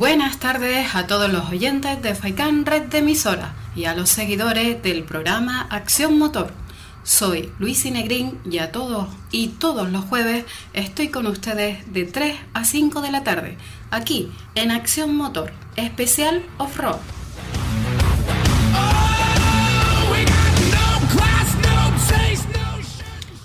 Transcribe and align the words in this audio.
Buenas 0.00 0.38
tardes 0.38 0.94
a 0.94 1.06
todos 1.06 1.30
los 1.30 1.50
oyentes 1.50 2.00
de 2.00 2.14
FAICAN 2.14 2.64
Red 2.64 2.84
de 2.84 2.98
Emisora 3.00 3.52
y 3.76 3.84
a 3.84 3.94
los 3.94 4.08
seguidores 4.08 4.82
del 4.82 5.04
programa 5.04 5.66
Acción 5.68 6.18
Motor. 6.18 6.54
Soy 7.02 7.52
Luis 7.58 7.84
Inegrín 7.84 8.38
y 8.50 8.60
a 8.60 8.72
todos 8.72 9.08
y 9.30 9.48
todos 9.48 9.90
los 9.90 10.06
jueves 10.06 10.46
estoy 10.72 11.08
con 11.08 11.26
ustedes 11.26 11.92
de 11.92 12.06
3 12.06 12.34
a 12.54 12.64
5 12.64 13.02
de 13.02 13.12
la 13.12 13.24
tarde, 13.24 13.58
aquí 13.90 14.32
en 14.54 14.70
Acción 14.70 15.14
Motor, 15.14 15.52
especial 15.76 16.46
off-road. 16.56 17.00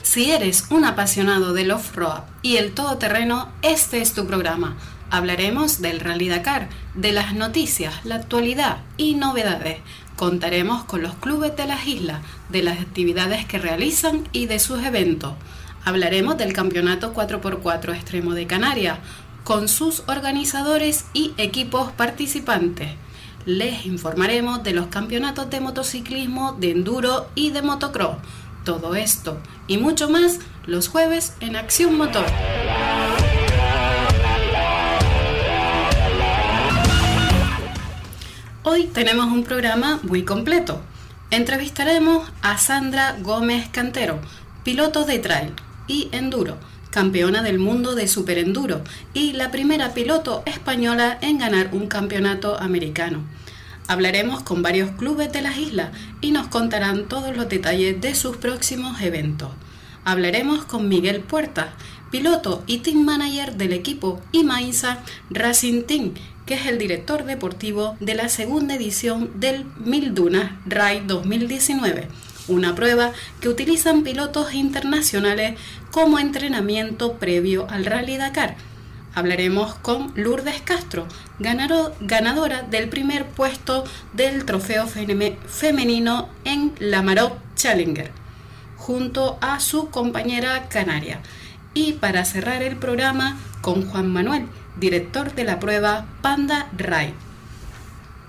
Si 0.04 0.32
eres 0.32 0.68
un 0.70 0.86
apasionado 0.86 1.52
del 1.52 1.72
off-road 1.72 2.22
y 2.42 2.56
el 2.56 2.74
todoterreno, 2.74 3.52
este 3.62 4.02
es 4.02 4.14
tu 4.14 4.26
programa. 4.26 4.78
Hablaremos 5.16 5.80
del 5.80 6.02
Rally 6.02 6.28
Dakar, 6.28 6.68
de 6.94 7.14
las 7.14 7.34
noticias, 7.34 8.04
la 8.04 8.16
actualidad 8.16 8.80
y 8.98 9.14
novedades. 9.16 9.78
Contaremos 10.18 10.84
con 10.84 11.04
los 11.04 11.16
clubes 11.16 11.56
de 11.56 11.66
las 11.66 11.88
islas, 11.88 12.20
de 12.50 12.62
las 12.62 12.82
actividades 12.82 13.46
que 13.46 13.58
realizan 13.58 14.28
y 14.34 14.48
de 14.48 14.60
sus 14.60 14.84
eventos. 14.84 15.36
Hablaremos 15.86 16.38
del 16.38 16.52
Campeonato 16.52 17.14
4x4 17.14 17.96
Extremo 17.96 18.34
de 18.34 18.46
Canarias, 18.46 19.00
con 19.46 19.70
sus 19.70 20.04
organizadores 20.08 21.06
y 21.14 21.34
equipos 21.38 21.94
participantes. 21.94 22.90
Les 23.46 23.86
informaremos 23.86 24.64
de 24.64 24.74
los 24.74 24.88
campeonatos 24.88 25.50
de 25.50 25.62
motociclismo, 25.62 26.58
de 26.60 26.72
enduro 26.72 27.30
y 27.36 27.52
de 27.52 27.62
motocross 27.62 28.18
todo 28.66 28.96
esto 28.96 29.40
y 29.68 29.78
mucho 29.78 30.10
más 30.10 30.40
los 30.66 30.90
jueves 30.90 31.36
en 31.40 31.56
Acción 31.56 31.96
Motor. 31.98 32.26
Hoy 38.68 38.86
tenemos 38.86 39.28
un 39.28 39.44
programa 39.44 40.00
muy 40.02 40.24
completo. 40.24 40.82
Entrevistaremos 41.30 42.32
a 42.42 42.58
Sandra 42.58 43.16
Gómez 43.22 43.70
Cantero, 43.70 44.20
piloto 44.64 45.06
de 45.06 45.20
trail 45.20 45.54
y 45.86 46.10
enduro, 46.12 46.58
campeona 46.90 47.44
del 47.44 47.60
mundo 47.60 47.94
de 47.94 48.08
superenduro 48.08 48.82
y 49.14 49.34
la 49.34 49.52
primera 49.52 49.94
piloto 49.94 50.42
española 50.48 51.20
en 51.22 51.38
ganar 51.38 51.70
un 51.74 51.86
campeonato 51.86 52.60
americano. 52.60 53.20
Hablaremos 53.88 54.42
con 54.42 54.64
varios 54.64 54.90
clubes 54.94 55.32
de 55.32 55.44
las 55.44 55.60
islas 55.60 55.92
y 56.20 56.32
nos 56.32 56.48
contarán 56.48 57.08
todos 57.08 57.38
los 57.38 57.48
detalles 57.48 58.02
de 58.02 58.16
sus 58.16 58.38
próximos 58.38 59.00
eventos. 59.00 59.52
Hablaremos 60.06 60.66
con 60.66 60.90
Miguel 60.90 61.20
Puerta, 61.20 61.76
piloto 62.10 62.64
y 62.66 62.80
team 62.80 63.06
manager 63.06 63.58
del 63.58 63.74
equipo 63.74 64.22
Imaisa 64.32 65.04
Racing 65.30 65.84
Team, 65.84 66.14
que 66.46 66.56
es 66.56 66.66
el 66.68 66.78
director 66.78 67.26
deportivo 67.26 67.98
de 68.00 68.16
la 68.16 68.30
segunda 68.30 68.76
edición 68.76 69.32
del 69.36 69.66
Mil 69.78 70.14
Dunas 70.14 70.52
Ride 70.66 71.04
2019, 71.06 72.08
una 72.48 72.76
prueba 72.76 73.12
que 73.42 73.50
utilizan 73.50 74.04
pilotos 74.04 74.54
internacionales 74.54 75.60
como 75.92 76.20
entrenamiento 76.20 77.14
previo 77.14 77.68
al 77.70 77.86
Rally 77.86 78.18
Dakar 78.18 78.56
hablaremos 79.16 79.76
con 79.76 80.12
Lourdes 80.16 80.62
Castro, 80.62 81.08
ganadora 81.40 82.62
del 82.64 82.90
primer 82.90 83.26
puesto 83.26 83.86
del 84.14 84.46
trofeo 84.46 84.86
femenino 84.88 86.30
en 86.44 86.74
la 86.80 87.02
Marot 87.02 87.40
Challenger, 87.56 88.12
junto 88.76 89.38
a 89.42 89.62
su 89.62 89.90
compañera 89.90 90.68
canaria. 90.68 91.22
Y 91.74 91.94
para 91.94 92.26
cerrar 92.26 92.62
el 92.62 92.76
programa 92.76 93.38
con 93.62 93.90
Juan 93.90 94.12
Manuel, 94.12 94.48
director 94.80 95.34
de 95.34 95.44
la 95.44 95.60
prueba 95.60 96.06
Panda 96.22 96.70
Ride. 96.78 97.14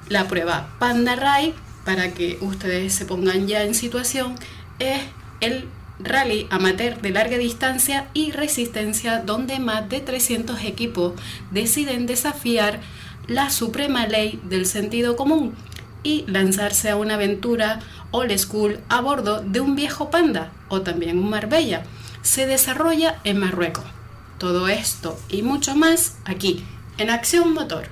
La 0.09 0.29
prueba 0.29 0.69
Panda 0.79 1.17
Ride, 1.17 1.55
para 1.85 2.13
que 2.13 2.39
ustedes 2.41 2.95
se 2.95 3.07
pongan 3.07 3.47
ya 3.47 3.63
en 3.65 3.75
situación, 3.75 4.35
es 4.79 5.01
el 5.41 5.69
rally 5.99 6.47
amateur 6.51 7.01
de 7.01 7.11
larga 7.11 7.39
distancia 7.39 8.09
y 8.13 8.31
resistencia 8.33 9.21
donde 9.21 9.59
más 9.59 9.89
de 9.89 10.01
300 10.01 10.63
equipos 10.65 11.15
deciden 11.51 12.07
desafiar 12.07 12.81
la 13.27 13.51
suprema 13.51 14.07
ley 14.07 14.41
del 14.45 14.67
sentido 14.67 15.17
común 15.17 15.55
y 16.03 16.25
lanzarse 16.29 16.91
a 16.91 16.97
una 16.97 17.15
aventura 17.15 17.81
old 18.13 18.37
school 18.39 18.79
a 18.89 19.01
bordo 19.01 19.43
de 19.43 19.61
un 19.61 19.75
viejo 19.75 20.11
panda 20.11 20.53
o 20.69 20.83
también 20.83 21.19
un 21.19 21.31
Marbella. 21.31 21.83
Se 22.23 22.47
desarrolla 22.47 23.19
en 23.25 23.39
Marruecos. 23.39 23.96
Todo 24.39 24.69
esto 24.69 25.19
y 25.29 25.43
mucho 25.43 25.75
más 25.75 26.17
aquí 26.25 26.65
en 26.99 27.11
Acción 27.11 27.55
Motor. 27.55 27.89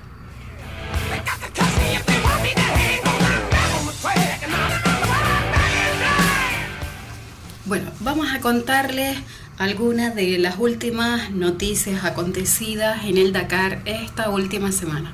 Bueno, 7.65 7.91
vamos 7.99 8.31
a 8.31 8.41
contarles 8.41 9.17
algunas 9.57 10.13
de 10.13 10.37
las 10.37 10.59
últimas 10.59 11.31
noticias 11.31 12.05
acontecidas 12.05 13.05
en 13.05 13.17
el 13.17 13.33
Dakar 13.33 13.81
esta 13.85 14.29
última 14.29 14.71
semana. 14.71 15.13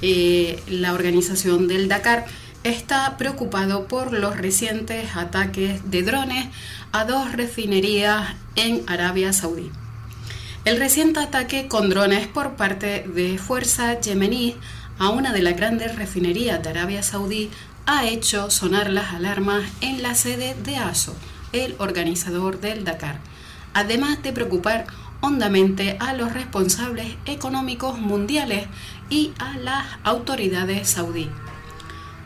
Eh, 0.00 0.62
la 0.68 0.92
organización 0.92 1.66
del 1.66 1.88
Dakar 1.88 2.26
está 2.62 3.16
preocupado 3.16 3.88
por 3.88 4.12
los 4.12 4.36
recientes 4.36 5.16
ataques 5.16 5.90
de 5.90 6.02
drones 6.02 6.46
a 6.92 7.04
dos 7.04 7.32
refinerías 7.32 8.34
en 8.54 8.84
Arabia 8.86 9.32
Saudí. 9.32 9.70
El 10.66 10.80
reciente 10.80 11.20
ataque 11.20 11.68
con 11.68 11.90
drones 11.90 12.26
por 12.26 12.56
parte 12.56 13.06
de 13.06 13.38
fuerzas 13.38 14.00
yemení 14.00 14.56
a 14.98 15.10
una 15.10 15.32
de 15.32 15.40
las 15.40 15.56
grandes 15.56 15.94
refinerías 15.94 16.60
de 16.60 16.70
Arabia 16.70 17.04
Saudí 17.04 17.50
ha 17.86 18.04
hecho 18.04 18.50
sonar 18.50 18.90
las 18.90 19.14
alarmas 19.14 19.62
en 19.80 20.02
la 20.02 20.16
sede 20.16 20.56
de 20.64 20.76
ASO, 20.76 21.14
el 21.52 21.76
organizador 21.78 22.58
del 22.58 22.84
Dakar, 22.84 23.20
además 23.74 24.24
de 24.24 24.32
preocupar 24.32 24.86
hondamente 25.20 25.98
a 26.00 26.14
los 26.14 26.34
responsables 26.34 27.14
económicos 27.26 28.00
mundiales 28.00 28.66
y 29.08 29.34
a 29.38 29.56
las 29.58 29.86
autoridades 30.02 30.88
saudíes. 30.88 31.30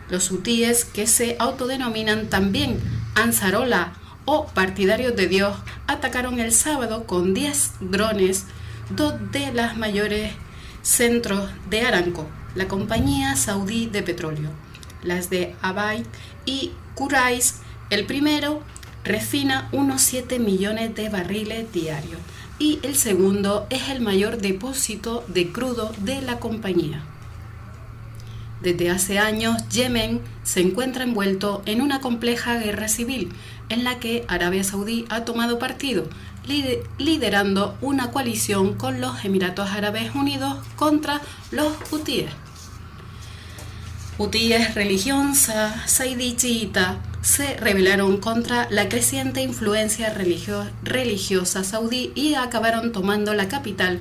Los 0.08 0.30
hutíes, 0.30 0.86
que 0.86 1.06
se 1.06 1.36
autodenominan 1.38 2.30
también 2.30 2.80
Ansarola 3.14 3.92
o 4.32 4.46
partidarios 4.46 5.16
de 5.16 5.26
Dios, 5.26 5.56
atacaron 5.88 6.38
el 6.38 6.52
sábado 6.52 7.04
con 7.04 7.34
10 7.34 7.72
drones 7.80 8.44
dos 8.90 9.14
de 9.32 9.52
las 9.52 9.76
mayores 9.76 10.32
centros 10.82 11.50
de 11.68 11.82
Aramco, 11.82 12.28
la 12.54 12.68
compañía 12.68 13.34
saudí 13.34 13.86
de 13.86 14.04
petróleo, 14.04 14.50
las 15.02 15.30
de 15.30 15.56
Abaid 15.62 16.04
y 16.46 16.70
Kurais, 16.94 17.56
el 17.90 18.06
primero 18.06 18.62
refina 19.02 19.68
unos 19.72 20.00
7 20.02 20.38
millones 20.38 20.94
de 20.94 21.08
barriles 21.08 21.72
diarios 21.72 22.20
y 22.60 22.78
el 22.84 22.94
segundo 22.94 23.66
es 23.68 23.88
el 23.88 24.00
mayor 24.00 24.38
depósito 24.38 25.24
de 25.26 25.50
crudo 25.50 25.92
de 25.98 26.22
la 26.22 26.38
compañía. 26.38 27.02
Desde 28.60 28.90
hace 28.90 29.18
años, 29.18 29.56
Yemen 29.70 30.20
se 30.42 30.60
encuentra 30.60 31.04
envuelto 31.04 31.62
en 31.64 31.80
una 31.80 32.00
compleja 32.00 32.58
guerra 32.58 32.88
civil 32.88 33.32
en 33.70 33.84
la 33.84 33.98
que 33.98 34.24
Arabia 34.28 34.64
Saudí 34.64 35.06
ha 35.08 35.24
tomado 35.24 35.58
partido, 35.58 36.08
liderando 36.98 37.78
una 37.80 38.10
coalición 38.10 38.74
con 38.74 39.00
los 39.00 39.24
Emiratos 39.24 39.70
Árabes 39.70 40.14
Unidos 40.14 40.58
contra 40.76 41.22
los 41.50 41.72
hutíes. 41.90 42.30
Hutíes, 44.18 44.74
religión 44.74 45.34
saidí 45.34 46.36
chiita, 46.36 46.98
se 47.22 47.56
rebelaron 47.56 48.18
contra 48.18 48.68
la 48.70 48.90
creciente 48.90 49.40
influencia 49.40 50.12
religiosa 50.12 51.64
saudí 51.64 52.12
y 52.14 52.34
acabaron 52.34 52.92
tomando 52.92 53.32
la 53.32 53.48
capital 53.48 54.00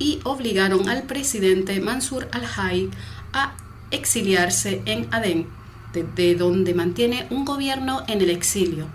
y 0.00 0.18
obligaron 0.24 0.88
al 0.88 1.04
presidente 1.04 1.80
Mansur 1.80 2.28
al-Hayy 2.32 2.90
a 3.32 3.54
exiliarse 3.90 4.82
en 4.86 5.06
Adén, 5.10 5.46
desde 5.92 6.34
donde 6.34 6.74
mantiene 6.74 7.26
un 7.30 7.44
gobierno 7.44 8.02
en 8.08 8.20
el 8.20 8.30
exilio. 8.30 8.86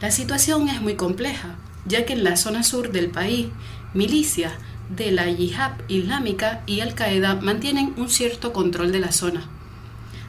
La 0.00 0.10
situación 0.10 0.68
es 0.68 0.80
muy 0.80 0.94
compleja, 0.94 1.56
ya 1.86 2.04
que 2.04 2.14
en 2.14 2.24
la 2.24 2.36
zona 2.36 2.62
sur 2.62 2.90
del 2.92 3.10
país, 3.10 3.48
milicias 3.94 4.52
de 4.94 5.10
la 5.10 5.30
yihad 5.30 5.72
islámica 5.88 6.62
y 6.66 6.80
Al-Qaeda 6.80 7.36
mantienen 7.36 7.94
un 7.96 8.08
cierto 8.08 8.52
control 8.52 8.92
de 8.92 9.00
la 9.00 9.12
zona. 9.12 9.48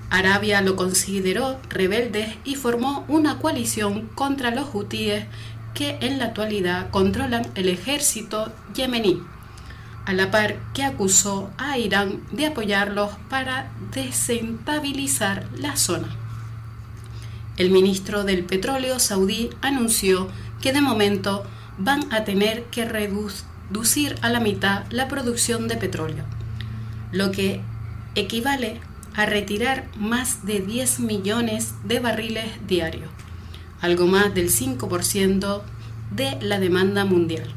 Arabia 0.10 0.62
lo 0.62 0.76
consideró 0.76 1.60
rebelde 1.70 2.38
y 2.46 2.56
formó 2.56 3.04
una 3.08 3.40
coalición 3.40 4.08
contra 4.16 4.52
los 4.52 4.74
hutíes 4.74 5.26
que 5.74 5.98
en 6.02 6.18
la 6.18 6.26
actualidad 6.26 6.90
controlan 6.92 7.46
el 7.56 7.68
ejército 7.68 8.52
yemení, 8.74 9.22
a 10.08 10.14
la 10.14 10.32
par 10.32 10.56
que 10.74 10.84
acusó 10.84 11.52
a 11.58 11.78
Irán 11.78 12.22
de 12.32 12.48
apoyarlos 12.48 13.12
para 13.30 13.70
desestabilizar 13.94 15.46
la 15.56 15.76
zona. 15.76 16.08
El 17.58 17.70
ministro 17.70 18.24
del 18.24 18.44
Petróleo 18.46 18.98
saudí 19.00 19.50
anunció 19.62 20.30
que 20.62 20.74
de 20.74 20.82
momento 20.82 21.44
van 21.78 22.12
a 22.12 22.24
tener 22.24 22.64
que 22.66 22.86
reducir 22.86 24.16
a 24.22 24.30
la 24.30 24.40
mitad 24.40 24.86
la 24.90 25.08
producción 25.08 25.68
de 25.68 25.76
petróleo 25.76 26.24
lo 27.12 27.32
que 27.32 27.62
equivale 28.16 28.80
a 29.16 29.26
retirar 29.26 29.88
más 29.98 30.46
de 30.46 30.60
10 30.60 31.00
millones 31.00 31.74
de 31.86 32.00
barriles 32.00 32.46
diarios, 32.68 33.10
algo 33.82 34.08
más 34.08 34.34
del 34.34 34.50
5% 34.50 35.62
de 36.12 36.38
la 36.42 36.60
demanda 36.60 37.06
mundial, 37.06 37.48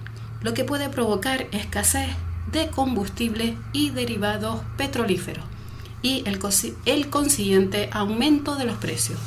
lo 0.43 0.55
que 0.55 0.65
puede 0.65 0.89
provocar 0.89 1.47
escasez 1.53 2.09
de 2.53 2.69
combustible 2.69 3.57
y 3.73 3.91
derivados 3.91 4.61
petrolíferos 4.77 5.45
y 6.03 6.23
el, 6.27 6.39
el 6.87 7.11
consiguiente 7.11 7.91
aumento 7.93 8.57
de 8.57 8.65
los 8.65 8.77
precios. 8.77 9.19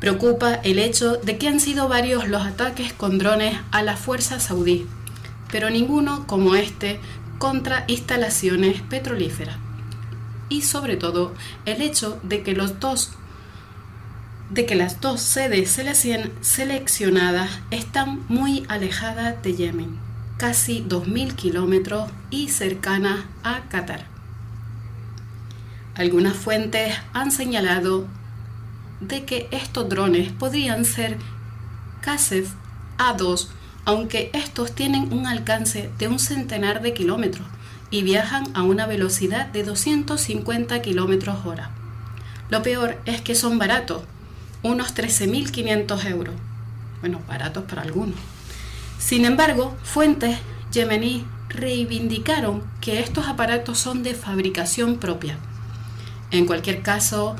Preocupa 0.00 0.54
el 0.54 0.78
hecho 0.78 1.16
de 1.16 1.38
que 1.38 1.46
han 1.48 1.60
sido 1.60 1.88
varios 1.88 2.28
los 2.28 2.42
ataques 2.42 2.92
con 2.92 3.18
drones 3.18 3.56
a 3.70 3.82
la 3.82 3.96
fuerza 3.96 4.40
saudí, 4.40 4.86
pero 5.50 5.70
ninguno 5.70 6.26
como 6.26 6.56
este 6.56 6.98
contra 7.38 7.84
instalaciones 7.86 8.82
petrolíferas. 8.82 9.56
Y 10.48 10.62
sobre 10.62 10.96
todo 10.96 11.34
el 11.66 11.80
hecho 11.82 12.18
de 12.24 12.42
que 12.42 12.52
los 12.52 12.80
dos 12.80 13.12
de 14.50 14.66
que 14.66 14.74
las 14.74 15.00
dos 15.00 15.22
sedes 15.22 15.70
seleccionadas 16.42 17.50
están 17.70 18.22
muy 18.28 18.66
alejadas 18.68 19.42
de 19.42 19.54
Yemen, 19.54 19.98
casi 20.42 20.82
2.000 20.82 21.36
kilómetros 21.36 22.10
y 22.28 22.48
cercanas 22.48 23.26
a 23.44 23.60
Qatar. 23.68 24.06
Algunas 25.94 26.36
fuentes 26.36 26.96
han 27.12 27.30
señalado 27.30 28.08
de 28.98 29.24
que 29.24 29.46
estos 29.52 29.88
drones 29.88 30.32
podrían 30.32 30.84
ser 30.84 31.16
Kasef 32.00 32.54
A2, 32.98 33.50
aunque 33.84 34.32
estos 34.34 34.72
tienen 34.72 35.12
un 35.12 35.28
alcance 35.28 35.90
de 36.00 36.08
un 36.08 36.18
centenar 36.18 36.82
de 36.82 36.92
kilómetros 36.92 37.46
y 37.92 38.02
viajan 38.02 38.48
a 38.54 38.64
una 38.64 38.86
velocidad 38.86 39.46
de 39.46 39.62
250 39.62 40.82
kilómetros 40.82 41.46
hora. 41.46 41.70
Lo 42.50 42.64
peor 42.64 43.00
es 43.04 43.20
que 43.20 43.36
son 43.36 43.60
baratos, 43.60 44.02
unos 44.64 44.92
13.500 44.92 46.04
euros. 46.06 46.34
Bueno, 47.00 47.20
baratos 47.28 47.62
para 47.62 47.82
algunos. 47.82 48.31
Sin 49.02 49.24
embargo, 49.24 49.76
fuentes 49.82 50.38
yemení 50.70 51.26
reivindicaron 51.48 52.62
que 52.80 53.00
estos 53.00 53.26
aparatos 53.26 53.76
son 53.78 54.04
de 54.04 54.14
fabricación 54.14 54.98
propia. 54.98 55.36
En 56.30 56.46
cualquier 56.46 56.82
caso, 56.82 57.34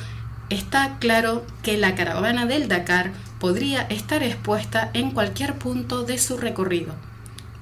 está 0.50 0.98
claro 0.98 1.46
que 1.62 1.78
la 1.78 1.94
caravana 1.94 2.46
del 2.46 2.66
Dakar 2.66 3.12
podría 3.38 3.82
estar 3.82 4.24
expuesta 4.24 4.90
en 4.92 5.12
cualquier 5.12 5.54
punto 5.54 6.02
de 6.02 6.18
su 6.18 6.36
recorrido, 6.36 6.94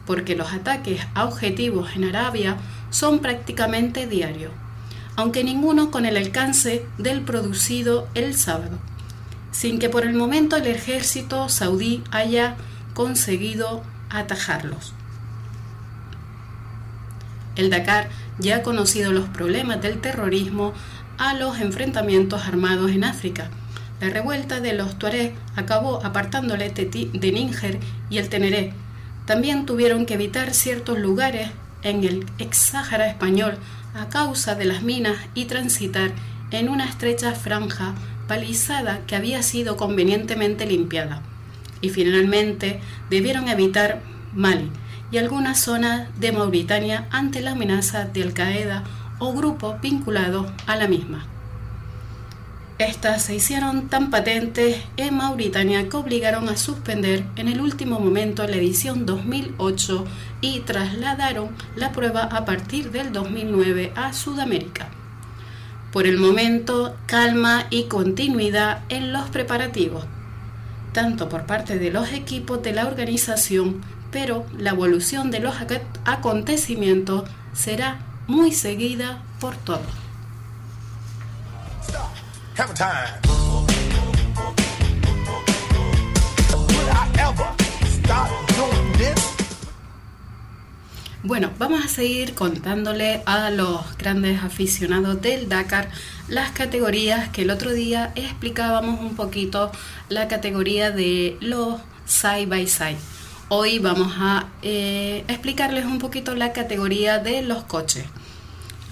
porque 0.06 0.34
los 0.34 0.50
ataques 0.54 1.02
a 1.14 1.26
objetivos 1.26 1.94
en 1.94 2.04
Arabia 2.04 2.56
son 2.88 3.18
prácticamente 3.18 4.06
diarios, 4.06 4.52
aunque 5.14 5.44
ninguno 5.44 5.90
con 5.90 6.06
el 6.06 6.16
alcance 6.16 6.86
del 6.96 7.20
producido 7.20 8.08
el 8.14 8.34
sábado, 8.34 8.78
sin 9.52 9.78
que 9.78 9.90
por 9.90 10.06
el 10.06 10.14
momento 10.14 10.56
el 10.56 10.66
ejército 10.68 11.50
saudí 11.50 12.02
haya 12.10 12.56
conseguido 12.94 13.82
atajarlos. 14.10 14.94
El 17.56 17.70
Dakar 17.70 18.08
ya 18.38 18.56
ha 18.56 18.62
conocido 18.62 19.12
los 19.12 19.28
problemas 19.28 19.82
del 19.82 20.00
terrorismo 20.00 20.72
a 21.18 21.34
los 21.34 21.60
enfrentamientos 21.60 22.46
armados 22.46 22.90
en 22.90 23.04
África. 23.04 23.50
La 24.00 24.08
revuelta 24.08 24.60
de 24.60 24.72
los 24.72 24.98
Tuareg 24.98 25.34
acabó 25.56 26.04
apartándole 26.04 26.70
de 26.70 27.32
Níger 27.32 27.78
y 28.08 28.18
el 28.18 28.28
Teneré. 28.28 28.72
También 29.26 29.66
tuvieron 29.66 30.06
que 30.06 30.14
evitar 30.14 30.54
ciertos 30.54 30.98
lugares 30.98 31.50
en 31.82 32.04
el 32.04 32.26
ex 32.38 32.56
Sáhara 32.56 33.08
español 33.08 33.58
a 33.94 34.08
causa 34.08 34.54
de 34.54 34.64
las 34.64 34.82
minas 34.82 35.16
y 35.34 35.44
transitar 35.44 36.12
en 36.50 36.68
una 36.68 36.86
estrecha 36.86 37.32
franja 37.32 37.94
palizada 38.26 39.00
que 39.06 39.16
había 39.16 39.42
sido 39.42 39.76
convenientemente 39.76 40.64
limpiada. 40.66 41.22
Y 41.80 41.88
finalmente 41.90 42.80
debieron 43.08 43.48
evitar 43.48 44.02
Mali 44.34 44.70
y 45.10 45.18
algunas 45.18 45.60
zonas 45.60 46.08
de 46.20 46.32
Mauritania 46.32 47.08
ante 47.10 47.40
la 47.40 47.52
amenaza 47.52 48.04
de 48.04 48.22
Al-Qaeda 48.22 48.84
o 49.18 49.32
grupos 49.32 49.80
vinculados 49.80 50.46
a 50.66 50.76
la 50.76 50.88
misma. 50.88 51.26
Estas 52.80 53.24
se 53.24 53.34
hicieron 53.34 53.88
tan 53.88 54.08
patentes 54.08 54.78
en 54.96 55.14
Mauritania 55.14 55.86
que 55.90 55.96
obligaron 55.98 56.48
a 56.48 56.56
suspender 56.56 57.24
en 57.36 57.48
el 57.48 57.60
último 57.60 58.00
momento 58.00 58.46
la 58.46 58.56
edición 58.56 59.04
2008 59.04 60.06
y 60.40 60.60
trasladaron 60.60 61.50
la 61.76 61.92
prueba 61.92 62.22
a 62.22 62.46
partir 62.46 62.90
del 62.90 63.12
2009 63.12 63.92
a 63.96 64.14
Sudamérica. 64.14 64.88
Por 65.92 66.06
el 66.06 66.16
momento, 66.16 66.96
calma 67.04 67.66
y 67.68 67.82
continuidad 67.82 68.80
en 68.88 69.12
los 69.12 69.28
preparativos, 69.28 70.06
tanto 70.92 71.28
por 71.28 71.46
parte 71.46 71.78
de 71.78 71.90
los 71.90 72.12
equipos 72.12 72.62
de 72.62 72.72
la 72.72 72.86
organización, 72.86 73.82
pero 74.10 74.46
la 74.56 74.70
evolución 74.70 75.30
de 75.30 75.40
los 75.40 75.54
acontecimientos 76.04 77.24
será 77.52 77.98
muy 78.26 78.52
seguida 78.52 79.22
por 79.40 79.56
todos. 79.56 79.82
Bueno, 91.22 91.50
vamos 91.58 91.84
a 91.84 91.88
seguir 91.88 92.32
contándole 92.32 93.22
a 93.26 93.50
los 93.50 93.98
grandes 93.98 94.42
aficionados 94.42 95.20
del 95.20 95.50
Dakar 95.50 95.90
las 96.28 96.50
categorías 96.52 97.28
que 97.28 97.42
el 97.42 97.50
otro 97.50 97.74
día 97.74 98.10
explicábamos 98.14 99.00
un 99.00 99.16
poquito 99.16 99.70
la 100.08 100.28
categoría 100.28 100.90
de 100.90 101.36
los 101.42 101.78
side 102.06 102.46
by 102.46 102.66
side. 102.66 102.96
Hoy 103.50 103.78
vamos 103.78 104.14
a 104.16 104.48
eh, 104.62 105.24
explicarles 105.28 105.84
un 105.84 105.98
poquito 105.98 106.34
la 106.34 106.54
categoría 106.54 107.18
de 107.18 107.42
los 107.42 107.64
coches. 107.64 108.06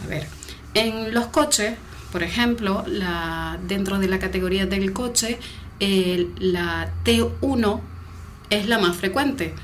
A 0.05 0.09
ver, 0.09 0.27
en 0.75 1.15
los 1.15 1.29
coches, 1.29 1.79
por 2.13 2.23
ejemplo, 2.23 2.85
dentro 3.67 3.99
de 3.99 4.07
la 4.07 4.19
categoría 4.19 4.67
del 4.67 4.93
coche, 4.93 5.39
la 5.81 6.91
T1 7.07 7.81
es 8.51 8.69
la 8.69 8.79
más 8.79 8.97
frecuente, 8.97 9.55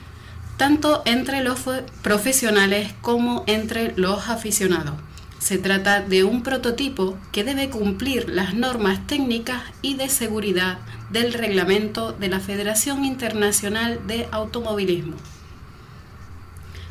tanto 0.57 1.03
entre 1.05 1.43
los 1.43 1.61
profesionales 2.03 2.93
como 3.01 3.45
entre 3.47 3.93
los 3.97 4.29
aficionados. 4.29 4.95
Se 5.39 5.59
trata 5.59 6.01
de 6.01 6.25
un 6.25 6.43
prototipo 6.43 7.19
que 7.33 7.45
debe 7.45 7.69
cumplir 7.69 8.29
las 8.31 8.55
normas 8.55 9.07
técnicas 9.07 9.63
y 9.83 9.95
de 9.95 10.09
seguridad 10.09 10.79
del 11.11 11.33
reglamento 11.33 12.13
de 12.13 12.29
la 12.29 12.41
Federación 12.41 13.05
Internacional 13.05 14.07
de 14.07 14.27
Automovilismo. 14.31 15.17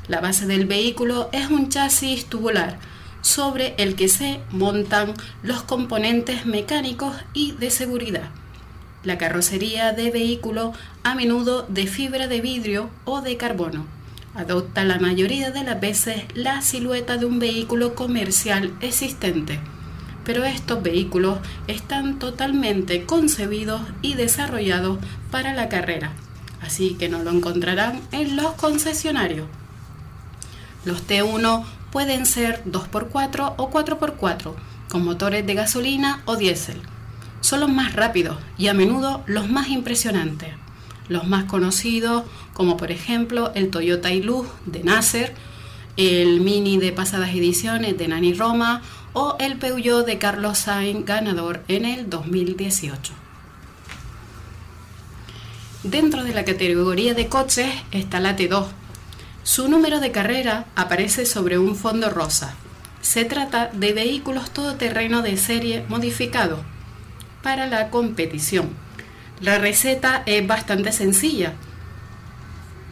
La 0.08 0.20
base 0.20 0.46
del 0.46 0.66
vehículo 0.66 1.30
es 1.32 1.50
un 1.50 1.70
chasis 1.70 2.26
tubular 2.26 2.78
sobre 3.22 3.74
el 3.78 3.96
que 3.96 4.10
se 4.10 4.42
montan 4.52 5.14
los 5.42 5.64
componentes 5.64 6.46
mecánicos 6.46 7.16
y 7.34 7.54
de 7.54 7.72
seguridad. 7.72 8.30
La 9.04 9.18
carrocería 9.18 9.92
de 9.92 10.12
vehículo, 10.12 10.72
a 11.04 11.14
menudo 11.14 11.64
de 11.64 11.88
fibra 11.88 12.28
de 12.28 12.40
vidrio 12.40 12.90
o 13.04 13.20
de 13.20 13.36
carbono, 13.36 13.86
adopta 14.34 14.86
la 14.86 14.98
mayoría 14.98 15.52
de 15.52 15.64
las 15.66 15.82
veces 15.82 16.24
la 16.36 16.62
silueta 16.62 17.18
de 17.18 17.26
un 17.26 17.38
vehículo 17.38 17.96
comercial 17.96 18.74
existente, 18.80 19.60
pero 20.24 20.46
estos 20.46 20.82
vehículos 20.82 21.40
están 21.68 22.18
totalmente 22.18 23.06
concebidos 23.06 23.82
y 24.02 24.14
desarrollados 24.14 25.00
para 25.32 25.54
la 25.54 25.68
carrera, 25.68 26.14
así 26.62 26.94
que 26.94 27.10
no 27.10 27.24
lo 27.24 27.32
encontrarán 27.32 28.00
en 28.14 28.38
los 28.38 28.54
concesionarios. 28.54 29.48
Los 30.86 31.06
T1 31.06 31.66
pueden 31.92 32.26
ser 32.26 32.64
2x4 32.64 33.56
o 33.58 33.70
4x4, 33.70 34.54
con 34.90 35.04
motores 35.04 35.46
de 35.46 35.54
gasolina 35.56 36.22
o 36.26 36.38
diésel. 36.38 36.82
Son 37.44 37.60
los 37.60 37.70
más 37.70 37.92
rápidos 37.94 38.38
y 38.58 38.70
a 38.70 38.74
menudo 38.74 39.22
los 39.28 39.50
más 39.50 39.68
impresionantes. 39.68 40.54
Los 41.10 41.28
más 41.28 41.44
conocidos, 41.44 42.24
como 42.54 42.78
por 42.78 42.90
ejemplo 42.90 43.52
el 43.54 43.70
Toyota 43.70 44.14
Hilux 44.14 44.48
de 44.66 44.82
Nasser, 44.86 45.36
el 45.98 46.40
Mini 46.40 46.78
de 46.78 46.94
pasadas 46.94 47.32
ediciones 47.32 47.98
de 47.98 48.08
Nani 48.08 48.34
Roma 48.34 48.82
o 49.12 49.36
el 49.42 49.58
Peugeot 49.58 50.06
de 50.06 50.20
Carlos 50.20 50.60
Sainz 50.60 51.06
ganador 51.06 51.66
en 51.68 51.84
el 51.84 52.10
2018. 52.10 53.12
Dentro 55.84 56.24
de 56.24 56.34
la 56.34 56.46
categoría 56.46 57.14
de 57.14 57.28
coches 57.28 57.70
está 57.92 58.22
la 58.22 58.38
T2, 58.38 58.68
su 59.44 59.68
número 59.68 60.00
de 60.00 60.14
carrera 60.14 60.66
aparece 60.78 61.26
sobre 61.26 61.58
un 61.58 61.76
fondo 61.76 62.10
rosa. 62.10 62.56
Se 63.02 63.26
trata 63.26 63.70
de 63.74 63.92
vehículos 63.92 64.52
todoterreno 64.52 65.22
de 65.22 65.36
serie 65.36 65.84
modificados 65.90 66.62
para 67.44 67.68
la 67.68 67.92
competición. 67.92 68.70
La 69.40 69.60
receta 69.60 70.24
es 70.26 70.48
bastante 70.48 70.92
sencilla. 70.92 71.54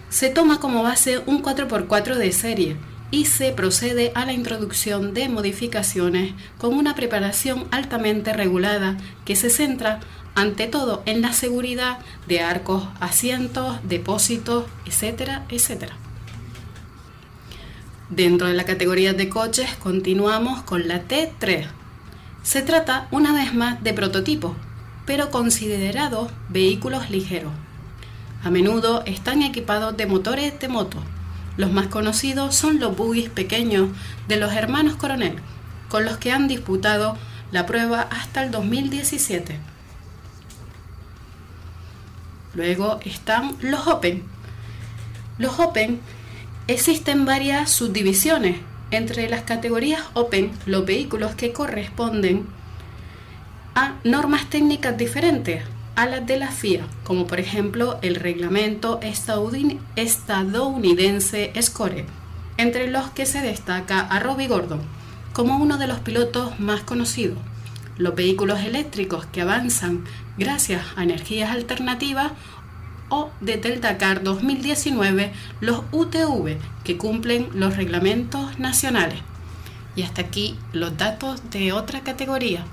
Se 0.10 0.30
toma 0.30 0.60
como 0.60 0.84
base 0.84 1.20
un 1.26 1.42
4x4 1.42 2.16
de 2.16 2.32
serie 2.32 2.78
y 3.10 3.26
se 3.26 3.52
procede 3.52 4.12
a 4.14 4.26
la 4.26 4.34
introducción 4.34 5.14
de 5.14 5.30
modificaciones 5.30 6.34
con 6.58 6.74
una 6.74 6.94
preparación 6.94 7.66
altamente 7.72 8.34
regulada 8.34 8.98
que 9.26 9.36
se 9.36 9.50
centra 9.50 10.00
ante 10.36 10.68
todo 10.68 11.04
en 11.06 11.22
la 11.22 11.34
seguridad 11.34 12.00
de 12.28 12.42
arcos, 12.42 12.88
asientos, 13.00 13.80
depósitos, 13.84 14.66
etcétera, 14.86 15.46
etcétera. 15.50 15.96
Dentro 18.10 18.48
de 18.48 18.54
la 18.54 18.66
categoría 18.66 19.14
de 19.14 19.30
coches 19.30 19.74
continuamos 19.76 20.64
con 20.64 20.88
la 20.88 21.08
T3. 21.08 21.81
Se 22.44 22.62
trata 22.62 23.08
una 23.12 23.34
vez 23.34 23.54
más 23.54 23.84
de 23.84 23.94
prototipos, 23.94 24.56
pero 25.06 25.30
considerados 25.30 26.32
vehículos 26.50 27.10
ligeros. 27.10 27.52
A 28.44 28.50
menudo 28.50 29.04
están 29.06 29.44
equipados 29.44 29.96
de 29.96 30.08
motores 30.08 30.60
de 30.60 30.68
moto. 30.68 30.98
Los 31.58 31.72
más 31.72 31.88
conocidos 31.88 32.56
son 32.56 32.80
los 32.80 32.96
buggies 32.96 33.30
pequeños 33.30 33.90
de 34.28 34.38
los 34.38 34.54
hermanos 34.54 34.96
Coronel, 34.96 35.36
con 35.90 36.06
los 36.06 36.18
que 36.18 36.32
han 36.32 36.48
disputado 36.48 37.18
la 37.52 37.66
prueba 37.66 38.02
hasta 38.02 38.44
el 38.44 38.52
2017. 38.52 39.60
Luego 42.54 43.00
están 43.06 43.56
los 43.62 43.88
Open. 43.88 44.24
Los 45.38 45.60
Open 45.60 46.02
Existen 46.68 47.26
varias 47.26 47.70
subdivisiones. 47.70 48.58
Entre 48.92 49.30
las 49.30 49.44
categorías 49.44 50.04
Open, 50.14 50.52
los 50.66 50.86
vehículos 50.86 51.36
que 51.36 51.54
corresponden 51.54 52.46
a 53.74 53.94
normas 54.04 54.50
técnicas 54.50 54.98
diferentes 54.98 55.64
a 55.96 56.06
las 56.06 56.28
de 56.28 56.38
la 56.38 56.52
FIA, 56.52 56.86
como 57.04 57.26
por 57.26 57.40
ejemplo 57.40 57.98
el 58.02 58.16
reglamento 58.16 59.00
estadounidense 59.02 61.54
SCORE, 61.62 62.06
entre 62.58 62.90
los 62.90 63.10
que 63.12 63.26
se 63.26 63.40
destaca 63.42 64.02
a 64.02 64.20
Robbie 64.20 64.48
Gordon 64.48 64.82
como 65.34 65.58
uno 65.58 65.78
de 65.78 65.88
los 65.88 66.00
pilotos 66.00 66.60
más 66.60 66.82
conocidos. 66.82 67.38
Los 67.98 68.16
vehículos 68.16 68.62
eléctricos 68.62 69.26
que 69.28 69.42
avanzan 69.42 70.06
gracias 70.38 70.84
a 70.96 71.04
energías 71.04 71.52
alternativas 71.52 72.32
o 73.12 73.30
de 73.42 73.58
Del 73.58 73.82
Dakar 73.82 74.24
2019 74.24 75.32
los 75.60 75.84
UTV 75.92 76.58
que 76.84 76.98
cumplen 76.98 77.50
los 77.54 77.76
reglamentos 77.78 78.58
nacionales. 78.58 79.20
Y 79.96 80.02
hasta 80.04 80.22
aquí 80.22 80.58
los 80.74 80.98
datos 80.98 81.52
de 81.52 81.74
otra 81.74 82.00
categoría. 82.00 82.66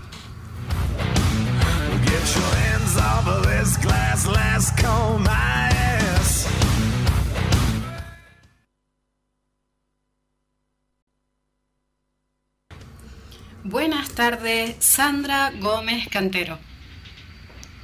Buenas 13.64 14.11
tardes, 14.12 14.76
Sandra 14.78 15.52
Gómez 15.61 16.09
Cantero. 16.09 16.59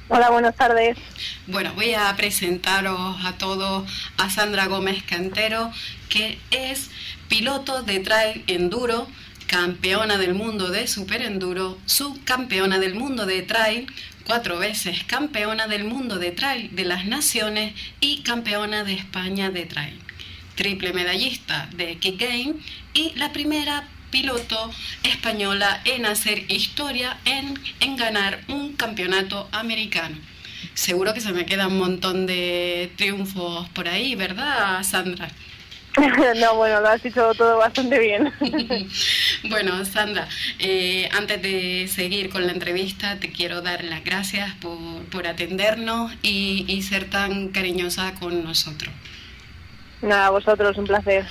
Hola, 0.07 0.29
buenas 0.29 0.55
tardes. 0.55 0.97
Bueno, 1.47 1.73
voy 1.73 1.95
a 1.95 2.15
presentaros 2.15 3.25
a 3.25 3.39
todos 3.39 3.91
a 4.17 4.29
Sandra 4.29 4.67
Gómez 4.67 5.01
Cantero, 5.01 5.71
que 6.09 6.37
es 6.51 6.91
piloto 7.27 7.81
de 7.81 8.01
trail 8.01 8.43
enduro, 8.45 9.07
campeona 9.47 10.19
del 10.19 10.35
mundo 10.35 10.69
de 10.69 10.85
super 10.85 11.23
enduro, 11.23 11.79
subcampeona 11.87 12.77
del 12.77 12.93
mundo 12.93 13.25
de 13.25 13.41
trail, 13.41 13.87
cuatro 14.27 14.59
veces 14.59 15.03
campeona 15.05 15.65
del 15.65 15.85
mundo 15.85 16.19
de 16.19 16.29
trail 16.29 16.75
de 16.75 16.85
las 16.85 17.05
naciones 17.05 17.73
y 17.99 18.21
campeona 18.21 18.83
de 18.83 18.93
España 18.93 19.49
de 19.49 19.65
trail, 19.65 19.99
triple 20.53 20.93
medallista 20.93 21.67
de 21.75 21.97
Kick 21.97 22.19
Game 22.19 22.53
y 22.93 23.13
la 23.15 23.33
primera 23.33 23.87
piloto 24.15 24.71
española 25.03 25.81
en 25.83 26.05
hacer 26.05 26.49
historia 26.49 27.17
en, 27.25 27.59
en 27.81 27.97
ganar 27.97 28.39
un 28.47 28.71
campeonato 28.77 29.49
americano. 29.51 30.15
Seguro 30.73 31.13
que 31.13 31.19
se 31.19 31.33
me 31.33 31.45
queda 31.45 31.67
un 31.67 31.77
montón 31.77 32.25
de 32.25 32.93
triunfos 32.95 33.67
por 33.71 33.89
ahí, 33.89 34.15
¿verdad, 34.15 34.81
Sandra? 34.83 35.27
no, 36.37 36.55
bueno, 36.55 36.79
lo 36.79 36.87
has 36.87 37.03
dicho 37.03 37.33
todo 37.33 37.57
bastante 37.57 37.99
bien. 37.99 38.31
bueno, 39.49 39.83
Sandra, 39.83 40.29
eh, 40.59 41.09
antes 41.11 41.41
de 41.41 41.89
seguir 41.93 42.29
con 42.29 42.47
la 42.47 42.53
entrevista, 42.53 43.19
te 43.19 43.33
quiero 43.33 43.61
dar 43.61 43.83
las 43.83 44.01
gracias 44.05 44.53
por, 44.61 45.03
por 45.11 45.27
atendernos 45.27 46.13
y, 46.21 46.63
y, 46.69 46.83
ser 46.83 47.09
tan 47.09 47.49
cariñosa 47.49 48.13
con 48.13 48.45
nosotros. 48.45 48.93
Nada, 50.01 50.29
vosotros, 50.29 50.77
un 50.77 50.85
placer. 50.85 51.25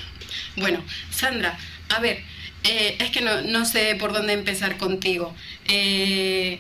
Bueno, 0.57 0.85
Sandra, 1.11 1.57
a 1.89 2.01
ver, 2.01 2.34
eh, 2.65 2.97
es 2.99 3.11
que 3.11 3.21
no, 3.21 3.65
sé 3.65 3.95
por 3.97 4.13
dónde 4.13 4.33
empezar 4.33 4.77
contigo. 4.79 5.35
Eh, 5.69 6.59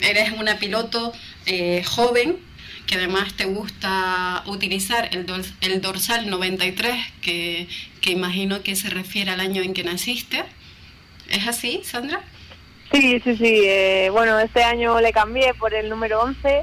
eres 0.00 0.32
una 0.32 0.58
piloto 0.58 1.12
eh, 1.46 1.82
joven 1.84 2.38
que 2.86 2.96
además 2.96 3.34
te 3.34 3.44
gusta 3.44 4.42
utilizar 4.46 5.08
el, 5.12 5.26
el 5.60 5.80
dorsal 5.80 6.28
93, 6.28 6.96
que, 7.22 7.66
que, 8.00 8.10
imagino 8.10 8.62
que 8.62 8.76
se 8.76 8.90
refiere 8.90 9.30
al 9.30 9.40
año 9.40 9.62
en 9.62 9.72
que 9.72 9.84
naciste. 9.84 10.44
¿Es 11.30 11.46
así, 11.46 11.80
Sandra? 11.82 12.20
Sí, 12.92 13.20
sí, 13.24 13.36
sí. 13.36 14.08
bueno, 14.10 14.38
este 14.38 14.62
año 14.62 15.00
le 15.00 15.12
cambié 15.12 15.54
por 15.54 15.72
el 15.72 15.88
número 15.88 16.20
11 16.20 16.62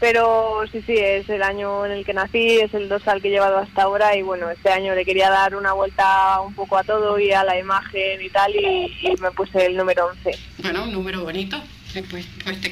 pero 0.00 0.62
sí, 0.72 0.82
sí, 0.82 0.94
es 0.96 1.28
el 1.28 1.42
año 1.42 1.84
en 1.84 1.92
el 1.92 2.04
que 2.04 2.14
nací, 2.14 2.58
es 2.58 2.72
el 2.72 2.88
dorsal 2.88 3.20
que 3.20 3.28
he 3.28 3.30
llevado 3.30 3.58
hasta 3.58 3.82
ahora 3.82 4.16
y 4.16 4.22
bueno, 4.22 4.50
este 4.50 4.70
año 4.70 4.94
le 4.94 5.04
quería 5.04 5.28
dar 5.30 5.54
una 5.54 5.74
vuelta 5.74 6.40
un 6.40 6.54
poco 6.54 6.78
a 6.78 6.84
todo 6.84 7.18
y 7.18 7.30
a 7.32 7.44
la 7.44 7.58
imagen 7.58 8.20
y 8.22 8.30
tal 8.30 8.56
y, 8.56 8.90
me 9.20 9.30
puse 9.30 9.66
el 9.66 9.76
número 9.76 10.06
11. 10.06 10.38
Bueno, 10.62 10.84
un 10.84 10.92
número 10.92 11.22
bonito. 11.22 11.62
Pues, 11.92 12.24
pues 12.44 12.60
te, 12.60 12.70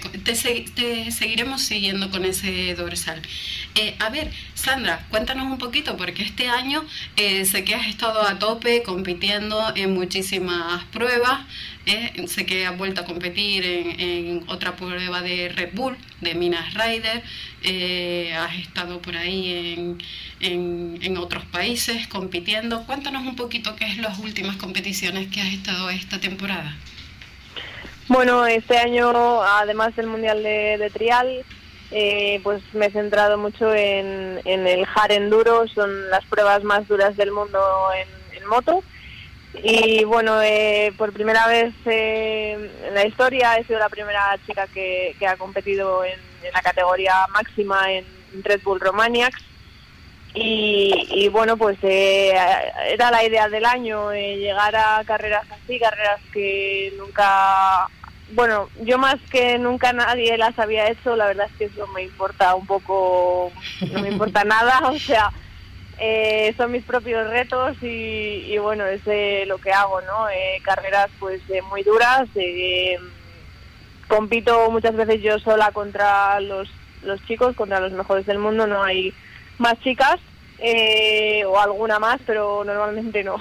te, 0.74 1.10
seguiremos 1.10 1.62
siguiendo 1.62 2.08
con 2.10 2.24
ese 2.24 2.74
dorsal. 2.76 3.20
Eh, 3.74 3.96
a 3.98 4.10
ver, 4.10 4.30
Sandra, 4.54 5.06
cuéntanos 5.10 5.50
un 5.50 5.58
poquito, 5.58 5.96
porque 5.96 6.22
este 6.22 6.48
año 6.48 6.84
eh, 7.16 7.44
sé 7.44 7.64
que 7.64 7.74
has 7.74 7.88
estado 7.88 8.22
a 8.22 8.38
tope 8.38 8.82
compitiendo 8.84 9.72
en 9.74 9.92
muchísimas 9.94 10.84
pruebas. 10.84 11.40
Eh, 11.86 12.26
sé 12.28 12.46
que 12.46 12.66
has 12.66 12.76
vuelto 12.78 13.00
a 13.00 13.04
competir 13.04 13.64
en, 13.64 14.44
otra 14.46 14.76
prueba 14.76 15.20
de 15.20 15.48
Red 15.48 15.70
Bull, 15.72 15.96
de 16.20 16.34
Minas 16.34 16.74
Rider. 16.74 17.22
has 18.36 18.54
estado 18.56 19.02
por 19.02 19.16
ahí 19.16 19.74
en, 19.76 19.98
en, 20.40 20.98
en 21.02 21.16
otros 21.16 21.44
países 21.46 22.06
compitiendo. 22.06 22.84
Cuéntanos 22.84 23.26
un 23.26 23.34
poquito 23.34 23.74
qué 23.74 23.86
es 23.86 23.98
las 23.98 24.18
últimas 24.18 24.56
competiciones 24.56 25.28
que 25.28 25.40
has 25.40 25.52
estado 25.52 25.90
esta 25.90 26.20
temporada. 26.20 26.76
Bueno, 28.08 28.46
este 28.46 28.78
año, 28.78 29.42
además 29.42 29.94
del 29.94 30.06
Mundial 30.06 30.42
de, 30.42 30.90
Trial, 30.94 31.44
eh, 31.90 32.40
pues 32.42 32.62
me 32.72 32.86
he 32.86 32.90
centrado 32.90 33.36
mucho 33.36 33.74
en, 33.74 34.40
el 34.46 34.86
hard 34.94 35.12
enduro, 35.12 35.68
son 35.68 36.08
las 36.08 36.24
pruebas 36.24 36.64
más 36.64 36.88
duras 36.88 37.18
del 37.18 37.32
mundo 37.32 37.60
en, 37.94 38.46
moto. 38.48 38.82
Y 39.62 40.04
bueno, 40.04 40.40
eh, 40.40 40.94
por 40.96 41.12
primera 41.12 41.46
vez 41.48 41.74
eh, 41.84 42.70
en 42.86 42.94
la 42.94 43.06
historia 43.06 43.56
he 43.56 43.64
sido 43.64 43.78
la 43.78 43.90
primera 43.90 44.38
chica 44.46 44.66
que, 44.68 45.14
ha 45.28 45.36
competido 45.36 46.02
en, 46.02 46.18
la 46.50 46.62
categoría 46.62 47.26
máxima 47.30 47.92
en 47.92 48.06
Red 48.42 48.62
Bull 48.62 48.80
Romaniacs. 48.80 49.44
Y, 50.34 51.28
bueno, 51.28 51.56
pues 51.56 51.76
era 51.82 53.10
la 53.10 53.24
idea 53.24 53.48
del 53.48 53.66
año, 53.66 54.12
llegar 54.12 54.74
a 54.76 55.02
carreras 55.04 55.44
así, 55.50 55.78
carreras 55.78 56.20
que 56.32 56.94
nunca 56.96 57.88
bueno, 58.34 58.68
yo 58.82 58.98
más 58.98 59.16
que 59.30 59.58
nunca 59.58 59.92
nadie 59.92 60.36
las 60.36 60.58
había 60.58 60.90
hecho, 60.90 61.16
la 61.16 61.26
verdad 61.26 61.48
es 61.50 61.56
que 61.56 61.64
eso 61.66 61.86
me 61.88 62.02
importa 62.02 62.54
un 62.54 62.66
poco, 62.66 63.50
no 63.92 64.00
me 64.00 64.08
importa 64.08 64.44
nada, 64.44 64.90
o 64.90 64.98
sea, 64.98 65.30
eh, 65.98 66.54
son 66.56 66.72
mis 66.72 66.84
propios 66.84 67.28
retos 67.28 67.76
y, 67.82 68.56
bueno, 68.58 68.86
es 68.86 69.02
lo 69.46 69.58
que 69.58 69.72
hago, 69.72 70.00
¿no? 70.02 70.28
Eh, 70.28 70.60
carreras 70.62 71.08
pues 71.18 71.40
muy 71.70 71.82
duras, 71.82 72.28
eh, 72.34 72.98
compito 74.08 74.70
muchas 74.70 74.94
veces 74.94 75.22
yo 75.22 75.38
sola 75.38 75.72
contra 75.72 76.38
los, 76.40 76.70
los 77.02 77.24
chicos, 77.26 77.56
contra 77.56 77.80
los 77.80 77.92
mejores 77.92 78.26
del 78.26 78.38
mundo, 78.38 78.66
no 78.66 78.82
hay 78.82 79.12
más 79.58 79.78
chicas 79.80 80.18
o 81.46 81.58
alguna 81.58 81.98
más, 81.98 82.18
pero 82.26 82.62
normalmente 82.64 83.24
no. 83.24 83.38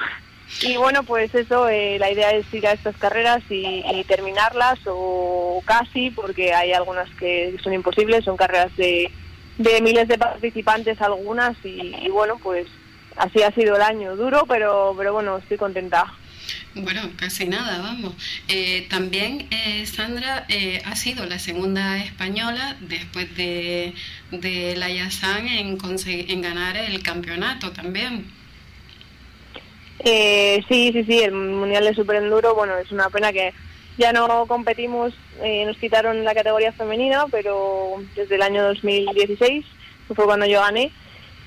Y 0.62 0.78
bueno, 0.78 1.04
pues 1.04 1.34
eso, 1.36 1.68
eh, 1.68 1.98
la 2.00 2.12
idea 2.12 2.32
es 2.32 2.52
ir 2.54 2.66
a 2.68 2.72
estas 2.72 2.96
carreras 2.98 3.44
y, 3.50 3.84
terminarlas 4.08 4.80
o 4.86 5.62
casi, 5.66 6.12
porque 6.12 6.54
hay 6.54 6.72
algunas 6.72 7.10
que 7.16 7.56
son 7.62 7.74
imposibles, 7.74 8.24
son 8.24 8.38
carreras 8.38 8.76
de, 8.78 9.12
de 9.58 9.82
miles 9.82 10.08
de 10.08 10.18
participantes 10.18 11.02
algunas 11.02 11.58
y, 11.64 12.08
bueno, 12.10 12.38
pues 12.42 12.68
así 13.18 13.42
ha 13.44 13.52
sido 13.52 13.76
el 13.76 13.82
año, 13.82 14.16
duro, 14.16 14.46
pero, 14.48 14.94
pero 14.98 15.14
bueno, 15.14 15.38
estoy 15.38 15.58
contenta. 15.58 16.06
Bueno, 16.76 17.02
casi 17.18 17.46
nada, 17.46 17.80
vamos. 17.80 18.14
Eh, 18.48 18.88
también 18.90 19.48
eh, 19.50 19.86
Sandra 19.86 20.46
eh, 20.48 20.82
ha 20.86 20.96
sido 20.96 21.26
la 21.26 21.40
segunda 21.40 21.98
española 21.98 22.78
después 22.82 23.36
de, 23.36 23.94
de 24.32 24.76
la 24.78 24.90
Yasan 24.90 25.48
en, 25.48 25.78
en 26.08 26.42
ganar 26.42 26.78
el 26.78 27.02
campeonato 27.02 27.72
también. 27.72 28.37
Eh, 30.00 30.64
sí, 30.68 30.92
sí, 30.94 31.04
sí, 31.04 31.20
el 31.20 31.32
Mundial 31.32 31.86
de 31.86 31.96
Superenduro, 31.96 32.56
bueno, 32.56 32.78
es 32.78 32.92
una 32.92 33.10
pena 33.10 33.32
que 33.32 33.54
ya 33.98 34.14
no 34.14 34.46
competimos, 34.46 35.14
eh, 35.42 35.66
nos 35.66 35.78
quitaron 35.78 36.24
la 36.24 36.36
categoría 36.36 36.72
femenina, 36.72 37.26
pero 37.32 37.96
desde 38.16 38.36
el 38.36 38.44
año 38.44 38.64
2016, 38.64 39.66
que 40.08 40.14
fue 40.14 40.26
cuando 40.26 40.46
yo 40.46 40.62
gané. 40.62 40.92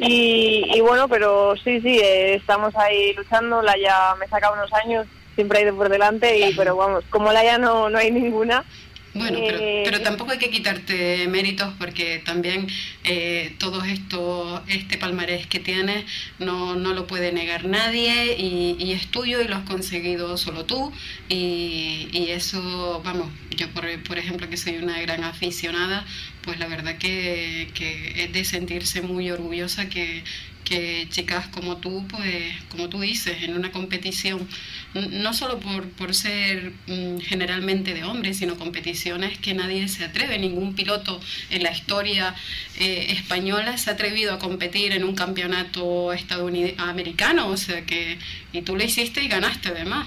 Y, 0.03 0.81
bueno, 0.81 1.09
pero 1.09 1.55
sí, 1.57 1.81
sí, 1.83 1.99
eh, 1.99 2.35
estamos 2.35 2.75
ahí 2.75 3.13
luchando, 3.13 3.61
la 3.61 3.77
ya 3.77 4.15
me 4.19 4.27
saca 4.29 4.51
unos 4.51 4.73
años, 4.73 5.07
siempre 5.35 5.59
hay 5.59 5.67
de 5.67 5.75
por 5.75 5.91
delante, 5.91 6.39
y 6.39 6.55
pero 6.55 6.75
vamos, 6.75 7.05
como 7.11 7.31
la 7.33 7.45
ya 7.45 7.59
no, 7.59 7.91
no 7.91 7.99
hay 7.99 8.11
ninguna, 8.11 8.65
bueno, 9.13 9.39
pero, 9.45 9.59
eh, 9.59 9.83
pero, 9.85 10.01
tampoco 10.03 10.33
hay 10.33 10.39
que 10.39 10.51
quitarte 10.51 11.27
méritos 11.29 11.75
porque 11.79 12.23
también 12.25 12.69
eh, 13.03 13.55
todo 13.59 13.83
esto, 13.85 14.63
este 14.69 14.99
palmarés 14.99 15.47
que 15.49 15.59
tienes 15.59 16.05
no, 16.39 16.77
no 16.77 16.95
lo 16.95 17.07
puede 17.07 17.33
negar 17.33 17.65
nadie 17.65 18.37
y, 18.39 18.93
es 18.93 19.09
tuyo 19.09 19.41
y 19.41 19.49
lo 19.49 19.57
has 19.57 19.65
conseguido 19.65 20.37
solo 20.37 20.65
tú. 20.65 20.93
Y, 21.29 22.09
y 22.13 22.31
eso, 22.31 23.03
vamos, 23.05 23.29
yo 23.57 23.69
por, 23.71 23.87
por, 24.05 24.19
ejemplo 24.19 24.49
que 24.49 24.57
soy 24.57 24.77
una 24.77 25.01
gran 25.01 25.25
aficionada, 25.25 26.05
pues 26.43 26.59
la 26.59 26.67
verdad 26.67 26.97
que, 26.99 27.69
que 27.75 28.25
es 28.25 28.33
de 28.33 28.45
sentirse 28.45 29.03
muy 29.03 29.31
orgullosa 29.31 29.89
que, 29.89 30.23
que 30.71 31.09
chicas 31.11 31.49
como 31.49 31.79
tú, 31.79 32.07
pues 32.07 32.55
como 32.69 32.89
tú 32.89 33.01
dices, 33.01 33.43
en 33.43 33.57
una 33.57 33.73
competición, 33.73 34.47
no 34.95 35.35
solo 35.35 35.59
por, 35.59 35.89
por 35.91 36.15
ser 36.15 36.73
mm, 36.87 37.19
generalmente 37.19 37.93
de 37.93 38.05
hombres, 38.05 38.39
sino 38.39 38.57
competiciones 38.57 39.37
que 39.39 39.53
nadie 39.53 39.89
se 39.89 40.05
atreve, 40.05 40.39
ningún 40.39 40.77
piloto 40.77 41.21
en 41.51 41.65
la 41.65 41.73
historia 41.73 42.37
eh, 42.79 43.07
española 43.11 43.79
se 43.79 43.91
ha 43.91 43.95
atrevido 43.95 44.33
a 44.33 44.39
competir 44.39 44.93
en 44.93 45.03
un 45.03 45.17
campeonato 45.17 46.13
estadounidense 46.13 46.81
americano, 46.81 47.49
o 47.49 47.57
sea 47.57 47.85
que, 47.85 48.19
y 48.53 48.63
tú 48.63 48.77
lo 48.77 48.85
hiciste 48.85 49.25
y 49.25 49.29
ganaste 49.29 49.71
además. 49.71 50.07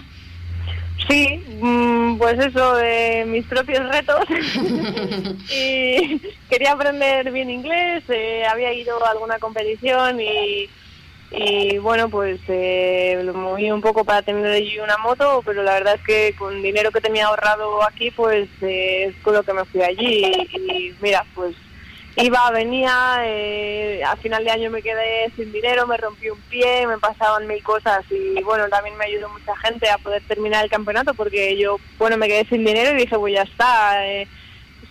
Sí, 1.09 1.43
mm, 1.61 2.17
pues 2.17 2.39
eso, 2.39 2.75
de 2.75 3.25
mis 3.27 3.45
propios 3.45 3.87
retos. 3.89 4.25
y 5.51 6.19
quería 6.49 6.73
aprender 6.73 7.31
bien 7.31 7.49
inglés, 7.49 8.03
eh, 8.09 8.43
había 8.45 8.73
ido 8.73 9.03
a 9.05 9.11
alguna 9.11 9.39
competición 9.39 10.19
y, 10.21 10.69
y 11.31 11.77
bueno, 11.79 12.09
pues 12.09 12.39
eh, 12.47 13.21
lo 13.23 13.33
moví 13.33 13.69
un 13.71 13.81
poco 13.81 14.05
para 14.05 14.21
tener 14.21 14.45
allí 14.45 14.79
una 14.79 14.97
moto, 14.97 15.41
pero 15.45 15.63
la 15.63 15.73
verdad 15.73 15.95
es 15.95 16.01
que 16.05 16.35
con 16.37 16.61
dinero 16.61 16.91
que 16.91 17.01
tenía 17.01 17.27
ahorrado 17.27 17.83
aquí, 17.83 18.11
pues 18.11 18.47
eh, 18.61 19.05
es 19.05 19.15
con 19.23 19.33
lo 19.33 19.43
que 19.43 19.53
me 19.53 19.65
fui 19.65 19.81
allí. 19.81 20.31
y 20.53 20.93
mira, 21.01 21.25
pues 21.35 21.55
iba, 22.15 22.51
venía, 22.51 23.17
eh, 23.23 24.01
a 24.03 24.15
final 24.17 24.43
de 24.43 24.51
año 24.51 24.69
me 24.69 24.81
quedé 24.81 25.31
sin 25.35 25.51
dinero, 25.51 25.87
me 25.87 25.97
rompí 25.97 26.29
un 26.29 26.39
pie, 26.41 26.85
me 26.85 26.97
pasaban 26.97 27.47
mil 27.47 27.63
cosas 27.63 28.05
y 28.11 28.41
bueno, 28.43 28.67
también 28.69 28.95
me 28.97 29.05
ayudó 29.05 29.29
mucha 29.29 29.55
gente 29.57 29.89
a 29.89 29.97
poder 29.97 30.21
terminar 30.27 30.63
el 30.63 30.69
campeonato 30.69 31.13
porque 31.13 31.57
yo, 31.57 31.77
bueno, 31.97 32.17
me 32.17 32.27
quedé 32.27 32.45
sin 32.45 32.63
dinero 32.63 32.91
y 32.91 33.01
dije, 33.01 33.17
pues 33.17 33.33
ya 33.33 33.43
está. 33.43 34.07
Eh, 34.07 34.27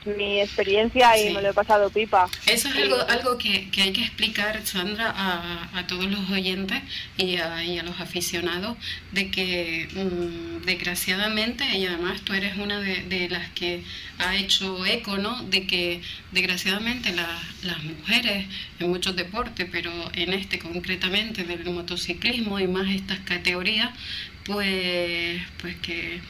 mi 0.04 0.40
experiencia 0.40 1.16
y 1.18 1.32
me 1.32 1.42
lo 1.42 1.50
he 1.50 1.52
pasado 1.52 1.90
pipa. 1.90 2.28
Eso 2.46 2.68
es 2.68 2.76
algo, 2.76 2.96
algo 3.08 3.38
que, 3.38 3.70
que 3.70 3.82
hay 3.82 3.92
que 3.92 4.02
explicar, 4.02 4.60
Sandra, 4.64 5.12
a, 5.14 5.78
a 5.78 5.86
todos 5.86 6.06
los 6.06 6.30
oyentes 6.30 6.82
y 7.16 7.36
a, 7.36 7.64
y 7.64 7.78
a 7.78 7.82
los 7.82 8.00
aficionados, 8.00 8.76
de 9.12 9.30
que 9.30 9.88
mm, 9.92 10.64
desgraciadamente, 10.64 11.64
y 11.76 11.86
además 11.86 12.22
tú 12.22 12.32
eres 12.32 12.56
una 12.58 12.80
de, 12.80 13.02
de, 13.02 13.28
las 13.28 13.50
que 13.50 13.82
ha 14.18 14.36
hecho 14.36 14.84
eco, 14.86 15.18
¿no? 15.18 15.42
De 15.44 15.66
que 15.66 16.00
desgraciadamente 16.32 17.14
las 17.14 17.82
mujeres 17.84 18.46
en 18.78 18.90
muchos 18.90 19.16
deportes, 19.16 19.68
pero 19.70 19.92
en 20.14 20.32
este 20.32 20.58
concretamente 20.58 21.44
del 21.44 21.64
motociclismo 21.70 22.58
y 22.58 22.66
más 22.66 22.88
estas 22.88 23.20
categorías, 23.20 23.90
pues, 24.44 25.40
pues 25.60 25.76
que 25.76 26.20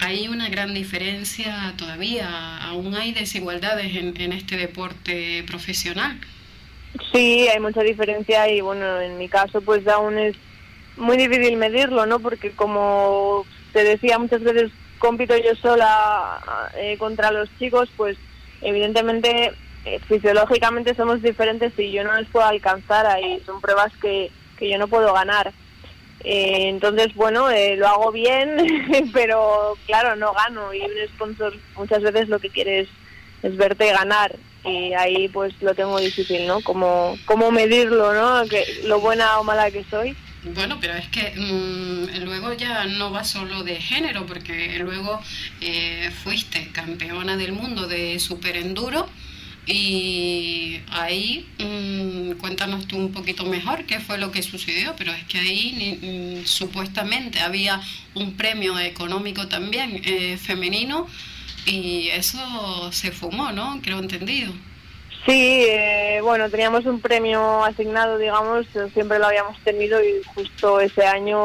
hay 0.00 0.28
una 0.28 0.48
gran 0.48 0.74
diferencia 0.74 1.74
todavía, 1.76 2.58
aún 2.58 2.94
hay 2.94 3.12
desigualdades 3.12 3.94
en, 3.96 4.32
este 4.32 4.56
deporte 4.56 5.44
profesional. 5.46 6.18
Sí, 7.12 7.48
hay 7.48 7.60
mucha 7.60 7.82
diferencia 7.82 8.48
y 8.50 8.60
bueno, 8.60 9.00
en 9.00 9.18
mi 9.18 9.28
caso 9.28 9.60
pues 9.60 9.86
aún 9.88 10.18
es 10.18 10.36
muy 10.96 11.16
difícil 11.16 11.56
medirlo, 11.56 12.06
¿no? 12.06 12.20
Porque 12.20 12.52
como 12.52 13.44
te 13.72 13.84
decía 13.84 14.18
muchas 14.18 14.42
veces 14.42 14.70
compito 14.98 15.36
yo 15.36 15.54
sola 15.56 16.40
eh, 16.76 16.96
contra 16.98 17.30
los 17.30 17.48
chicos, 17.58 17.88
pues 17.96 18.16
evidentemente 18.62 19.52
eh, 19.84 20.00
fisiológicamente 20.06 20.94
somos 20.94 21.22
diferentes 21.22 21.72
y 21.78 21.92
yo 21.92 22.04
no 22.04 22.16
les 22.16 22.28
puedo 22.28 22.46
alcanzar 22.46 23.06
ahí, 23.06 23.40
son 23.44 23.60
pruebas 23.60 23.92
que, 24.00 24.30
que 24.58 24.70
yo 24.70 24.78
no 24.78 24.88
puedo 24.88 25.12
ganar. 25.12 25.52
Eh, 26.24 26.68
entonces, 26.68 27.14
bueno, 27.14 27.50
eh, 27.50 27.76
lo 27.76 27.86
hago 27.86 28.12
bien, 28.12 28.56
pero 29.12 29.76
claro, 29.86 30.16
no 30.16 30.32
gano 30.32 30.74
y 30.74 30.80
un 30.80 31.08
sponsor 31.14 31.54
muchas 31.76 32.02
veces 32.02 32.28
lo 32.28 32.38
que 32.40 32.50
quiere 32.50 32.80
es, 32.80 32.88
verte 33.56 33.92
ganar 33.92 34.34
y 34.64 34.92
ahí 34.94 35.28
pues 35.28 35.54
lo 35.62 35.72
tengo 35.74 35.98
difícil, 36.00 36.46
¿no? 36.46 36.60
Como, 36.60 37.16
medirlo, 37.52 38.12
¿no? 38.12 38.48
Que, 38.48 38.64
lo 38.84 39.00
buena 39.00 39.38
o 39.38 39.44
mala 39.44 39.70
que 39.70 39.84
soy. 39.84 40.16
Bueno, 40.42 40.78
pero 40.80 40.94
es 40.94 41.08
que 41.08 41.32
mm, 41.36 42.24
luego 42.24 42.52
ya 42.54 42.84
no 42.84 43.12
va 43.12 43.22
solo 43.22 43.62
de 43.62 43.76
género, 43.76 44.26
porque 44.26 44.76
luego 44.80 45.20
eh, 45.60 46.10
fuiste 46.24 46.70
campeona 46.72 47.36
del 47.36 47.52
mundo 47.52 47.86
de 47.86 48.18
superenduro 48.18 49.08
y 49.70 50.80
ahí 50.90 51.46
mm, 51.58 52.40
cuéntanos 52.40 52.88
tú 52.88 52.96
un 52.96 53.12
poquito 53.12 53.44
mejor 53.44 53.84
qué 53.84 54.00
fue 54.00 54.16
lo 54.16 54.32
que 54.32 54.42
sucedió, 54.42 54.94
pero 54.96 55.12
es 55.12 55.22
que 55.24 55.38
ahí 55.38 56.40
mm, 56.40 56.46
supuestamente 56.46 57.40
había 57.40 57.78
un 58.14 58.34
premio 58.34 58.78
económico 58.78 59.46
también 59.46 60.00
eh, 60.06 60.38
femenino 60.38 61.06
y 61.66 62.08
eso 62.08 62.90
se 62.92 63.12
fumó, 63.12 63.52
¿no? 63.52 63.78
Creo 63.82 63.98
entendido. 63.98 64.54
Sí, 65.26 65.66
eh, 65.68 66.20
bueno, 66.22 66.48
teníamos 66.48 66.86
un 66.86 67.02
premio 67.02 67.62
asignado, 67.62 68.16
digamos, 68.16 68.66
siempre 68.94 69.18
lo 69.18 69.26
habíamos 69.26 69.58
tenido 69.64 70.02
y 70.02 70.22
justo 70.34 70.80
ese 70.80 71.04
año 71.04 71.38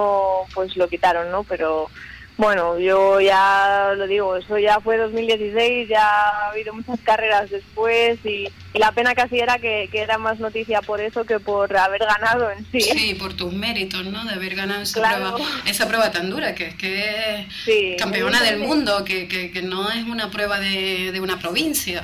pues 0.53 0.77
lo 0.77 0.87
quitaron, 0.87 1.29
¿no? 1.29 1.43
Pero 1.43 1.89
bueno, 2.37 2.79
yo 2.79 3.21
ya 3.21 3.93
lo 3.95 4.07
digo, 4.07 4.35
eso 4.35 4.57
ya 4.57 4.79
fue 4.79 4.97
2016, 4.97 5.87
ya 5.87 6.03
ha 6.03 6.49
habido 6.49 6.73
muchas 6.73 6.99
carreras 7.01 7.49
después 7.49 8.19
y, 8.25 8.47
la 8.73 8.91
pena 8.91 9.13
casi 9.13 9.37
era 9.37 9.59
que, 9.59 9.87
era 9.93 10.17
más 10.17 10.39
noticia 10.39 10.81
por 10.81 10.99
eso 10.99 11.25
que 11.25 11.39
por 11.39 11.77
haber 11.77 12.01
ganado 12.01 12.49
en 12.49 12.65
sí. 12.71 12.81
Sí, 12.81 13.13
por 13.13 13.35
tus 13.35 13.53
méritos, 13.53 14.03
¿no? 14.05 14.25
De 14.25 14.33
haber 14.33 14.55
ganado 14.55 14.81
esa, 14.81 14.99
prueba, 14.99 15.35
esa 15.67 15.87
prueba 15.87 16.11
tan 16.11 16.31
dura, 16.31 16.55
que 16.55 16.69
es 16.69 16.75
que 16.75 17.95
campeona 17.99 18.41
del 18.41 18.61
mundo, 18.61 19.05
que, 19.05 19.27
que, 19.27 19.51
que, 19.51 19.61
no 19.61 19.91
es 19.91 20.03
una 20.05 20.31
prueba 20.31 20.59
de, 20.59 21.11
de 21.11 21.19
una 21.19 21.37
provincia, 21.37 22.03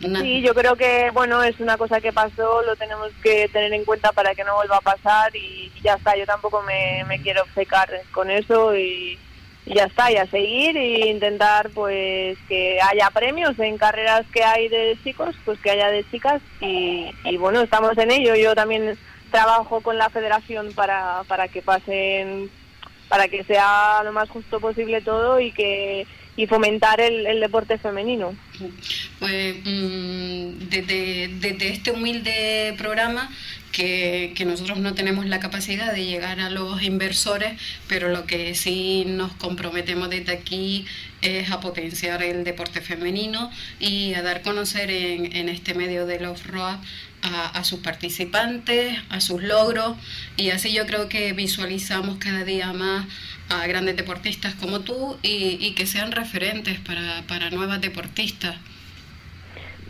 Sí, 0.00 0.40
yo 0.40 0.54
creo 0.54 0.76
que 0.76 1.10
bueno 1.12 1.42
es 1.42 1.60
una 1.60 1.76
cosa 1.76 2.00
que 2.00 2.12
pasó, 2.12 2.62
lo 2.62 2.74
tenemos 2.76 3.10
que 3.22 3.48
tener 3.48 3.72
en 3.74 3.84
cuenta 3.84 4.12
para 4.12 4.34
que 4.34 4.44
no 4.44 4.54
vuelva 4.54 4.78
a 4.78 4.80
pasar 4.80 5.34
y, 5.36 5.70
ya 5.82 5.94
está. 5.94 6.16
Yo 6.16 6.24
tampoco 6.24 6.62
me, 6.62 7.20
quiero 7.22 7.42
obcecar 7.42 7.90
con 8.10 8.30
eso 8.30 8.74
y, 8.74 9.18
ya 9.66 9.84
está, 9.84 10.10
y 10.10 10.16
a 10.16 10.26
seguir 10.26 10.76
e 10.76 11.10
intentar 11.10 11.68
pues 11.70 12.38
que 12.48 12.80
haya 12.80 13.10
premios 13.10 13.58
en 13.58 13.76
carreras 13.76 14.24
que 14.32 14.42
hay 14.42 14.68
de 14.68 14.98
chicos, 15.04 15.36
pues 15.44 15.60
que 15.60 15.70
haya 15.70 15.88
de 15.88 16.08
chicas 16.10 16.40
y, 16.60 17.10
y 17.24 17.36
bueno 17.36 17.60
estamos 17.60 17.96
en 17.98 18.10
ello. 18.10 18.34
Yo 18.36 18.54
también 18.54 18.98
trabajo 19.30 19.82
con 19.82 19.98
la 19.98 20.08
federación 20.08 20.72
para 20.72 21.24
para 21.28 21.48
que 21.48 21.60
pasen, 21.60 22.50
para 23.10 23.28
que 23.28 23.44
sea 23.44 24.02
lo 24.02 24.12
más 24.12 24.30
justo 24.30 24.60
posible 24.60 25.02
todo 25.02 25.40
y 25.40 25.52
que 25.52 26.06
y 26.40 26.46
fomentar 26.46 27.02
el, 27.02 27.38
deporte 27.38 27.76
femenino. 27.76 28.34
Pues 29.18 29.56
mm, 29.62 30.68
desde, 30.70 31.68
este 31.68 31.90
humilde 31.90 32.74
programa 32.78 33.30
que, 33.72 34.32
nosotros 34.46 34.78
no 34.78 34.94
tenemos 34.94 35.26
la 35.26 35.38
capacidad 35.38 35.92
de 35.92 36.06
llegar 36.06 36.40
a 36.40 36.48
los 36.48 36.82
inversores, 36.82 37.60
pero 37.88 38.08
lo 38.08 38.24
que 38.24 38.54
sí 38.54 39.04
nos 39.06 39.32
comprometemos 39.34 40.08
desde 40.08 40.32
aquí 40.32 40.86
es 41.20 41.50
a 41.50 41.60
potenciar 41.60 42.22
el 42.22 42.42
deporte 42.42 42.80
femenino 42.80 43.50
y 43.78 44.14
a 44.14 44.22
dar 44.22 44.40
conocer 44.40 44.90
en, 44.90 45.36
en 45.36 45.50
este 45.50 45.74
medio 45.74 46.06
de 46.06 46.20
los 46.20 46.46
ROA 46.46 46.80
a, 47.22 47.58
a, 47.58 47.64
sus 47.64 47.80
participantes, 47.80 48.98
a 49.10 49.20
sus 49.20 49.42
logros 49.42 49.96
y 50.36 50.50
así 50.50 50.72
yo 50.72 50.86
creo 50.86 51.08
que 51.08 51.32
visualizamos 51.32 52.18
cada 52.18 52.44
día 52.44 52.72
más 52.72 53.06
a 53.50 53.66
grandes 53.66 53.96
deportistas 53.96 54.54
como 54.54 54.80
tú 54.80 55.18
y, 55.22 55.74
que 55.74 55.86
sean 55.86 56.12
referentes 56.12 56.78
para, 56.80 57.22
para 57.26 57.50
nuevas 57.50 57.80
deportistas. 57.80 58.56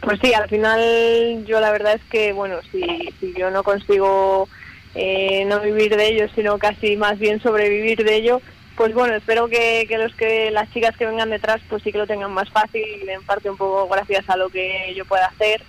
Pues 0.00 0.18
sí, 0.22 0.32
al 0.32 0.48
final 0.48 1.44
yo 1.46 1.60
la 1.60 1.70
verdad 1.70 1.94
es 1.94 2.02
que, 2.10 2.32
bueno, 2.32 2.56
si, 2.72 2.82
si 3.20 3.34
yo 3.38 3.50
no 3.50 3.62
consigo 3.62 4.48
eh, 4.94 5.44
no 5.46 5.60
vivir 5.60 5.94
de 5.94 6.08
ello, 6.08 6.26
sino 6.34 6.58
casi 6.58 6.96
más 6.96 7.18
bien 7.18 7.42
sobrevivir 7.42 8.02
de 8.02 8.16
ello, 8.16 8.40
pues 8.76 8.94
bueno, 8.94 9.14
espero 9.14 9.48
que, 9.48 9.84
que, 9.86 9.98
los 9.98 10.14
que 10.14 10.50
las 10.50 10.72
chicas 10.72 10.96
que 10.96 11.04
vengan 11.04 11.28
detrás 11.28 11.60
pues 11.68 11.82
sí 11.82 11.92
que 11.92 11.98
lo 11.98 12.06
tengan 12.06 12.32
más 12.32 12.48
fácil, 12.48 12.82
en 13.06 13.22
parte 13.24 13.50
un 13.50 13.58
poco 13.58 13.86
gracias 13.88 14.28
a 14.30 14.38
lo 14.38 14.48
que 14.48 14.94
yo 14.96 15.04
pueda 15.04 15.26
hacer 15.26 15.62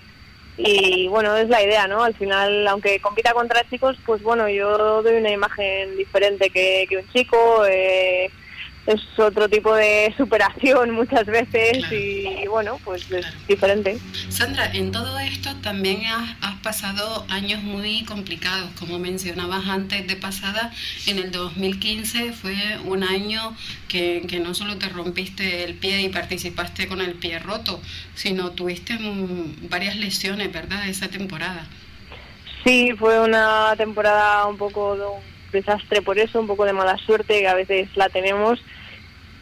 y 0.56 1.08
bueno, 1.08 1.36
es 1.36 1.48
la 1.48 1.62
idea, 1.62 1.86
¿no? 1.88 2.02
Al 2.02 2.14
final, 2.14 2.66
aunque 2.68 3.00
compita 3.00 3.32
contra 3.32 3.68
chicos, 3.68 3.96
pues 4.04 4.22
bueno, 4.22 4.48
yo 4.48 5.02
doy 5.02 5.16
una 5.16 5.30
imagen 5.30 5.96
diferente 5.96 6.50
que, 6.50 6.86
que 6.88 6.98
un 6.98 7.08
chico. 7.08 7.64
Eh, 7.66 8.30
es 8.86 9.00
otro 9.18 9.48
tipo 9.48 9.74
de 9.74 10.12
superación 10.16 10.90
muchas 10.90 11.26
veces 11.26 11.90
y, 11.92 12.46
bueno, 12.48 12.78
pues 12.84 13.10
es 13.10 13.26
diferente. 13.46 13.98
Sandra, 14.28 14.66
en 14.72 14.92
todo 14.92 15.18
esto 15.18 15.54
también 15.62 16.04
has, 16.06 16.36
has, 16.40 16.60
pasado 16.62 17.26
años 17.28 17.62
muy 17.62 18.04
complicados, 18.04 18.70
como 18.78 18.98
mencionabas 18.98 19.66
antes 19.66 20.06
de 20.06 20.16
pasada, 20.16 20.72
en 21.06 21.18
el 21.18 21.32
2015 21.32 22.32
fue 22.32 22.54
un 22.84 23.02
año 23.02 23.56
que, 23.88 24.24
que 24.28 24.38
no 24.38 24.54
solo 24.54 24.78
te 24.78 24.88
rompiste 24.88 25.64
el 25.64 25.74
pie 25.74 26.02
y 26.02 26.08
participaste 26.08 26.86
con 26.86 27.00
el 27.00 27.14
pie 27.14 27.40
roto, 27.40 27.80
sino 28.14 28.50
tuviste 28.50 28.96
varias 29.68 29.96
lesiones, 29.96 30.52
¿verdad?, 30.52 30.88
esa 30.88 31.08
temporada. 31.08 31.66
Sí, 32.64 32.92
fue 32.96 33.18
una 33.20 33.74
temporada 33.76 34.46
un 34.46 34.56
poco 34.56 35.20
desastre 35.52 36.02
por 36.02 36.18
eso, 36.18 36.40
un 36.40 36.46
poco 36.46 36.64
de 36.64 36.72
mala 36.72 36.96
suerte, 36.98 37.40
que 37.40 37.48
a 37.48 37.54
veces 37.54 37.88
la 37.96 38.08
tenemos. 38.08 38.62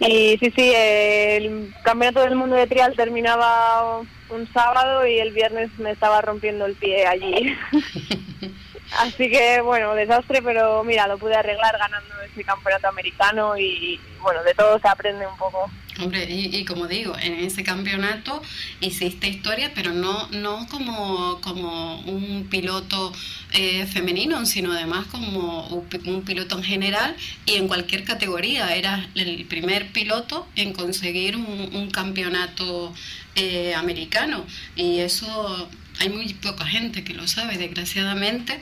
Y 0.00 0.38
sí, 0.38 0.52
sí, 0.56 0.72
el 0.74 1.72
Campeonato 1.84 2.20
del 2.20 2.34
Mundo 2.34 2.56
de 2.56 2.66
Trial 2.66 2.94
terminaba 2.96 4.00
un 4.30 4.52
sábado 4.52 5.06
y 5.06 5.18
el 5.18 5.32
viernes 5.32 5.70
me 5.78 5.90
estaba 5.90 6.22
rompiendo 6.22 6.66
el 6.66 6.74
pie 6.74 7.06
allí. 7.06 7.54
Así 8.98 9.30
que 9.30 9.60
bueno, 9.60 9.94
desastre, 9.94 10.42
pero 10.42 10.82
mira, 10.84 11.06
lo 11.06 11.18
pude 11.18 11.34
arreglar 11.36 11.78
ganando 11.78 12.19
ese 12.40 12.44
campeonato 12.44 12.88
americano 12.88 13.56
y 13.56 14.00
bueno, 14.22 14.42
de 14.42 14.54
todo 14.54 14.78
se 14.78 14.88
aprende 14.88 15.26
un 15.26 15.36
poco. 15.36 15.70
Hombre, 15.98 16.24
y, 16.30 16.64
como 16.64 16.86
digo, 16.86 17.14
en 17.20 17.34
ese 17.34 17.62
campeonato 17.62 18.40
hiciste 18.80 19.28
historia, 19.28 19.72
pero 19.74 19.92
no, 19.92 20.28
no 20.28 20.66
como, 20.70 21.40
como 21.42 22.00
un 22.02 22.46
piloto 22.48 23.12
eh, 23.52 23.86
femenino, 23.86 24.46
sino 24.46 24.72
además 24.72 25.06
como 25.08 25.66
un, 25.66 26.22
piloto 26.22 26.56
en 26.56 26.64
general 26.64 27.16
y 27.44 27.56
en 27.56 27.68
cualquier 27.68 28.04
categoría. 28.04 28.74
Eras 28.74 29.08
el 29.14 29.44
primer 29.44 29.92
piloto 29.92 30.46
en 30.56 30.72
conseguir 30.72 31.36
un, 31.36 31.90
campeonato 31.90 32.94
eh, 33.34 33.74
americano 33.74 34.46
y 34.76 35.00
eso 35.00 35.68
hay 35.98 36.08
muy 36.08 36.32
poca 36.34 36.64
gente 36.64 37.04
que 37.04 37.12
lo 37.12 37.26
sabe, 37.26 37.58
desgraciadamente. 37.58 38.60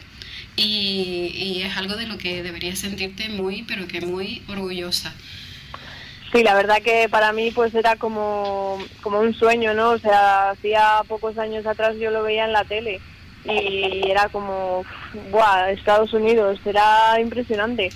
Y, 0.57 1.31
y 1.35 1.63
es 1.63 1.77
algo 1.77 1.97
de 1.97 2.07
lo 2.07 2.19
que 2.19 2.43
deberías 2.43 2.79
sentirte 2.79 3.29
muy, 3.29 3.63
pero 3.63 3.87
que 3.87 4.01
muy 4.01 4.43
orgullosa. 4.49 5.15
Sí, 6.33 6.43
la 6.43 6.55
verdad 6.55 6.83
que 6.83 7.09
para 7.09 7.33
mí 7.33 7.51
pues 7.53 7.75
era 7.75 7.97
como, 7.97 8.79
como 9.03 9.21
un 9.21 9.33
sueño, 9.35 9.73
¿no? 9.73 9.91
O 9.91 9.99
sea, 9.99 10.51
hacía 10.51 11.01
pocos 11.09 11.39
años 11.39 11.65
atrás 11.67 11.97
yo 11.99 12.11
lo 12.11 12.23
veía 12.23 12.45
en 12.45 12.53
la 12.53 12.65
tele 12.65 13.01
y 13.45 14.11
era 14.11 14.29
como, 14.29 14.85
¡buah! 15.31 15.71
Estados 15.71 16.13
Unidos, 16.13 16.61
era 16.67 17.19
impresionante. 17.19 17.89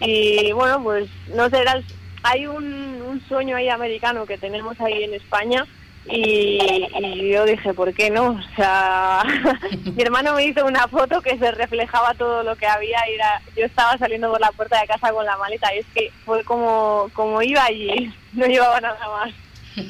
Y 0.00 0.52
bueno, 0.52 0.82
pues 0.82 1.08
no 1.34 1.50
sé, 1.50 1.58
era, 1.58 1.82
hay 2.22 2.46
un, 2.46 3.02
un 3.02 3.20
sueño 3.28 3.56
ahí 3.56 3.68
americano 3.68 4.24
que 4.24 4.38
tenemos 4.38 4.80
ahí 4.80 5.02
en 5.02 5.14
España 5.14 5.66
y, 6.06 7.30
yo 7.30 7.44
dije, 7.44 7.74
¿por 7.74 7.92
qué 7.94 8.10
no? 8.10 8.30
O 8.30 8.56
sea, 8.56 9.22
mi 9.94 10.02
hermano 10.02 10.34
me 10.34 10.44
hizo 10.44 10.64
una 10.66 10.88
foto 10.88 11.20
que 11.20 11.38
se 11.38 11.50
reflejaba 11.52 12.14
todo 12.14 12.42
lo 12.42 12.56
que 12.56 12.66
había 12.66 12.98
y 13.10 13.14
era, 13.14 13.40
yo 13.56 13.64
estaba 13.66 13.96
saliendo 13.98 14.30
por 14.30 14.40
la 14.40 14.52
puerta 14.52 14.80
de 14.80 14.86
casa 14.86 15.12
con 15.12 15.24
la 15.24 15.36
maleta 15.36 15.74
y 15.74 15.78
es 15.78 15.86
que 15.94 16.10
fue 16.24 16.42
como, 16.44 17.10
como 17.12 17.42
iba 17.42 17.64
allí, 17.64 18.12
no 18.32 18.46
llevaba 18.46 18.80
nada 18.80 18.98
más. 19.08 19.34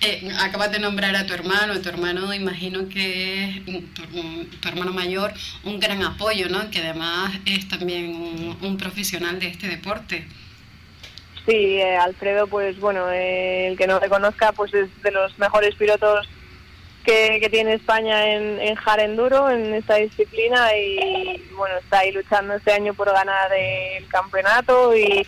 eh, 0.00 0.28
acabas 0.40 0.72
de 0.72 0.80
nombrar 0.80 1.14
a 1.14 1.26
tu 1.26 1.34
hermano, 1.34 1.80
tu 1.80 1.88
hermano 1.88 2.34
imagino 2.34 2.88
que 2.88 3.44
es 3.50 3.64
tu, 3.94 4.68
hermano 4.68 4.92
mayor, 4.92 5.32
un 5.64 5.78
gran 5.78 6.02
apoyo, 6.02 6.48
¿no? 6.48 6.70
Que 6.70 6.80
además 6.80 7.32
es 7.44 7.68
también 7.68 8.56
un 8.60 8.76
profesional 8.76 9.38
de 9.38 9.48
este 9.48 9.68
deporte. 9.68 10.26
Sí, 11.46 11.78
eh, 11.78 11.96
Alfredo, 11.96 12.48
pues 12.48 12.78
bueno, 12.80 13.08
eh, 13.10 13.68
el 13.68 13.78
que 13.78 13.86
no 13.86 14.00
le 14.00 14.08
conozca, 14.08 14.50
pues 14.50 14.74
es 14.74 14.88
de 15.02 15.12
los 15.12 15.38
mejores 15.38 15.76
pilotos 15.76 16.28
que, 17.04 17.46
tiene 17.52 17.74
España 17.74 18.34
en, 18.34 18.60
en 18.60 18.76
Enduro, 18.98 19.48
en 19.48 19.72
esta 19.74 19.94
disciplina, 19.94 20.76
y 20.76 21.40
bueno, 21.56 21.76
está 21.76 22.00
ahí 22.00 22.10
luchando 22.10 22.54
este 22.54 22.72
año 22.72 22.94
por 22.94 23.12
ganar 23.12 23.52
el 23.52 24.08
campeonato 24.08 24.96
y 24.96 25.24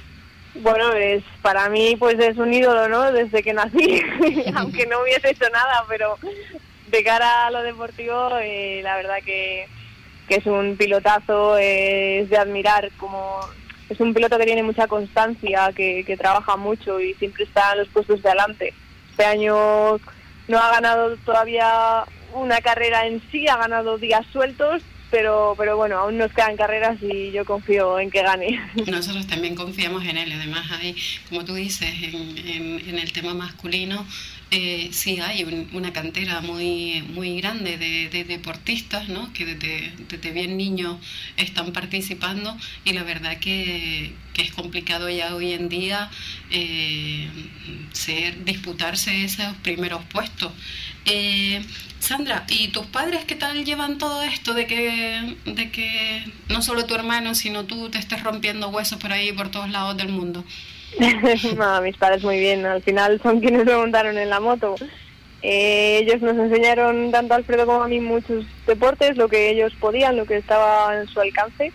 bueno, 0.57 0.93
es 0.93 1.23
para 1.41 1.69
mí 1.69 1.95
pues 1.97 2.19
es 2.19 2.37
un 2.37 2.53
ídolo, 2.53 2.89
¿no? 2.89 3.13
Desde 3.13 3.45
que 3.45 3.53
nací, 3.53 4.03
aunque 4.57 4.87
no 4.87 5.03
hubiese 5.03 5.31
hecho 5.31 5.49
nada, 5.51 5.85
pero 5.89 6.19
de 6.89 7.05
cara 7.05 7.47
a 7.47 7.51
lo 7.53 7.63
deportivo, 7.63 8.31
eh, 8.43 8.81
la 8.83 8.97
verdad 8.97 9.19
que 9.25 9.69
es 10.29 10.47
un 10.47 10.77
pilotazo, 10.77 11.57
es 11.59 12.29
de 12.29 12.37
admirar 12.37 12.91
como 12.97 13.41
es 13.89 14.01
un 14.01 14.15
piloto 14.15 14.39
que 14.39 14.47
tiene 14.47 14.63
mucha 14.63 14.87
constancia, 14.87 15.73
que, 15.75 16.17
trabaja 16.19 16.57
mucho 16.57 17.01
y 17.01 17.15
siempre 17.15 17.45
está 17.45 17.73
en 17.73 17.79
los 17.79 17.89
puestos 17.89 18.23
de 18.23 18.29
adelante. 18.29 18.75
Este 19.11 19.25
año 19.25 19.99
no 20.49 20.59
ha 20.59 20.71
ganado 20.71 21.17
todavía 21.19 22.05
una 22.35 22.61
carrera 22.61 23.07
en 23.07 23.23
sí, 23.31 23.49
ha 23.49 23.57
ganado 23.57 23.99
días 23.99 24.27
sueltos, 24.33 24.83
pero, 25.11 25.55
pero 25.57 25.77
bueno, 25.77 25.99
aún 25.99 26.19
nos 26.19 26.33
quedan 26.33 26.57
carreras 26.57 26.99
y 27.01 27.31
yo 27.33 27.45
confío 27.45 27.99
en 27.99 28.11
que 28.11 28.23
gane. 28.23 28.61
Nosotros 28.87 29.27
también 29.27 29.55
confiamos 29.55 30.05
en 30.05 30.19
él. 30.19 30.33
Además, 30.33 30.71
hay, 30.71 30.95
como 31.29 31.45
tú 31.45 31.55
dices, 31.55 31.91
en, 32.03 32.83
en 32.87 32.99
el 32.99 33.13
tema 33.13 33.33
masculino, 33.33 34.07
eh, 34.51 34.89
sí 34.93 35.21
hay 35.21 35.45
una 35.73 35.93
cantera 35.93 36.41
muy, 36.41 37.03
muy 37.03 37.39
grande 37.39 37.77
de, 37.77 38.25
deportistas 38.25 39.09
¿no? 39.09 39.31
que 39.35 39.45
desde, 39.45 39.93
desde, 40.09 40.31
bien 40.33 40.57
niños 40.57 40.97
están 41.37 41.73
participando 41.73 42.57
y 42.85 42.95
la 42.95 43.03
verdad 43.03 43.39
que, 43.39 44.15
es 44.39 44.53
complicado 44.53 45.11
ya 45.11 45.35
hoy 45.35 45.53
en 45.53 45.69
día 45.69 46.11
eh, 46.53 47.29
ser, 47.93 48.45
disputarse 48.45 49.25
esos 49.25 49.53
primeros 49.65 50.05
puestos. 50.05 50.53
Eh, 51.07 51.61
Sandra, 51.99 52.47
¿y 52.49 52.69
tus 52.69 52.87
padres 52.87 53.25
qué 53.25 53.35
tal 53.35 53.65
llevan 53.65 53.99
todo 53.99 54.23
esto 54.23 54.55
de 54.55 54.69
que, 54.69 55.37
de 55.45 55.71
que 55.73 56.25
no 56.49 56.63
solo 56.63 56.87
tu 56.87 56.95
hermano, 56.95 57.35
sino 57.35 57.65
tú 57.65 57.91
te 57.91 57.99
estés 57.99 58.23
rompiendo 58.23 58.69
huesos 58.69 59.01
por 59.01 59.13
ahí, 59.13 59.33
por 59.33 59.51
todos 59.51 59.71
lados 59.71 59.97
del 59.97 60.11
mundo? 60.11 60.45
no, 61.57 61.83
mis 61.83 61.97
padres 61.97 62.23
muy 62.23 62.39
bien, 62.39 62.65
al 62.65 62.83
final 62.83 63.21
son 63.23 63.41
quienes 63.41 63.65
me 63.65 63.77
montaron 63.77 64.19
en 64.19 64.31
la 64.31 64.41
moto. 64.41 64.75
Eh, 65.43 66.01
ellos 66.03 66.21
nos 66.21 66.37
enseñaron, 66.37 67.13
tanto 67.13 67.35
Alfredo 67.35 67.67
como 67.67 67.83
a 67.83 67.89
mí, 67.89 68.01
muchos 68.01 68.45
deportes, 68.67 69.17
lo 69.17 69.29
que 69.29 69.51
ellos 69.51 69.73
podían, 69.79 70.17
lo 70.17 70.27
que 70.27 70.37
estaba 70.37 70.99
en 70.99 71.07
su 71.09 71.21
alcance. 71.21 71.73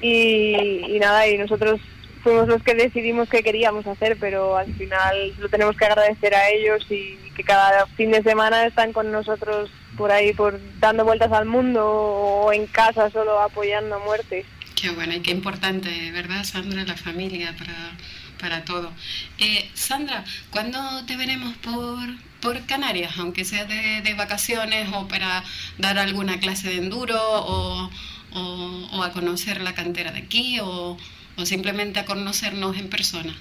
Y, 0.00 0.98
nada, 1.00 1.26
y 1.28 1.38
nosotros 1.38 1.80
fuimos 2.22 2.48
los 2.48 2.62
que 2.62 2.74
decidimos 2.74 3.28
qué 3.28 3.42
queríamos 3.42 3.86
hacer, 3.86 4.16
pero 4.18 4.56
al 4.56 4.72
final 4.74 5.34
lo 5.38 5.48
tenemos 5.48 5.76
que 5.76 5.84
agradecer 5.84 6.34
a 6.34 6.48
ellos 6.50 6.84
y 6.90 7.16
que 7.36 7.44
cada 7.44 7.86
fin 7.86 8.10
de 8.10 8.22
semana 8.22 8.66
están 8.66 8.92
con 8.92 9.12
nosotros 9.12 9.70
por 9.96 10.10
ahí, 10.10 10.32
por 10.32 10.60
dando 10.80 11.04
vueltas 11.04 11.32
al 11.32 11.46
mundo 11.46 11.84
o 11.84 12.52
en 12.52 12.66
casa 12.66 13.10
solo 13.10 13.40
apoyando 13.40 13.96
a 13.96 14.04
muerte. 14.04 14.44
Qué 14.80 14.90
bueno 14.90 15.14
y 15.14 15.20
qué 15.20 15.32
importante, 15.32 15.88
¿verdad, 16.12 16.44
Sandra, 16.44 16.84
la 16.84 16.96
familia 16.96 17.54
para 17.58 17.96
para 18.38 18.64
todo. 18.64 18.90
Eh, 19.38 19.68
Sandra, 19.74 20.24
¿cuándo 20.50 20.78
te 21.06 21.16
veremos 21.16 21.56
por, 21.56 21.98
por 22.40 22.64
Canarias, 22.66 23.14
aunque 23.18 23.44
sea 23.44 23.64
de, 23.64 24.14
vacaciones 24.14 24.88
o 24.92 25.06
para 25.08 25.44
dar 25.78 25.98
alguna 25.98 26.40
clase 26.40 26.68
de 26.68 26.76
enduro 26.76 27.18
o, 27.20 27.90
o, 28.32 29.02
a 29.02 29.12
conocer 29.12 29.60
la 29.60 29.74
cantera 29.74 30.12
de 30.12 30.20
aquí 30.20 30.58
o, 30.60 30.96
o, 31.36 31.46
simplemente 31.46 32.00
a 32.00 32.04
conocernos 32.04 32.76
en 32.78 32.88
persona? 32.88 33.34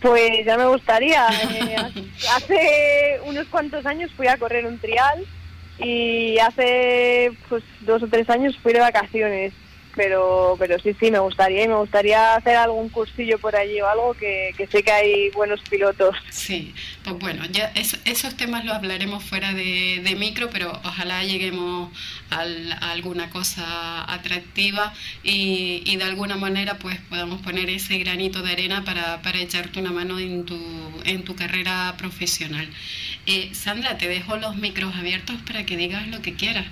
Pues 0.00 0.44
ya 0.44 0.56
me 0.56 0.66
gustaría. 0.66 1.26
Eh, 1.52 1.76
hace 2.34 3.20
unos 3.24 3.46
cuantos 3.48 3.86
años 3.86 4.10
fui 4.16 4.26
a 4.26 4.36
correr 4.36 4.66
un 4.66 4.78
trial 4.78 5.26
y 5.78 6.38
hace 6.38 7.32
pues 7.48 7.62
dos 7.80 8.02
o 8.02 8.08
tres 8.08 8.28
años 8.28 8.56
fui 8.62 8.72
de 8.72 8.80
vacaciones 8.80 9.52
pero 9.94 10.56
pero 10.58 10.78
sí 10.78 10.94
sí 10.98 11.10
me 11.10 11.18
gustaría 11.18 11.64
y 11.64 11.68
me 11.68 11.76
gustaría 11.76 12.34
hacer 12.34 12.56
algún 12.56 12.88
cursillo 12.88 13.38
por 13.38 13.56
allí 13.56 13.80
o 13.80 13.88
algo 13.88 14.14
que, 14.14 14.54
sé 14.70 14.82
que 14.82 14.90
hay 14.90 15.30
buenos 15.30 15.60
pilotos. 15.68 16.16
Sí 16.30 16.74
pues 17.04 17.18
bueno 17.18 17.44
ya 17.50 17.72
esos 18.04 18.36
temas 18.36 18.64
los 18.64 18.74
hablaremos 18.74 19.24
fuera 19.24 19.52
de, 19.52 20.00
de 20.04 20.14
micro 20.16 20.48
pero 20.50 20.72
ojalá 20.84 21.24
lleguemos 21.24 21.90
a 22.30 22.42
alguna 22.92 23.30
cosa 23.30 24.10
atractiva 24.12 24.94
y, 25.22 25.82
y, 25.84 25.96
de 25.96 26.04
alguna 26.04 26.36
manera 26.36 26.78
pues 26.78 26.98
podamos 27.08 27.40
poner 27.42 27.68
ese 27.68 27.98
granito 27.98 28.42
de 28.42 28.52
arena 28.52 28.84
para, 28.84 29.22
para 29.22 29.38
echarte 29.38 29.80
una 29.80 29.92
mano 29.92 30.18
en 30.18 30.44
tu 30.44 30.58
en 31.04 31.24
tu 31.24 31.34
carrera 31.34 31.94
profesional. 31.98 32.68
Eh, 33.26 33.50
Sandra 33.54 33.98
te 33.98 34.08
dejo 34.08 34.36
los 34.36 34.56
micros 34.56 34.94
abiertos 34.94 35.36
para 35.46 35.64
que 35.64 35.76
digas 35.76 36.06
lo 36.08 36.22
que 36.22 36.34
quieras 36.34 36.66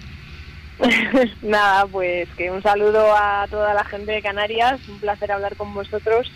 Nada, 1.43 1.87
pues 1.87 2.29
que 2.37 2.51
un 2.51 2.63
saludo 2.63 3.15
a 3.15 3.47
toda 3.51 3.75
la 3.75 3.85
gente 3.85 4.13
de 4.13 4.23
Canarias, 4.23 4.81
un 4.89 4.99
placer 4.99 5.33
hablar 5.33 5.57
con 5.57 5.75
vosotros 5.75 6.31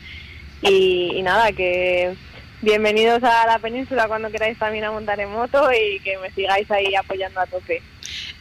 y, 0.63 1.21
nada, 1.23 1.53
que 1.53 2.15
bienvenidos 2.63 3.23
a 3.23 3.47
la 3.47 3.59
península 3.59 4.09
cuando 4.09 4.31
queráis 4.31 4.59
también 4.59 4.85
a 4.85 4.91
montar 4.91 5.21
en 5.21 5.31
moto 5.31 5.69
y 5.73 6.01
que 6.01 6.19
me 6.19 6.31
sigáis 6.31 6.71
ahí 6.71 6.95
apoyando 6.95 7.41
a 7.41 7.47
tope. 7.47 7.83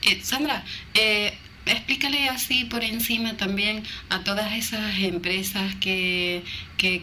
Eh, 0.03 0.21
Sandra, 0.21 0.63
eh, 0.93 1.37
explícale 1.65 2.30
así 2.30 2.65
por 2.65 2.84
encima 2.84 3.38
también 3.38 3.84
a 4.10 4.23
todas 4.23 4.54
esas 4.54 4.99
empresas 4.99 5.76
que, 5.76 6.43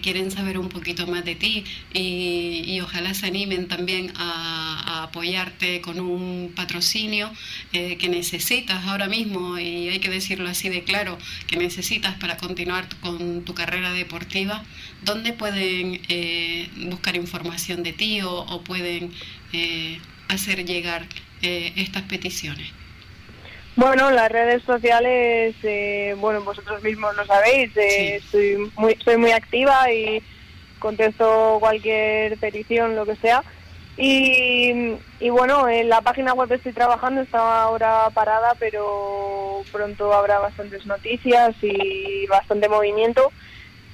quieren 0.02 0.30
saber 0.30 0.58
un 0.58 0.68
poquito 0.68 1.06
más 1.06 1.24
de 1.24 1.34
ti 1.34 1.64
y, 1.94 2.78
ojalá 2.80 3.14
se 3.14 3.26
animen 3.26 3.66
también 3.66 4.12
a, 4.14 5.04
apoyarte 5.04 5.80
con 5.80 6.00
un 6.00 6.52
patrocinio 6.54 7.32
eh, 7.72 7.96
que 7.96 8.10
necesitas 8.10 8.84
ahora 8.86 9.08
mismo 9.08 9.58
y 9.58 9.88
hay 9.88 9.98
que 9.98 10.10
decirlo 10.10 10.50
así 10.50 10.68
de 10.68 10.84
claro, 10.84 11.16
que 11.46 11.56
necesitas 11.56 12.14
para 12.16 12.36
continuar 12.36 12.88
con 13.00 13.42
tu 13.44 13.54
carrera 13.54 13.92
deportiva. 13.92 14.62
¿Dónde 15.02 15.32
pueden 15.32 16.02
eh, 16.08 16.68
buscar 16.90 17.16
información 17.16 17.82
de 17.82 17.94
ti 17.94 18.20
o, 18.22 18.62
pueden 18.64 19.10
eh, 19.54 19.98
hacer 20.28 20.66
llegar 20.66 21.06
estas 21.40 22.02
peticiones? 22.02 22.79
Bueno, 23.80 24.10
las 24.10 24.30
redes 24.30 24.62
sociales, 24.64 25.56
eh, 25.62 26.14
bueno, 26.18 26.42
vosotros 26.42 26.82
mismos 26.82 27.16
lo 27.16 27.24
sabéis, 27.24 27.74
eh, 27.78 28.20
soy, 28.30 28.70
muy, 28.76 28.94
soy 29.02 29.16
muy 29.16 29.30
activa 29.30 29.90
y 29.90 30.22
contesto 30.78 31.56
cualquier 31.60 32.36
petición, 32.36 32.94
lo 32.94 33.06
que 33.06 33.16
sea. 33.16 33.42
Y, 33.96 34.98
bueno, 35.30 35.66
en 35.66 35.88
la 35.88 36.02
página 36.02 36.34
web 36.34 36.52
estoy 36.52 36.74
trabajando, 36.74 37.22
está 37.22 37.62
ahora 37.62 38.10
parada, 38.12 38.54
pero 38.58 39.62
pronto 39.72 40.12
habrá 40.12 40.40
bastantes 40.40 40.84
noticias 40.84 41.56
y 41.62 42.26
bastante 42.26 42.68
movimiento. 42.68 43.32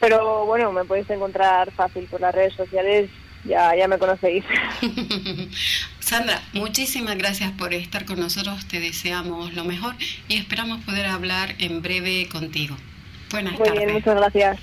Pero 0.00 0.46
bueno, 0.46 0.72
me 0.72 0.84
podéis 0.84 1.08
encontrar 1.10 1.70
fácil 1.70 2.08
por 2.10 2.20
las 2.20 2.34
redes 2.34 2.54
sociales, 2.54 3.08
ya, 3.44 3.76
ya 3.76 3.86
me 3.86 3.98
conocéis. 3.98 4.44
Sandra, 6.06 6.40
muchísimas 6.52 7.18
gracias 7.18 7.50
por 7.50 7.74
estar 7.74 8.04
con 8.04 8.20
nosotros, 8.20 8.68
te 8.68 8.78
deseamos 8.78 9.54
lo 9.54 9.64
mejor 9.64 9.96
y 10.28 10.36
esperamos 10.36 10.84
poder 10.84 11.06
hablar 11.06 11.56
en 11.58 11.82
breve 11.82 12.28
contigo. 12.30 12.76
Buenas 13.32 13.58
Muy 13.58 13.72
bien, 13.72 13.92
muchas 13.92 14.14
gracias. 14.14 14.60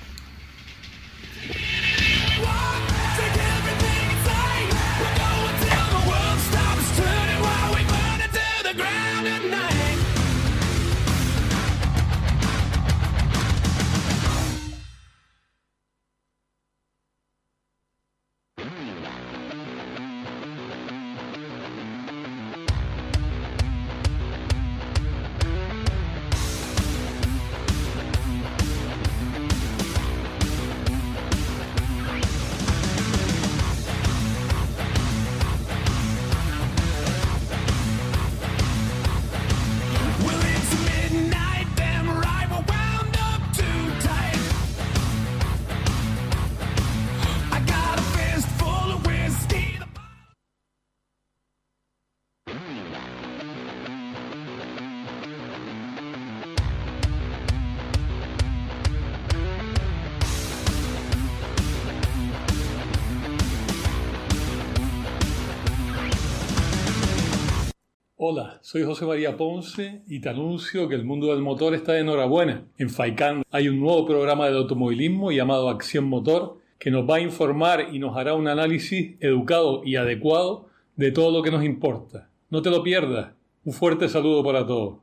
Hola, 68.26 68.58
soy 68.62 68.84
José 68.84 69.04
María 69.04 69.36
Ponce 69.36 70.00
y 70.08 70.18
te 70.18 70.30
anuncio 70.30 70.88
que 70.88 70.94
el 70.94 71.04
mundo 71.04 71.26
del 71.26 71.42
motor 71.42 71.74
está 71.74 71.92
de 71.92 72.00
enhorabuena. 72.00 72.62
En 72.78 72.88
FAICAN 72.88 73.42
hay 73.50 73.68
un 73.68 73.78
nuevo 73.78 74.06
programa 74.06 74.48
de 74.48 74.56
automovilismo 74.56 75.30
llamado 75.30 75.68
Acción 75.68 76.06
Motor 76.06 76.58
que 76.78 76.90
nos 76.90 77.06
va 77.06 77.16
a 77.16 77.20
informar 77.20 77.88
y 77.92 77.98
nos 77.98 78.16
hará 78.16 78.32
un 78.32 78.48
análisis 78.48 79.16
educado 79.20 79.82
y 79.84 79.96
adecuado 79.96 80.70
de 80.96 81.10
todo 81.10 81.32
lo 81.32 81.42
que 81.42 81.50
nos 81.50 81.64
importa. 81.64 82.30
No 82.48 82.62
te 82.62 82.70
lo 82.70 82.82
pierdas. 82.82 83.32
Un 83.62 83.74
fuerte 83.74 84.08
saludo 84.08 84.42
para 84.42 84.66
todos. 84.66 85.00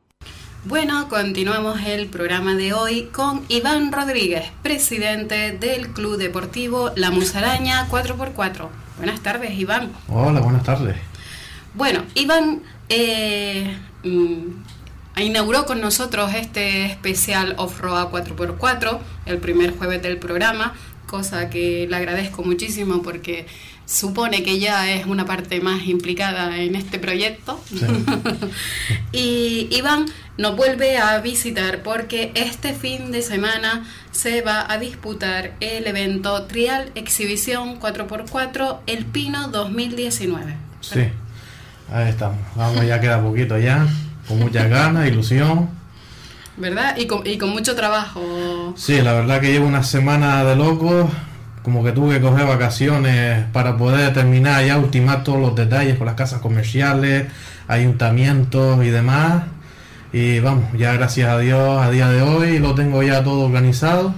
Bueno, 0.66 1.08
continuamos 1.08 1.80
el 1.86 2.08
programa 2.08 2.56
de 2.56 2.74
hoy 2.74 3.04
con 3.14 3.44
Iván 3.50 3.92
Rodríguez, 3.92 4.52
presidente 4.64 5.52
del 5.52 5.90
Club 5.90 6.18
Deportivo 6.18 6.90
La 6.96 7.12
Musaraña 7.12 7.88
4x4. 7.88 8.68
Buenas 8.98 9.22
tardes, 9.22 9.52
Iván. 9.60 9.92
Hola, 10.08 10.42
buenas 10.42 10.64
tardes. 10.64 10.96
Bueno, 11.74 12.02
Iván 12.16 12.64
eh, 12.93 13.77
mm, 14.04 15.21
inauguró 15.21 15.65
con 15.65 15.80
nosotros 15.80 16.34
este 16.36 16.86
especial 16.86 17.56
Off-Road 17.58 18.12
4x4, 18.12 18.99
el 19.25 19.38
primer 19.38 19.71
jueves 19.71 20.01
del 20.01 20.17
programa, 20.17 20.73
cosa 21.08 21.49
que 21.49 21.88
le 21.89 21.95
agradezco 21.95 22.43
muchísimo 22.43 23.01
porque 23.01 23.45
supone 23.86 24.43
que 24.43 24.60
ya 24.60 24.91
es 24.91 25.06
una 25.06 25.25
parte 25.25 25.60
más 25.62 25.86
implicada 25.88 26.58
en 26.58 26.75
este 26.75 26.99
proyecto. 26.99 27.62
y 29.12 29.67
Iván 29.71 30.06
nos 30.38 30.56
vuelve 30.56 30.97
a 30.97 31.19
visitar 31.19 31.84
porque 31.84 32.32
este 32.36 32.73
fin 32.73 33.12
de 33.12 33.21
semana 33.21 33.86
se 34.12 34.41
va 34.41 34.71
a 34.71 34.77
disputar 34.77 35.54
el 35.60 35.88
evento 35.88 36.43
Trial 36.43 36.91
Exhibición 36.95 37.80
4x4 37.80 38.80
El 38.86 39.06
Pino 39.06 39.49
2019. 39.49 40.56
Sí. 40.82 41.01
Ahí 41.91 42.10
estamos. 42.10 42.38
Vamos, 42.56 42.86
ya 42.86 43.01
queda 43.01 43.21
poquito 43.21 43.58
ya. 43.58 43.86
Con 44.27 44.39
muchas 44.39 44.69
ganas, 44.69 45.08
ilusión. 45.08 45.69
¿Verdad? 46.56 46.95
Y 46.97 47.06
con, 47.06 47.25
y 47.25 47.38
con 47.38 47.49
mucho 47.49 47.75
trabajo. 47.75 48.73
Sí, 48.77 49.01
la 49.01 49.13
verdad 49.13 49.41
que 49.41 49.51
llevo 49.51 49.67
una 49.67 49.84
semana 49.84 50.43
de 50.43 50.56
locos. 50.56 51.10
Como 51.63 51.84
que 51.84 51.91
tuve 51.91 52.15
que 52.15 52.21
coger 52.21 52.47
vacaciones 52.47 53.45
para 53.51 53.77
poder 53.77 54.13
terminar 54.13 54.65
ya, 54.65 54.77
ultimar 54.77 55.23
todos 55.23 55.39
los 55.39 55.56
detalles 55.56 55.97
con 55.97 56.08
las 56.08 56.15
casas 56.15 56.39
comerciales, 56.39 57.27
ayuntamientos 57.67 58.84
y 58.84 58.89
demás. 58.89 59.43
Y 60.13 60.39
vamos, 60.39 60.65
ya 60.77 60.93
gracias 60.93 61.30
a 61.30 61.38
Dios, 61.38 61.82
a 61.82 61.91
día 61.91 62.10
de 62.10 62.21
hoy 62.21 62.58
lo 62.58 62.73
tengo 62.73 63.04
ya 63.04 63.23
todo 63.23 63.41
organizado. 63.41 64.13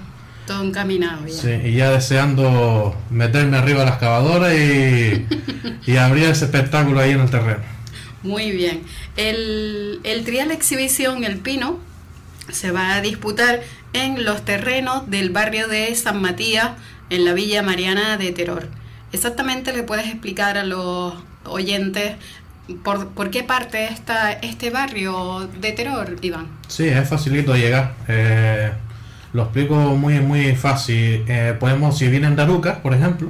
Todo 0.48 0.64
encaminado 0.64 1.26
ya. 1.26 1.34
Sí, 1.34 1.52
y 1.64 1.74
ya 1.76 1.92
deseando 1.92 2.96
meterme 3.10 3.58
arriba 3.58 3.84
a 3.84 3.86
la 3.86 3.92
excavadora 3.92 4.54
y, 4.54 5.28
y 5.86 5.98
abrir 5.98 6.26
ese 6.26 6.46
espectáculo 6.46 7.00
ahí 7.00 7.12
en 7.12 7.22
el 7.22 7.30
terreno. 7.30 7.62
Muy 8.24 8.52
bien. 8.52 8.84
El, 9.18 10.00
el 10.04 10.24
Trial 10.24 10.52
Exhibición 10.52 11.24
El 11.24 11.38
Pino 11.38 11.80
se 12.52 12.72
va 12.72 12.96
a 12.96 13.02
disputar 13.02 13.62
en 13.94 14.26
los 14.26 14.44
terrenos 14.44 15.10
del 15.10 15.30
barrio 15.30 15.68
de 15.68 15.94
San 15.96 16.22
Matías, 16.22 16.72
en 17.10 17.26
la 17.26 17.34
Villa 17.34 17.62
Mariana 17.62 18.18
de 18.18 18.32
Terror. 18.32 18.68
Exactamente 19.12 19.74
le 19.74 19.84
puedes 19.84 20.08
explicar 20.08 20.58
a 20.58 20.64
los 20.64 21.14
oyentes 21.46 22.16
por, 22.84 23.10
por 23.10 23.30
qué 23.30 23.44
parte 23.44 23.86
está 23.86 24.32
este 24.32 24.70
barrio 24.70 25.50
de 25.60 25.72
Terror, 25.74 26.16
Iván. 26.22 26.48
Sí, 26.68 26.88
es 26.88 27.08
facilito 27.08 27.56
llegar. 27.56 27.94
Eh, 28.08 28.72
lo 29.34 29.44
explico 29.44 29.76
muy, 29.76 30.20
muy 30.20 30.56
fácil. 30.56 31.26
Eh, 31.28 31.56
podemos, 31.60 31.98
si 31.98 32.08
vienen 32.08 32.36
de 32.36 32.44
Arucas, 32.44 32.78
por 32.78 32.94
ejemplo, 32.94 33.30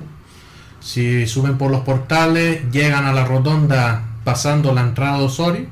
si 0.79 1.25
suben 1.27 1.57
por 1.57 1.71
los 1.71 1.81
portales, 1.81 2.69
llegan 2.71 3.05
a 3.05 3.13
la 3.13 3.25
rotonda 3.25 4.03
pasando 4.25 4.73
la 4.73 4.81
entrada 4.81 5.17
de 5.17 5.23
Osorio, 5.23 5.65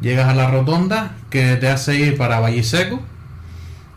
llegas 0.00 0.28
a 0.28 0.34
la 0.34 0.50
rotonda 0.50 1.12
que 1.30 1.56
te 1.56 1.68
hace 1.68 1.96
ir 1.96 2.16
para 2.16 2.40
Valle 2.40 2.64
Seco, 2.64 3.00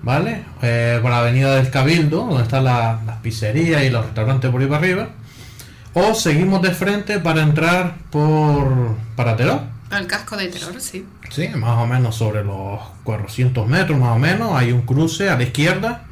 ¿vale? 0.03 0.43
Eh, 0.61 0.99
por 1.01 1.09
la 1.09 1.19
avenida 1.19 1.55
del 1.55 1.71
Cabildo, 1.71 2.27
donde 2.27 2.43
están 2.43 2.65
las 2.65 2.99
pizzerías 3.23 3.83
y 3.83 3.89
los 3.89 4.05
restaurantes 4.05 4.51
por 4.51 4.61
ahí 4.61 4.67
para 4.67 4.79
arriba. 4.79 5.09
O 5.95 6.13
seguimos 6.13 6.61
de 6.61 6.71
frente 6.71 7.19
para 7.19 7.41
entrar 7.41 7.95
por 8.11 8.95
para 9.15 9.35
Teror 9.35 9.72
al 9.93 10.07
casco 10.07 10.35
de 10.37 10.47
terror, 10.47 10.79
sí. 10.79 11.05
Sí, 11.29 11.49
más 11.49 11.77
o 11.77 11.87
menos 11.87 12.15
sobre 12.15 12.43
los 12.43 12.79
400 13.03 13.67
metros, 13.67 13.99
más 13.99 14.15
o 14.15 14.19
menos. 14.19 14.51
Hay 14.55 14.71
un 14.71 14.81
cruce 14.81 15.29
a 15.29 15.37
la 15.37 15.43
izquierda. 15.43 16.05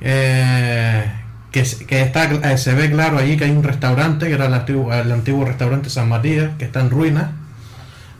Eh, 0.00 1.12
que, 1.50 1.60
está, 1.60 2.24
eh, 2.24 2.58
se 2.58 2.74
ve 2.74 2.90
claro 2.90 3.18
allí 3.18 3.36
que 3.36 3.44
hay 3.44 3.50
un 3.50 3.62
restaurante, 3.62 4.28
que 4.28 4.34
era 4.34 4.46
el 4.46 4.54
antiguo, 4.54 4.92
el 4.92 5.10
antiguo 5.12 5.44
restaurante 5.44 5.90
San 5.90 6.08
Matías, 6.08 6.52
que 6.58 6.64
está 6.64 6.80
en 6.80 6.90
ruinas. 6.90 7.30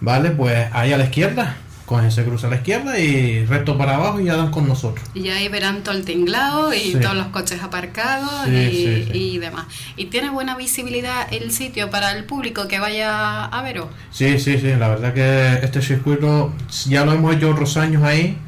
¿Vale? 0.00 0.31
Pues 0.31 0.68
ahí 0.72 0.92
a 0.92 0.98
la 0.98 1.05
izquierda, 1.05 1.57
cogen 1.90 2.07
ese 2.07 2.22
cruce 2.24 2.46
a 2.46 2.50
la 2.50 2.55
izquierda 2.57 2.96
y 3.00 3.44
recto 3.46 3.76
para 3.76 3.96
abajo 3.96 4.20
y 4.20 4.26
ya 4.26 4.37
dan 4.37 4.53
con 4.53 4.68
nosotros. 4.68 5.05
Y 5.12 5.29
ahí 5.31 5.48
verán 5.48 5.83
todo 5.83 5.96
el 5.96 6.05
tinglado 6.05 6.72
y 6.72 6.92
Sí. 6.92 6.98
todos 7.03 7.16
los 7.16 7.26
coches 7.29 7.61
aparcados 7.64 8.31
Sí, 8.44 8.50
y, 8.55 8.70
sí, 8.70 9.11
y 9.12 9.38
demás. 9.38 9.66
¿Y 9.96 10.05
tiene 10.05 10.31
buena 10.31 10.57
visibilidad 10.57 11.26
el 11.33 11.50
sitio 11.50 11.90
para 11.90 12.12
el 12.12 12.22
público 12.26 12.68
que 12.68 12.79
vaya 12.79 13.44
a 13.46 13.62
veros? 13.62 13.88
Sí, 14.12 14.38
sí, 14.38 14.57
sí, 14.61 14.68
la 14.79 14.87
verdad 14.88 15.12
que 15.12 15.64
este 15.64 15.83
circuito 15.83 16.53
ya 16.87 17.05
lo 17.05 17.12
hemos 17.12 17.35
hecho 17.35 17.50
otros 17.50 17.76
años 17.76 18.05
ahí 18.05 18.38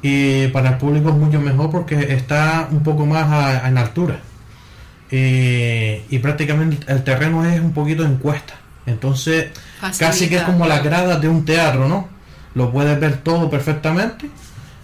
y 0.00 0.46
para 0.48 0.68
el 0.70 0.76
público 0.78 1.08
es 1.08 1.16
mucho 1.16 1.40
mejor 1.40 1.72
porque 1.72 2.14
está 2.14 2.68
un 2.70 2.84
poco 2.84 3.04
más 3.04 3.24
a- 3.28 3.66
en 3.68 3.78
altura 3.78 4.20
y, 5.10 6.02
y 6.08 6.18
prácticamente 6.22 6.78
el 6.90 7.02
terreno 7.04 7.44
es 7.44 7.60
un 7.60 7.72
poquito 7.72 8.04
en 8.04 8.16
cuesta, 8.16 8.54
entonces 8.86 9.46
Facilita. 9.80 10.06
casi 10.06 10.28
que 10.28 10.36
es 10.36 10.42
como 10.42 10.66
las 10.66 10.82
gradas 10.84 11.20
de 11.20 11.28
un 11.28 11.44
teatro, 11.44 11.88
¿no? 11.88 12.08
Lo 12.54 12.70
puedes 12.72 12.98
ver 13.00 13.18
todo 13.18 13.48
perfectamente 13.50 14.28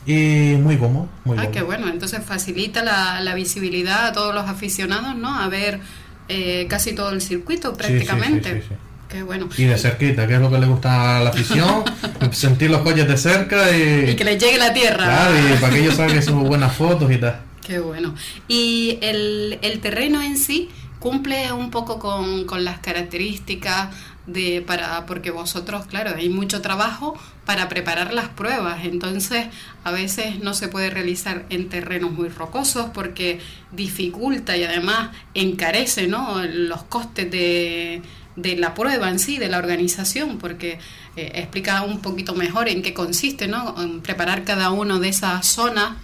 y 0.06 0.56
muy 0.58 0.76
cómodo, 0.78 1.08
muy 1.24 1.36
Ah, 1.36 1.42
cómodo. 1.42 1.50
qué 1.52 1.62
bueno. 1.62 1.88
Entonces 1.88 2.20
facilita 2.24 2.82
la, 2.82 3.20
la 3.20 3.34
visibilidad 3.34 4.06
a 4.06 4.12
todos 4.12 4.34
los 4.34 4.48
aficionados, 4.48 5.16
¿no? 5.16 5.38
A 5.38 5.48
ver 5.48 5.80
eh, 6.28 6.66
casi 6.68 6.94
todo 6.94 7.10
el 7.10 7.20
circuito 7.20 7.74
prácticamente. 7.74 8.54
sí, 8.54 8.60
sí, 8.60 8.66
sí. 8.70 8.74
Qué 9.08 9.22
bueno. 9.22 9.48
Y 9.56 9.64
de 9.64 9.78
cerquita, 9.78 10.26
que 10.26 10.34
es 10.34 10.40
lo 10.40 10.50
que 10.50 10.58
le 10.58 10.66
gusta 10.66 11.16
a 11.16 11.20
la 11.24 11.30
afición, 11.30 11.82
sentir 12.32 12.70
los 12.70 12.82
coches 12.82 13.08
de 13.08 13.16
cerca 13.16 13.74
y, 13.74 14.10
Y 14.10 14.16
que 14.16 14.24
les 14.24 14.38
llegue 14.42 14.58
la 14.58 14.70
tierra. 14.74 15.04
Claro, 15.04 15.34
y 15.38 15.56
para 15.58 15.72
que 15.72 15.80
ellos 15.80 15.94
saben 15.94 16.12
que 16.12 16.18
hicimos 16.18 16.46
buenas 16.46 16.74
fotos 16.76 17.10
y 17.10 17.16
tal. 17.16 17.40
Qué 17.66 17.78
bueno. 17.80 18.14
Y 18.48 18.98
el, 19.00 19.58
el 19.62 19.80
terreno 19.80 20.20
en 20.20 20.36
sí 20.36 20.68
cumple 20.98 21.52
un 21.52 21.70
poco 21.70 21.98
con, 21.98 22.44
con 22.44 22.64
las 22.64 22.80
características 22.80 23.88
de 24.28 24.62
para 24.64 25.04
porque 25.06 25.32
vosotros, 25.32 25.86
claro, 25.86 26.12
hay 26.16 26.28
mucho 26.28 26.60
trabajo 26.60 27.18
para 27.44 27.68
preparar 27.68 28.14
las 28.14 28.28
pruebas, 28.28 28.84
entonces 28.84 29.46
a 29.82 29.90
veces 29.90 30.40
no 30.40 30.54
se 30.54 30.68
puede 30.68 30.90
realizar 30.90 31.46
en 31.50 31.68
terrenos 31.68 32.12
muy 32.12 32.28
rocosos 32.28 32.90
porque 32.94 33.40
dificulta 33.72 34.56
y 34.56 34.64
además 34.64 35.10
encarece 35.34 36.06
¿no? 36.06 36.42
los 36.44 36.82
costes 36.84 37.30
de, 37.30 38.02
de 38.36 38.56
la 38.56 38.74
prueba 38.74 39.08
en 39.08 39.18
sí, 39.18 39.38
de 39.38 39.48
la 39.48 39.58
organización, 39.58 40.38
porque 40.38 40.78
eh, 41.16 41.32
explica 41.34 41.82
un 41.82 42.00
poquito 42.00 42.34
mejor 42.34 42.68
en 42.68 42.82
qué 42.82 42.94
consiste, 42.94 43.48
¿no? 43.48 43.74
En 43.82 44.00
preparar 44.00 44.44
cada 44.44 44.70
uno 44.70 45.00
de 45.00 45.08
esas 45.08 45.46
zonas 45.46 45.96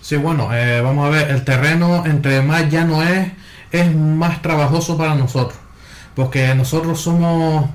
Sí, 0.00 0.16
bueno, 0.16 0.54
eh, 0.54 0.80
vamos 0.80 1.06
a 1.06 1.10
ver, 1.10 1.30
el 1.30 1.44
terreno 1.44 2.06
entre 2.06 2.40
más 2.40 2.70
llano 2.70 3.02
es, 3.02 3.32
es 3.70 3.94
más 3.94 4.40
trabajoso 4.40 4.96
para 4.96 5.14
nosotros. 5.14 5.58
Porque 6.18 6.52
nosotros 6.52 7.00
somos, 7.00 7.70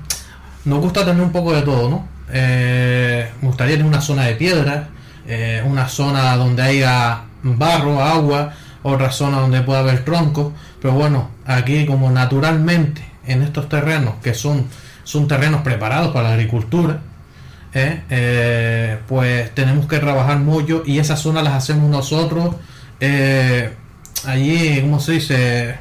nos 0.66 0.78
gusta 0.78 1.02
tener 1.02 1.22
un 1.22 1.32
poco 1.32 1.54
de 1.54 1.62
todo, 1.62 1.88
¿no? 1.88 2.08
Eh, 2.30 3.26
me 3.40 3.48
gustaría 3.48 3.76
tener 3.76 3.88
una 3.88 4.02
zona 4.02 4.24
de 4.24 4.34
piedra, 4.34 4.88
eh, 5.26 5.62
una 5.64 5.88
zona 5.88 6.36
donde 6.36 6.60
haya 6.60 7.22
barro, 7.42 8.02
agua, 8.02 8.52
otra 8.82 9.10
zona 9.10 9.40
donde 9.40 9.62
pueda 9.62 9.78
haber 9.78 10.04
troncos. 10.04 10.52
Pero 10.78 10.92
bueno, 10.92 11.30
aquí 11.46 11.86
como 11.86 12.10
naturalmente 12.10 13.02
en 13.26 13.40
estos 13.40 13.66
terrenos, 13.70 14.16
que 14.22 14.34
son, 14.34 14.66
son 15.04 15.26
terrenos 15.26 15.62
preparados 15.62 16.12
para 16.12 16.28
la 16.28 16.34
agricultura, 16.34 17.00
¿eh? 17.72 18.98
Pues 19.08 19.54
tenemos 19.54 19.86
que 19.86 19.98
trabajar 20.00 20.38
mucho 20.38 20.82
y 20.84 20.98
esas 20.98 21.18
zonas 21.18 21.44
las 21.44 21.54
hacemos 21.54 21.88
nosotros 21.88 22.56
allí, 24.26 24.82
¿cómo 24.82 25.00
se 25.00 25.12
dice? 25.12 25.78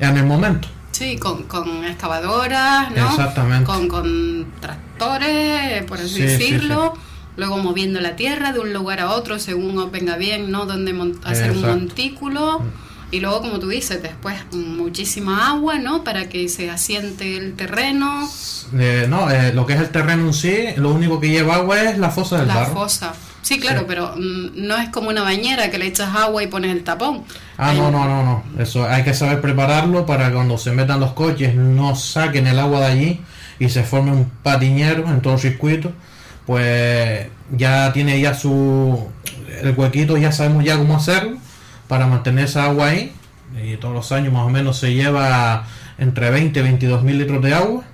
En 0.00 0.16
el 0.16 0.26
momento. 0.26 0.66
Sí, 0.92 1.16
con, 1.16 1.44
con 1.44 1.84
excavadoras, 1.84 2.90
¿no? 2.92 3.08
Exactamente. 3.08 3.64
Con, 3.64 3.88
con 3.88 4.46
tractores, 4.60 5.84
por 5.84 5.98
así 5.98 6.08
Sí, 6.08 6.14
sí, 6.14 6.22
decirlo. 6.26 6.94
Luego 7.36 7.56
moviendo 7.58 8.00
la 8.00 8.14
tierra 8.14 8.52
de 8.52 8.60
un 8.60 8.72
lugar 8.74 9.00
a 9.00 9.10
otro 9.10 9.38
según 9.38 9.78
os 9.78 9.90
venga 9.90 10.16
bien, 10.16 10.50
¿no? 10.50 10.66
Donde 10.66 10.94
hacer 11.24 11.50
un 11.52 11.62
montículo. 11.62 12.62
Y 13.12 13.20
luego, 13.20 13.42
como 13.42 13.58
tú 13.60 13.68
dices, 13.68 14.02
después 14.02 14.34
muchísima 14.52 15.50
agua, 15.50 15.78
¿no? 15.78 16.02
Para 16.02 16.28
que 16.28 16.48
se 16.48 16.70
asiente 16.70 17.36
el 17.36 17.54
terreno, 17.54 18.28
Eh, 18.76 19.06
no, 19.08 19.30
eh, 19.30 19.52
lo 19.52 19.66
que 19.66 19.74
es 19.74 19.80
el 19.80 19.90
terreno 19.90 20.26
en 20.28 20.32
sí, 20.32 20.68
lo 20.76 20.90
único 20.92 21.20
que 21.20 21.28
lleva 21.28 21.56
agua 21.56 21.82
es 21.82 21.98
la 21.98 22.08
fosa 22.10 22.38
del 22.38 22.48
la 22.48 22.54
barro. 22.54 22.72
fosa. 22.72 23.12
Sí, 23.42 23.60
claro, 23.60 23.80
Sí. 23.80 23.84
pero 23.88 24.14
mm, 24.16 24.50
no 24.66 24.76
es 24.78 24.88
como 24.88 25.10
una 25.10 25.22
bañera 25.22 25.70
que 25.70 25.76
le 25.78 25.86
echas 25.88 26.14
agua 26.14 26.42
y 26.42 26.46
pones 26.46 26.70
el 26.74 26.84
tapón. 26.84 27.24
Ah, 27.58 27.74
no, 27.74 27.90
no, 27.90 28.06
no, 28.06 28.22
no. 28.24 28.44
Eso 28.62 28.88
hay 28.88 29.02
que 29.04 29.12
saber 29.12 29.40
prepararlo 29.42 30.06
para 30.06 30.28
que 30.28 30.34
cuando 30.34 30.56
se 30.56 30.70
metan 30.72 31.00
los 31.00 31.12
coches 31.12 31.54
no 31.54 31.94
saquen 31.94 32.46
el 32.46 32.58
agua 32.58 32.80
de 32.80 32.86
allí 32.86 33.20
y 33.58 33.68
se 33.68 33.82
forme 33.82 34.12
un 34.12 34.24
patiñero 34.42 35.06
en 35.08 35.20
todo 35.20 35.34
el 35.34 35.38
circuito. 35.40 35.92
Pues 36.46 37.26
ya 37.56 37.92
tiene 37.92 38.18
ya 38.20 38.32
su 38.34 39.06
el 39.60 39.72
huequito, 39.76 40.16
ya 40.16 40.32
sabemos 40.32 40.64
ya 40.64 40.78
cómo 40.78 40.96
hacerlo 40.96 41.36
para 41.92 42.06
mantener 42.06 42.46
esa 42.46 42.64
agua 42.64 42.88
ahí. 42.88 43.12
Y 43.62 43.76
todos 43.76 43.92
los 43.92 44.10
años 44.12 44.32
más 44.32 44.46
o 44.46 44.48
menos 44.48 44.78
se 44.78 44.94
lleva 44.94 45.66
entre 45.98 46.30
20 46.30 46.58
y 46.58 46.62
22 46.62 47.02
mil 47.02 47.18
litros 47.18 47.42
de 47.42 47.52
agua. 47.52 47.84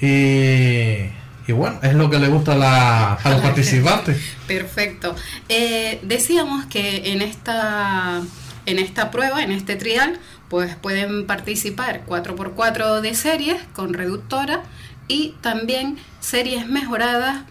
Y, 0.00 1.10
y 1.48 1.52
bueno, 1.52 1.80
es 1.82 1.94
lo 1.94 2.08
que 2.08 2.20
le 2.20 2.28
gusta 2.28 2.52
a, 2.52 2.56
la- 2.56 3.14
a 3.14 3.30
los 3.30 3.40
participantes. 3.48 4.16
Perfecto. 4.46 5.16
Eh, 5.48 5.98
decíamos 6.04 6.66
que 6.66 7.12
en 7.12 7.20
esta, 7.20 8.22
en 8.66 8.78
esta 8.78 9.10
prueba, 9.10 9.42
en 9.42 9.50
este 9.50 9.74
trial, 9.74 10.20
pues 10.48 10.76
pueden 10.76 11.26
participar 11.26 12.02
4x4 12.06 13.00
de 13.00 13.14
series 13.14 13.60
con 13.72 13.92
reductora 13.92 14.62
y 15.08 15.34
también 15.40 15.98
series 16.20 16.68
mejoradas 16.68 17.42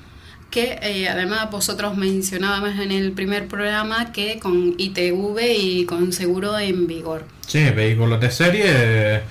que 0.50 0.80
eh, 0.82 1.08
además 1.08 1.52
vosotros 1.52 1.96
mencionábamos 1.96 2.80
en 2.80 2.92
el 2.92 3.12
primer 3.12 3.48
programa 3.48 4.12
que 4.12 4.40
con 4.40 4.74
ITV 4.78 5.40
y 5.58 5.86
con 5.86 6.12
seguro 6.12 6.58
en 6.58 6.88
vigor. 6.88 7.26
Sí, 7.48 7.70
vehículos 7.70 8.20
de 8.20 8.32
serie. 8.32 8.64
eh, 8.66 9.22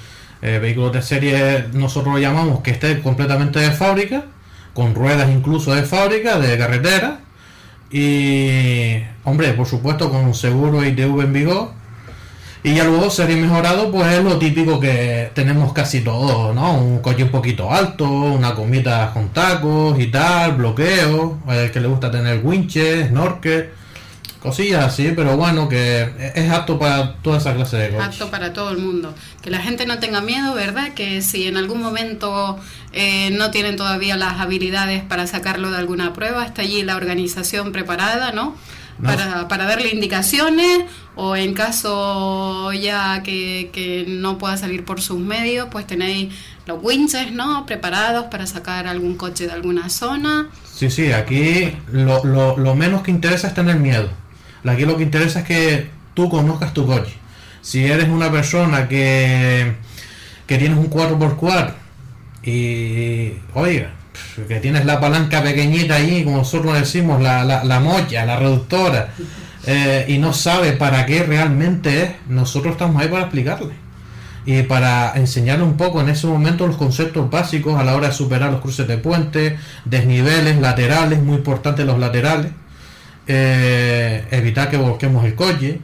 eh, 0.40 0.58
vehículos 0.60 0.92
de 0.92 1.02
serie 1.02 1.64
nosotros 1.72 2.20
llamamos 2.20 2.60
que 2.60 2.70
esté 2.70 3.00
completamente 3.00 3.58
de 3.58 3.72
fábrica, 3.72 4.26
con 4.72 4.94
ruedas 4.94 5.28
incluso 5.30 5.74
de 5.74 5.82
fábrica, 5.82 6.38
de 6.38 6.56
carretera. 6.56 7.20
Y, 7.90 8.98
hombre, 9.24 9.52
por 9.54 9.66
supuesto 9.66 10.10
con 10.10 10.34
seguro 10.34 10.84
ITV 10.84 11.22
en 11.22 11.32
vigor. 11.32 11.77
Y 12.68 12.74
ya 12.74 12.84
luego 12.84 13.08
serie 13.08 13.34
mejorado, 13.36 13.90
pues 13.90 14.12
es 14.12 14.22
lo 14.22 14.38
típico 14.38 14.78
que 14.78 15.30
tenemos 15.32 15.72
casi 15.72 16.02
todos, 16.02 16.54
¿no? 16.54 16.74
Un 16.74 16.98
coche 16.98 17.22
un 17.22 17.30
poquito 17.30 17.72
alto, 17.72 18.04
una 18.06 18.54
comida 18.54 19.10
con 19.14 19.30
tacos 19.30 19.98
y 19.98 20.08
tal, 20.08 20.52
bloqueo, 20.52 21.38
el 21.48 21.70
que 21.70 21.80
le 21.80 21.88
gusta 21.88 22.10
tener 22.10 22.42
winches, 22.44 23.08
snorkel, 23.08 23.70
cosillas 24.42 24.84
así, 24.84 25.14
pero 25.16 25.38
bueno, 25.38 25.66
que 25.66 26.10
es 26.34 26.50
apto 26.50 26.78
para 26.78 27.14
toda 27.22 27.38
esa 27.38 27.54
clase 27.54 27.78
de 27.78 27.88
coches. 27.88 28.06
apto 28.06 28.30
para 28.30 28.52
todo 28.52 28.70
el 28.70 28.76
mundo. 28.76 29.14
Que 29.40 29.48
la 29.48 29.60
gente 29.60 29.86
no 29.86 29.98
tenga 29.98 30.20
miedo, 30.20 30.52
¿verdad? 30.52 30.92
Que 30.92 31.22
si 31.22 31.46
en 31.46 31.56
algún 31.56 31.80
momento 31.80 32.58
eh, 32.92 33.30
no 33.30 33.50
tienen 33.50 33.76
todavía 33.76 34.18
las 34.18 34.40
habilidades 34.40 35.02
para 35.02 35.26
sacarlo 35.26 35.70
de 35.70 35.78
alguna 35.78 36.12
prueba, 36.12 36.44
está 36.44 36.60
allí 36.60 36.82
la 36.82 36.96
organización 36.96 37.72
preparada, 37.72 38.30
¿no? 38.32 38.54
No. 38.98 39.08
Para, 39.08 39.48
para 39.48 39.64
darle 39.64 39.90
indicaciones 39.90 40.80
o 41.14 41.36
en 41.36 41.54
caso 41.54 42.72
ya 42.72 43.22
que, 43.22 43.70
que 43.72 44.04
no 44.08 44.38
pueda 44.38 44.56
salir 44.56 44.84
por 44.84 45.00
sus 45.00 45.20
medios, 45.20 45.68
pues 45.70 45.86
tenéis 45.86 46.34
los 46.66 46.82
winches, 46.82 47.32
¿no? 47.32 47.64
Preparados 47.64 48.26
para 48.26 48.46
sacar 48.46 48.86
algún 48.86 49.16
coche 49.16 49.46
de 49.46 49.52
alguna 49.52 49.88
zona. 49.88 50.48
Sí, 50.74 50.90
sí, 50.90 51.12
aquí 51.12 51.72
lo, 51.92 52.24
lo, 52.24 52.56
lo 52.56 52.74
menos 52.74 53.02
que 53.02 53.10
interesa 53.10 53.48
es 53.48 53.54
tener 53.54 53.76
miedo. 53.76 54.08
Aquí 54.64 54.84
lo 54.84 54.96
que 54.96 55.04
interesa 55.04 55.40
es 55.40 55.46
que 55.46 55.90
tú 56.14 56.28
conozcas 56.28 56.74
tu 56.74 56.86
coche. 56.86 57.14
Si 57.62 57.84
eres 57.84 58.08
una 58.08 58.30
persona 58.30 58.88
que, 58.88 59.74
que 60.46 60.58
tienes 60.58 60.78
un 60.78 60.90
4x4 60.90 61.72
y, 62.42 63.32
oiga, 63.54 63.92
que 64.46 64.60
tienes 64.60 64.84
la 64.84 65.00
palanca 65.00 65.42
pequeñita 65.42 65.96
ahí, 65.96 66.24
como 66.24 66.38
nosotros 66.38 66.74
decimos, 66.74 67.20
la, 67.20 67.44
la, 67.44 67.64
la 67.64 67.80
molla, 67.80 68.24
la 68.24 68.36
reductora, 68.36 69.14
eh, 69.66 70.06
y 70.08 70.18
no 70.18 70.32
sabe 70.32 70.72
para 70.72 71.04
qué 71.06 71.22
realmente 71.22 72.02
es, 72.02 72.10
nosotros 72.28 72.72
estamos 72.72 73.02
ahí 73.02 73.08
para 73.08 73.22
explicarle 73.22 73.74
y 74.46 74.62
para 74.62 75.12
enseñarle 75.14 75.62
un 75.62 75.76
poco 75.76 76.00
en 76.00 76.08
ese 76.08 76.26
momento 76.26 76.66
los 76.66 76.78
conceptos 76.78 77.30
básicos 77.30 77.78
a 77.78 77.84
la 77.84 77.94
hora 77.94 78.08
de 78.08 78.14
superar 78.14 78.50
los 78.50 78.62
cruces 78.62 78.88
de 78.88 78.96
puente, 78.96 79.58
desniveles, 79.84 80.58
laterales, 80.58 81.22
muy 81.22 81.36
importantes 81.36 81.84
los 81.84 81.98
laterales, 81.98 82.52
eh, 83.26 84.26
evitar 84.30 84.70
que 84.70 84.78
volquemos 84.78 85.26
el 85.26 85.34
coche 85.34 85.80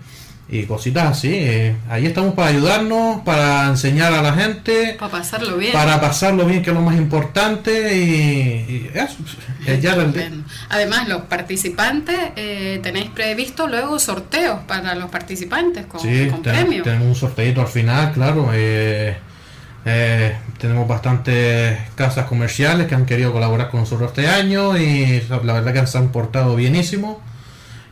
y 0.49 0.65
cositas 0.65 1.05
así. 1.19 1.31
eh. 1.33 1.77
ahí 1.89 2.07
estamos 2.07 2.35
para 2.35 2.49
ayudarnos, 2.49 3.23
para 3.23 3.67
enseñar 3.69 4.13
a 4.13 4.21
la 4.23 4.35
gente, 4.35 4.97
Para 4.99 5.11
pasarlo 5.13 5.57
bien. 5.57 5.73
para 5.73 6.01
pasarlo 6.01 6.45
bien, 6.47 6.63
que 6.63 6.71
es 6.71 6.75
lo 6.77 6.83
más 6.83 6.97
importante, 6.97 7.97
y, 7.97 8.05
y 8.05 8.91
eso, 8.95 9.17
es 9.67 9.81
ya 9.81 9.97
del 9.97 10.13
día. 10.13 10.23
Estupendo. 10.25 10.49
Además, 10.69 11.09
los 11.09 11.23
participantes, 11.23 12.17
eh, 12.37 12.79
tenéis 12.83 13.11
previsto 13.11 13.67
luego 13.67 13.99
sorteos 13.99 14.61
para 14.69 14.95
los 14.95 15.11
participantes 15.11 15.87
con, 15.87 16.01
Sí, 16.01 16.29
con 16.31 16.43
ten- 16.43 16.53
premios. 16.55 16.85
tenemos 16.85 17.07
un 17.09 17.15
sorteito 17.15 17.61
al 17.61 17.69
final, 17.69 18.13
claro. 18.13 18.51
eh, 18.53 19.17
Eh, 19.87 20.35
tenemos 20.59 20.89
bastantes 20.89 21.79
casas 21.95 22.25
comerciales 22.25 22.87
que 22.87 22.95
han 22.95 23.05
querido 23.05 23.33
colaborar 23.35 23.69
con 23.69 23.81
nosotros 23.81 24.13
este 24.17 24.27
año 24.29 24.79
y 24.79 25.23
la 25.29 25.53
verdad 25.53 25.75
que 25.75 25.87
se 25.87 25.99
han 25.99 26.09
portado 26.09 26.57
bienísimo. 26.57 27.21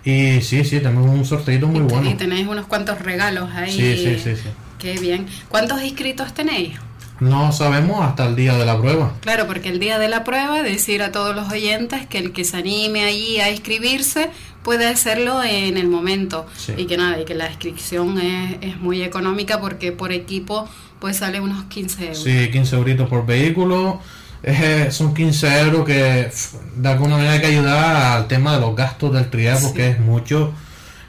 Y 0.05 0.41
sí, 0.41 0.65
sí, 0.65 0.81
tenemos 0.81 1.09
un 1.09 1.25
sorteito 1.25 1.67
muy 1.69 1.81
y, 1.81 1.83
bueno. 1.83 2.11
Y 2.11 2.15
tenéis 2.15 2.47
unos 2.47 2.67
cuantos 2.67 3.01
regalos 3.01 3.51
ahí. 3.55 3.73
Sí, 3.73 3.97
sí, 3.97 4.19
sí, 4.19 4.37
sí. 4.37 4.49
Qué 4.79 4.99
bien. 4.99 5.27
¿Cuántos 5.49 5.83
inscritos 5.83 6.35
tenéis? 6.35 6.79
No 7.21 7.53
sabemos 7.53 8.05
hasta 8.05 8.27
el 8.27 8.35
día 8.35 8.57
de 8.57 8.67
la 8.67 8.81
prueba. 8.81 9.15
Claro, 9.21 9.47
porque 9.47 9.69
el 9.69 9.79
día 9.79 10.01
de 10.01 10.09
la 10.09 10.25
prueba, 10.25 10.61
decir 10.63 11.03
a 11.03 11.13
todos 11.13 11.37
los 11.37 11.53
oyentes 11.53 12.05
que 12.07 12.19
el 12.19 12.33
que 12.33 12.43
se 12.43 12.57
anime 12.57 13.05
allí 13.05 13.39
a 13.39 13.49
inscribirse 13.49 14.31
puede 14.65 14.89
hacerlo 14.89 15.41
en 15.45 15.77
el 15.77 15.87
momento. 15.87 16.47
Sí. 16.57 16.73
Y 16.77 16.87
que 16.87 16.97
nada, 16.97 17.21
y 17.21 17.25
que 17.25 17.35
la 17.35 17.47
inscripción 17.47 18.19
es, 18.19 18.57
es 18.61 18.77
muy 18.79 19.03
económica 19.03 19.61
porque 19.61 19.93
por 19.93 20.11
equipo 20.11 20.69
pues 20.99 21.19
sale 21.19 21.41
unos 21.41 21.65
15 21.65 22.03
euros. 22.03 22.23
Sí, 22.25 22.51
15 22.51 22.77
euritos 22.77 23.09
por 23.09 23.25
vehículo. 23.25 24.01
Eh, 24.45 24.89
son 24.91 25.15
15 25.15 25.61
euros 25.61 25.85
que 25.87 26.31
de 26.77 26.89
alguna 26.89 27.15
manera 27.17 27.33
hay 27.35 27.41
que 27.41 27.47
ayudar 27.47 28.17
al 28.17 28.27
tema 28.29 28.55
de 28.55 28.61
los 28.61 28.75
gastos 28.75 29.13
del 29.13 29.31
trial 29.31 29.59
porque 29.63 29.85
Sí. 29.85 29.91
es 29.91 30.01
mucho. 30.01 30.53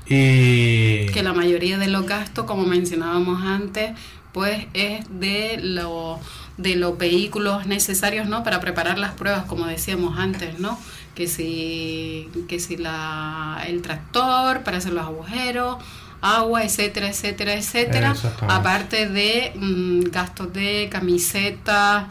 Y 0.06 1.08
Que 1.08 1.24
la 1.24 1.34
mayoría 1.34 1.78
de 1.78 1.88
los 1.88 2.06
gastos, 2.06 2.46
como 2.46 2.64
mencionábamos 2.66 3.42
antes, 3.44 3.92
pues 4.34 4.66
es 4.74 5.06
de, 5.20 5.60
lo, 5.62 6.20
de 6.58 6.76
los 6.76 6.98
vehículos 6.98 7.66
necesarios 7.66 8.28
¿no? 8.28 8.44
para 8.44 8.60
preparar 8.60 8.98
las 8.98 9.14
pruebas, 9.14 9.46
como 9.46 9.66
decíamos 9.66 10.20
antes, 10.20 10.60
¿no? 10.60 10.78
Que 11.16 11.28
si, 11.28 12.30
que 12.48 12.60
si 12.60 12.76
la, 12.78 13.64
el 13.68 13.82
tractor 13.82 14.62
para 14.64 14.78
hacer 14.78 14.94
los 14.94 15.06
agujeros, 15.06 15.78
agua, 16.22 16.64
etcétera, 16.64 17.10
etcétera, 17.10 17.54
etcétera. 17.54 18.16
Aparte 18.48 19.08
de 19.08 19.52
mm, 19.56 20.10
gastos 20.12 20.52
de 20.54 20.90
camisetas, 20.92 22.06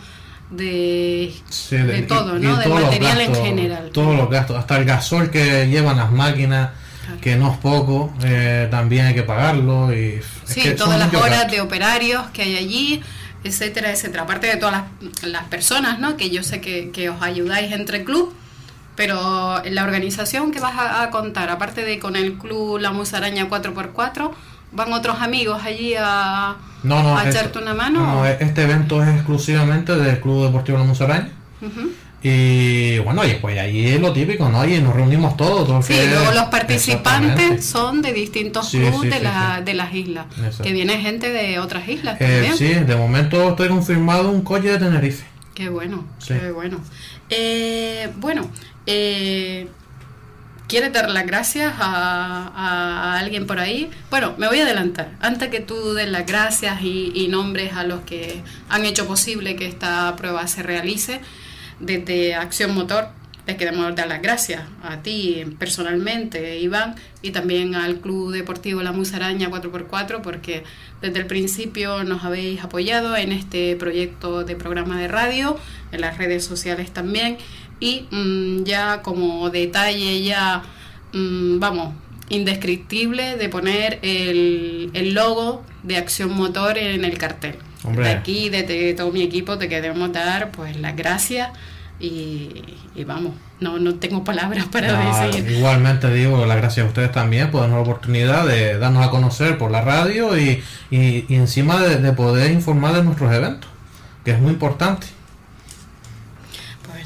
de, 0.53 1.35
Sí, 1.49 1.77
de 1.77 2.03
todo, 2.03 2.37
y- 2.39 2.43
y 2.43 2.47
¿no? 2.47 2.57
Del 2.57 2.69
material 2.71 3.21
en 3.21 3.29
gastos, 3.33 3.47
general. 3.47 3.91
Todos 3.93 4.17
los 4.17 4.31
gastos, 4.31 4.57
hasta 4.59 4.77
el 4.77 4.85
gasol 4.85 5.31
que 5.31 5.69
llevan 5.69 5.97
las 5.97 6.11
máquinas, 6.13 6.71
Claro. 7.05 7.21
que 7.21 7.37
no 7.37 7.51
es 7.53 7.59
poco, 7.59 8.13
eh, 8.25 8.69
también 8.71 9.07
hay 9.07 9.15
que 9.15 9.23
pagarlo. 9.25 9.93
Y 9.93 10.21
es 10.21 10.25
Sí, 10.45 10.61
que 10.63 10.71
todas 10.73 10.99
las 10.99 11.13
horas 11.15 11.31
gastos. 11.31 11.53
de 11.53 11.61
operarios 11.61 12.23
que 12.33 12.43
hay 12.43 12.57
allí, 12.57 13.03
etcétera, 13.45 13.91
etcétera. 13.91 14.23
Aparte 14.23 14.47
de 14.47 14.57
todas 14.57 14.85
las, 15.03 15.23
las 15.25 15.45
personas, 15.45 15.99
¿no? 15.99 16.17
Que 16.17 16.31
yo 16.31 16.43
sé 16.45 16.61
que, 16.61 16.91
que 16.93 17.09
os 17.11 17.21
ayudáis 17.23 17.73
entre 17.73 18.05
club, 18.05 18.33
pero 18.95 19.65
en 19.65 19.75
la 19.75 19.83
organización 19.85 20.53
que 20.53 20.61
vas 20.61 20.77
a, 20.77 21.03
a 21.03 21.11
contar, 21.11 21.51
aparte 21.51 21.83
de 21.85 21.99
con 21.99 22.15
el 22.15 22.35
club 22.35 22.79
La 22.79 22.93
Musaraña 22.93 23.49
4x4, 23.49 24.31
van 24.73 24.93
otros 24.93 25.21
amigos 25.21 25.63
allí 25.65 25.95
a, 25.99 26.57
No, 26.83 27.03
no, 27.03 27.17
a 27.17 27.29
echarte 27.29 27.59
una 27.59 27.75
mano. 27.75 28.01
no, 28.01 28.15
no, 28.17 28.27
este 28.27 28.63
evento 28.63 29.03
es 29.03 29.09
exclusivamente 29.15 29.95
del 29.97 30.21
Club 30.21 30.47
Deportivo 30.47 30.79
La. 30.79 31.29
Ujú. 31.61 31.91
Y 32.25 32.99
bueno, 33.01 33.27
y 33.27 33.33
pues 33.35 33.59
ahí 33.59 33.89
es 33.89 34.01
lo 34.01 34.13
típico, 34.13 34.49
¿no? 34.49 34.65
Y 34.65 34.81
nos 34.81 34.95
reunimos 34.95 35.37
todos. 35.37 35.67
todo 35.67 35.79
el 35.79 35.83
Sí, 35.83 35.95
luego 36.09 36.31
los 36.33 36.45
participantes 36.45 37.65
son 37.67 38.01
de 38.01 38.13
distintos 38.13 38.69
Sí, 38.71 38.79
clubes 38.79 39.01
sí, 39.01 39.09
de, 39.09 39.17
sí, 39.19 39.23
la- 39.25 39.57
sí. 39.59 39.65
de 39.65 39.75
las 39.75 39.93
islas. 39.95 40.27
Que 40.63 40.73
viene 40.73 40.99
gente 40.99 41.31
de 41.31 41.59
otras 41.59 41.89
islas 41.89 42.17
Eh, 42.21 42.25
también. 42.47 42.57
sí, 42.57 42.69
de 42.75 42.95
momento 42.97 43.49
estoy 43.51 43.69
confirmado 43.69 44.31
un 44.31 44.43
coche 44.43 44.69
de 44.71 44.79
Tenerife. 44.79 45.25
Qué 45.55 45.69
bueno, 45.69 46.05
qué 46.27 46.53
bueno. 46.53 46.79
Eh, 47.29 48.09
bueno, 48.19 48.49
eh, 48.87 49.67
¿quieres 50.73 50.91
dar 50.91 51.11
las 51.11 51.27
gracias 51.27 51.71
a- 51.79 52.51
a 52.57 53.19
alguien 53.19 53.47
por 53.47 53.59
ahí? 53.59 53.91
Bueno, 54.11 54.35
me 54.39 54.49
voy 54.49 54.59
a 54.61 54.63
adelantar. 54.65 55.11
Antes 55.21 55.51
que 55.51 55.61
tú 55.61 55.93
des 55.93 56.09
las 56.09 56.25
gracias 56.25 56.81
y, 56.81 57.13
y 57.15 57.29
nombres 57.29 57.75
a 57.75 57.85
los 57.85 58.01
que 58.01 58.41
han 58.71 58.87
hecho 58.87 59.07
posible 59.07 59.55
que 59.55 59.67
esta 59.67 60.17
prueba 60.17 60.47
se 60.47 60.63
realice, 60.63 61.21
desde 61.79 62.35
Acción 62.35 62.75
Motor, 62.75 63.09
les 63.47 63.57
queremos 63.57 63.95
dar 63.95 64.07
las 64.09 64.23
gracias 64.23 64.63
a 64.83 65.03
ti 65.03 65.45
personalmente, 65.59 66.59
Iván, 66.61 66.95
y 67.21 67.33
también 67.33 67.75
al 67.75 67.97
Club 67.97 68.33
Deportivo 68.33 68.83
La 68.83 68.93
Musaraña 68.93 69.51
4x4, 69.51 70.23
porque 70.23 70.65
desde 71.03 71.19
el 71.19 71.27
principio 71.27 72.03
nos 72.05 72.25
habéis 72.25 72.63
apoyado 72.63 73.15
en 73.17 73.33
este 73.33 73.77
proyecto 73.77 74.45
de 74.45 74.55
programa 74.57 74.99
de 74.99 75.09
radio, 75.09 75.59
en 75.91 76.01
las 76.01 76.17
redes 76.19 76.45
sociales 76.47 76.93
también, 76.93 77.37
y 77.83 78.07
mm, 78.11 78.65
ya 78.65 79.03
como 79.03 79.51
detalle, 79.51 80.23
ya, 80.23 80.63
mm, 81.13 81.59
vamos, 81.59 81.95
indescriptible 82.29 83.37
de 83.37 83.49
poner 83.49 83.99
el, 84.03 84.91
el 84.95 85.15
logo 85.15 85.63
de 85.83 85.97
Acción 85.97 86.33
Motor 86.35 86.79
en 86.79 87.05
el 87.05 87.19
cartel. 87.19 87.57
Hombre. 87.85 88.05
De 88.05 88.11
aquí, 88.13 88.49
desde 88.49 88.95
todo 88.95 89.11
mi 89.11 89.23
equipo, 89.23 89.59
te 89.59 89.69
queremos 89.69 90.13
dar 90.13 90.51
pues 90.53 90.77
las 90.77 90.95
gracias 90.97 91.51
y, 91.99 92.51
y 92.95 93.05
vamos, 93.05 93.33
no, 93.61 93.79
no 93.79 93.97
tengo 93.97 94.23
palabras 94.25 94.67
para 94.67 94.93
No, 94.93 95.27
decir. 95.27 95.51
Igualmente 95.51 96.13
digo 96.13 96.47
las 96.47 96.57
gracias 96.57 96.85
a 96.87 96.89
ustedes 96.89 97.11
también 97.13 97.51
por 97.51 97.61
darnos 97.63 97.79
la 97.79 97.83
oportunidad 97.83 98.47
de 98.47 98.79
darnos 98.79 99.05
a 99.07 99.11
conocer 99.11 99.59
por 99.59 99.71
la 99.71 99.81
radio 99.83 100.37
y, 100.39 100.63
y- 100.91 101.25
y 101.29 101.35
encima 101.35 101.81
de, 101.81 101.97
de 101.97 102.13
poder 102.13 102.51
informar 102.53 102.95
de 102.95 103.03
nuestros 103.03 103.33
eventos, 103.33 103.69
que 104.25 104.31
es 104.33 104.39
muy 104.41 104.53
importante. 104.53 105.07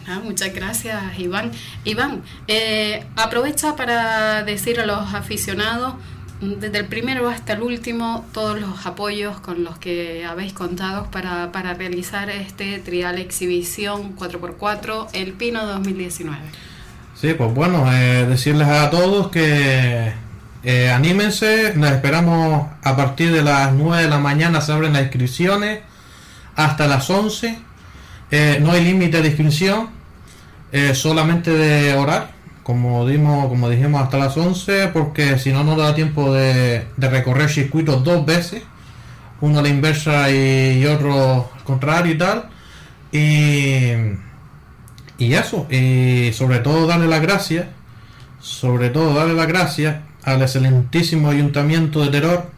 Nada, 0.06 0.20
muchas 0.20 0.54
gracias 0.54 1.18
Iván. 1.18 1.50
Iván, 1.84 2.22
eh, 2.48 3.04
aprovecha 3.16 3.76
para 3.76 4.42
decir 4.44 4.80
a 4.80 4.86
los 4.86 5.14
aficionados, 5.14 5.94
desde 6.40 6.78
el 6.78 6.86
primero 6.86 7.28
hasta 7.28 7.54
el 7.54 7.62
último, 7.62 8.24
todos 8.32 8.60
los 8.60 8.84
apoyos 8.86 9.40
con 9.40 9.64
los 9.64 9.78
que 9.78 10.24
habéis 10.24 10.52
contado 10.52 11.10
para, 11.10 11.50
para 11.50 11.74
realizar 11.74 12.28
este 12.30 12.78
trial 12.78 13.18
exhibición 13.18 14.14
4x4 14.16 15.08
El 15.12 15.32
Pino 15.32 15.66
2019. 15.66 16.38
Sí, 17.14 17.32
pues 17.32 17.54
bueno, 17.54 17.90
eh, 17.90 18.26
decirles 18.26 18.68
a 18.68 18.90
todos 18.90 19.30
que 19.30 20.12
eh, 20.62 20.90
anímense, 20.90 21.72
nos 21.76 21.92
esperamos 21.92 22.66
a 22.82 22.96
partir 22.96 23.32
de 23.32 23.42
las 23.42 23.72
9 23.72 24.02
de 24.02 24.08
la 24.08 24.18
mañana, 24.18 24.60
se 24.60 24.72
abren 24.72 24.92
las 24.92 25.02
inscripciones 25.02 25.80
hasta 26.56 26.86
las 26.86 27.08
11. 27.08 27.58
Eh, 28.30 28.58
no 28.60 28.72
hay 28.72 28.84
límite 28.84 29.22
de 29.22 29.28
inscripción, 29.28 29.88
eh, 30.72 30.94
solamente 30.94 31.50
de 31.50 31.94
orar, 31.94 32.30
como, 32.62 33.06
dimos, 33.06 33.48
como 33.48 33.70
dijimos 33.70 34.02
hasta 34.02 34.18
las 34.18 34.36
11, 34.36 34.88
porque 34.88 35.38
si 35.38 35.52
no 35.52 35.62
nos 35.62 35.76
da 35.78 35.94
tiempo 35.94 36.32
de, 36.32 36.86
de 36.96 37.08
recorrer 37.08 37.48
circuitos 37.48 38.02
dos 38.02 38.26
veces, 38.26 38.62
uno 39.40 39.60
a 39.60 39.62
la 39.62 39.68
inversa 39.68 40.30
y, 40.30 40.84
otro 40.86 41.50
al 41.54 41.64
contrario 41.64 42.14
y 42.14 42.18
tal. 42.18 42.48
Y, 43.12 43.92
y 45.18 45.34
eso, 45.34 45.66
y 45.70 46.32
sobre 46.32 46.58
todo 46.58 46.86
darle 46.86 47.06
las 47.06 47.22
gracias, 47.22 47.66
sobre 48.40 48.90
todo 48.90 49.14
darle 49.14 49.34
las 49.34 49.46
gracias 49.46 49.96
al 50.24 50.42
excelentísimo 50.42 51.30
ayuntamiento 51.30 52.02
de 52.02 52.10
Teror, 52.10 52.50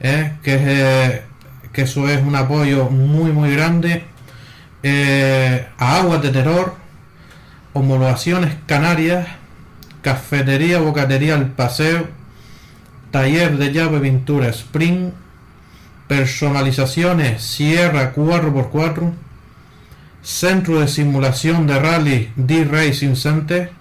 eh, 0.00 0.34
que, 0.42 0.58
eh, 0.60 1.22
que 1.72 1.82
eso 1.82 2.08
es 2.08 2.22
un 2.22 2.36
apoyo 2.36 2.90
muy 2.90 3.32
muy 3.32 3.50
grande, 3.52 4.04
a 5.78 5.96
Aguas 5.96 6.20
de 6.20 6.28
Terror, 6.28 6.83
Homologaciones 7.74 8.54
Canarias, 8.66 9.26
Cafetería 10.00 10.78
Bocatería 10.78 11.34
El 11.34 11.46
Paseo, 11.46 12.06
Taller 13.10 13.58
de 13.58 13.72
Llave 13.72 13.98
Pintura 13.98 14.48
Spring, 14.48 15.10
Personalizaciones 16.06 17.42
Sierra 17.42 18.14
4x4, 18.14 19.12
Centro 20.22 20.80
de 20.80 20.86
Simulación 20.88 21.66
de 21.66 21.78
Rally 21.80 22.32
D-Racing 22.36 23.16
Center, 23.16 23.72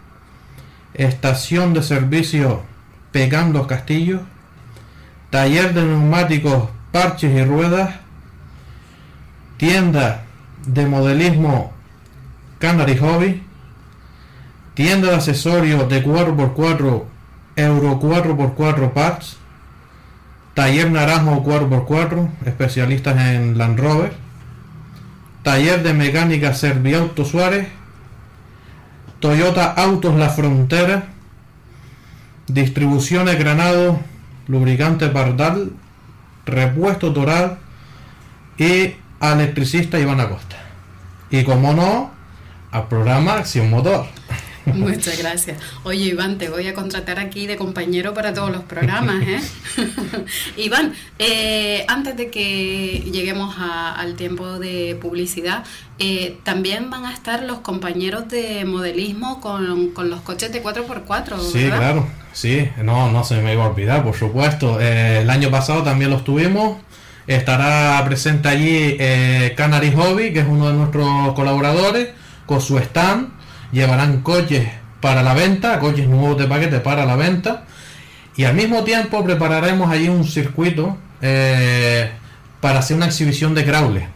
Estación 0.95 1.75
de 1.75 1.83
Servicio 1.83 2.63
Pegando 3.11 3.67
Castillo, 3.67 4.21
Taller 5.29 5.71
de 5.75 5.83
Neumáticos 5.83 6.69
Parches 6.91 7.31
y 7.31 7.43
Ruedas, 7.43 7.93
Tienda 9.57 10.23
de 10.65 10.87
Modelismo 10.87 11.73
Canary 12.57 12.97
Hobby, 12.97 13.42
Tienda 14.73 15.09
de 15.09 15.15
accesorios 15.15 15.87
de 15.87 16.03
4x4 16.03 17.03
Euro 17.55 17.99
4x4 17.99 18.91
Parts, 18.91 19.37
Taller 20.55 20.89
Naranjo 20.89 21.43
4x4, 21.43 22.29
especialistas 22.45 23.17
en 23.17 23.57
Land 23.57 23.79
Rover, 23.79 24.13
Taller 25.43 25.83
de 25.83 25.93
Mecánica 25.93 26.53
Serviauto 26.53 27.25
Suárez, 27.25 27.67
Toyota 29.19 29.71
Autos 29.71 30.15
La 30.15 30.29
Frontera, 30.29 31.05
Distribuciones 32.47 33.37
Granado, 33.37 33.99
Lubricante 34.47 35.07
Pardal, 35.09 35.73
Repuesto 36.45 37.13
Toral 37.13 37.59
y 38.57 38.95
electricista 39.21 39.99
Iván 39.99 40.19
Acosta. 40.19 40.57
Y 41.29 41.43
como 41.43 41.73
no, 41.73 42.11
al 42.71 42.87
programa 42.87 43.35
Acción 43.35 43.69
Motor. 43.69 44.07
Muchas 44.73 45.17
gracias. 45.17 45.57
Oye, 45.83 46.05
Iván, 46.05 46.37
te 46.37 46.49
voy 46.49 46.67
a 46.67 46.73
contratar 46.73 47.19
aquí 47.19 47.47
de 47.47 47.57
compañero 47.57 48.13
para 48.13 48.33
todos 48.33 48.51
los 48.51 48.63
programas. 48.63 49.21
¿eh? 49.23 49.41
Iván, 50.57 50.93
eh, 51.19 51.85
antes 51.87 52.15
de 52.15 52.29
que 52.29 53.03
lleguemos 53.11 53.55
al 53.59 54.15
tiempo 54.15 54.59
de 54.59 54.97
publicidad, 55.01 55.63
eh, 55.99 56.37
también 56.43 56.89
van 56.89 57.05
a 57.05 57.13
estar 57.13 57.43
los 57.43 57.59
compañeros 57.59 58.29
de 58.29 58.63
modelismo 58.65 59.41
con, 59.41 59.89
con 59.89 60.09
los 60.09 60.21
coches 60.21 60.51
de 60.53 60.63
4x4. 60.63 61.39
Sí, 61.39 61.65
claro, 61.67 62.07
sí, 62.31 62.69
no, 62.81 63.11
no 63.11 63.23
se 63.23 63.41
me 63.41 63.53
iba 63.53 63.65
a 63.65 63.69
olvidar, 63.69 64.03
por 64.03 64.15
supuesto. 64.15 64.79
Eh, 64.79 65.21
el 65.21 65.29
año 65.29 65.51
pasado 65.51 65.83
también 65.83 66.09
los 66.09 66.23
tuvimos. 66.23 66.77
Estará 67.25 68.03
presente 68.05 68.49
allí 68.49 68.97
Canary 69.55 69.93
Hobby, 69.93 70.33
que 70.33 70.39
es 70.39 70.45
uno 70.45 70.67
de 70.67 70.73
nuestros 70.73 71.33
colaboradores, 71.35 72.09
con 72.45 72.59
su 72.59 72.77
stand 72.79 73.42
llevarán 73.73 74.21
coches 74.21 74.69
para 75.01 75.21
la 75.23 75.33
venta, 75.33 75.79
coches 75.79 76.07
nuevos 76.07 76.37
de 76.37 76.47
paquete 76.47 76.79
para 76.79 77.05
la 77.05 77.17
venta. 77.17 77.65
Y 78.37 78.45
al 78.45 78.55
mismo 78.55 78.83
tiempo 78.83 79.23
prepararemos 79.23 79.91
allí 79.91 80.07
un 80.07 80.23
circuito 80.23 80.97
eh, 81.21 82.09
para 82.61 82.79
hacer 82.79 82.95
una 82.95 83.07
exhibición 83.07 83.53
de 83.53 83.65
crawler. 83.65 84.07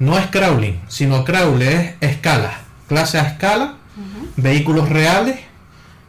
No 0.00 0.18
es 0.18 0.26
crawling, 0.26 0.80
sino 0.88 1.24
crawler 1.24 1.96
es 2.00 2.10
escala, 2.12 2.60
clase 2.88 3.18
a 3.18 3.22
escala, 3.22 3.76
vehículos 4.36 4.88
reales. 4.88 5.36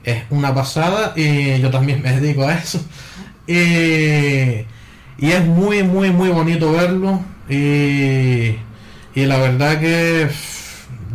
Es 0.03 0.23
una 0.30 0.53
pasada 0.55 1.13
y 1.15 1.59
yo 1.59 1.69
también 1.69 2.01
me 2.01 2.11
dedico 2.19 2.47
a 2.47 2.55
eso. 2.55 2.84
y 3.45 4.65
es 5.32 5.45
muy, 5.45 5.84
muy, 5.84 6.11
muy 6.11 6.30
bonito 6.30 6.71
verlo. 6.71 7.21
Y, 7.49 8.55
y 9.15 9.25
la 9.25 9.38
verdad 9.38 9.80
que 9.80 10.30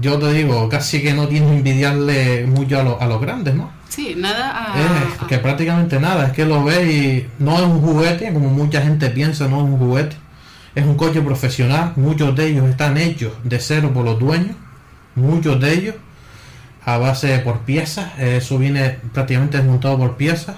yo 0.04 0.18
te 0.18 0.32
digo, 0.32 0.68
casi 0.68 1.02
que 1.02 1.14
no 1.14 1.26
tiene 1.26 1.48
envidiarle 1.56 2.46
mucho 2.46 2.78
a, 2.78 3.04
a 3.04 3.06
los 3.06 3.20
grandes, 3.20 3.54
¿no? 3.54 3.70
Sí, 3.88 4.14
nada 4.16 4.74
a... 4.74 5.26
que 5.26 5.38
prácticamente 5.38 5.98
nada, 5.98 6.26
es 6.26 6.32
que 6.32 6.44
lo 6.44 6.62
ves 6.62 6.86
y 6.88 7.26
no 7.38 7.56
es 7.56 7.62
un 7.62 7.80
juguete, 7.80 8.32
como 8.32 8.50
mucha 8.50 8.82
gente 8.82 9.08
piensa, 9.10 9.48
no 9.48 9.58
es 9.58 9.64
un 9.64 9.78
juguete. 9.78 10.16
Es 10.74 10.84
un 10.84 10.96
coche 10.96 11.20
profesional, 11.20 11.92
muchos 11.96 12.34
de 12.34 12.48
ellos 12.48 12.68
están 12.68 12.96
hechos 12.96 13.32
de 13.44 13.60
cero 13.60 13.92
por 13.94 14.04
los 14.04 14.18
dueños, 14.18 14.56
muchos 15.14 15.60
de 15.60 15.72
ellos, 15.72 15.94
a 16.84 16.98
base 16.98 17.38
por 17.38 17.60
piezas, 17.60 18.18
eso 18.18 18.58
viene 18.58 18.98
prácticamente 19.12 19.56
desmontado 19.58 19.96
por 19.96 20.16
piezas. 20.16 20.56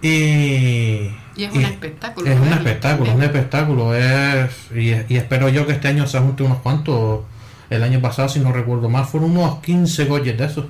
Y, 0.00 1.10
y 1.36 1.44
es 1.44 1.52
un 1.52 1.64
espectáculo. 1.64 2.30
Es 2.30 2.38
un 2.38 2.52
espectáculo, 2.52 3.10
es 3.10 3.16
un 3.16 3.22
espectáculo. 3.24 3.94
Es, 3.94 4.50
y, 4.74 4.90
y 5.12 5.16
espero 5.16 5.48
yo 5.48 5.66
que 5.66 5.72
este 5.72 5.88
año 5.88 6.06
se 6.06 6.20
junte 6.20 6.44
unos 6.44 6.58
cuantos 6.58 7.22
el 7.70 7.82
año 7.82 8.00
pasado, 8.00 8.28
si 8.28 8.40
no 8.40 8.52
recuerdo 8.52 8.88
mal, 8.88 9.04
fueron 9.04 9.36
unos 9.36 9.60
15 9.60 10.08
coches 10.08 10.36
de 10.38 10.44
esos. 10.44 10.66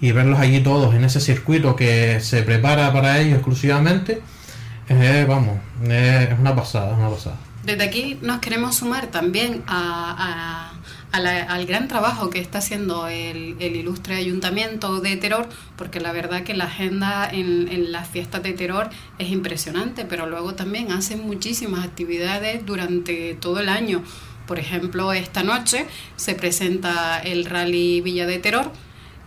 Y 0.00 0.12
verlos 0.12 0.38
allí 0.38 0.60
todos 0.60 0.94
en 0.94 1.04
ese 1.04 1.20
circuito 1.20 1.74
que 1.74 2.20
se 2.20 2.42
prepara 2.42 2.92
para 2.92 3.18
ellos 3.18 3.34
exclusivamente, 3.34 4.22
vamos, 5.26 5.58
es 5.88 6.38
una 6.38 6.54
pasada, 6.54 6.94
una 6.94 7.10
pasada. 7.10 7.36
Desde 7.64 7.82
aquí 7.82 8.18
nos 8.20 8.40
queremos 8.40 8.76
sumar 8.76 9.06
también 9.06 9.64
a, 9.66 10.72
al 11.12 11.66
gran 11.66 11.88
trabajo 11.88 12.28
que 12.28 12.40
está 12.40 12.58
haciendo 12.58 13.06
el, 13.06 13.60
ilustre 13.60 14.16
ayuntamiento 14.16 15.00
de 15.00 15.16
Terror, 15.16 15.48
porque 15.76 15.98
la 16.00 16.12
verdad 16.12 16.42
que 16.42 16.54
la 16.54 16.64
agenda 16.64 17.28
en, 17.30 17.68
en, 17.68 17.90
las 17.92 18.08
fiestas 18.08 18.42
de 18.42 18.52
Terror 18.52 18.90
es 19.18 19.30
impresionante, 19.30 20.04
pero 20.04 20.26
luego 20.26 20.54
también 20.54 20.92
hacen 20.92 21.26
muchísimas 21.26 21.84
actividades 21.84 22.66
durante 22.66 23.34
todo 23.34 23.60
el 23.60 23.68
año. 23.68 24.02
Por 24.46 24.58
ejemplo, 24.58 25.12
esta 25.12 25.42
noche 25.42 25.86
se 26.16 26.34
presenta 26.34 27.18
el 27.20 27.44
Rally 27.46 28.00
Villa 28.00 28.26
de 28.26 28.38
Terror 28.38 28.70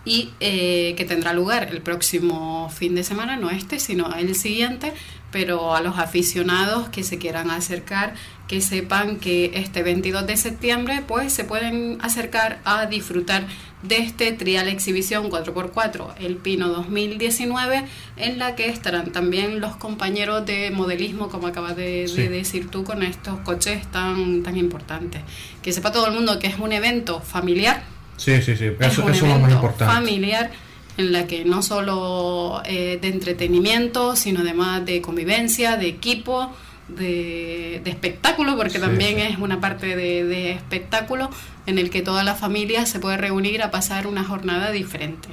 y 0.04 0.30
eh, 0.40 0.94
que 0.96 1.04
tendrá 1.04 1.32
lugar 1.32 1.68
el 1.70 1.82
próximo 1.82 2.70
fin 2.70 2.94
de 2.94 3.04
semana, 3.04 3.36
no 3.36 3.50
este, 3.50 3.78
sino 3.78 4.14
el 4.14 4.34
siguiente, 4.34 4.94
pero 5.30 5.74
a 5.74 5.82
los 5.82 5.98
aficionados 5.98 6.88
que 6.88 7.02
se 7.02 7.18
quieran 7.18 7.50
acercar, 7.50 8.14
que 8.46 8.60
sepan 8.60 9.18
que 9.18 9.52
este 9.54 9.82
22 9.82 10.26
de 10.26 10.36
septiembre 10.36 11.02
pues 11.06 11.32
se 11.32 11.44
pueden 11.44 11.98
acercar 12.00 12.60
a 12.64 12.86
disfrutar 12.86 13.46
de 13.82 13.98
este 13.98 14.32
trial 14.32 14.68
exhibición 14.68 15.30
4x4, 15.30 16.14
el 16.20 16.36
Pino 16.36 16.68
2019, 16.68 17.84
en 18.16 18.38
la 18.38 18.56
que 18.56 18.68
estarán 18.68 19.12
también 19.12 19.60
los 19.60 19.76
compañeros 19.76 20.44
de 20.44 20.70
modelismo, 20.70 21.28
como 21.28 21.46
acabas 21.46 21.76
de, 21.76 22.06
decir 22.30 22.68
tú, 22.70 22.84
con 22.84 23.02
estos 23.02 23.38
coches 23.40 23.86
tan, 23.90 24.42
tan 24.42 24.56
importantes. 24.56 25.22
Que 25.62 25.72
sepa 25.72 25.92
todo 25.92 26.06
el 26.08 26.14
mundo 26.14 26.38
que 26.38 26.48
es 26.48 26.58
un 26.58 26.72
evento 26.72 27.20
familiar. 27.20 27.84
Sí, 28.16 28.42
sí, 28.42 28.56
sí, 28.56 28.70
eso, 28.80 29.08
es 29.08 29.22
lo 29.22 29.38
más 29.38 29.52
importante. 29.52 29.94
Familiar 29.94 30.50
en 30.96 31.12
la 31.12 31.28
que 31.28 31.44
no 31.44 31.62
solo 31.62 32.60
eh, 32.64 32.98
de 33.00 33.08
entretenimiento, 33.08 34.16
sino 34.16 34.40
además 34.40 34.84
de 34.84 35.00
convivencia, 35.00 35.76
de 35.76 35.86
equipo, 35.86 36.52
de, 36.88 37.76
espectáculo, 37.84 38.56
porque 38.56 38.78
también 38.78 39.18
es 39.18 39.38
una 39.38 39.60
parte 39.60 39.94
de, 39.94 40.50
espectáculo 40.50 41.30
en 41.68 41.78
el 41.78 41.90
que 41.90 42.00
toda 42.00 42.24
la 42.24 42.34
familia 42.34 42.86
se 42.86 42.98
puede 42.98 43.18
reunir 43.18 43.62
a 43.62 43.70
pasar 43.70 44.06
una 44.06 44.24
jornada 44.24 44.70
diferente. 44.70 45.28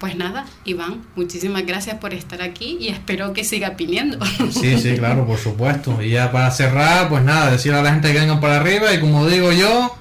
Pues 0.00 0.16
nada, 0.16 0.44
Iván, 0.64 1.02
muchísimas 1.14 1.64
gracias 1.64 1.98
por 1.98 2.14
estar 2.14 2.42
aquí 2.42 2.78
y 2.80 2.88
espero 2.88 3.32
que 3.32 3.44
siga 3.44 3.76
piniendo. 3.76 4.18
Sí, 4.50 4.76
sí, 4.78 4.96
claro, 4.96 5.24
por 5.24 5.38
supuesto. 5.38 6.02
Y 6.02 6.10
ya 6.10 6.32
para 6.32 6.50
cerrar, 6.50 7.08
pues 7.08 7.22
nada, 7.22 7.52
decir 7.52 7.72
a 7.74 7.82
la 7.82 7.92
gente 7.92 8.12
que 8.12 8.18
vengan 8.18 8.40
para 8.40 8.56
arriba 8.56 8.92
y 8.92 8.98
como 8.98 9.26
digo 9.28 9.52
yo, 9.52 9.96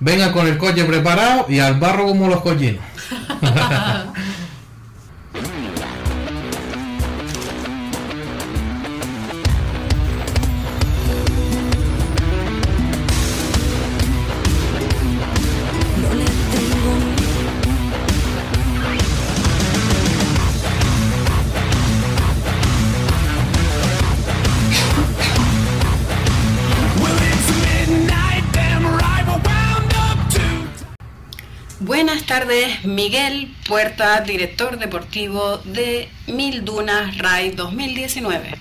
vengan 0.00 0.32
con 0.32 0.48
el 0.48 0.58
coche 0.58 0.84
preparado 0.84 1.46
y 1.48 1.60
al 1.60 1.78
barro 1.78 2.06
como 2.06 2.26
los 2.28 2.40
collinos. 2.40 2.82
tardes, 32.40 32.84
Miguel 32.84 33.54
Puerta, 33.64 34.20
director 34.22 34.76
deportivo 34.76 35.58
de 35.58 36.08
Mil 36.26 36.64
Dunas 36.64 37.16
RAI 37.16 37.52
2019. 37.52 38.56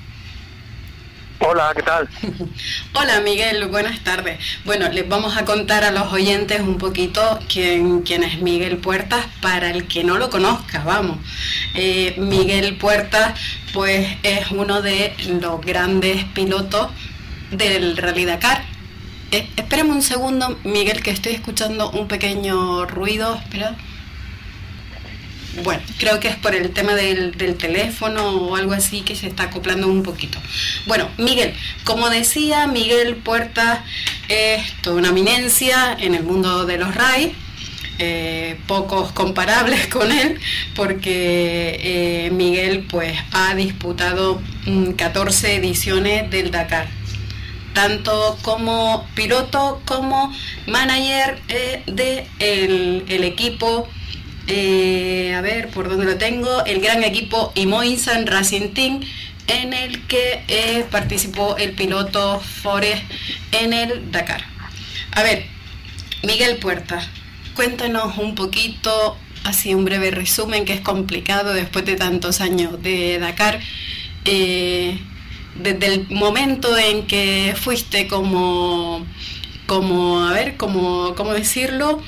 Hola, 1.40 1.74
¿qué 1.76 1.82
tal? 1.82 2.08
Hola 2.94 3.22
Miguel, 3.22 3.66
buenas 3.70 4.04
tardes. 4.04 4.38
Bueno, 4.64 4.90
les 4.90 5.10
vamos 5.10 5.36
a 5.38 5.46
contar 5.46 5.84
a 5.84 5.90
los 5.90 6.14
oyentes 6.14 6.62
un 6.62 6.78
poquito 6.78 7.40
quién, 7.52 8.04
quién 8.04 8.24
es 8.24 8.44
Miguel 8.44 8.78
Puertas 8.78 9.26
para 9.42 9.72
el 9.72 9.88
que 9.88 10.04
no 10.04 10.20
lo 10.20 10.30
conozca, 10.30 10.84
vamos. 10.84 11.18
Eh, 11.74 12.14
Miguel 12.20 12.78
Puertas 12.78 13.40
pues 13.74 14.08
es 14.22 14.52
uno 14.52 14.84
de 14.84 15.16
los 15.42 15.60
grandes 15.62 16.26
pilotos 16.26 16.92
del 17.50 17.98
Rally 17.98 18.26
Dakar 18.26 18.73
eh, 19.34 19.84
un 19.84 20.02
segundo, 20.02 20.58
Miguel, 20.64 21.02
que 21.02 21.12
estoy 21.12 21.34
escuchando 21.34 21.90
un 21.92 22.08
pequeño 22.08 22.86
ruido. 22.86 23.36
Espera. 23.36 23.76
Bueno, 25.64 25.84
creo 26.00 26.20
que 26.20 26.30
es 26.30 26.36
por 26.36 26.56
el 26.56 26.72
tema 26.72 26.94
del, 26.96 27.36
teléfono 27.58 28.30
o 28.32 28.56
algo 28.56 28.74
así 28.74 29.02
que 29.02 29.16
se 29.16 29.28
está 29.28 29.44
acoplando 29.44 29.88
un 29.88 30.02
poquito. 30.02 30.40
Bueno, 30.88 31.10
Miguel, 31.18 31.54
como 31.84 32.10
decía, 32.10 32.66
Miguel 32.66 33.18
Puerta 33.18 33.84
es 34.30 34.74
toda 34.82 34.98
una 34.98 35.10
eminencia 35.10 35.96
en 36.00 36.16
el 36.16 36.24
mundo 36.24 36.66
de 36.66 36.78
los 36.78 36.96
RAI. 36.96 37.36
Eh, 38.00 38.58
pocos 38.66 39.12
comparables 39.12 39.86
con 39.94 40.12
él 40.12 40.40
porque 40.76 41.80
eh, 41.80 42.32
Miguel 42.32 42.88
pues 42.90 43.16
ha 43.32 43.54
disputado 43.54 44.42
14 44.98 45.48
mm, 45.48 45.64
ediciones 45.64 46.32
del 46.32 46.50
Dakar 46.50 46.88
tanto 47.74 48.38
como 48.42 49.08
piloto 49.16 49.82
como 49.86 50.34
manager 50.68 51.40
eh, 51.50 51.84
de 51.88 52.28
el, 52.40 53.24
equipo. 53.24 53.88
Eh, 54.48 55.34
a 55.38 55.42
ver 55.42 55.70
por 55.70 55.88
dónde 55.88 56.04
lo 56.04 56.18
tengo 56.18 56.66
el 56.66 56.82
gran 56.82 57.02
equipo 57.06 57.54
Imoinsan 57.56 58.28
Racing 58.28 58.74
Team 58.74 59.00
en 59.48 59.72
el 59.72 60.06
que 60.08 60.44
eh, 60.50 60.86
participó 60.92 61.56
el 61.56 61.72
piloto 61.72 62.42
Forest 62.42 63.04
en 63.54 63.72
el 63.72 64.12
Dakar. 64.12 64.44
A 65.12 65.24
ver 65.24 65.46
Miguel 66.24 66.58
Puerta 66.58 67.08
cuéntanos 67.56 68.18
un 68.18 68.36
poquito 68.36 69.18
así 69.44 69.74
un 69.74 69.86
breve 69.86 70.12
resumen 70.12 70.66
que 70.66 70.74
es 70.74 70.82
complicado 70.82 71.54
después 71.54 71.86
de 71.86 71.96
tantos 71.96 72.42
años 72.42 72.82
de 72.82 73.20
Dakar 73.20 73.60
desde 75.56 75.88
el 75.88 76.08
momento 76.10 76.78
en 76.78 77.06
que 77.08 77.54
fuiste 77.56 78.08
como, 78.08 79.06
como 79.68 80.26
a 80.26 80.34
ver, 80.34 80.58
como, 80.58 81.16
¿cómo 81.16 81.34
decirlo? 81.34 82.02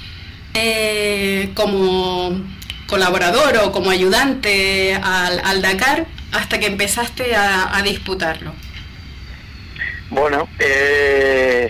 Eh, 0.54 1.52
como 1.54 2.42
colaborador 2.88 3.58
o 3.58 3.72
como 3.72 3.90
ayudante 3.90 4.96
al, 5.02 5.62
Dakar 5.62 6.06
hasta 6.32 6.60
que 6.60 6.68
empezaste 6.68 7.36
a, 7.36 7.82
disputarlo? 7.84 8.54
Bueno, 10.10 10.48
eh, 10.60 11.70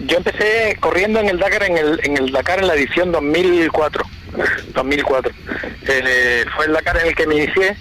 yo 0.00 0.18
empecé 0.18 0.76
corriendo 0.80 1.20
en 1.20 1.28
el 1.28 1.38
Dakar 1.38 1.64
en 1.64 1.76
el, 1.76 2.00
en 2.02 2.16
el 2.16 2.32
Dakar 2.32 2.60
en 2.60 2.68
la 2.68 2.74
edición 2.74 3.12
2004. 3.12 4.04
2004. 4.74 5.32
Eh, 5.88 6.44
fue 6.54 6.66
el 6.66 6.72
Dakar 6.72 6.98
en 6.98 7.08
el 7.08 7.14
que 7.14 7.26
me 7.26 7.36
inicié. 7.36 7.76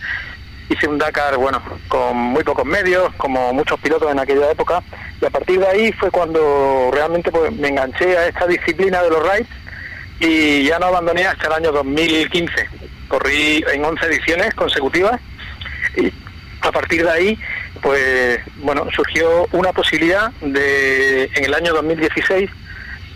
Hice 0.70 0.88
un 0.88 0.98
Dakar, 0.98 1.38
bueno, 1.38 1.62
con 1.88 2.18
muy 2.18 2.44
pocos 2.44 2.66
medios, 2.66 3.14
como 3.16 3.54
muchos 3.54 3.80
pilotos 3.80 4.12
en 4.12 4.20
aquella 4.20 4.52
época. 4.52 4.84
Y 5.22 5.26
a 5.26 5.30
partir 5.30 5.60
de 5.60 5.68
ahí 5.68 5.92
fue 5.94 6.12
cuando 6.12 6.90
realmente 6.92 7.32
pues, 7.32 7.54
me 7.54 7.70
enganché 7.70 8.18
a 8.18 8.28
esta 8.28 8.46
disciplina 8.48 9.02
de 9.02 9.10
los 9.10 9.24
rides 9.24 9.48
y 10.20 10.64
ya 10.64 10.80
no 10.80 10.88
abandoné 10.88 11.26
hasta 11.26 11.48
el 11.48 11.54
año 11.54 11.72
2015. 11.72 12.54
Corrí 13.08 13.64
en 13.72 13.86
11 13.86 14.06
ediciones 14.08 14.54
consecutivas 14.56 15.22
y 15.96 16.12
a 16.62 16.72
partir 16.72 17.04
de 17.04 17.12
ahí, 17.12 17.40
pues 17.82 18.40
bueno, 18.58 18.88
surgió 18.94 19.48
una 19.54 19.72
posibilidad 19.72 20.32
de 20.42 21.30
en 21.36 21.46
el 21.46 21.54
año 21.54 21.74
2016 21.74 22.50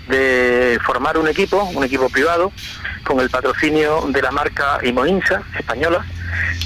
de 0.08 0.80
formar 0.86 1.18
un 1.18 1.28
equipo, 1.28 1.64
un 1.64 1.84
equipo 1.84 2.10
privado, 2.10 2.52
con 3.04 3.20
el 3.20 3.30
patrocinio 3.30 4.06
de 4.08 4.22
la 4.22 4.32
marca 4.32 4.80
Imoinsa 4.84 5.42
española 5.58 6.06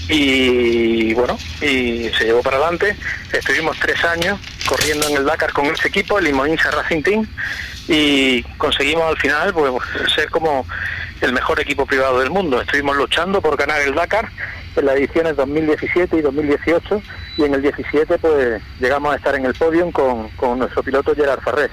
y 0.07 1.13
bueno, 1.13 1.37
y 1.61 2.09
se 2.17 2.25
llevó 2.25 2.41
para 2.41 2.57
adelante. 2.57 2.95
Estuvimos 3.31 3.77
tres 3.79 4.03
años 4.05 4.39
corriendo 4.67 5.07
en 5.07 5.17
el 5.17 5.25
Dakar 5.25 5.53
con 5.53 5.65
ese 5.65 5.87
equipo, 5.87 6.19
el 6.19 6.27
Imoinsa 6.27 6.71
Racing 6.71 7.01
Team, 7.01 7.27
y 7.87 8.43
conseguimos 8.57 9.03
al 9.03 9.17
final 9.17 9.53
pues, 9.53 9.73
ser 10.13 10.29
como 10.29 10.65
el 11.21 11.33
mejor 11.33 11.59
equipo 11.59 11.85
privado 11.85 12.19
del 12.19 12.29
mundo. 12.29 12.61
Estuvimos 12.61 12.95
luchando 12.97 13.41
por 13.41 13.57
ganar 13.57 13.81
el 13.81 13.95
Dakar 13.95 14.29
en 14.75 14.85
las 14.85 14.95
ediciones 14.95 15.35
2017 15.35 16.17
y 16.17 16.21
2018 16.21 17.01
y 17.37 17.43
en 17.43 17.53
el 17.53 17.61
17 17.61 18.17
pues 18.17 18.61
llegamos 18.79 19.13
a 19.13 19.17
estar 19.17 19.35
en 19.35 19.45
el 19.45 19.53
podium 19.53 19.91
con, 19.91 20.29
con 20.31 20.59
nuestro 20.59 20.83
piloto 20.83 21.15
Gerard 21.15 21.41
Farrés. 21.41 21.71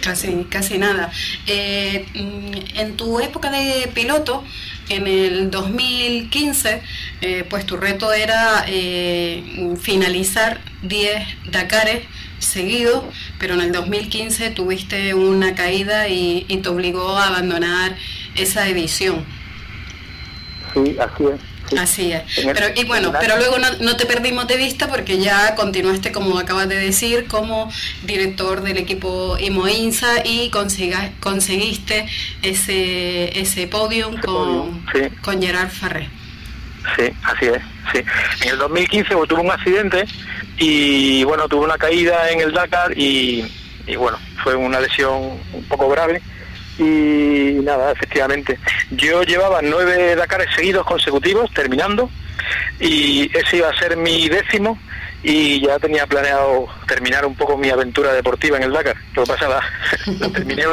Casi, 0.00 0.46
casi 0.48 0.78
nada. 0.78 1.10
Eh, 1.46 2.06
mm, 2.14 2.78
en 2.78 2.96
tu 2.96 3.20
época 3.20 3.50
de 3.50 3.88
piloto, 3.94 4.42
en 4.88 5.06
el 5.06 5.50
2015, 5.50 6.82
eh, 7.20 7.44
pues 7.48 7.66
tu 7.66 7.76
reto 7.76 8.12
era 8.12 8.64
eh, 8.66 9.74
finalizar 9.80 10.60
10 10.82 11.50
Dakares 11.50 12.06
seguidos, 12.38 13.04
pero 13.38 13.54
en 13.54 13.60
el 13.60 13.72
2015 13.72 14.50
tuviste 14.50 15.14
una 15.14 15.54
caída 15.54 16.08
y, 16.08 16.46
y 16.48 16.58
te 16.58 16.68
obligó 16.68 17.16
a 17.16 17.28
abandonar 17.28 17.96
esa 18.36 18.68
edición. 18.68 19.24
Sí, 20.74 20.96
así 20.98 21.24
es. 21.24 21.51
Así 21.78 22.12
es. 22.12 22.22
Pero, 22.36 22.66
y 22.74 22.84
bueno, 22.84 23.12
pero 23.18 23.36
luego 23.36 23.56
no, 23.80 23.96
te 23.96 24.06
perdimos 24.06 24.46
de 24.46 24.56
vista 24.56 24.88
porque 24.88 25.18
ya 25.18 25.54
continuaste, 25.54 26.12
como 26.12 26.38
acabas 26.38 26.68
de 26.68 26.76
decir, 26.76 27.26
como 27.26 27.70
director 28.04 28.62
del 28.62 28.78
equipo 28.78 29.36
Imoinsa 29.38 30.24
y 30.24 30.50
conseguiste 30.50 32.06
ese 32.42 33.38
ese 33.40 33.66
podium 33.66 34.16
con, 34.20 34.84
con 35.22 35.40
Gerard 35.40 35.70
Farré. 35.70 36.08
Sí, 36.96 37.12
así 37.22 37.46
es. 37.46 37.62
Sí. 37.92 38.02
En 38.42 38.50
el 38.50 38.58
2015 38.58 39.14
pues, 39.14 39.28
tuve 39.28 39.40
un 39.40 39.50
accidente 39.50 40.04
y 40.58 41.24
bueno, 41.24 41.48
tuve 41.48 41.64
una 41.64 41.78
caída 41.78 42.30
en 42.30 42.40
el 42.40 42.52
Dakar 42.52 42.96
y, 42.96 43.44
y 43.86 43.96
bueno, 43.96 44.18
fue 44.42 44.54
una 44.54 44.80
lesión 44.80 45.38
un 45.52 45.64
poco 45.68 45.88
grave 45.88 46.20
y 46.78 47.60
nada, 47.62 47.92
efectivamente. 47.92 48.58
Yo 48.90 49.22
llevaba 49.22 49.60
nueve 49.62 50.16
Dakares 50.16 50.48
seguidos 50.54 50.86
consecutivos, 50.86 51.52
terminando, 51.52 52.10
y 52.80 53.30
ese 53.36 53.58
iba 53.58 53.68
a 53.68 53.78
ser 53.78 53.96
mi 53.96 54.28
décimo 54.28 54.78
y 55.24 55.64
ya 55.64 55.78
tenía 55.78 56.06
planeado 56.06 56.66
terminar 56.88 57.24
un 57.24 57.36
poco 57.36 57.56
mi 57.56 57.70
aventura 57.70 58.12
deportiva 58.12 58.56
en 58.56 58.64
el 58.64 58.72
Dakar. 58.72 58.96
Lo 59.14 59.22
que 59.22 59.32
pasa, 59.32 59.60
lo 60.18 60.32
terminé 60.32 60.64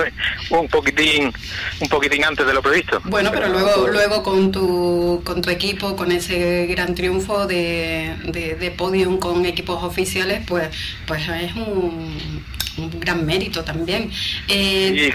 un 0.49 0.67
poquitín, 0.67 1.31
un 1.79 1.89
poquitín 1.89 2.25
antes 2.25 2.45
de 2.47 2.53
lo 2.53 2.61
previsto. 2.61 2.99
Bueno, 3.05 3.29
pero 3.31 3.47
luego, 3.47 3.87
luego 3.87 4.23
con 4.23 4.51
tu, 4.51 5.21
con 5.23 5.41
tu 5.41 5.49
equipo, 5.51 5.95
con 5.95 6.11
ese 6.11 6.65
gran 6.65 6.95
triunfo 6.95 7.45
de, 7.45 8.15
de, 8.25 8.55
de 8.55 8.71
podium 8.71 9.19
con 9.19 9.45
equipos 9.45 9.83
oficiales, 9.83 10.41
pues, 10.47 10.69
pues 11.05 11.27
es 11.29 11.53
un 11.55 12.43
un 12.79 12.99
gran 12.99 13.25
mérito 13.25 13.63
también. 13.63 14.11
Eh, 14.47 15.11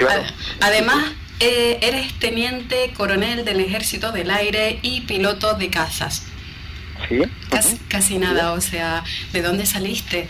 además, 0.60 1.12
eh, 1.40 1.78
eres 1.82 2.12
teniente 2.18 2.92
coronel 2.96 3.44
del 3.44 3.60
Ejército 3.60 4.12
del 4.12 4.30
Aire 4.30 4.78
y 4.82 5.02
piloto 5.02 5.54
de 5.54 5.68
casas. 5.70 6.26
Sí. 7.08 7.22
Casi, 7.88 8.18
nada, 8.18 8.52
o 8.52 8.60
sea, 8.60 9.04
¿de 9.32 9.42
dónde 9.42 9.66
saliste? 9.66 10.26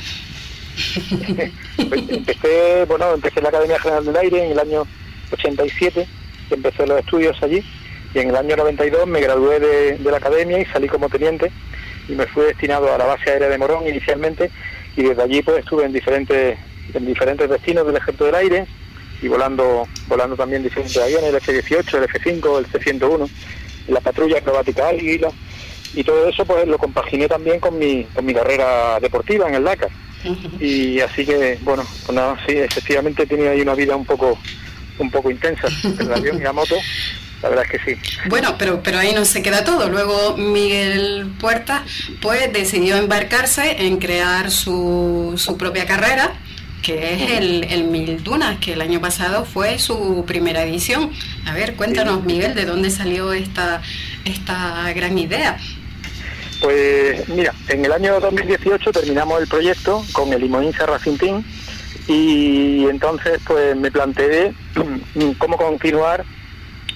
empecé, 1.79 2.85
bueno, 2.89 3.15
empecé 3.15 3.39
en 3.39 3.45
la 3.45 3.49
Academia 3.51 3.79
General 3.79 4.05
del 4.05 4.17
Aire 4.17 4.47
en 4.47 4.53
el 4.53 4.59
año 4.59 4.87
87, 5.31 6.07
empecé 6.51 6.87
los 6.87 6.99
estudios 6.99 7.41
allí 7.43 7.63
y 8.15 8.19
en 8.19 8.31
el 8.31 8.37
año 8.37 8.57
92 8.57 9.07
me 9.07 9.21
gradué 9.21 9.61
de, 9.61 9.99
de 9.99 10.11
la 10.11 10.17
academia 10.17 10.59
y 10.59 10.65
salí 10.67 10.89
como 10.89 11.09
teniente 11.09 11.53
y 12.09 12.13
me 12.13 12.27
fui 12.27 12.45
destinado 12.45 12.93
a 12.93 12.99
la 12.99 13.05
base 13.05 13.31
aérea 13.31 13.49
de 13.49 13.59
Morón 13.59 13.87
inicialmente 13.87 14.51
y 14.97 15.03
desde 15.03 15.23
allí 15.23 15.43
pues 15.43 15.59
estuve 15.59 15.85
en 15.85 15.93
diferentes 15.93 16.59
en 16.93 17.07
diferentes 17.07 17.49
destinos 17.49 17.87
del 17.87 17.97
Ejército 17.97 18.27
del 18.27 18.35
Aire 18.35 18.67
y 19.23 19.29
volando 19.29 19.87
volando 20.07 20.37
también 20.37 20.63
diferentes 20.63 20.97
aviones, 20.97 21.31
el 21.31 21.37
F-18, 21.37 21.95
el 21.99 22.05
F-5, 22.05 22.59
el 22.59 22.67
C-101, 22.67 23.29
la 23.89 24.01
patrulla 24.01 24.39
acrobática 24.39 24.89
Águila 24.89 25.29
y 25.95 26.05
todo 26.05 26.29
eso 26.29 26.45
pues 26.45 26.67
lo 26.67 26.79
compaginé 26.79 27.29
también 27.29 27.61
con 27.61 27.79
mi, 27.79 28.05
con 28.05 28.25
mi 28.25 28.35
carrera 28.35 28.99
deportiva 29.01 29.49
en 29.49 29.55
el 29.55 29.65
Dakar. 29.65 29.91
Y 30.59 31.01
así 31.01 31.25
que, 31.27 31.59
bueno, 31.63 31.85
pues 32.07 32.17
nada, 32.17 32.39
sí, 32.47 32.57
efectivamente 32.57 33.27
tenía 33.27 33.51
ahí 33.51 33.61
una 33.61 33.75
vida 33.75 33.95
un 33.95 34.07
poco 34.07 34.39
un 34.99 35.11
poco 35.11 35.31
intensa, 35.31 35.69
el 35.99 36.13
avión 36.13 36.39
y 36.39 36.45
la 36.45 36.53
moto, 36.53 36.77
la 37.43 37.49
verdad 37.49 37.65
es 37.71 37.83
que 37.83 37.95
sí. 37.95 38.01
Bueno, 38.29 38.55
pero, 38.59 38.83
pero 38.83 38.99
ahí 38.99 39.13
no 39.13 39.25
se 39.25 39.43
queda 39.43 39.65
todo. 39.65 39.89
Luego 39.91 40.37
Miguel 40.37 41.33
Puerta 41.41 41.85
pues 42.23 42.53
decidió 42.53 42.97
embarcarse 42.97 43.85
en 43.87 43.99
crear 43.99 44.51
su, 44.51 45.35
su 45.37 45.59
propia 45.59 45.85
carrera 45.85 46.33
que 46.85 47.15
es 47.15 47.31
el, 47.39 47.65
el 47.65 47.85
Mil 47.85 48.23
Dunas, 48.23 48.59
que 48.59 48.75
el 48.75 48.83
año 48.83 49.01
pasado 49.01 49.45
fue 49.47 49.79
su 49.79 50.25
primera 50.27 50.63
edición. 50.63 51.11
A 51.47 51.55
ver, 51.55 51.75
cuéntanos, 51.75 52.23
Miguel, 52.25 52.55
¿de 52.55 52.67
dónde 52.67 52.91
salió 52.91 53.33
esta, 53.33 53.81
esta 54.25 54.93
gran 54.93 55.17
idea? 55.17 55.59
Pues 56.61 57.27
mira, 57.31 57.55
en 57.69 57.85
el 57.85 57.93
año 57.93 58.21
2018 58.21 58.93
terminamos 58.93 59.41
el 59.41 59.49
proyecto 59.49 60.05
con 60.13 60.33
el 60.33 60.43
Limoinsa 60.43 60.87
Racing 60.87 61.17
Team 61.17 61.43
y 62.07 62.87
entonces 62.89 63.41
pues 63.47 63.75
me 63.77 63.91
planteé 63.91 64.53
cómo 65.39 65.57
continuar 65.57 66.25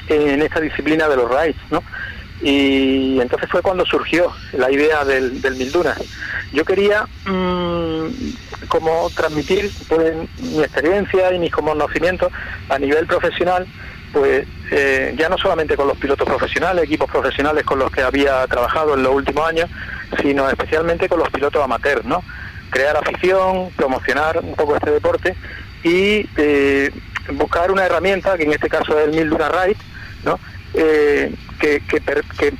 en 0.09 0.43
esta 0.43 0.61
disciplina 0.61 1.09
de 1.09 1.17
los 1.17 1.31
rides, 1.31 1.57
¿no? 1.71 1.83
Y 2.41 3.21
entonces 3.21 3.49
fue 3.51 3.63
cuando 3.63 3.85
surgió 3.85 4.33
la 4.53 4.71
idea 4.71 5.05
del, 5.05 5.41
del 5.41 5.57
Mil 5.57 5.73
Dunas. 5.73 5.99
Yo 6.53 6.65
quería 6.65 7.05
mmm, 7.27 8.07
como 8.69 9.11
transmitir 9.11 9.71
pues, 9.89 10.15
mi 10.41 10.61
experiencia 10.61 11.33
y 11.33 11.39
mis 11.39 11.53
conocimientos 11.53 12.33
a 12.69 12.79
nivel 12.79 13.07
profesional, 13.07 13.67
pues 14.13 14.47
eh, 14.71 15.15
ya 15.19 15.29
no 15.29 15.37
solamente 15.37 15.77
con 15.77 15.89
los 15.89 15.99
pilotos 15.99 16.27
profesionales, 16.27 16.85
equipos 16.85 17.11
profesionales 17.11 17.65
con 17.65 17.79
los 17.79 17.91
que 17.91 18.03
había 18.03 18.47
trabajado 18.47 18.95
en 18.95 19.03
los 19.03 19.15
últimos 19.15 19.47
años, 19.47 19.69
sino 20.23 20.49
especialmente 20.49 21.09
con 21.09 21.19
los 21.19 21.31
pilotos 21.31 21.63
amateurs, 21.63 22.05
¿no? 22.05 22.23
Crear 22.71 22.97
afición, 22.97 23.71
promocionar 23.77 24.39
un 24.43 24.55
poco 24.55 24.77
este 24.77 24.91
deporte 24.91 25.37
y 25.83 26.29
eh, 26.37 26.91
buscar 27.33 27.71
una 27.71 27.85
herramienta, 27.85 28.37
que 28.37 28.45
en 28.45 28.53
este 28.53 28.69
caso 28.69 28.99
es 28.99 29.09
el 29.09 29.15
Mil 29.15 29.29
Duna 29.29 29.49
Ride, 29.49 29.77
¿no? 30.25 30.39
Eh, 30.75 31.35
que, 31.59 31.81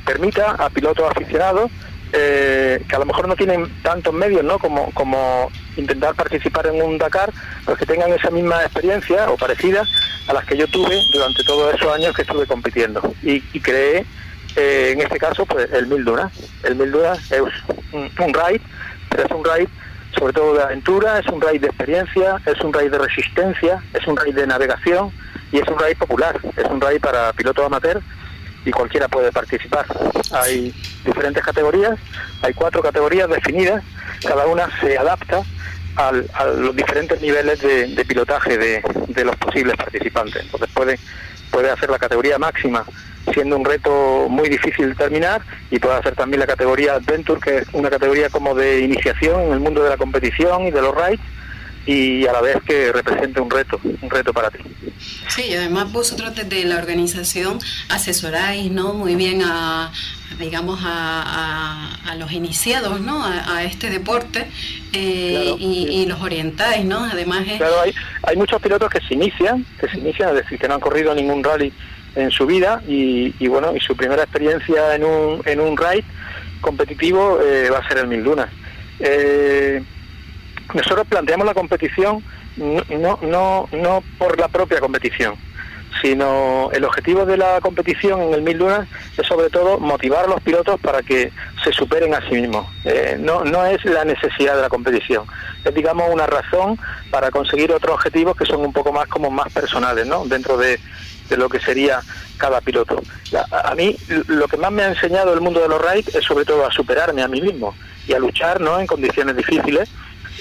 permita 0.03 0.51
a 0.51 0.69
pilotos 0.69 1.09
aficionados 1.09 1.71
eh, 2.11 2.83
que 2.87 2.95
a 2.95 2.99
lo 2.99 3.05
mejor 3.05 3.27
no 3.27 3.35
tienen 3.35 3.69
tantos 3.83 4.13
medios 4.13 4.43
¿no? 4.43 4.57
como, 4.57 5.51
intentar 5.77 6.15
participar 6.15 6.67
en 6.67 6.81
un 6.81 6.97
Dakar, 6.97 7.31
pero 7.65 7.77
que 7.77 7.85
tengan 7.85 8.11
esa 8.11 8.31
misma 8.31 8.61
experiencia 8.63 9.29
o 9.29 9.37
parecida 9.37 9.83
a 10.27 10.33
las 10.33 10.43
que 10.45 10.57
yo 10.57 10.67
tuve 10.67 10.99
durante 11.11 11.43
todos 11.43 11.73
esos 11.75 11.93
años 11.93 12.15
que 12.15 12.23
estuve 12.23 12.45
compitiendo. 12.47 13.13
Y, 13.21 13.41
creé, 13.61 14.05
eh, 14.55 14.91
en 14.93 15.01
este 15.01 15.19
caso, 15.19 15.45
pues 15.45 15.71
el 15.71 15.87
Mil 15.87 16.03
Dunas. 16.03 16.31
El 16.63 16.75
Mil 16.75 16.91
Dunas 16.91 17.31
es 17.31 17.41
un, 17.91 18.11
un 18.19 18.33
ride, 18.33 18.61
pero 19.09 19.25
es 19.25 19.31
un 19.31 19.45
ride 19.45 19.69
sobre 20.17 20.33
todo 20.33 20.55
de 20.55 20.63
aventura, 20.63 21.19
es 21.19 21.27
un 21.27 21.39
ride 21.39 21.59
de 21.59 21.67
experiencia, 21.67 22.41
es 22.45 22.59
un 22.61 22.73
ride 22.73 22.89
de 22.89 22.97
resistencia, 22.97 23.81
es 23.93 24.05
un 24.07 24.17
ride 24.17 24.41
de 24.41 24.47
navegación 24.47 25.11
y 25.51 25.59
es 25.59 25.67
un 25.67 25.79
ride 25.79 25.95
popular, 25.95 26.39
es 26.55 26.65
un 26.65 26.81
ride 26.81 26.99
para 26.99 27.33
pilotos 27.33 27.65
amateur 27.65 28.01
y 28.65 28.71
cualquiera 28.71 29.07
puede 29.07 29.31
participar. 29.31 29.85
Hay 30.31 30.73
diferentes 31.05 31.43
categorías, 31.43 31.97
hay 32.41 32.53
cuatro 32.53 32.81
categorías 32.81 33.29
definidas, 33.29 33.83
cada 34.25 34.45
una 34.47 34.69
se 34.79 34.97
adapta 34.97 35.41
a 35.95 36.45
los 36.45 36.75
diferentes 36.75 37.19
niveles 37.21 37.59
de, 37.61 38.05
pilotaje 38.07 38.57
de, 38.57 39.23
los 39.23 39.35
posibles 39.35 39.75
participantes. 39.75 40.43
Entonces 40.43 40.69
pueden 40.73 40.97
puede 41.51 41.71
hacer 41.71 41.89
la 41.89 41.97
categoría 41.97 42.37
máxima 42.37 42.85
siendo 43.33 43.57
un 43.57 43.65
reto 43.65 44.27
muy 44.29 44.49
difícil 44.49 44.89
de 44.89 44.95
terminar 44.95 45.41
y 45.71 45.79
puede 45.79 45.95
hacer 45.95 46.15
también 46.15 46.39
la 46.39 46.47
categoría 46.47 46.93
Adventure, 46.93 47.41
que 47.41 47.57
es 47.57 47.67
una 47.73 47.89
categoría 47.89 48.29
como 48.29 48.55
de 48.55 48.81
iniciación 48.81 49.41
en 49.41 49.53
el 49.53 49.59
mundo 49.59 49.83
de 49.83 49.89
la 49.89 49.97
competición 49.97 50.67
y 50.67 50.71
de 50.71 50.81
los 50.81 50.95
rides 50.95 51.19
y 51.89 52.27
a 52.27 52.33
la 52.33 52.41
vez 52.41 52.57
que 52.67 52.91
represente 52.91 53.41
un 53.41 53.49
reto, 53.49 53.79
un 53.83 54.09
reto 54.11 54.31
para 54.31 54.51
ti. 54.51 54.59
Sí, 55.27 55.45
y 55.49 55.55
además 55.55 55.91
vosotros 55.91 56.35
desde 56.35 56.63
la 56.65 56.77
organización 56.77 57.57
asesoráis 57.89 58.71
¿no? 58.71 58.93
muy 58.93 59.15
bien 59.15 59.41
a, 59.43 59.91
digamos, 60.37 60.79
a, 60.83 61.97
a, 62.05 62.15
los 62.15 62.31
iniciados 62.31 63.01
¿no? 63.01 63.25
a, 63.25 63.63
este 63.63 63.89
deporte 63.89 64.45
eh, 64.93 65.55
y, 65.57 66.05
los 66.05 66.21
orientáis, 66.21 66.85
¿no? 66.85 67.05
Además 67.05 67.45
Claro, 67.57 67.81
hay, 67.81 67.95
hay 68.21 68.37
muchos 68.37 68.61
pilotos 68.61 68.87
que 68.91 69.01
se 69.01 69.15
inician, 69.15 69.65
que 69.79 69.89
se 69.89 69.97
inician, 69.97 70.29
es 70.29 70.43
decir, 70.43 70.59
que 70.59 70.67
no 70.67 70.75
han 70.75 70.79
corrido 70.81 71.15
ningún 71.15 71.43
rally 71.43 71.73
en 72.15 72.29
su 72.29 72.45
vida 72.45 72.83
y, 72.87 73.47
bueno, 73.47 73.75
y 73.75 73.79
su 73.79 73.95
primera 73.95 74.21
experiencia 74.21 74.93
en 74.93 75.05
un, 75.05 75.41
en 75.43 75.59
un 75.59 75.75
ride 75.75 76.05
competitivo 76.61 77.39
eh, 77.41 77.71
va 77.71 77.79
a 77.79 77.87
ser 77.87 77.97
el 77.97 78.07
Mil 78.07 78.23
Dunas. 78.23 78.49
Eh, 78.99 79.81
nosotros 80.73 81.07
planteamos 81.07 81.45
la 81.45 81.53
competición 81.53 82.23
no, 82.57 83.19
no, 83.21 83.69
no 83.71 84.03
por 84.17 84.37
la 84.39 84.47
propia 84.47 84.79
competición, 84.79 85.35
sino 86.01 86.69
el 86.73 86.83
objetivo 86.83 87.25
de 87.25 87.37
la 87.37 87.59
competición 87.61 88.21
en 88.21 88.33
el 88.33 88.41
Mil 88.41 88.57
Lunas 88.57 88.87
es 89.17 89.25
sobre 89.25 89.49
todo 89.49 89.79
motivar 89.79 90.25
a 90.25 90.27
los 90.27 90.41
pilotos 90.41 90.79
para 90.79 91.01
que 91.01 91.31
se 91.63 91.71
superen 91.71 92.13
a 92.13 92.21
sí 92.27 92.35
mismos. 92.35 92.67
Eh, 92.85 93.17
no, 93.19 93.43
no 93.43 93.65
es 93.65 93.83
la 93.85 94.05
necesidad 94.05 94.55
de 94.55 94.61
la 94.61 94.69
competición, 94.69 95.25
es 95.63 95.73
digamos 95.73 96.09
una 96.11 96.27
razón 96.27 96.77
para 97.09 97.31
conseguir 97.31 97.71
otros 97.71 97.95
objetivos 97.95 98.35
que 98.35 98.45
son 98.45 98.61
un 98.61 98.73
poco 98.73 98.91
más 98.91 99.07
como 99.07 99.31
más 99.31 99.51
personales, 99.51 100.05
¿no? 100.05 100.25
Dentro 100.25 100.57
de, 100.57 100.79
de 101.29 101.37
lo 101.37 101.49
que 101.49 101.59
sería 101.59 102.01
cada 102.37 102.61
piloto. 102.61 103.01
A, 103.51 103.75
mí 103.75 103.95
lo 104.27 104.47
que 104.47 104.57
más 104.57 104.71
me 104.71 104.83
ha 104.83 104.87
enseñado 104.87 105.33
el 105.33 105.41
mundo 105.41 105.59
de 105.59 105.67
los 105.67 105.81
rides 105.81 106.15
es 106.15 106.23
sobre 106.23 106.45
todo 106.45 106.65
a 106.65 106.71
superarme 106.71 107.21
a 107.21 107.27
mí 107.27 107.41
mismo 107.41 107.75
y 108.07 108.13
a 108.13 108.19
luchar 108.19 108.59
¿no? 108.59 108.79
en 108.79 108.87
condiciones 108.87 109.35
difíciles 109.35 109.89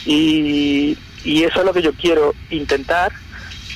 y, 0.06 0.96
y 1.24 1.44
eso 1.44 1.60
es 1.60 1.66
lo 1.66 1.72
que 1.72 1.82
yo 1.82 1.92
quiero 1.94 2.34
intentar 2.50 3.12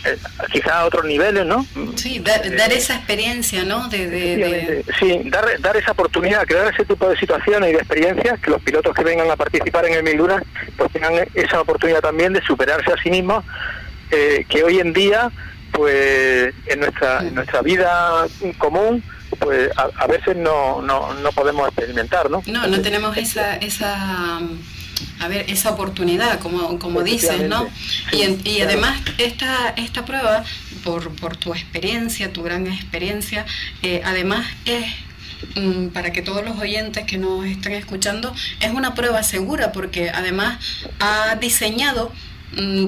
eh, 0.04 0.18
quizás 0.50 0.72
a 0.72 0.84
otros 0.84 1.04
niveles, 1.04 1.46
¿no? 1.46 1.64
Sí, 1.94 2.18
dar, 2.18 2.72
esa 2.72 2.96
experiencia, 2.96 3.62
¿no? 3.62 3.88
De, 3.88 4.84
Sí, 4.98 5.20
dar, 5.26 5.44
dar 5.60 5.76
esa 5.76 5.92
oportunidad, 5.92 6.44
crear 6.44 6.72
ese 6.72 6.84
tipo 6.84 7.08
de 7.08 7.16
situaciones 7.16 7.70
y 7.70 7.72
de 7.72 7.78
experiencias, 7.78 8.40
que 8.40 8.50
los 8.50 8.60
pilotos 8.62 8.94
que 8.94 9.04
vengan 9.04 9.30
a 9.30 9.36
participar 9.36 9.86
en 9.86 9.94
el 9.94 10.02
Mil 10.02 10.20
pues 10.76 10.92
tengan 10.92 11.14
esa 11.34 11.60
oportunidad 11.60 12.00
también 12.00 12.32
de 12.32 12.42
superarse 12.42 12.92
a 12.92 13.00
sí 13.00 13.10
mismos, 13.10 13.44
eh, 14.10 14.44
que 14.48 14.64
hoy 14.64 14.80
en 14.80 14.92
día 14.92 15.30
pues 15.72 16.52
en 16.66 16.80
nuestra, 16.80 17.20
en 17.20 17.34
nuestra 17.34 17.62
vida 17.62 18.26
común 18.58 19.02
pues 19.38 19.70
a, 19.76 20.06
veces 20.06 20.36
no, 20.36 20.82
no, 20.82 21.14
no, 21.14 21.32
podemos 21.32 21.66
experimentar, 21.68 22.30
¿no? 22.30 22.42
No, 22.46 22.66
no 22.66 22.82
tenemos 22.82 23.16
esa, 23.16 23.56
esa 23.56 24.40
a 25.20 25.28
ver, 25.28 25.44
esa 25.48 25.70
oportunidad, 25.70 26.40
como, 26.40 26.78
como 26.78 27.03
dices, 27.03 27.48
¿no? 27.48 27.68
y, 28.12 28.48
y 28.48 28.61
además 28.61 29.00
esta, 29.18 29.70
esta 29.76 30.05
prueba, 30.05 30.44
por, 30.84 31.14
por 31.16 31.36
tu 31.36 31.53
experiencia, 31.53 32.32
tu 32.32 32.42
gran 32.42 32.66
experiencia, 32.66 33.46
eh, 33.82 34.03
además 34.05 34.46
es 34.64 34.86
mm, 35.57 35.88
para 35.88 36.12
que 36.12 36.22
todos 36.22 36.44
los 36.44 36.59
oyentes 36.59 37.05
que 37.05 37.18
nos 37.18 37.46
estén 37.46 37.72
escuchando, 37.72 38.34
es 38.61 38.70
una 38.70 38.94
prueba 38.94 39.22
segura 39.22 39.72
porque 39.72 40.11
además 40.11 40.59
ha 40.98 41.36
diseñado 41.36 42.12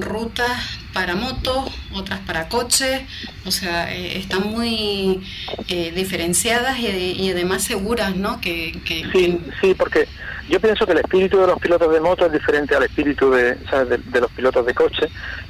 rutas 0.01 0.79
para 0.93 1.15
motos, 1.15 1.71
otras 1.93 2.19
para 2.21 2.47
coches, 2.47 3.01
o 3.45 3.51
sea, 3.51 3.93
eh, 3.93 4.17
están 4.17 4.47
muy 4.47 5.21
eh, 5.67 5.91
diferenciadas 5.93 6.79
y, 6.79 7.29
además 7.29 7.63
seguras, 7.63 8.15
¿no? 8.15 8.39
Que, 8.39 8.79
sí, 9.11 9.39
sí, 9.61 9.73
porque 9.73 10.07
yo 10.49 10.59
pienso 10.61 10.85
que 10.85 10.93
el 10.93 10.99
espíritu 10.99 11.39
de 11.39 11.47
los 11.47 11.59
pilotos 11.59 11.91
de 11.91 11.99
moto 11.99 12.25
es 12.25 12.31
diferente 12.31 12.75
al 12.75 12.83
espíritu 12.83 13.31
de, 13.31 13.55
de, 13.55 14.21
los 14.21 14.31
pilotos 14.31 14.65
de 14.65 14.73
coche 14.73 15.09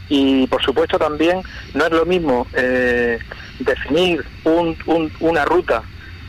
y 0.10 0.48
por 0.48 0.64
supuesto 0.64 0.98
también 0.98 1.42
no 1.74 1.86
es 1.86 1.92
lo 1.92 2.06
mismo 2.06 2.48
eh, 2.54 3.20
definir 3.60 4.26
un, 4.46 4.78
una 5.20 5.46
ruta 5.46 5.84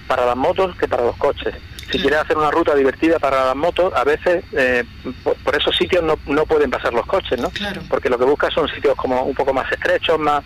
para 0.08 0.26
las 0.26 0.36
motos 0.36 0.76
que 0.76 0.88
para 0.88 1.04
los 1.04 1.16
coches 1.16 1.54
si 1.90 1.98
quieres 1.98 2.20
hacer 2.20 2.36
una 2.36 2.50
ruta 2.50 2.74
divertida 2.74 3.18
para 3.18 3.44
las 3.46 3.56
motos, 3.56 3.92
a 3.94 4.04
veces 4.04 4.44
eh, 4.52 4.84
por, 5.22 5.56
esos 5.56 5.76
sitios 5.76 6.02
no, 6.02 6.18
no, 6.26 6.44
pueden 6.46 6.70
pasar 6.70 6.92
los 6.92 7.06
coches, 7.06 7.40
¿no? 7.40 7.50
Porque 7.88 8.08
lo 8.08 8.18
que 8.18 8.24
buscas 8.24 8.52
son 8.52 8.68
sitios 8.68 8.96
como 8.96 9.22
un 9.22 9.34
poco 9.34 9.52
más 9.52 9.70
estrechos, 9.70 10.18
más, 10.18 10.44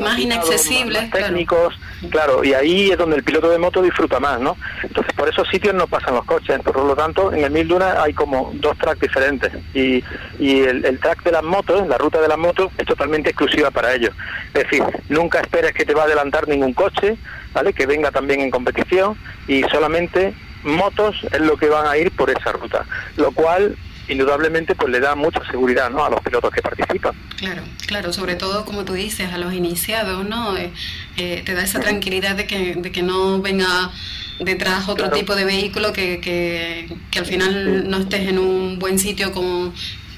más, 0.00 0.18
inaccesibles, 0.18 1.10
técnicos, 1.10 1.74
claro. 2.10 2.44
y 2.44 2.54
ahí 2.54 2.90
es 2.90 2.98
donde 2.98 3.16
el 3.16 3.24
piloto 3.24 3.50
de 3.50 3.58
moto 3.58 3.82
disfruta 3.82 4.20
más, 4.20 4.40
¿no? 4.40 4.56
Entonces 4.82 5.12
por 5.14 5.28
esos 5.28 5.48
sitios 5.48 5.74
no 5.74 5.86
pasan 5.88 6.14
los 6.14 6.24
coches, 6.24 6.60
por 6.60 6.78
lo 6.84 6.94
tanto 6.94 7.32
en 7.32 7.44
el 7.44 7.50
Mil 7.50 7.66
Duna 7.66 8.02
hay 8.02 8.12
como 8.12 8.52
dos 8.54 8.78
tracks 8.78 9.00
diferentes 9.00 9.52
y, 9.74 10.04
y 10.38 10.60
el, 10.60 10.84
el 10.84 11.00
track 11.00 11.24
de 11.24 11.32
las 11.32 11.42
motos, 11.42 11.86
la 11.88 11.98
ruta 11.98 12.20
de 12.20 12.28
las 12.28 12.38
motos 12.38 12.70
es 12.78 12.86
totalmente 12.86 13.30
exclusiva 13.30 13.70
para 13.70 13.92
ellos. 13.94 14.14
Es 14.54 14.64
decir, 14.64 14.84
nunca 15.08 15.40
esperes 15.40 15.72
que 15.72 15.84
te 15.84 15.94
va 15.94 16.02
a 16.02 16.04
adelantar 16.04 16.46
ningún 16.46 16.72
coche, 16.72 17.16
¿vale? 17.52 17.72
Que 17.72 17.86
venga 17.86 18.10
también 18.10 18.40
en 18.40 18.50
competición 18.50 19.16
y 19.48 19.62
solamente 19.64 20.34
motos 20.66 21.16
es 21.32 21.40
lo 21.40 21.56
que 21.56 21.68
van 21.68 21.86
a 21.86 21.96
ir 21.96 22.10
por 22.10 22.30
esa 22.30 22.52
ruta, 22.52 22.84
lo 23.16 23.32
cual 23.32 23.76
indudablemente 24.08 24.74
pues 24.74 24.90
le 24.90 25.00
da 25.00 25.14
mucha 25.14 25.44
seguridad 25.50 25.90
¿no? 25.90 26.04
a 26.04 26.10
los 26.10 26.20
pilotos 26.20 26.50
que 26.52 26.62
participan. 26.62 27.14
Claro, 27.36 27.62
claro, 27.86 28.12
sobre 28.12 28.36
todo 28.36 28.64
como 28.64 28.84
tú 28.84 28.92
dices, 28.92 29.32
a 29.32 29.38
los 29.38 29.52
iniciados, 29.52 30.26
¿no? 30.26 30.56
Eh, 30.56 30.72
eh, 31.16 31.42
te 31.44 31.54
da 31.54 31.62
esa 31.62 31.80
tranquilidad 31.80 32.36
de 32.36 32.46
que, 32.46 32.74
de 32.76 32.92
que 32.92 33.02
no 33.02 33.40
venga 33.40 33.90
detrás 34.38 34.88
otro 34.88 35.10
tipo 35.10 35.34
de 35.34 35.44
vehículo 35.44 35.92
que, 35.92 36.20
que, 36.20 36.94
que 37.10 37.18
al 37.18 37.26
final 37.26 37.88
no 37.88 37.98
estés 37.98 38.28
en 38.28 38.38
un 38.38 38.78
buen 38.78 38.98
sitio 38.98 39.32
con 39.32 39.72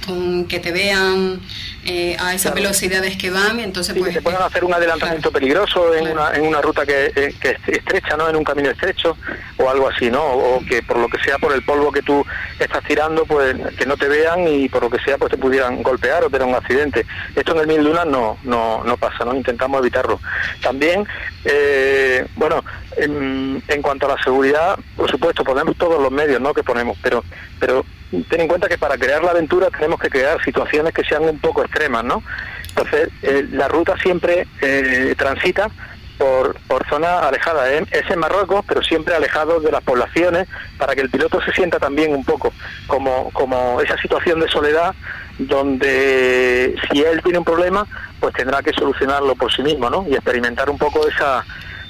con 0.08 0.46
que 0.46 0.58
te 0.58 0.72
vean 0.72 1.38
eh, 1.84 2.16
a 2.18 2.34
esas 2.34 2.54
velocidades 2.54 3.16
que 3.18 3.30
van, 3.30 3.60
entonces 3.60 3.94
pues... 3.94 4.08
Que 4.08 4.14
se 4.14 4.22
puedan 4.22 4.42
hacer 4.42 4.64
un 4.64 4.72
adelantamiento 4.72 5.30
peligroso 5.30 5.94
en, 5.94 6.08
una, 6.08 6.32
en 6.32 6.46
una 6.46 6.62
ruta 6.62 6.86
que, 6.86 7.12
eh, 7.14 7.34
que, 7.38 7.50
es 7.50 7.58
estrecha, 7.68 8.16
¿no? 8.16 8.28
En 8.28 8.36
un 8.36 8.44
camino 8.44 8.70
estrecho 8.70 9.16
o 9.58 9.68
algo 9.68 9.88
así, 9.88 10.10
¿no? 10.10 10.24
O 10.24 10.62
que 10.66 10.82
por 10.82 10.98
lo 10.98 11.08
que 11.08 11.18
sea, 11.18 11.38
por 11.38 11.52
el 11.52 11.62
polvo 11.62 11.92
que 11.92 12.02
tú 12.02 12.24
estás 12.58 12.82
tirando, 12.84 13.26
pues 13.26 13.54
que 13.76 13.84
no 13.84 13.96
te 13.98 14.08
vean 14.08 14.48
y 14.48 14.68
por 14.70 14.82
lo 14.82 14.90
que 14.90 14.98
sea, 15.00 15.18
pues 15.18 15.30
te 15.30 15.36
pudieran 15.36 15.82
golpear 15.82 16.24
o 16.24 16.30
tener 16.30 16.48
un 16.48 16.54
accidente. 16.54 17.04
Esto 17.36 17.52
en 17.52 17.60
el 17.60 17.66
Mil 17.66 17.84
Lunas 17.84 18.06
no, 18.06 18.38
no, 18.44 18.82
no 18.84 18.96
pasa, 18.96 19.26
¿no? 19.26 19.34
Intentamos 19.34 19.80
evitarlo. 19.80 20.20
También, 20.62 21.06
eh, 21.44 22.26
bueno, 22.36 22.64
en, 22.96 23.62
en, 23.68 23.82
cuanto 23.82 24.06
a 24.06 24.16
la 24.16 24.22
seguridad, 24.22 24.78
por 24.96 25.10
supuesto, 25.10 25.44
ponemos 25.44 25.76
todos 25.76 26.00
los 26.02 26.10
medios, 26.10 26.40
¿no? 26.40 26.54
Que 26.54 26.62
ponemos, 26.62 26.96
pero, 27.02 27.22
pero 27.60 27.84
ten 28.10 28.40
en 28.40 28.48
cuenta 28.48 28.68
que 28.68 28.78
para 28.78 28.96
crear 28.96 29.22
la 29.22 29.32
aventura 29.32 29.68
tenemos 29.70 30.00
que 30.00 30.10
crear 30.10 30.42
situaciones 30.44 30.94
que 30.94 31.04
sean 31.04 31.24
un 31.24 31.38
poco 31.38 31.62
extremas, 31.62 32.04
¿no? 32.04 32.22
Entonces, 32.68 33.08
eh, 33.22 33.46
la 33.52 33.68
ruta 33.68 33.96
siempre 33.98 34.46
eh, 34.60 35.14
transita 35.16 35.70
por, 36.18 36.56
por 36.66 36.86
zonas 36.88 37.22
alejadas. 37.22 37.68
Es 37.90 38.10
en 38.10 38.18
Marruecos, 38.18 38.64
pero 38.66 38.82
siempre 38.82 39.14
alejado 39.14 39.60
de 39.60 39.70
las 39.70 39.82
poblaciones, 39.82 40.48
para 40.76 40.94
que 40.94 41.00
el 41.00 41.10
piloto 41.10 41.40
se 41.42 41.52
sienta 41.52 41.78
también 41.78 42.12
un 42.12 42.24
poco 42.24 42.52
como, 42.86 43.30
como 43.30 43.80
esa 43.80 43.96
situación 43.98 44.40
de 44.40 44.48
soledad, 44.48 44.94
donde 45.38 46.74
si 46.90 47.02
él 47.02 47.22
tiene 47.22 47.38
un 47.38 47.44
problema, 47.44 47.86
pues 48.20 48.34
tendrá 48.34 48.62
que 48.62 48.72
solucionarlo 48.72 49.34
por 49.36 49.52
sí 49.52 49.62
mismo, 49.62 49.88
¿no? 49.88 50.04
Y 50.08 50.14
experimentar 50.14 50.68
un 50.68 50.78
poco 50.78 51.06
esa, 51.06 51.44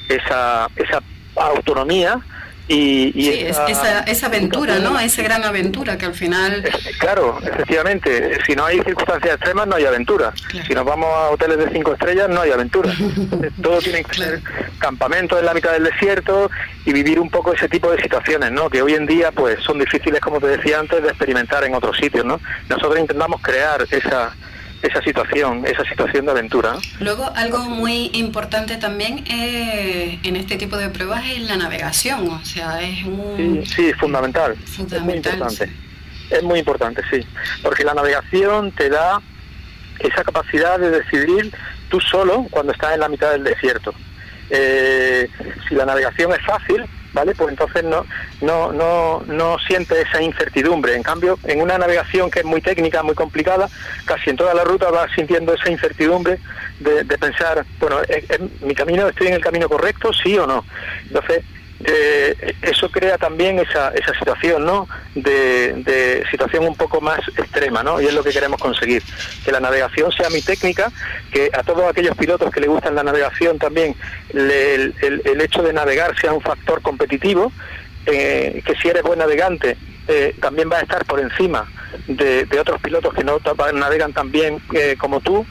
esa, 0.08 0.68
esa 0.76 1.02
autonomía 1.36 2.20
y, 2.68 3.12
sí, 3.12 3.44
esa, 3.46 4.00
esa, 4.00 4.26
aventura, 4.26 4.78
¿no? 4.78 4.98
Esa 5.00 5.22
gran 5.22 5.42
aventura 5.42 5.96
que 5.96 6.04
al 6.04 6.14
final... 6.14 6.62
Claro, 6.98 7.38
efectivamente. 7.42 8.38
Si 8.46 8.54
no 8.54 8.66
hay 8.66 8.80
circunstancias 8.82 9.36
extremas, 9.36 9.66
no 9.66 9.76
hay 9.76 9.86
aventura. 9.86 10.34
Si 10.66 10.74
nos 10.74 10.84
vamos 10.84 11.08
a 11.08 11.30
hoteles 11.30 11.58
de 11.58 11.70
cinco 11.70 11.94
estrellas, 11.94 12.28
no 12.28 12.42
hay 12.42 12.50
aventura. 12.50 12.92
Todo 13.62 13.78
tiene 13.78 14.04
que 14.04 14.14
ser 14.14 14.42
campamentos 14.78 15.38
en 15.38 15.46
la 15.46 15.54
mitad 15.54 15.72
del 15.72 15.84
desierto 15.84 16.50
y 16.84 16.92
vivir 16.92 17.18
un 17.18 17.30
poco 17.30 17.54
ese 17.54 17.68
tipo 17.68 17.90
de 17.90 18.02
situaciones, 18.02 18.52
¿no? 18.52 18.68
Que 18.68 18.82
hoy 18.82 18.94
en 18.94 19.06
día, 19.06 19.32
pues, 19.32 19.60
son 19.62 19.78
difíciles, 19.78 20.20
como 20.20 20.38
te 20.38 20.48
decía 20.48 20.78
antes, 20.78 21.02
de 21.02 21.08
experimentar 21.08 21.64
en 21.64 21.74
otros 21.74 21.96
sitios, 21.96 22.24
¿no? 22.24 22.38
Nosotros 22.68 22.98
intentamos 22.98 23.40
crear 23.40 23.86
esa 23.90 24.34
esa 24.82 25.02
situación, 25.02 25.64
esa 25.66 25.84
situación 25.84 26.26
de 26.26 26.30
aventura. 26.30 26.76
Luego, 27.00 27.30
algo 27.34 27.58
muy 27.60 28.10
importante 28.14 28.76
también 28.76 29.24
eh, 29.28 30.18
en 30.22 30.36
este 30.36 30.56
tipo 30.56 30.76
de 30.76 30.88
pruebas 30.88 31.24
es 31.26 31.42
la 31.42 31.56
navegación, 31.56 32.28
o 32.28 32.44
sea, 32.44 32.80
es 32.80 33.04
un... 33.04 33.64
Sí, 33.66 33.86
es 33.86 33.96
fundamental. 33.96 34.56
Es 34.62 35.02
muy 35.02 35.14
importante. 35.14 35.70
Es 36.30 36.42
muy 36.42 36.58
importante, 36.58 37.02
sí. 37.10 37.26
Porque 37.62 37.84
la 37.84 37.94
navegación 37.94 38.70
te 38.72 38.88
da 38.88 39.20
esa 39.98 40.22
capacidad 40.22 40.78
de 40.78 40.90
decidir 40.90 41.52
tú 41.88 42.00
solo 42.00 42.46
cuando 42.50 42.72
estás 42.72 42.94
en 42.94 43.00
la 43.00 43.08
mitad 43.08 43.32
del 43.32 43.44
desierto. 43.44 43.92
Eh, 44.50 45.28
si 45.68 45.74
la 45.74 45.86
navegación 45.86 46.32
es 46.32 46.44
fácil, 46.46 46.84
¿vale? 47.12 47.34
Pues 47.34 47.50
entonces 47.50 47.84
no, 47.84 48.04
no, 48.40 48.72
no, 48.72 49.22
no 49.26 49.58
siente 49.58 50.00
esa 50.00 50.22
incertidumbre. 50.22 50.94
En 50.94 51.02
cambio, 51.02 51.38
en 51.44 51.60
una 51.60 51.78
navegación 51.78 52.30
que 52.30 52.40
es 52.40 52.44
muy 52.44 52.60
técnica, 52.60 53.02
muy 53.02 53.14
complicada, 53.14 53.68
casi 54.04 54.30
en 54.30 54.36
toda 54.36 54.54
la 54.54 54.64
ruta 54.64 54.90
vas 54.90 55.10
sintiendo 55.14 55.54
esa 55.54 55.70
incertidumbre 55.70 56.38
de, 56.80 57.04
pensar, 57.18 57.64
bueno, 57.80 57.96
mi 58.60 58.74
camino, 58.74 59.08
¿estoy 59.08 59.28
en 59.28 59.34
el 59.34 59.40
camino 59.40 59.68
correcto? 59.68 60.12
¿Sí 60.12 60.38
o 60.38 60.46
no? 60.46 60.64
Entonces, 61.06 61.42
eh, 61.84 62.54
eso 62.62 62.90
crea 62.90 63.18
también 63.18 63.58
esa, 63.60 63.90
esa 63.90 64.12
situación, 64.14 64.64
¿no? 64.64 64.88
De, 65.14 66.24
situación 66.30 66.66
un 66.66 66.74
poco 66.74 67.00
más 67.00 67.20
extrema, 67.36 67.82
¿no? 67.82 68.00
Y 68.00 68.06
es 68.06 68.14
lo 68.14 68.24
que 68.24 68.30
queremos 68.30 68.60
conseguir, 68.60 69.02
que 69.44 69.52
la 69.52 69.60
navegación 69.60 70.10
sea 70.12 70.28
muy 70.30 70.42
técnica, 70.42 70.90
que 71.32 71.50
a 71.52 71.62
todos 71.62 71.84
aquellos 71.84 72.16
pilotos 72.16 72.50
que 72.50 72.60
le 72.60 72.66
gustan 72.66 72.94
la 72.94 73.04
navegación 73.04 73.58
también 73.58 73.94
el, 74.30 74.94
el, 75.00 75.40
hecho 75.40 75.62
de 75.62 75.72
navegar 75.72 76.18
sea 76.20 76.32
un 76.32 76.40
factor 76.40 76.82
competitivo, 76.82 77.52
eh, 78.06 78.62
que 78.64 78.74
si 78.76 78.88
eres 78.88 79.02
buen 79.02 79.18
navegante 79.18 79.76
eh, 80.08 80.34
también 80.40 80.70
va 80.72 80.78
a 80.78 80.80
estar 80.80 81.04
por 81.04 81.20
encima 81.20 81.66
de, 82.06 82.46
otros 82.58 82.80
pilotos 82.80 83.12
que 83.14 83.22
no 83.22 83.38
navegan 83.74 84.12
tan 84.12 84.32
bien 84.32 84.58
eh, 84.74 84.96
como 84.98 85.20
tú. 85.20 85.46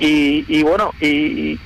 Y, 0.00 0.62
bueno 0.62 0.92
y, 1.00 1.58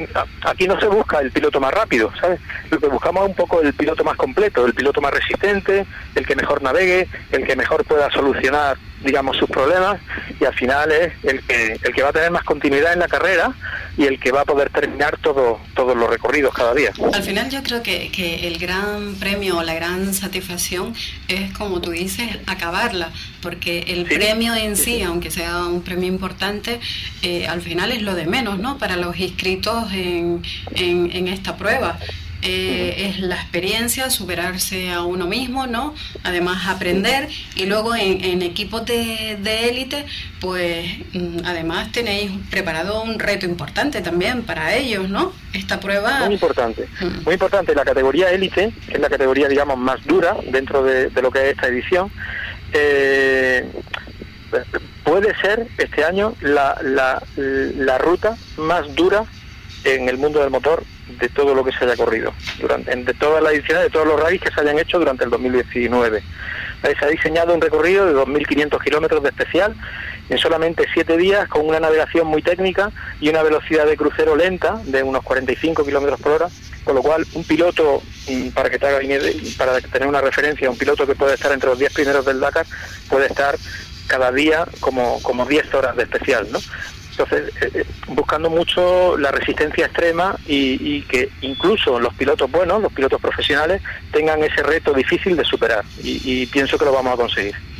aquí 0.42 0.66
no 0.66 0.78
se 0.80 0.86
busca 0.86 1.20
el 1.20 1.30
piloto 1.30 1.60
más 1.60 1.72
rápido 1.72 2.12
sabes 2.20 2.40
lo 2.70 2.78
que 2.78 2.88
buscamos 2.88 3.24
es 3.24 3.28
un 3.30 3.36
poco 3.36 3.60
el 3.60 3.72
piloto 3.74 4.04
más 4.04 4.16
completo 4.16 4.64
el 4.66 4.74
piloto 4.74 5.00
más 5.00 5.12
resistente 5.12 5.86
el 6.14 6.26
que 6.26 6.36
mejor 6.36 6.62
navegue 6.62 7.08
el 7.30 7.46
que 7.46 7.56
mejor 7.56 7.84
pueda 7.84 8.10
solucionar 8.10 8.76
digamos, 9.04 9.36
sus 9.36 9.48
problemas 9.48 10.00
y 10.40 10.44
al 10.44 10.54
final 10.54 10.90
es 10.92 11.12
el 11.24 11.42
que, 11.42 11.78
el 11.82 11.94
que 11.94 12.02
va 12.02 12.10
a 12.10 12.12
tener 12.12 12.30
más 12.30 12.44
continuidad 12.44 12.92
en 12.92 13.00
la 13.00 13.08
carrera 13.08 13.52
y 13.96 14.06
el 14.06 14.18
que 14.18 14.32
va 14.32 14.42
a 14.42 14.44
poder 14.44 14.70
terminar 14.70 15.18
todo, 15.18 15.60
todos 15.74 15.96
los 15.96 16.08
recorridos 16.08 16.54
cada 16.54 16.74
día. 16.74 16.92
Al 17.12 17.22
final 17.22 17.50
yo 17.50 17.62
creo 17.62 17.82
que, 17.82 18.10
que 18.10 18.46
el 18.46 18.58
gran 18.58 19.14
premio 19.16 19.58
o 19.58 19.62
la 19.62 19.74
gran 19.74 20.14
satisfacción 20.14 20.94
es, 21.28 21.52
como 21.52 21.80
tú 21.80 21.90
dices, 21.90 22.38
acabarla, 22.46 23.10
porque 23.42 23.84
el 23.88 24.04
premio 24.06 24.54
en 24.54 24.76
sí, 24.76 25.02
aunque 25.02 25.30
sea 25.30 25.64
un 25.66 25.82
premio 25.82 26.08
importante, 26.08 26.80
eh, 27.22 27.46
al 27.46 27.60
final 27.60 27.92
es 27.92 28.02
lo 28.02 28.14
de 28.14 28.26
menos, 28.26 28.58
¿no? 28.58 28.78
Para 28.78 28.96
los 28.96 29.18
inscritos 29.18 29.92
en, 29.92 30.42
en, 30.74 31.10
en 31.12 31.28
esta 31.28 31.56
prueba. 31.56 31.98
Eh, 32.42 33.08
es 33.08 33.20
la 33.20 33.36
experiencia, 33.36 34.10
superarse 34.10 34.90
a 34.90 35.02
uno 35.02 35.26
mismo, 35.26 35.68
¿no? 35.68 35.94
Además 36.24 36.66
aprender 36.66 37.28
y 37.54 37.66
luego 37.66 37.94
en, 37.94 38.42
equipos 38.42 38.84
de 38.84 39.68
élite, 39.68 40.04
pues 40.40 40.84
mm, 41.12 41.44
además 41.44 41.92
tenéis 41.92 42.32
preparado 42.50 43.00
un 43.04 43.20
reto 43.20 43.46
importante 43.46 44.02
también 44.02 44.42
para 44.42 44.74
ellos, 44.74 45.08
¿no? 45.08 45.32
Esta 45.52 45.78
prueba... 45.78 46.24
Muy 46.24 46.34
importante, 46.34 46.88
mm. 47.00 47.24
muy 47.24 47.34
importante. 47.34 47.76
La 47.76 47.84
categoría 47.84 48.30
élite, 48.30 48.72
que 48.88 48.94
es 48.94 49.00
la 49.00 49.08
categoría, 49.08 49.46
digamos, 49.46 49.78
más 49.78 50.04
dura 50.04 50.36
dentro 50.50 50.82
de, 50.82 51.10
lo 51.22 51.30
que 51.30 51.42
es 51.42 51.54
esta 51.54 51.68
edición, 51.68 52.10
eh, 52.72 53.70
puede 55.04 55.32
ser 55.40 55.68
este 55.78 56.04
año 56.04 56.34
la, 56.40 56.76
la, 56.82 57.22
la 57.36 57.98
ruta 57.98 58.36
más 58.56 58.92
dura 58.96 59.24
en 59.84 60.08
el 60.08 60.18
mundo 60.18 60.40
del 60.40 60.50
motor 60.50 60.82
de 61.08 61.28
todo 61.28 61.54
lo 61.54 61.64
que 61.64 61.72
se 61.72 61.84
haya 61.84 61.96
corrido, 61.96 62.32
durante, 62.60 62.94
de 62.94 63.14
todas 63.14 63.42
las 63.42 63.52
ediciones, 63.52 63.84
de 63.84 63.90
todos 63.90 64.06
los 64.06 64.20
rallies 64.20 64.42
que 64.42 64.52
se 64.52 64.60
hayan 64.60 64.78
hecho 64.78 64.98
durante 64.98 65.24
el 65.24 65.30
2019. 65.30 66.22
Se 66.82 67.04
ha 67.04 67.08
diseñado 67.08 67.54
un 67.54 67.60
recorrido 67.60 68.06
de 68.06 68.14
2.500 68.14 68.82
kilómetros 68.82 69.22
de 69.22 69.28
especial 69.28 69.74
en 70.28 70.38
solamente 70.38 70.86
7 70.92 71.16
días 71.16 71.48
con 71.48 71.66
una 71.66 71.78
navegación 71.78 72.26
muy 72.26 72.42
técnica 72.42 72.90
y 73.20 73.28
una 73.28 73.42
velocidad 73.42 73.86
de 73.86 73.96
crucero 73.96 74.34
lenta 74.34 74.80
de 74.84 75.02
unos 75.02 75.22
45 75.22 75.84
kilómetros 75.84 76.20
por 76.20 76.32
hora, 76.32 76.48
con 76.84 76.94
lo 76.94 77.02
cual 77.02 77.24
un 77.34 77.44
piloto, 77.44 78.02
mm, 78.28 78.48
para 78.48 78.70
que 78.70 78.78
te 78.78 78.86
haga, 78.86 79.00
para 79.58 79.80
tener 79.80 80.08
una 80.08 80.20
referencia, 80.20 80.70
un 80.70 80.78
piloto 80.78 81.06
que 81.06 81.14
puede 81.14 81.34
estar 81.34 81.52
entre 81.52 81.68
los 81.68 81.78
10 81.78 81.92
primeros 81.92 82.24
del 82.24 82.40
Dakar 82.40 82.66
puede 83.08 83.26
estar 83.26 83.56
cada 84.06 84.32
día 84.32 84.66
como, 84.80 85.22
como 85.22 85.46
10 85.46 85.72
horas 85.74 85.96
de 85.96 86.02
especial, 86.02 86.48
¿no? 86.50 86.58
Entonces, 87.12 87.52
eh, 87.60 87.70
eh, 87.74 87.84
buscando 88.08 88.48
mucho 88.48 89.16
la 89.18 89.30
resistencia 89.30 89.86
extrema 89.86 90.34
y, 90.46 91.02
que 91.02 91.30
incluso 91.42 92.00
los 92.00 92.14
pilotos 92.14 92.50
buenos, 92.50 92.80
los 92.80 92.92
pilotos 92.92 93.20
profesionales, 93.20 93.82
tengan 94.10 94.42
ese 94.42 94.62
reto 94.62 94.92
difícil 94.92 95.36
de 95.36 95.44
superar. 95.44 95.84
y 96.02 96.46
pienso 96.46 96.78
que 96.78 96.84
lo 96.84 96.92
vamos 96.92 97.14
a 97.14 97.16
conseguir. 97.16 97.71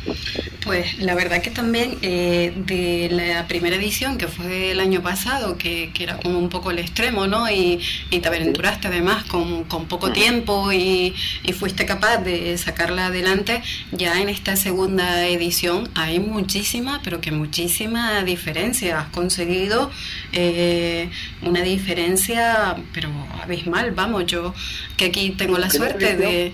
Pues 0.63 0.99
la 0.99 1.13
verdad 1.13 1.41
que 1.41 1.51
también 1.51 1.97
eh, 2.01 2.53
de 2.55 3.09
la 3.11 3.47
primera 3.47 3.75
edición, 3.75 4.17
que 4.17 4.27
fue 4.27 4.71
el 4.71 4.79
año 4.79 5.01
pasado, 5.01 5.57
que, 5.57 5.91
era 5.99 6.17
como 6.17 6.39
un 6.39 6.49
poco 6.49 6.71
el 6.71 6.79
extremo, 6.79 7.27
¿no? 7.27 7.49
Y, 7.49 7.81
te 8.09 8.27
aventuraste 8.27 8.87
además 8.87 9.25
con, 9.25 9.65
poco 9.65 10.11
tiempo 10.11 10.71
y, 10.71 11.13
fuiste 11.57 11.85
capaz 11.85 12.17
de 12.17 12.57
sacarla 12.57 13.07
adelante, 13.07 13.61
ya 13.91 14.21
en 14.21 14.29
esta 14.29 14.55
segunda 14.55 15.27
edición 15.27 15.89
hay 15.95 16.19
muchísima, 16.19 17.01
pero 17.03 17.19
que 17.19 17.31
muchísima 17.31 18.23
diferencia. 18.23 19.01
Has 19.01 19.09
conseguido 19.09 19.91
eh, 20.31 21.09
una 21.41 21.61
diferencia, 21.61 22.75
pero 22.93 23.09
abismal, 23.41 23.91
vamos, 23.91 24.25
yo 24.27 24.53
que 24.95 25.05
aquí 25.05 25.31
tengo 25.31 25.57
la 25.57 25.69
suerte 25.69 26.15
de... 26.15 26.53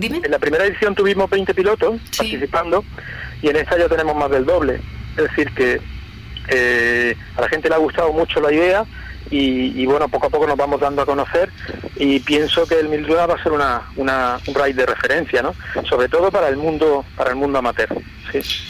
En 0.00 0.30
la 0.30 0.38
primera 0.38 0.64
edición 0.64 0.94
tuvimos 0.94 1.28
20 1.28 1.54
pilotos 1.54 2.00
participando 2.16 2.84
y 3.42 3.48
en 3.48 3.56
esta 3.56 3.76
ya 3.76 3.88
tenemos 3.88 4.14
más 4.16 4.30
del 4.30 4.46
doble. 4.46 4.80
Es 5.16 5.24
decir, 5.24 5.50
que 5.52 5.80
eh, 6.48 7.16
a 7.36 7.40
la 7.40 7.48
gente 7.48 7.68
le 7.68 7.74
ha 7.74 7.78
gustado 7.78 8.12
mucho 8.12 8.40
la 8.40 8.52
idea 8.52 8.84
y, 9.30 9.84
bueno, 9.84 10.08
poco 10.08 10.28
a 10.28 10.30
poco 10.30 10.46
nos 10.46 10.56
vamos 10.56 10.80
dando 10.80 11.02
a 11.02 11.06
conocer 11.06 11.50
y 11.96 12.20
pienso 12.20 12.66
que 12.66 12.80
el 12.80 12.88
Mildura 12.88 13.26
va 13.26 13.34
a 13.34 13.42
ser 13.42 13.52
una, 13.52 13.82
una, 13.96 14.40
un 14.46 14.54
raid 14.54 14.74
de 14.74 14.86
referencia, 14.86 15.42
¿no? 15.42 15.54
Sobre 15.86 16.08
todo 16.08 16.30
para 16.30 16.48
el 16.48 16.56
mundo, 16.56 17.04
para 17.14 17.30
el 17.30 17.36
mundo 17.36 17.58
amateur. 17.58 17.88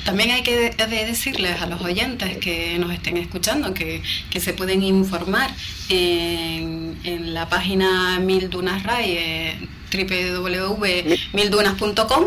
También 0.05 0.31
hay 0.31 0.43
que 0.43 0.73
decirles 0.89 1.61
a 1.61 1.67
los 1.67 1.81
oyentes 1.83 2.39
que 2.39 2.77
nos 2.79 2.93
estén 2.93 3.19
escuchando 3.19 3.73
que, 3.75 4.03
se 4.39 4.53
pueden 4.53 4.83
informar 4.83 5.51
en, 5.89 6.99
en 7.05 7.35
la 7.35 7.49
página 7.49 8.19
Mildunas 8.21 8.83
Ray, 8.85 9.17
eh, 9.17 9.69
www.mildunas.com 9.91 12.27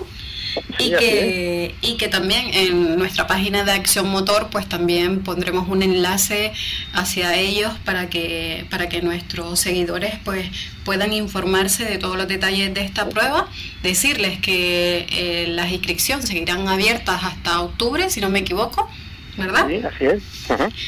y 0.79 0.91
que, 0.91 1.75
y 1.81 1.95
que 1.95 2.07
también 2.07 2.53
en 2.53 2.97
nuestra 2.97 3.27
página 3.27 3.63
de 3.63 3.71
Acción 3.71 4.09
Motor 4.09 4.49
pues 4.51 4.67
también 4.67 5.23
pondremos 5.23 5.67
un 5.69 5.83
enlace 5.83 6.51
hacia 6.93 7.35
ellos 7.35 7.71
para 7.85 8.09
que, 8.09 8.65
para 8.69 8.89
que 8.89 9.01
nuestros 9.01 9.59
seguidores 9.59 10.15
pues 10.23 10.49
puedan 10.83 11.13
informarse 11.13 11.85
de 11.85 11.97
todos 11.97 12.17
los 12.17 12.27
detalles 12.27 12.73
de 12.73 12.81
esta 12.81 13.07
prueba, 13.09 13.47
decirles 13.83 14.39
que 14.39 15.07
eh, 15.11 15.47
las 15.49 15.71
inscripciones 15.71 16.27
seguirán 16.27 16.67
abiertas 16.67 17.23
hasta 17.23 17.61
octubre, 17.61 18.09
si 18.09 18.19
no 18.19 18.29
me 18.29 18.39
equivoco, 18.39 18.89
¿verdad? 19.37 19.67
Sí, 19.67 19.81
así 19.85 20.05
es. 20.05 20.23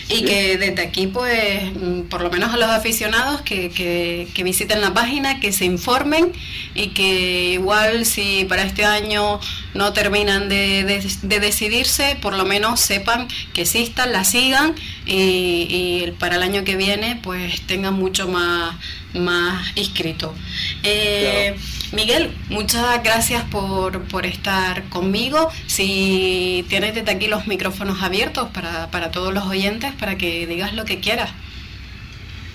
Y 0.09 0.25
que 0.25 0.57
desde 0.57 0.81
aquí, 0.81 1.07
pues, 1.07 1.73
mm, 1.73 2.01
por 2.03 2.21
lo 2.21 2.29
menos 2.29 2.53
a 2.53 2.57
los 2.57 2.69
aficionados 2.69 3.41
que, 3.41 3.69
que, 3.69 4.43
visiten 4.43 4.81
la 4.81 4.93
página, 4.93 5.39
que 5.39 5.53
se 5.53 5.63
informen 5.63 6.33
y 6.75 6.89
que 6.89 7.53
igual 7.53 8.05
si 8.05 8.45
para 8.45 8.63
este 8.63 8.83
año 8.83 9.39
no 9.73 9.93
terminan 9.93 10.49
de, 10.49 10.83
de, 10.83 11.39
decidirse, 11.39 12.17
por 12.21 12.35
lo 12.35 12.43
menos 12.45 12.81
sepan 12.81 13.29
que 13.53 13.61
existan, 13.61 14.11
la 14.11 14.25
sigan 14.25 14.75
y, 15.05 15.67
y 15.69 16.13
para 16.19 16.35
el 16.35 16.43
año 16.43 16.65
que 16.65 16.75
viene, 16.75 17.19
pues 17.23 17.61
tengan 17.61 17.93
mucho 17.93 18.27
más, 18.27 18.75
más 19.13 19.65
inscrito. 19.75 20.35
Eh, 20.83 21.55
Miguel, 21.93 22.35
muchas 22.49 23.03
gracias 23.03 23.43
por, 23.43 24.01
por, 24.07 24.25
estar 24.25 24.83
conmigo. 24.89 25.51
Si 25.67 26.65
tienes 26.67 26.95
desde 26.95 27.11
aquí 27.11 27.27
los 27.27 27.45
micrófonos 27.45 28.01
abiertos 28.01 28.49
para, 28.49 28.87
para 28.87 29.11
todos 29.11 29.31
los 29.31 29.45
oyentes, 29.45 29.93
para 29.93 30.17
que 30.17 30.47
digas 30.47 30.73
lo 30.73 30.85
que 30.85 30.99
quieras. 30.99 31.31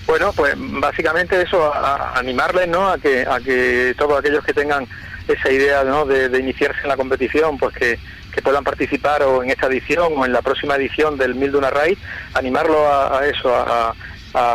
Bueno, 0.05 0.33
pues 0.33 0.55
básicamente 0.57 1.41
eso, 1.41 1.73
a, 1.73 2.19
animarles 2.19 2.67
¿no? 2.67 2.89
a, 2.89 2.97
que, 2.97 3.21
a 3.21 3.39
que 3.39 3.95
todos 3.97 4.19
aquellos 4.19 4.43
que 4.43 4.53
tengan 4.53 4.85
esa 5.27 5.51
idea 5.51 5.83
¿no? 5.83 6.05
de, 6.05 6.37
iniciarse 6.37 6.81
en 6.81 6.89
la 6.89 6.97
competición, 6.97 7.57
pues 7.57 7.75
que, 7.75 7.99
puedan 8.41 8.63
participar 8.63 9.21
o 9.21 9.43
en 9.43 9.49
esta 9.49 9.67
edición 9.67 10.13
o 10.15 10.25
en 10.25 10.31
la 10.31 10.41
próxima 10.41 10.77
edición 10.77 11.17
del 11.17 11.35
Mil 11.35 11.51
Duna 11.51 11.69
Raid, 11.71 11.97
animarlo 12.33 12.87
a, 12.89 13.27
eso, 13.27 13.53
a, 13.53 13.93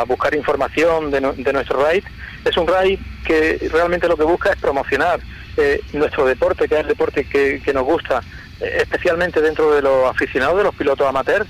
buscar 0.06 0.34
información 0.34 1.10
de, 1.10 1.20
de 1.20 1.52
nuestro 1.52 1.84
raid 1.84 2.02
es 2.44 2.56
un 2.56 2.66
RAI 2.66 2.98
que 3.24 3.68
realmente 3.72 4.08
lo 4.08 4.16
que 4.16 4.24
busca 4.24 4.50
es 4.50 4.56
promocionar 4.56 5.20
eh, 5.56 5.80
nuestro 5.92 6.26
deporte, 6.26 6.68
que 6.68 6.74
es 6.74 6.80
el 6.82 6.88
deporte 6.88 7.24
que, 7.24 7.72
nos 7.72 7.84
gusta, 7.84 8.22
eh, 8.60 8.78
especialmente 8.82 9.40
dentro 9.40 9.74
de 9.74 9.82
los 9.82 10.08
aficionados, 10.08 10.58
de 10.58 10.64
los 10.64 10.74
pilotos 10.74 11.06
amateurs, 11.06 11.46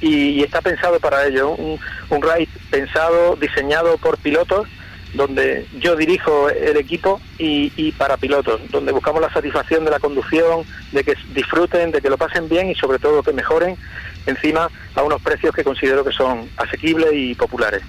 y, 0.00 0.42
está 0.42 0.60
pensado 0.60 1.00
para 1.00 1.26
ello. 1.26 1.50
Un, 1.50 1.78
un 2.10 2.22
RAI 2.22 2.46
pensado, 2.70 3.36
diseñado 3.36 3.98
por 3.98 4.16
pilotos, 4.18 4.68
donde 5.14 5.66
yo 5.78 5.96
dirijo 5.96 6.50
el 6.50 6.76
equipo 6.76 7.20
y, 7.38 7.72
y, 7.76 7.92
para 7.92 8.16
pilotos, 8.16 8.60
donde 8.70 8.92
buscamos 8.92 9.20
la 9.20 9.32
satisfacción 9.32 9.84
de 9.84 9.90
la 9.90 9.98
conducción, 9.98 10.64
de 10.92 11.02
que 11.02 11.14
disfruten, 11.34 11.90
de 11.90 12.00
que 12.00 12.10
lo 12.10 12.18
pasen 12.18 12.48
bien 12.48 12.70
y 12.70 12.74
sobre 12.74 12.98
todo 12.98 13.22
que 13.22 13.32
mejoren 13.32 13.76
encima 14.26 14.70
a 14.94 15.02
unos 15.02 15.20
precios 15.22 15.54
que 15.54 15.64
considero 15.64 16.04
que 16.04 16.12
son 16.12 16.48
asequibles 16.56 17.10
y 17.12 17.34
populares. 17.34 17.82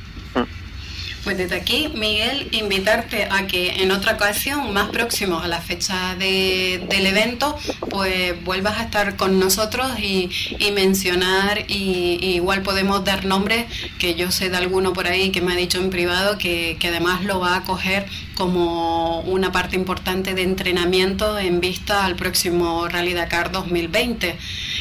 Pues 1.23 1.37
desde 1.37 1.55
aquí, 1.55 1.89
Miguel, 1.93 2.47
invitarte 2.51 3.27
a 3.29 3.45
que 3.45 3.83
en 3.83 3.91
otra 3.91 4.13
ocasión, 4.13 4.73
más 4.73 4.89
próximo 4.89 5.39
a 5.39 5.47
la 5.47 5.59
fecha 5.59 6.15
del 6.15 7.05
evento, 7.05 7.57
pues 7.89 8.41
vuelvas 8.43 8.79
a 8.79 8.83
estar 8.83 9.15
con 9.17 9.39
nosotros 9.39 9.99
y, 9.99 10.29
mencionar, 10.73 11.65
y, 11.67 12.19
igual 12.35 12.61
podemos 12.61 13.03
dar 13.03 13.25
nombres, 13.25 13.65
que 13.97 14.15
yo 14.15 14.31
sé 14.31 14.49
de 14.49 14.57
alguno 14.57 14.93
por 14.93 15.07
ahí 15.07 15.31
que 15.31 15.41
me 15.41 15.53
ha 15.53 15.55
dicho 15.55 15.79
en 15.79 15.89
privado 15.89 16.37
que, 16.37 16.77
que 16.79 16.87
además 16.87 17.23
lo 17.23 17.39
va 17.39 17.57
a 17.57 17.63
coger 17.63 18.05
como 18.39 19.19
una 19.19 19.51
parte 19.51 19.75
importante 19.75 20.33
de 20.33 20.43
entrenamiento 20.43 21.37
en 21.37 21.59
vista 21.59 22.05
al 22.05 22.15
próximo 22.15 22.87
Rally 22.87 23.13
Dakar 23.13 23.51
2020. 23.51 24.37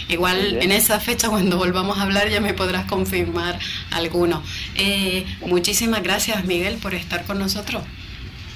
Igual 0.06 0.62
en 0.62 0.70
esa 0.70 1.00
fecha, 1.00 1.28
cuando 1.28 1.56
volvamos 1.56 1.98
a 1.98 2.02
hablar, 2.02 2.28
ya 2.28 2.40
me 2.40 2.54
podrás 2.54 2.86
confirmar 2.86 3.58
alguno. 3.90 4.44
Eh, 4.76 5.26
muchísimas 5.40 6.04
gracias, 6.04 6.44
Miguel, 6.44 6.76
por 6.76 6.94
estar 6.94 7.24
con 7.24 7.40
nosotros. 7.40 7.82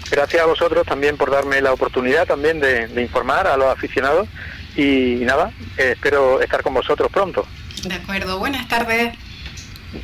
Gracias 0.08 0.40
a 0.40 0.46
vosotros 0.46 0.86
también 0.86 1.16
por 1.16 1.32
darme 1.32 1.60
la 1.60 1.72
oportunidad 1.72 2.24
también 2.24 2.60
de, 2.60 2.88
informar 3.02 3.48
a 3.48 3.56
los 3.56 3.66
aficionados 3.72 4.28
y, 4.76 5.16
nada, 5.24 5.50
eh, 5.78 5.94
espero 5.94 6.40
estar 6.40 6.62
con 6.62 6.74
vosotros 6.74 7.10
pronto. 7.10 7.44
De 7.82 7.94
acuerdo, 7.96 8.38
buenas 8.38 8.68
tardes. 8.68 9.14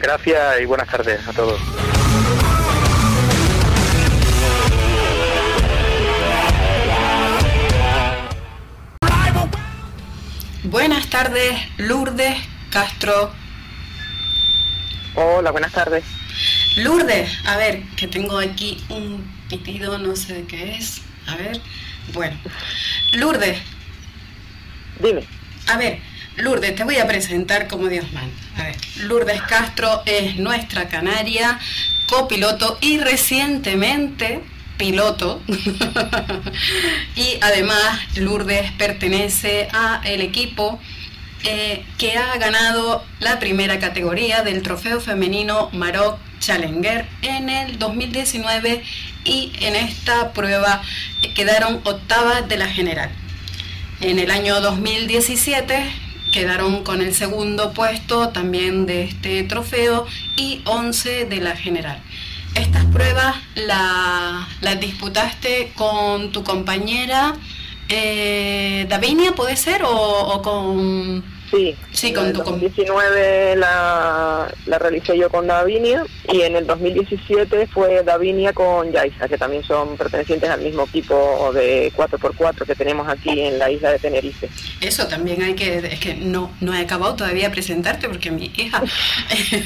Gracias 0.01 0.61
y 0.61 0.65
buenas 0.65 0.89
tardes 0.89 1.21
a 1.29 1.33
todos. 1.33 1.61
Buenas 10.65 11.07
tardes, 11.07 11.57
Lourdes 11.77 12.37
Castro. 12.71 13.33
Hola, 15.15 15.53
buenas 15.53 15.71
tardes. 15.71 16.03
Lourdes, 16.79 17.31
a 17.47 17.57
ver, 17.57 17.85
que 17.97 18.09
tengo 18.09 18.39
aquí 18.39 18.83
un 18.89 19.25
pitido, 19.49 19.99
no 19.99 20.17
sé 20.17 20.35
de 20.35 20.45
qué 20.47 20.75
es. 20.75 21.03
A 21.29 21.37
ver, 21.37 21.61
bueno. 22.13 22.37
Lourdes. 23.13 23.57
Dime. 25.01 25.23
A 25.69 25.77
ver, 25.77 26.01
Lourdes, 26.37 26.75
te 26.75 26.83
voy 26.83 26.97
a 26.97 27.07
presentar 27.07 27.69
como 27.69 27.87
Dios 27.87 28.13
manda. 28.13 28.37
A 28.57 28.65
ver, 28.65 28.77
Lourdes 28.97 29.41
Castro 29.43 30.03
es 30.07 30.39
nuestra 30.39 30.89
canaria, 30.89 31.57
copiloto 32.09 32.79
y 32.81 32.99
recientemente 32.99 34.43
piloto 34.79 35.43
y 37.17 37.37
además 37.43 38.17
Lourdes 38.17 38.73
pertenece 38.73 39.69
a 39.73 40.01
el 40.05 40.23
equipo 40.23 40.81
eh, 41.45 41.85
que 41.99 42.17
ha 42.17 42.37
ganado 42.39 43.05
la 43.21 43.39
primera 43.39 43.79
categoría 43.79 44.43
del 44.43 44.63
trofeo 44.63 45.01
femenino 45.01 45.69
Maroc 45.73 46.19
Challenger 46.41 47.07
en 47.23 47.51
el 47.51 47.79
2019 47.79 48.83
y 49.25 49.53
en 49.61 49.77
esta 49.77 50.33
prueba 50.33 50.81
quedaron 51.35 51.81
octavas 51.85 52.49
de 52.49 52.57
la 52.57 52.69
general. 52.69 53.11
En 54.01 54.19
el 54.19 54.31
año 54.31 54.61
2017 54.61 55.91
quedaron 56.33 56.85
con 56.85 57.03
el 57.03 57.15
segundo 57.15 57.73
puesto 57.73 58.29
también 58.29 58.87
de 58.87 59.05
este 59.05 59.43
trofeo 59.43 60.07
y 60.37 60.63
11 60.65 61.25
de 61.25 61.41
la 61.41 61.57
general 61.57 62.01
estas 62.55 62.85
pruebas 62.87 63.37
las 63.55 64.81
disputaste 64.81 65.73
con 65.77 66.33
tu 66.33 66.45
compañera 66.45 67.35
eh, 67.89 68.87
Davinia, 68.89 69.33
¿puede 69.33 69.57
ser? 69.57 69.83
¿O, 69.85 70.41
con...? 70.43 71.25
Sí, 71.51 71.75
sí 71.99 72.13
con 72.13 72.25
en 72.25 72.31
el 72.31 72.37
2019 72.37 73.57
la, 73.57 74.53
la 74.67 74.79
realicé 74.79 75.19
yo 75.19 75.29
con 75.31 75.47
Davinia 75.47 76.05
y 76.33 76.43
en 76.43 76.57
el 76.57 76.67
2017 76.67 77.67
fue 77.67 78.03
Davinia 78.05 78.53
con 78.53 78.93
Yaisa, 78.93 79.29
que 79.29 79.37
también 79.37 79.65
son 79.65 79.97
pertenecientes 79.97 80.49
al 80.49 80.61
mismo 80.61 80.85
equipo 80.85 81.51
de 81.53 81.93
4x4 81.97 82.67
que 82.67 82.75
tenemos 82.75 83.09
aquí 83.09 83.41
en 83.41 83.59
la 83.59 83.71
isla 83.71 83.91
de 83.91 83.99
Tenerife. 83.99 84.49
Eso 84.81 85.07
también 85.09 85.43
hay 85.43 85.55
que, 85.55 85.79
es 85.79 85.99
que 85.99 86.15
no, 86.15 86.53
no 86.61 86.75
he 86.75 86.81
acabado 86.81 87.17
todavía 87.17 87.49
de 87.49 87.51
presentarte 87.51 88.09
porque 88.09 88.31
mi 88.31 88.53
hija. 88.57 88.83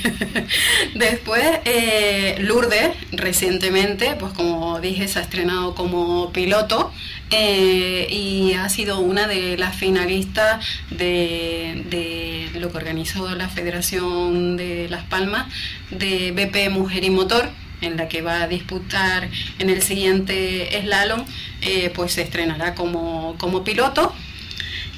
Después, 0.94 1.44
eh, 1.64 2.36
Lourdes, 2.38 2.96
recientemente, 3.12 4.16
pues 4.18 4.32
como 4.32 4.80
dije, 4.80 5.06
se 5.08 5.18
ha 5.18 5.22
estrenado 5.22 5.74
como 5.74 6.32
piloto 6.32 6.92
eh, 7.30 8.06
y 8.10 8.52
ha 8.54 8.68
sido 8.68 9.00
una 9.00 9.26
de 9.26 9.56
las 9.56 9.74
finalistas 9.76 10.64
de, 10.90 11.82
de 11.86 12.21
lo 12.54 12.70
que 12.70 12.76
organizó 12.76 13.34
la 13.34 13.48
Federación 13.48 14.56
de 14.56 14.88
Las 14.88 15.04
Palmas 15.04 15.46
de 15.90 16.32
BP 16.32 16.70
Mujer 16.70 17.04
y 17.04 17.10
Motor 17.10 17.48
en 17.82 17.96
la 17.96 18.08
que 18.08 18.22
va 18.22 18.42
a 18.42 18.48
disputar 18.48 19.28
en 19.58 19.68
el 19.68 19.82
siguiente 19.82 20.68
slalom, 20.82 21.24
eh, 21.60 21.90
pues 21.94 22.12
se 22.12 22.22
estrenará 22.22 22.74
como, 22.74 23.36
como 23.38 23.64
piloto. 23.64 24.14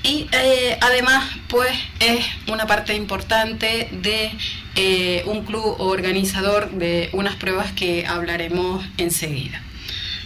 Y 0.03 0.27
eh, 0.33 0.77
además, 0.83 1.25
pues 1.49 1.71
es 1.99 2.27
una 2.47 2.67
parte 2.67 2.95
importante 2.95 3.89
de 3.91 4.31
eh, 4.77 5.23
un 5.27 5.45
club 5.45 5.77
organizador 5.79 6.71
de 6.73 7.09
unas 7.13 7.37
pruebas 7.37 7.73
que 7.73 8.07
hablaremos 8.07 8.85
enseguida. 8.99 9.63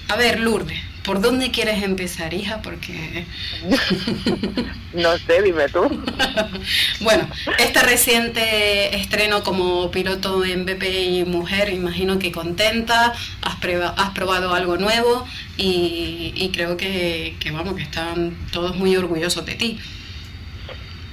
A 0.09 0.17
ver, 0.17 0.41
Lourdes, 0.41 0.81
¿Por 1.09 1.23
dónde 1.23 1.51
quieres 1.51 1.83
empezar, 1.83 2.35
hija? 2.35 2.61
Porque... 2.61 3.25
no 4.93 5.17
sé, 5.17 5.41
dime 5.43 5.67
tú. 5.71 5.81
bueno, 7.01 7.27
este 7.59 7.81
reciente 7.81 8.95
estreno 8.95 9.43
como 9.43 9.91
piloto 9.91 10.45
en 10.45 10.67
BPI 10.67 11.25
Mujer, 11.25 11.73
imagino 11.73 12.19
que 12.19 12.31
contenta, 12.31 13.15
has, 13.41 13.57
has 13.97 14.11
probado 14.11 14.53
algo 14.53 14.77
nuevo 14.77 15.27
y, 15.57 16.51
creo 16.53 16.77
que, 16.77 17.37
que, 17.41 17.53
vamos, 17.53 17.77
que 17.77 17.85
están 17.85 18.37
todos 18.53 18.77
muy 18.77 18.95
orgullosos 18.95 19.47
de 19.47 19.55
ti. 19.55 19.81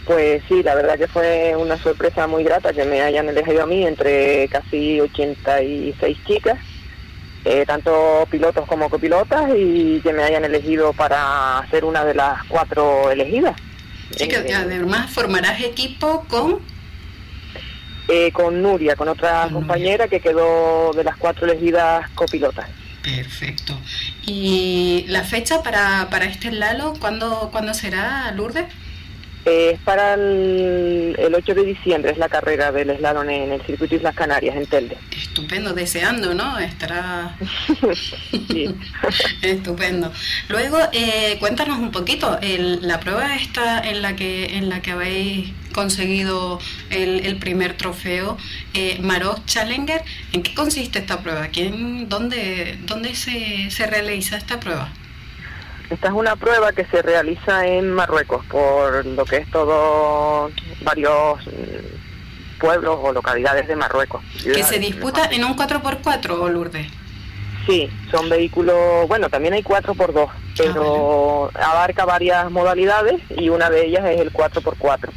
Pues 0.06 0.44
sí, 0.50 0.62
la 0.62 0.76
verdad 0.76 0.98
que 0.98 1.08
fue 1.08 1.56
una 1.56 1.82
sorpresa 1.82 2.28
muy 2.28 2.44
grata 2.44 2.74
que 2.74 2.84
me 2.84 3.00
hayan 3.00 3.30
elegido 3.30 3.64
a 3.64 3.66
mí 3.66 3.88
entre 3.88 4.50
casi 4.50 5.00
86 5.00 6.18
chicas 6.28 6.60
eh, 7.46 7.64
tanto 7.66 8.28
pilotos 8.30 8.68
como 8.68 8.90
copilotas 8.90 9.52
y 9.56 10.02
que 10.02 10.12
me 10.12 10.24
hayan 10.24 10.44
elegido 10.44 10.94
para 10.94 11.64
ser 11.70 11.86
una 11.86 12.04
de 12.04 12.16
las 12.16 12.44
cuatro 12.46 13.12
elegidas. 13.12 13.56
Sí, 14.18 14.28
que 14.28 14.38
eh, 14.38 14.56
además 14.56 15.12
formarás 15.12 15.62
equipo 15.62 16.26
con... 16.28 16.60
Eh, 18.08 18.32
con 18.32 18.62
Nuria, 18.62 18.96
con 18.96 19.08
otra 19.08 19.48
compañera 19.52 20.08
que 20.08 20.20
quedó 20.20 20.92
de 20.94 21.04
las 21.04 21.18
cuatro 21.18 21.48
elegidas 21.48 22.08
copilotas. 22.12 22.68
Perfecto. 23.02 23.76
¿Y 24.28 25.06
la 25.08 25.24
fecha 25.24 25.64
para, 25.64 26.08
para 26.12 26.26
este 26.26 26.52
Lalo, 26.52 26.94
cuándo, 27.00 27.50
¿cuándo 27.52 27.74
será, 27.74 28.32
Lourdes? 28.32 28.66
Es 29.46 29.80
para 29.82 30.16
el, 30.16 31.34
8 31.36 31.54
de 31.54 31.64
diciembre, 31.64 32.12
es 32.12 32.18
la 32.18 32.30
carrera 32.30 32.72
del 32.72 32.98
slalom 32.98 33.30
en 33.30 33.52
el 33.52 33.62
circuito 33.62 33.96
Islas 33.96 34.16
Canarias, 34.16 34.56
en 34.56 34.66
Telde. 34.66 34.98
Estupendo, 35.16 35.74
deseando, 35.74 36.34
¿no? 36.34 36.58
Estará... 36.60 37.38
Estupendo. 39.42 40.12
Luego, 40.50 40.80
eh, 40.92 41.38
cuéntanos 41.40 41.78
un 41.78 41.92
poquito, 41.92 42.40
la 42.42 43.00
prueba 43.00 43.36
esta 43.36 43.80
en 43.80 44.02
la 44.02 44.16
que, 44.16 44.58
en 44.58 44.70
la 44.70 44.82
que 44.82 44.92
habéis 44.92 45.54
conseguido 45.74 46.60
el, 46.90 47.38
primer 47.38 47.76
trofeo, 47.78 48.38
eh, 48.74 48.98
Maroc 49.02 49.46
Challenger, 49.46 50.02
¿en 50.32 50.42
qué 50.42 50.54
consiste 50.54 51.00
esta 51.00 51.22
prueba? 51.22 51.48
¿Quién, 51.50 52.08
¿Dónde, 52.10 52.80
dónde 52.86 53.14
se, 53.14 53.70
se 53.70 53.86
realiza 53.86 54.38
esta 54.38 54.60
prueba? 54.60 54.92
Esta 55.90 56.08
es 56.08 56.14
una 56.14 56.36
prueba 56.36 56.72
que 56.72 56.86
se 56.86 57.02
realiza 57.02 57.66
en 57.68 57.92
Marruecos 57.92 58.44
por 58.48 59.06
lo 59.06 59.26
que 59.26 59.38
es 59.38 59.52
todo 59.52 60.50
varios 60.82 61.46
mm, 61.46 62.60
pueblos 62.60 62.98
o 63.02 63.14
localidades 63.14 63.68
de 63.68 63.76
Marruecos. 63.76 64.24
¿Que 64.44 64.64
se 64.64 64.80
disputa 64.80 65.30
en 65.32 65.44
un 65.44 65.56
4x4, 65.56 66.50
Lourdes? 66.50 66.88
Sí, 67.68 67.90
son 68.12 68.30
vehículos, 68.30 69.08
bueno, 69.08 69.30
también 69.30 69.56
hay 69.56 69.64
4x2, 69.64 70.30
pero 70.56 71.50
ah, 71.56 71.72
abarca 71.72 72.06
varias 72.06 72.52
modalidades 72.52 73.22
y 73.36 73.50
una 73.50 73.70
de 73.70 73.88
ellas 73.88 74.06
es 74.06 74.22
el 74.22 74.32
4x4. 74.32 75.10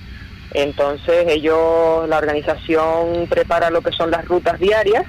Entonces 0.54 1.26
ellos, 1.28 2.08
la 2.08 2.16
organización 2.16 3.26
prepara 3.28 3.68
lo 3.68 3.82
que 3.82 3.92
son 3.92 4.10
las 4.10 4.24
rutas 4.24 4.58
diarias 4.58 5.04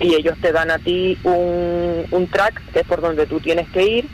y 0.00 0.14
ellos 0.14 0.36
te 0.40 0.50
dan 0.50 0.72
a 0.72 0.78
ti 0.78 1.16
un, 1.22 2.04
un 2.10 2.26
track, 2.26 2.60
que 2.72 2.80
es 2.80 2.86
por 2.86 3.00
donde 3.00 3.26
tú 3.26 3.38
tienes 3.38 3.68
que 3.70 3.84
ir, 3.84 4.08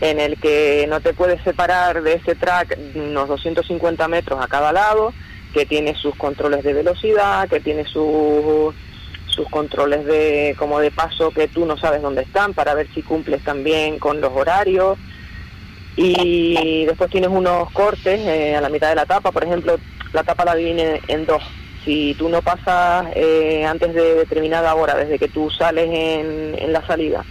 en 0.00 0.20
el 0.20 0.38
que 0.38 0.86
no 0.88 1.00
te 1.00 1.14
puedes 1.14 1.42
separar 1.42 2.02
de 2.02 2.14
ese 2.14 2.34
track 2.34 2.78
unos 2.94 3.28
250 3.28 4.08
metros 4.08 4.42
a 4.42 4.48
cada 4.48 4.72
lado, 4.72 5.12
que 5.52 5.66
tiene 5.66 5.94
sus 5.94 6.14
controles 6.16 6.64
de 6.64 6.74
velocidad, 6.74 7.48
que 7.48 7.60
tiene 7.60 7.84
sus 7.84 8.74
sus 9.26 9.48
controles 9.50 10.06
de 10.06 10.56
como 10.58 10.80
de 10.80 10.90
paso 10.90 11.30
que 11.30 11.46
tú 11.46 11.66
no 11.66 11.76
sabes 11.76 12.00
dónde 12.00 12.22
están 12.22 12.54
para 12.54 12.72
ver 12.72 12.88
si 12.94 13.02
cumples 13.02 13.44
también 13.44 13.98
con 13.98 14.22
los 14.22 14.32
horarios 14.32 14.98
y 15.96 16.84
después 16.84 17.10
tienes 17.10 17.30
unos 17.30 17.70
cortes 17.72 18.20
eh, 18.20 18.54
a 18.54 18.60
la 18.60 18.68
mitad 18.68 18.90
de 18.90 18.96
la 18.96 19.02
etapa, 19.02 19.32
por 19.32 19.44
ejemplo, 19.44 19.78
la 20.12 20.20
etapa 20.20 20.44
la 20.44 20.54
divide 20.54 21.00
en 21.08 21.24
dos. 21.24 21.42
si 21.84 22.14
tú 22.18 22.28
no 22.28 22.42
pasas 22.42 23.06
eh, 23.14 23.64
antes 23.64 23.94
de 23.94 24.14
determinada 24.16 24.74
hora, 24.74 24.94
desde 24.94 25.18
que 25.18 25.28
tú 25.28 25.50
sales 25.50 25.86
en, 25.86 26.54
en 26.58 26.72
la 26.72 26.86
salida, 26.86 27.24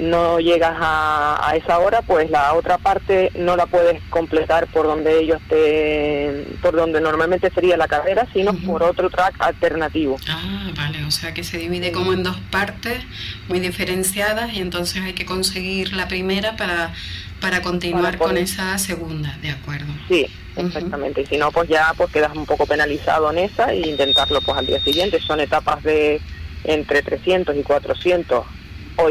no 0.00 0.40
llegas 0.40 0.76
a, 0.80 1.52
esa 1.56 1.78
hora, 1.78 2.02
pues 2.02 2.30
la 2.30 2.54
otra 2.54 2.78
parte 2.78 3.30
no 3.34 3.56
la 3.56 3.66
puedes 3.66 4.02
completar 4.08 4.66
por 4.68 4.86
donde 4.86 5.20
ellos 5.20 5.40
te, 5.48 6.46
por 6.62 6.74
donde 6.74 7.00
normalmente 7.00 7.50
sería 7.50 7.76
la 7.76 7.86
carrera, 7.86 8.26
sino 8.32 8.54
por 8.54 8.82
otro 8.82 9.10
track 9.10 9.34
alternativo. 9.38 10.16
Ah, 10.28 10.70
vale, 10.76 11.04
o 11.04 11.10
sea 11.10 11.34
que 11.34 11.44
se 11.44 11.58
divide 11.58 11.92
como 11.92 12.12
en 12.12 12.22
dos 12.22 12.38
partes 12.50 13.04
muy 13.48 13.60
diferenciadas 13.60 14.52
y 14.54 14.60
entonces 14.60 15.02
hay 15.02 15.12
que 15.12 15.26
conseguir 15.26 15.92
la 15.92 16.08
primera 16.08 16.56
para, 16.56 16.92
para 17.40 17.60
continuar 17.60 18.16
con 18.16 18.36
esa 18.38 18.78
segunda, 18.78 19.36
¿de 19.42 19.50
acuerdo? 19.50 19.92
Sí, 20.08 20.26
exactamente. 20.56 21.22
Y 21.22 21.26
si 21.26 21.36
no, 21.36 21.52
pues 21.52 21.68
ya 21.68 21.92
pues 21.96 22.10
quedas 22.10 22.34
un 22.34 22.46
poco 22.46 22.66
penalizado 22.66 23.30
en 23.30 23.38
esa 23.38 23.72
e 23.72 23.80
intentarlo 23.80 24.40
pues 24.40 24.56
al 24.56 24.66
día 24.66 24.82
siguiente. 24.82 25.20
Son 25.20 25.40
etapas 25.40 25.82
de 25.82 26.20
entre 26.64 27.02
300 27.02 27.56
y 27.56 27.62
400 27.62 28.59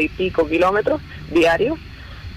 y 0.00 0.08
pico 0.08 0.48
kilómetros 0.48 1.00
diarios 1.30 1.78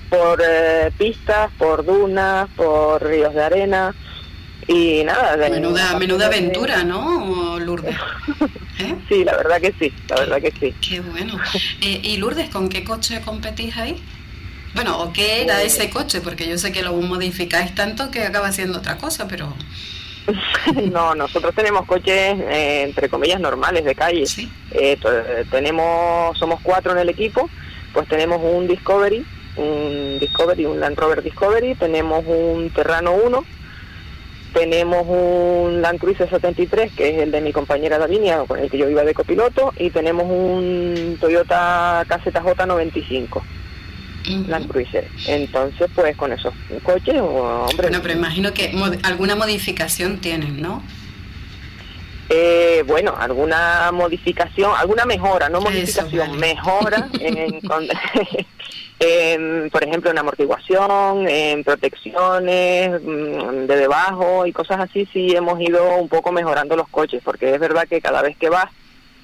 por 0.10 0.42
eh, 0.48 0.92
pistas, 0.98 1.50
por 1.58 1.84
dunas, 1.86 2.48
por 2.56 3.04
ríos 3.04 3.34
de 3.34 3.44
arena 3.44 3.96
y 4.68 5.04
nada. 5.04 5.36
De 5.38 5.50
menuda, 5.50 5.98
menuda 5.98 6.28
aventura, 6.28 6.84
¿no, 6.84 7.60
Lourdes? 7.60 7.96
¿Eh? 8.80 8.96
Sí, 9.10 9.24
la 9.24 9.38
verdad 9.38 9.60
que 9.60 9.74
sí, 9.80 9.92
la 10.10 10.16
verdad 10.18 10.42
que 10.42 10.54
sí. 10.60 10.76
Qué 10.88 11.00
bueno. 11.00 11.38
Eh, 11.82 12.00
¿Y 12.04 12.18
Lourdes, 12.18 12.50
con 12.50 12.70
qué 12.70 12.84
coche 12.84 13.22
competís 13.22 13.76
ahí? 13.78 14.04
Bueno, 14.76 15.00
¿o 15.00 15.14
qué 15.14 15.42
era 15.42 15.56
pues 15.56 15.74
ese 15.74 15.90
coche? 15.90 16.22
Porque 16.22 16.48
yo 16.48 16.58
sé 16.58 16.72
que 16.72 16.82
lo 16.82 16.94
modificáis 16.94 17.74
tanto 17.76 18.12
que 18.12 18.24
acaba 18.24 18.52
siendo 18.52 18.80
otra 18.80 18.98
cosa, 18.98 19.28
pero... 19.28 19.56
no, 20.92 21.16
nosotros 21.16 21.54
tenemos 21.56 21.86
coches, 21.86 22.40
eh, 22.40 22.84
entre 22.84 23.10
comillas, 23.10 23.40
normales 23.40 23.84
de 23.84 23.96
calle. 23.96 24.24
Eh, 24.72 24.98
tenemos, 25.52 26.38
somos 26.38 26.60
cuatro 26.62 26.92
en 26.94 27.00
el 27.00 27.10
equipo, 27.10 27.50
pues 27.94 28.08
tenemos 28.08 28.40
un 28.42 28.68
Discovery, 28.68 29.26
un 29.58 30.18
Discovery, 30.20 30.66
un 30.66 30.80
Land 30.80 30.98
Rover 30.98 31.22
Discovery, 31.22 31.76
tenemos 31.76 32.24
un 32.26 32.70
Terrano 32.70 33.14
1, 33.14 33.44
tenemos 34.54 35.06
un 35.08 35.82
Land 35.82 36.00
Cruiser 36.00 36.30
73, 36.30 36.94
que 36.94 37.10
es 37.10 37.22
el 37.22 37.32
de 37.32 37.42
mi 37.42 37.52
compañera 37.52 37.98
Davinia, 37.98 38.44
con 38.48 38.60
el 38.60 38.70
que 38.70 38.78
yo 38.78 38.90
iba 38.90 39.04
de 39.04 39.14
copiloto, 39.14 39.74
y 39.78 39.90
tenemos 39.90 40.26
un 40.26 41.18
Toyota 41.20 42.06
KZJ 42.08 42.66
95. 42.66 43.44
Land 44.48 44.68
Cruiser. 44.68 45.08
Entonces, 45.28 45.90
pues 45.94 46.16
con 46.16 46.32
esos 46.32 46.54
coches, 46.84 47.20
hombre. 47.20 47.90
Bueno, 47.90 48.00
pero 48.02 48.14
imagino 48.14 48.54
que 48.54 48.74
alguna 49.04 49.36
modificación 49.36 50.20
tienen, 50.20 50.62
¿no? 50.62 50.84
Eh, 52.30 52.84
bueno, 52.88 53.14
alguna 53.18 53.92
modificación, 53.92 54.72
alguna 54.78 55.06
mejora, 55.06 55.50
no 55.50 55.60
modificación, 55.62 56.38
mejora 56.40 57.10
en, 59.00 59.70
por 59.70 59.84
ejemplo, 59.84 60.10
en 60.10 60.18
amortiguación, 60.18 61.28
en 61.28 61.64
protecciones 61.64 63.02
mm, 63.02 63.66
de 63.68 63.76
debajo 63.76 64.46
y 64.46 64.54
cosas 64.54 64.80
así, 64.80 65.08
sí 65.12 65.36
hemos 65.36 65.60
ido 65.60 65.98
un 65.98 66.08
poco 66.08 66.32
mejorando 66.32 66.78
los 66.78 66.88
coches, 66.88 67.22
porque 67.24 67.54
es 67.54 67.60
verdad 67.60 67.88
que 67.88 68.02
cada 68.02 68.22
vez 68.22 68.38
que 68.38 68.50
vas 68.50 68.72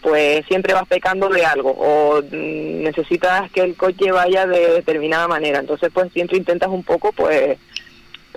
pues 0.02 0.46
siempre 0.48 0.74
vas 0.74 0.88
pecando 0.88 1.30
de 1.30 1.46
algo 1.46 1.72
o 1.72 2.22
mm, 2.22 2.84
necesitas 2.84 3.52
que 3.52 3.62
el 3.62 3.76
coche 3.76 4.12
vaya 4.12 4.46
de 4.46 4.74
determinada 4.76 5.28
manera. 5.28 5.60
Entonces, 5.60 5.90
pues 5.94 6.12
siempre 6.14 6.38
intentas 6.38 6.70
un 6.70 6.84
poco, 6.84 7.12
pues... 7.12 7.58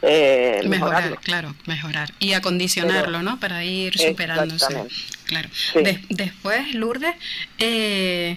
Eh, 0.04 0.62
mejorar, 0.66 1.16
claro, 1.20 1.54
mejorar. 1.66 2.10
Y 2.18 2.32
acondicionarlo, 2.32 3.22
¿no? 3.22 3.38
Para 3.38 3.64
ir 3.64 3.96
superándose. 3.96 4.74
Claro. 5.26 5.48
después, 6.10 6.74
Lourdes, 6.74 7.14
eh, 7.58 8.36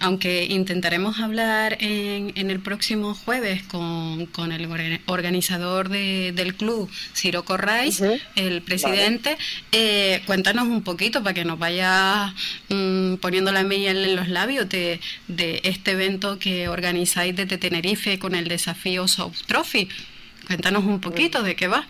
aunque 0.00 0.44
intentaremos 0.44 1.20
hablar 1.20 1.76
en, 1.80 2.32
el 2.50 2.60
próximo 2.60 3.14
jueves 3.14 3.62
con, 3.64 4.52
el 4.52 5.00
organizador 5.06 5.88
del 5.88 6.54
club, 6.54 6.90
Ciro 7.14 7.44
Corrais, 7.44 8.02
el 8.36 8.62
presidente, 8.62 9.36
eh, 9.72 10.22
cuéntanos 10.26 10.66
un 10.66 10.82
poquito 10.82 11.22
para 11.22 11.34
que 11.34 11.44
nos 11.44 11.58
vaya 11.58 12.34
mm, 12.68 13.16
poniendo 13.16 13.52
la 13.52 13.62
miel 13.62 14.04
en 14.04 14.16
los 14.16 14.28
labios 14.28 14.68
de, 14.68 15.00
este 15.28 15.92
evento 15.92 16.38
que 16.38 16.68
organizáis 16.68 17.34
desde 17.34 17.58
Tenerife 17.58 18.18
con 18.18 18.34
el 18.34 18.48
desafío 18.48 19.08
South 19.08 19.36
Trophy. 19.46 19.88
Cuéntanos 20.46 20.84
un 20.84 21.00
poquito 21.00 21.42
de 21.42 21.56
qué 21.56 21.68
va. 21.68 21.86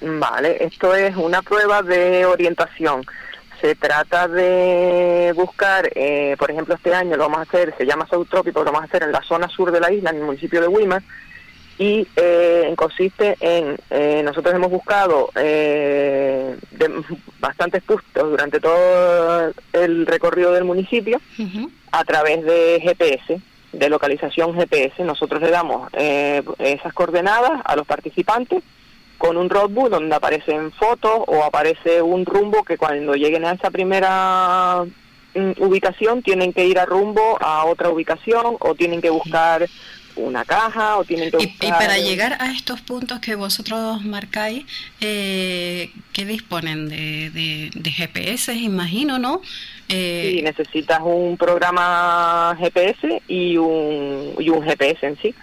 Vale, 0.00 0.58
esto 0.60 0.94
es 0.94 1.16
una 1.16 1.42
prueba 1.42 1.82
de 1.82 2.26
orientación 2.26 3.02
se 3.60 3.74
trata 3.74 4.28
de 4.28 5.32
buscar, 5.34 5.90
eh, 5.94 6.36
por 6.38 6.50
ejemplo, 6.50 6.74
este 6.74 6.94
año 6.94 7.16
lo 7.16 7.24
vamos 7.24 7.38
a 7.38 7.42
hacer, 7.42 7.74
se 7.76 7.86
llama 7.86 8.06
Trópico, 8.28 8.60
lo 8.60 8.66
vamos 8.66 8.82
a 8.82 8.84
hacer 8.84 9.02
en 9.02 9.12
la 9.12 9.22
zona 9.22 9.48
sur 9.48 9.70
de 9.70 9.80
la 9.80 9.92
isla, 9.92 10.10
en 10.10 10.16
el 10.16 10.24
municipio 10.24 10.60
de 10.60 10.68
Wimas, 10.68 11.02
y 11.78 12.06
eh, 12.16 12.72
consiste 12.76 13.36
en, 13.40 13.76
eh, 13.90 14.22
nosotros 14.24 14.54
hemos 14.54 14.70
buscado 14.70 15.30
de 15.34 16.56
bastantes 17.38 17.82
puntos 17.82 18.30
durante 18.30 18.60
todo 18.60 19.52
el 19.74 20.06
recorrido 20.06 20.52
del 20.52 20.64
municipio 20.64 21.20
a 21.92 22.04
través 22.04 22.44
de 22.44 22.80
GPS, 22.82 23.40
de 23.72 23.88
localización 23.90 24.54
GPS. 24.54 25.04
Nosotros 25.04 25.42
le 25.42 25.50
damos 25.50 25.90
esas 25.92 26.94
coordenadas 26.94 27.60
a 27.64 27.76
los 27.76 27.86
participantes 27.86 28.62
con 29.18 29.36
un 29.36 29.48
roadbook 29.48 29.90
donde 29.90 30.14
aparecen 30.14 30.72
fotos 30.72 31.22
o 31.26 31.44
aparece 31.44 32.02
un 32.02 32.26
rumbo 32.26 32.62
que 32.64 32.76
cuando 32.76 33.14
lleguen 33.14 33.44
a 33.44 33.52
esa 33.52 33.70
primera 33.70 34.84
mm, 35.34 35.52
ubicación 35.58 36.22
tienen 36.22 36.52
que 36.52 36.66
ir 36.66 36.78
a 36.78 36.86
rumbo 36.86 37.38
a 37.40 37.64
otra 37.64 37.90
ubicación 37.90 38.56
o 38.60 38.74
tienen 38.74 39.00
que 39.00 39.10
buscar 39.10 39.66
una 40.16 40.44
caja 40.44 40.96
o 40.96 41.04
tienen 41.04 41.30
que 41.30 41.36
buscar... 41.36 41.68
Y, 41.68 41.70
para 41.70 41.98
llegar 41.98 42.36
a 42.40 42.50
estos 42.52 42.80
puntos 42.80 43.20
que 43.20 43.34
vosotros 43.34 44.02
marcáis, 44.04 44.64
eh, 45.00 45.90
¿qué 46.12 46.24
disponen 46.24 46.88
de, 46.88 47.70
de, 47.74 47.90
GPS, 47.90 48.54
imagino, 48.54 49.18
no? 49.18 49.42
Eh... 49.88 50.32
Sí, 50.34 50.42
necesitas 50.42 51.00
un 51.04 51.36
programa 51.36 52.56
GPS 52.58 53.22
y 53.28 53.56
un, 53.56 54.34
y 54.38 54.48
un 54.48 54.62
GPS 54.62 55.06
en 55.06 55.18
sí. 55.18 55.34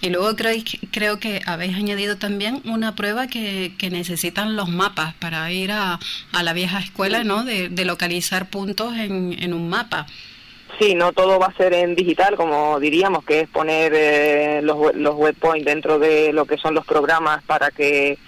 Y 0.00 0.10
luego 0.10 0.36
creo, 0.36 0.54
creo 0.90 1.18
que 1.18 1.40
habéis 1.46 1.76
añadido 1.76 2.16
también 2.16 2.62
una 2.64 2.94
prueba 2.94 3.26
que, 3.26 3.72
que 3.78 3.90
necesitan 3.90 4.56
los 4.56 4.68
mapas 4.68 5.14
para 5.14 5.50
ir 5.50 5.72
a, 5.72 5.98
a 6.32 6.42
la 6.42 6.52
vieja 6.52 6.78
escuela, 6.78 7.24
¿no? 7.24 7.44
De, 7.44 7.70
localizar 7.86 8.48
puntos 8.50 8.96
en, 8.96 9.36
en, 9.38 9.54
un 9.54 9.68
mapa. 9.68 10.06
Sí, 10.80 10.96
no 10.96 11.12
todo 11.12 11.38
va 11.38 11.46
a 11.46 11.56
ser 11.56 11.72
en 11.72 11.94
digital, 11.94 12.34
como 12.34 12.80
diríamos, 12.80 13.24
que 13.24 13.40
es 13.40 13.48
poner 13.48 13.92
eh, 13.94 14.60
los, 14.62 14.94
los 14.96 15.14
webpoints 15.14 15.64
dentro 15.64 16.00
de 16.00 16.32
lo 16.32 16.46
que 16.46 16.58
son 16.58 16.74
los 16.74 16.84
programas 16.84 17.44
para 17.44 17.70
que 17.70 18.18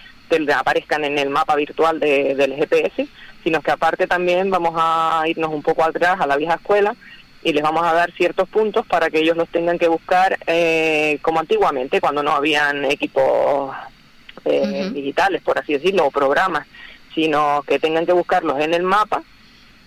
aparezcan 0.54 1.04
en 1.04 1.18
el 1.18 1.30
mapa 1.30 1.56
virtual 1.56 1.98
de, 1.98 2.34
del 2.34 2.54
GPS, 2.54 3.08
sino 3.42 3.60
que 3.62 3.70
aparte 3.70 4.06
también 4.06 4.50
vamos 4.50 4.74
a 4.76 5.24
irnos 5.26 5.50
un 5.52 5.62
poco 5.62 5.82
atrás 5.84 6.20
a 6.20 6.26
la 6.26 6.36
vieja 6.36 6.54
escuela 6.54 6.94
y 7.42 7.52
les 7.52 7.62
vamos 7.62 7.84
a 7.84 7.92
dar 7.92 8.12
ciertos 8.12 8.48
puntos 8.48 8.86
para 8.86 9.10
que 9.10 9.20
ellos 9.20 9.36
los 9.36 9.48
tengan 9.48 9.78
que 9.78 9.88
buscar 9.88 10.38
eh, 10.46 11.18
como 11.22 11.40
antiguamente, 11.40 12.00
cuando 12.00 12.22
no 12.22 12.32
habían 12.32 12.84
equipos 12.84 13.74
eh, 14.44 14.90
digitales, 14.92 15.42
por 15.42 15.58
así 15.58 15.74
decirlo, 15.74 16.06
o 16.06 16.10
programas, 16.10 16.66
sino 17.14 17.62
que 17.66 17.78
tengan 17.78 18.06
que 18.06 18.12
buscarlos 18.12 18.60
en 18.60 18.74
el 18.74 18.82
mapa 18.82 19.22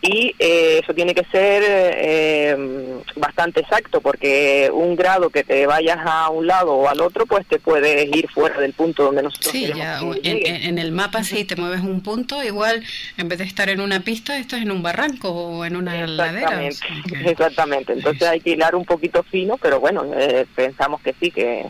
y 0.02 0.36
eh, 0.39 0.80
eso 0.82 0.93
tiene 0.95 1.14
que 1.14 1.24
ser 1.26 1.64
eh, 1.66 3.02
bastante 3.16 3.60
exacto 3.60 4.02
porque 4.02 4.72
un 4.74 4.95
grado 4.95 5.30
que 5.30 5.43
te 5.43 5.68
vayas 5.68 5.99
a 6.04 6.30
un 6.30 6.47
lado 6.47 6.74
o 6.74 6.89
al 6.89 7.02
otro 7.02 7.28
pues 7.28 7.45
te 7.45 7.60
puedes 7.60 8.08
ir 8.16 8.28
fuera 8.30 8.60
del 8.60 8.74
punto 8.74 9.04
donde 9.04 9.22
nosotros 9.22 9.52
sí 9.52 9.72
ya 9.76 9.99
en, 10.24 10.80
el 10.80 10.91
mapa 10.91 11.24
si 11.24 11.45
te 11.45 11.56
mueves 11.56 11.82
un 11.82 12.02
punto 12.02 12.43
igual 12.43 12.84
en 13.18 13.30
vez 13.30 13.38
de 13.38 13.45
estar 13.45 13.70
en 13.70 13.80
una 13.80 13.99
pista 13.99 14.38
estás 14.38 14.62
en 14.62 14.72
un 14.72 14.82
barranco 14.82 15.30
o 15.30 15.66
en 15.66 15.76
una 15.76 16.08
ladera 16.08 16.63
exactamente. 17.26 17.93
Entonces 17.93 18.28
hay 18.28 18.39
que 18.39 18.51
hilar 18.51 18.76
un 18.76 18.86
poquito 18.86 19.21
fino 19.21 19.58
pero 19.58 19.80
bueno 19.80 20.05
eh, 20.17 20.47
pensamos 20.55 21.01
que 21.01 21.13
sí 21.20 21.30
que 21.30 21.67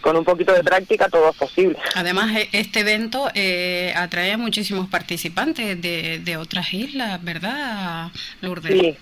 con 0.00 0.16
un 0.16 0.24
poquito 0.24 0.52
de 0.52 0.62
práctica 0.62 1.08
todo 1.08 1.30
es 1.30 1.36
posible. 1.36 1.78
Además, 1.94 2.36
e, 2.36 2.48
este 2.52 2.80
evento 2.80 3.28
eh, 3.34 3.92
atrae 3.96 4.32
a 4.32 4.38
muchísimos 4.38 4.88
participantes 4.88 5.80
de, 5.80 6.20
de 6.20 6.36
otras 6.36 6.72
islas, 6.72 7.22
¿verdad, 7.22 8.10
Lourdes? 8.40 8.72
Sí. 8.72 8.96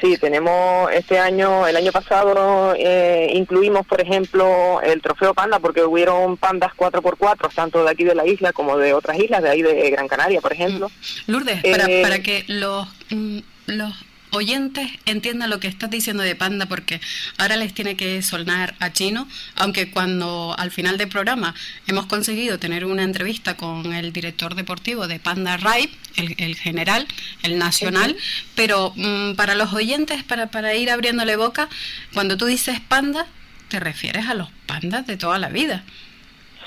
Sí, 0.00 0.18
tenemos 0.18 0.90
este 0.92 1.18
año, 1.18 1.66
el 1.66 1.76
año 1.76 1.92
pasado 1.92 2.74
eh, 2.76 3.30
incluimos, 3.32 3.86
por 3.86 4.00
ejemplo, 4.00 4.80
el 4.82 5.00
trofeo 5.00 5.32
panda 5.34 5.60
porque 5.60 5.82
hubieron 5.82 6.36
pandas 6.36 6.72
4x4, 6.76 7.54
tanto 7.54 7.84
de 7.84 7.90
aquí 7.90 8.04
de 8.04 8.14
la 8.14 8.26
isla 8.26 8.52
como 8.52 8.76
de 8.76 8.92
otras 8.92 9.18
islas, 9.18 9.42
de 9.42 9.50
ahí 9.50 9.62
de 9.62 9.90
Gran 9.90 10.08
Canaria, 10.08 10.40
por 10.40 10.52
ejemplo. 10.52 10.88
Mm. 10.88 11.32
Lourdes, 11.32 11.62
para, 11.62 11.86
eh, 11.86 12.02
para 12.02 12.18
que 12.18 12.44
los, 12.48 12.88
mm, 13.10 13.38
los 13.66 13.94
oyentes 14.34 14.90
entiendan 15.06 15.50
lo 15.50 15.60
que 15.60 15.68
estás 15.68 15.90
diciendo 15.90 16.22
de 16.22 16.34
Panda, 16.34 16.66
porque 16.66 17.00
ahora 17.38 17.56
les 17.56 17.72
tiene 17.72 17.96
que 17.96 18.22
sonar 18.22 18.74
a 18.80 18.92
chino, 18.92 19.28
aunque 19.56 19.90
cuando 19.90 20.54
al 20.58 20.70
final 20.70 20.98
del 20.98 21.08
programa 21.08 21.54
hemos 21.86 22.06
conseguido 22.06 22.58
tener 22.58 22.84
una 22.84 23.02
entrevista 23.02 23.56
con 23.56 23.92
el 23.92 24.12
director 24.12 24.54
deportivo 24.54 25.08
de 25.08 25.18
Panda 25.18 25.56
Ride, 25.56 25.90
el, 26.16 26.56
general, 26.56 27.06
el 27.42 27.58
nacional, 27.58 28.16
pero 28.54 28.92
mm, 28.96 29.34
para 29.34 29.54
los 29.54 29.72
oyentes, 29.72 30.22
para, 30.22 30.48
para 30.48 30.74
ir 30.74 30.90
abriéndole 30.90 31.36
boca, 31.36 31.68
cuando 32.12 32.36
tú 32.36 32.46
dices 32.46 32.80
panda, 32.80 33.26
te 33.68 33.80
refieres 33.80 34.28
a 34.28 34.34
los 34.34 34.48
pandas 34.66 35.06
de 35.06 35.16
toda 35.16 35.38
la 35.38 35.48
vida. 35.48 35.84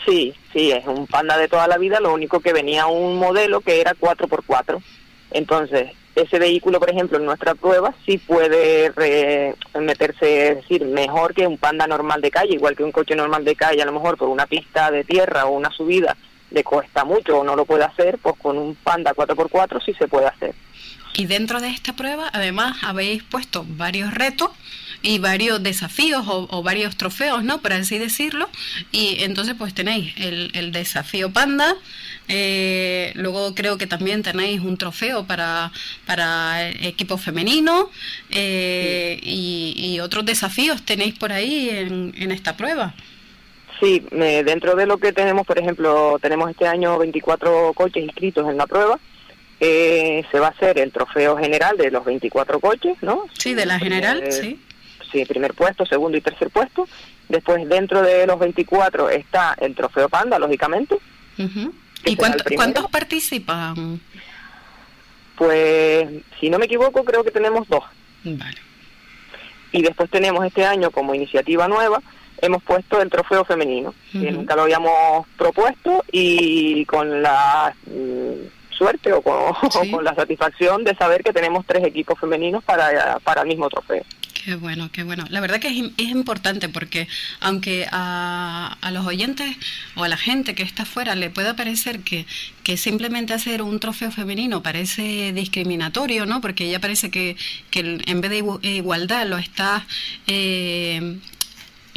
Sí, 0.05 0.33
sí, 0.53 0.71
es 0.71 0.85
un 0.85 1.05
panda 1.05 1.37
de 1.37 1.49
toda 1.49 1.67
la 1.67 1.77
vida, 1.77 1.99
lo 1.99 2.13
único 2.13 2.39
que 2.39 2.53
venía 2.53 2.87
un 2.87 3.17
modelo 3.17 3.59
que 3.59 3.81
era 3.81 3.93
4x4. 3.93 4.81
Entonces, 5.31 5.91
ese 6.21 6.39
vehículo, 6.39 6.79
por 6.79 6.89
ejemplo, 6.89 7.17
en 7.17 7.25
nuestra 7.25 7.55
prueba 7.55 7.93
sí 8.05 8.17
puede 8.17 8.91
meterse, 9.79 10.49
es 10.49 10.55
decir, 10.57 10.85
mejor 10.85 11.33
que 11.33 11.47
un 11.47 11.57
panda 11.57 11.87
normal 11.87 12.21
de 12.21 12.31
calle, 12.31 12.55
igual 12.55 12.75
que 12.75 12.83
un 12.83 12.91
coche 12.91 13.15
normal 13.15 13.45
de 13.45 13.55
calle, 13.55 13.81
a 13.81 13.85
lo 13.85 13.91
mejor 13.91 14.17
por 14.17 14.29
una 14.29 14.47
pista 14.47 14.89
de 14.91 15.03
tierra 15.03 15.45
o 15.45 15.51
una 15.51 15.71
subida 15.71 16.17
le 16.49 16.63
cuesta 16.63 17.03
mucho 17.03 17.39
o 17.39 17.43
no 17.43 17.55
lo 17.55 17.65
puede 17.65 17.83
hacer, 17.83 18.17
pues 18.19 18.35
con 18.41 18.57
un 18.57 18.75
panda 18.75 19.13
4x4 19.13 19.83
sí 19.83 19.93
se 19.93 20.07
puede 20.07 20.27
hacer. 20.27 20.55
Y 21.17 21.25
dentro 21.25 21.59
de 21.59 21.69
esta 21.69 21.93
prueba, 21.93 22.29
además, 22.31 22.77
habéis 22.83 23.23
puesto 23.23 23.65
varios 23.67 24.13
retos 24.13 24.51
y 25.01 25.17
varios 25.17 25.63
desafíos 25.63 26.23
o, 26.27 26.61
varios 26.61 26.95
trofeos, 26.95 27.43
¿no? 27.43 27.59
Por 27.59 27.73
así 27.73 27.97
decirlo. 27.97 28.47
Y 28.91 29.23
entonces 29.23 29.55
pues 29.57 29.73
tenéis 29.73 30.13
el, 30.17 30.71
desafío 30.71 31.31
Panda, 31.31 31.75
eh, 32.27 33.13
luego 33.15 33.55
creo 33.55 33.79
que 33.79 33.87
también 33.87 34.21
tenéis 34.21 34.61
un 34.61 34.77
trofeo 34.77 35.25
para, 35.25 35.71
para 36.05 36.69
equipo 36.69 37.17
femenino 37.17 37.89
eh, 38.29 39.19
y, 39.23 39.99
otros 39.99 40.23
desafíos 40.23 40.83
tenéis 40.83 41.17
por 41.17 41.31
ahí 41.31 41.69
en, 41.71 42.13
en 42.15 42.31
esta 42.31 42.55
prueba. 42.55 42.93
Sí, 43.79 44.03
dentro 44.11 44.75
de 44.75 44.85
lo 44.85 44.99
que 44.99 45.11
tenemos, 45.13 45.47
por 45.47 45.57
ejemplo, 45.57 46.19
tenemos 46.21 46.51
este 46.51 46.67
año 46.67 46.99
24 46.99 47.73
coches 47.73 48.03
inscritos 48.03 48.47
en 48.47 48.57
la 48.57 48.67
prueba. 48.67 48.99
Eh, 49.59 50.23
se 50.31 50.39
va 50.39 50.47
a 50.47 50.51
hacer 50.51 50.77
el 50.77 50.91
trofeo 50.91 51.35
general 51.37 51.77
de 51.77 51.89
los 51.89 52.05
24 52.05 52.59
coches, 52.59 52.97
¿no? 53.01 53.25
Sí, 53.33 53.55
de 53.55 53.65
la 53.65 53.79
general, 53.79 54.31
sí 54.31 54.59
sí, 55.11 55.25
primer 55.25 55.53
puesto, 55.53 55.85
segundo 55.85 56.17
y 56.17 56.21
tercer 56.21 56.49
puesto. 56.49 56.87
Después, 57.29 57.67
dentro 57.67 58.01
de 58.01 58.25
los 58.25 58.39
24 58.39 59.09
está 59.09 59.55
el 59.59 59.75
trofeo 59.75 60.09
Panda, 60.09 60.39
lógicamente. 60.39 60.97
¿Y 62.05 62.15
cuántos 62.15 62.89
participan? 62.89 63.99
Pues, 65.35 66.07
si 66.39 66.49
no 66.49 66.57
me 66.57 66.65
equivoco, 66.65 67.03
creo 67.03 67.23
que 67.23 67.31
tenemos 67.31 67.67
dos. 67.67 67.83
Vale. 68.23 68.57
Y 69.71 69.81
después 69.81 70.09
tenemos 70.09 70.45
este 70.45 70.65
año 70.65 70.91
como 70.91 71.13
iniciativa 71.13 71.67
nueva, 71.67 72.01
hemos 72.41 72.63
puesto 72.63 73.01
el 73.01 73.09
trofeo 73.09 73.43
femenino, 73.43 73.93
que 74.11 74.31
nunca 74.31 74.55
lo 74.55 74.63
habíamos 74.63 75.27
propuesto 75.37 76.03
y 76.11 76.85
con 76.85 77.21
la 77.21 77.75
suerte 78.77 79.11
o 79.13 79.21
con, 79.21 79.33
o 79.61 79.91
con, 79.91 80.03
la 80.03 80.15
satisfacción 80.15 80.83
de 80.83 80.95
saber 80.95 81.23
que 81.23 81.33
tenemos 81.33 81.65
tres 81.65 81.83
equipos 81.83 82.19
femeninos 82.19 82.63
para, 82.63 83.19
para 83.19 83.41
el 83.41 83.47
mismo 83.47 83.69
trofeo. 83.69 84.03
Qué 84.47 84.55
bueno, 84.55 84.89
qué 84.93 85.03
bueno. 85.03 85.25
La 85.29 85.41
verdad 85.41 85.59
que 85.59 85.67
es, 85.67 85.91
es 85.97 86.07
importante 86.07 86.69
porque 86.69 87.09
aunque 87.41 87.85
a, 87.91 88.77
a, 88.79 88.91
los 88.91 89.05
oyentes 89.05 89.57
o 89.97 90.05
a 90.05 90.07
la 90.07 90.15
gente 90.15 90.55
que 90.55 90.63
está 90.63 90.83
afuera 90.83 91.15
le 91.15 91.29
pueda 91.29 91.57
parecer 91.57 91.99
que, 91.99 92.25
que 92.63 92.77
simplemente 92.77 93.33
hacer 93.33 93.61
un 93.61 93.81
trofeo 93.81 94.09
femenino 94.09 94.63
parece 94.63 95.33
discriminatorio, 95.33 96.25
¿no? 96.25 96.39
Porque 96.39 96.69
ya 96.69 96.79
parece 96.79 97.11
que, 97.11 97.35
que 97.71 97.99
en 98.05 98.21
vez 98.21 98.31
de 98.31 98.69
igualdad 98.69 99.27
lo 99.27 99.37
está 99.37 99.85
eh, 100.27 101.17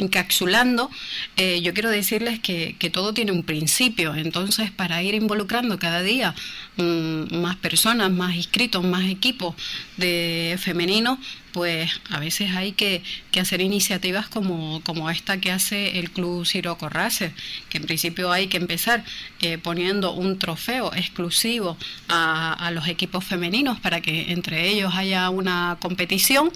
encapsulando, 0.01 0.89
eh, 1.37 1.61
yo 1.61 1.73
quiero 1.73 1.89
decirles 1.89 2.39
que, 2.39 2.75
que, 2.77 2.89
todo 2.89 3.13
tiene 3.13 3.31
un 3.31 3.43
principio. 3.43 4.15
Entonces, 4.15 4.71
para 4.71 5.01
ir 5.03 5.13
involucrando 5.13 5.79
cada 5.79 6.01
día 6.01 6.35
mm, 6.77 7.35
más 7.37 7.55
personas, 7.57 8.11
más 8.11 8.35
inscritos, 8.35 8.83
más 8.83 9.05
equipos 9.05 9.55
de 9.97 10.57
femenino, 10.59 11.19
pues 11.53 11.91
a 12.09 12.19
veces 12.19 12.51
hay 12.55 12.71
que, 12.73 13.03
hacer 13.39 13.61
iniciativas 13.61 14.27
como, 14.27 14.81
esta 15.09 15.39
que 15.39 15.51
hace 15.51 15.99
el 15.99 16.11
Club 16.11 16.45
Ciro 16.45 16.77
Corrace, 16.77 17.33
que 17.69 17.77
en 17.77 17.85
principio 17.85 18.31
hay 18.31 18.47
que 18.47 18.57
empezar 18.57 19.03
eh, 19.41 19.57
poniendo 19.57 20.13
un 20.13 20.37
trofeo 20.37 20.93
exclusivo 20.93 21.77
a, 22.07 22.53
a, 22.53 22.71
los 22.71 22.87
equipos 22.87 23.23
femeninos 23.23 23.79
para 23.79 24.01
que 24.01 24.31
entre 24.31 24.69
ellos 24.69 24.93
haya 24.95 25.29
una 25.29 25.77
competición 25.81 26.51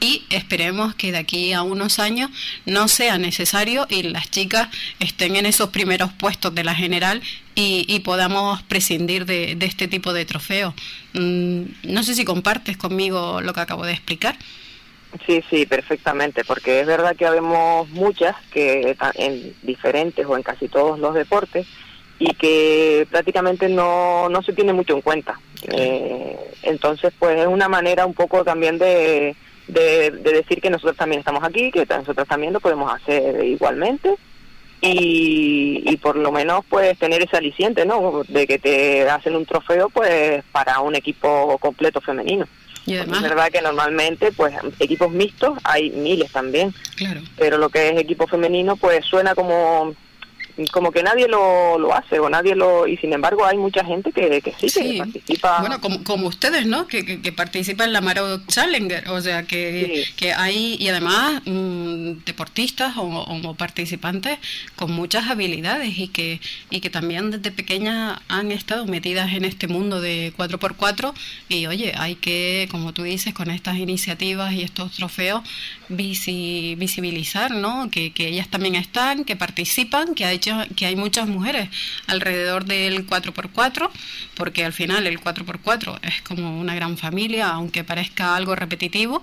y 0.00 0.24
esperemos 0.30 0.94
que 0.94 1.12
de 1.12 1.18
aquí 1.18 1.52
a 1.52 1.62
unos 1.62 1.98
años 1.98 2.30
no 2.66 2.88
sea 2.88 3.18
necesario 3.18 3.86
y 3.88 4.02
las 4.02 4.30
chicas 4.30 4.68
estén 4.98 5.36
en 5.36 5.46
esos 5.46 5.70
primeros 5.70 6.12
puestos 6.12 6.54
de 6.54 6.64
la 6.64 6.74
general 6.74 7.22
y, 7.54 8.00
podamos 8.00 8.62
prescindir 8.62 9.26
de, 9.26 9.56
este 9.60 9.88
tipo 9.88 10.12
de 10.12 10.24
trofeos. 10.24 10.74
Mm, 11.12 11.62
no 11.84 12.02
sé 12.02 12.14
si 12.14 12.24
compartes 12.24 12.76
conmigo 12.76 13.40
lo 13.40 13.52
que 13.52 13.60
acabo 13.60 13.84
de 13.84 13.92
explicar. 13.92 14.36
Sí, 15.26 15.42
sí, 15.50 15.66
perfectamente, 15.66 16.42
porque 16.44 16.80
es 16.80 16.86
verdad 16.86 17.14
que 17.14 17.26
habemos 17.26 17.88
muchas 17.90 18.34
que 18.50 18.96
en 19.14 19.54
diferentes 19.62 20.24
o 20.26 20.36
en 20.36 20.42
casi 20.42 20.68
todos 20.68 20.98
los 20.98 21.14
deportes 21.14 21.66
y 22.18 22.32
que 22.34 23.06
prácticamente 23.10 23.68
no, 23.68 24.28
no 24.30 24.42
se 24.42 24.54
tiene 24.54 24.72
mucho 24.72 24.94
en 24.94 25.02
cuenta. 25.02 25.38
Eh, 25.70 26.36
entonces, 26.62 27.12
pues 27.18 27.40
es 27.40 27.46
una 27.46 27.68
manera 27.68 28.06
un 28.06 28.14
poco 28.14 28.42
también 28.42 28.78
de, 28.78 29.36
de, 29.68 30.10
de, 30.10 30.32
decir 30.32 30.62
que 30.62 30.70
nosotros 30.70 30.96
también 30.96 31.20
estamos 31.20 31.44
aquí, 31.44 31.70
que 31.70 31.84
nosotros 31.84 32.26
también 32.26 32.54
lo 32.54 32.60
podemos 32.60 32.92
hacer 32.92 33.44
igualmente 33.44 34.16
y, 34.84 35.96
por 35.98 36.16
lo 36.16 36.32
menos 36.32 36.64
pues 36.68 36.98
tener 36.98 37.22
ese 37.22 37.36
aliciente, 37.36 37.86
¿no? 37.86 38.22
De 38.26 38.46
que 38.46 38.58
te 38.58 39.08
hacen 39.08 39.36
un 39.36 39.46
trofeo 39.46 39.88
pues 39.88 40.42
para 40.50 40.80
un 40.80 40.96
equipo 40.96 41.56
completo 41.58 42.00
femenino. 42.00 42.46
Y 42.84 42.96
además, 42.96 43.22
es 43.22 43.30
verdad 43.30 43.50
que 43.52 43.62
normalmente 43.62 44.32
pues 44.32 44.54
equipos 44.80 45.12
mixtos 45.12 45.56
hay 45.62 45.90
miles 45.90 46.32
también. 46.32 46.74
Claro. 46.96 47.20
Pero 47.38 47.58
lo 47.58 47.68
que 47.68 47.90
es 47.90 48.00
equipo 48.00 48.26
femenino 48.26 48.76
pues 48.76 49.04
suena 49.06 49.36
como 49.36 49.94
como 50.70 50.92
que 50.92 51.02
nadie 51.02 51.28
lo, 51.28 51.78
lo 51.78 51.94
hace 51.94 52.18
o 52.18 52.28
nadie 52.28 52.54
lo 52.54 52.86
y 52.86 52.96
sin 52.96 53.12
embargo 53.12 53.44
hay 53.44 53.56
mucha 53.56 53.84
gente 53.84 54.12
que, 54.12 54.40
que 54.40 54.52
sí, 54.58 54.68
que 54.70 54.98
participa. 54.98 55.60
Bueno 55.60 55.80
como, 55.80 56.04
como 56.04 56.28
ustedes 56.28 56.66
no 56.66 56.86
que, 56.86 57.20
que, 57.20 57.32
participan 57.32 57.88
en 57.88 57.92
la 57.94 58.00
Maro 58.00 58.44
Challenger 58.46 59.08
o 59.08 59.20
sea 59.20 59.44
que, 59.44 60.04
que 60.16 60.32
hay 60.32 60.76
y 60.78 60.88
además 60.88 61.42
mm, 61.46 62.24
deportistas 62.24 62.96
o, 62.96 63.02
o, 63.04 63.54
participantes 63.54 64.38
con 64.76 64.92
muchas 64.92 65.28
habilidades 65.30 65.98
y 65.98 66.08
que 66.08 66.40
y 66.70 66.80
que 66.80 66.90
también 66.90 67.30
desde 67.30 67.50
pequeñas 67.50 68.20
han 68.28 68.52
estado 68.52 68.86
metidas 68.86 69.32
en 69.32 69.44
este 69.44 69.68
mundo 69.68 70.00
de 70.00 70.32
4x4 70.36 71.12
y 71.48 71.66
oye 71.66 71.94
hay 71.96 72.16
que 72.16 72.68
como 72.70 72.92
tú 72.92 73.02
dices 73.02 73.34
con 73.34 73.50
estas 73.50 73.76
iniciativas 73.76 74.52
y 74.52 74.62
estos 74.62 74.92
trofeos 74.92 75.42
visibilizar 75.92 77.50
no 77.52 77.90
que, 77.90 78.12
ellas 78.16 78.48
también 78.48 78.74
están 78.74 79.24
que 79.24 79.36
participan 79.36 80.14
que 80.14 80.24
hay 80.24 80.38
que 80.38 80.86
hay 80.86 80.96
muchas 80.96 81.28
mujeres 81.28 81.68
alrededor 82.06 82.64
del 82.64 83.06
4x4, 83.06 83.90
porque 84.34 84.64
al 84.64 84.72
final 84.72 85.06
el 85.06 85.20
4x4 85.20 85.98
es 86.02 86.22
como 86.22 86.60
una 86.60 86.74
gran 86.74 86.96
familia, 86.96 87.50
aunque 87.50 87.84
parezca 87.84 88.36
algo 88.36 88.54
repetitivo. 88.54 89.22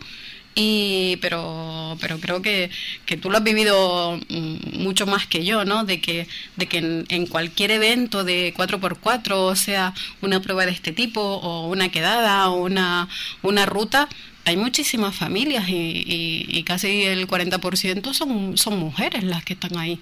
Y, 0.56 1.18
pero, 1.22 1.96
pero 2.02 2.20
creo 2.20 2.42
que, 2.42 2.70
que 3.06 3.16
tú 3.18 3.30
lo 3.30 3.38
has 3.38 3.44
vivido 3.44 4.20
mm, 4.30 4.82
mucho 4.84 5.06
más 5.06 5.28
que 5.28 5.46
yo, 5.46 5.64
¿no? 5.64 5.86
De 5.86 6.02
que, 6.02 6.28
de 6.58 6.68
que 6.68 7.06
en, 7.08 7.28
cualquier 7.28 7.72
evento 7.72 8.24
de 8.24 8.54
4x4, 8.54 9.56
sea 9.56 9.94
una 10.22 10.42
prueba 10.42 10.66
de 10.66 10.72
este 10.72 10.92
tipo, 10.92 11.22
o 11.22 11.68
una 11.70 11.90
quedada, 11.90 12.50
o 12.50 12.56
una, 12.64 13.08
una 13.42 13.66
ruta, 13.66 14.10
hay 14.46 14.58
muchísimas 14.58 15.16
familias 15.16 15.70
y, 15.70 15.74
y, 15.74 16.46
y 16.48 16.64
casi 16.64 17.04
el 17.04 17.28
40% 17.28 18.14
son, 18.14 18.58
son 18.58 18.80
mujeres 18.80 19.24
las 19.24 19.44
que 19.44 19.54
están 19.54 19.78
ahí. 19.78 20.00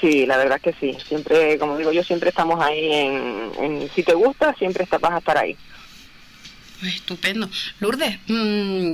Sí, 0.00 0.26
la 0.26 0.36
verdad 0.36 0.60
que 0.60 0.74
sí. 0.74 0.96
Siempre, 1.06 1.58
como 1.58 1.76
digo 1.76 1.92
yo, 1.92 2.04
siempre 2.04 2.28
estamos 2.30 2.60
ahí 2.60 2.92
en, 2.92 3.90
si 3.94 4.02
te 4.02 4.14
gusta, 4.14 4.54
siempre 4.54 4.84
estás, 4.84 5.00
vas 5.00 5.12
a 5.12 5.18
estar 5.18 5.38
ahí. 5.38 5.56
Estupendo. 6.82 7.50
Lourdes, 7.80 8.18
mm, 8.28 8.92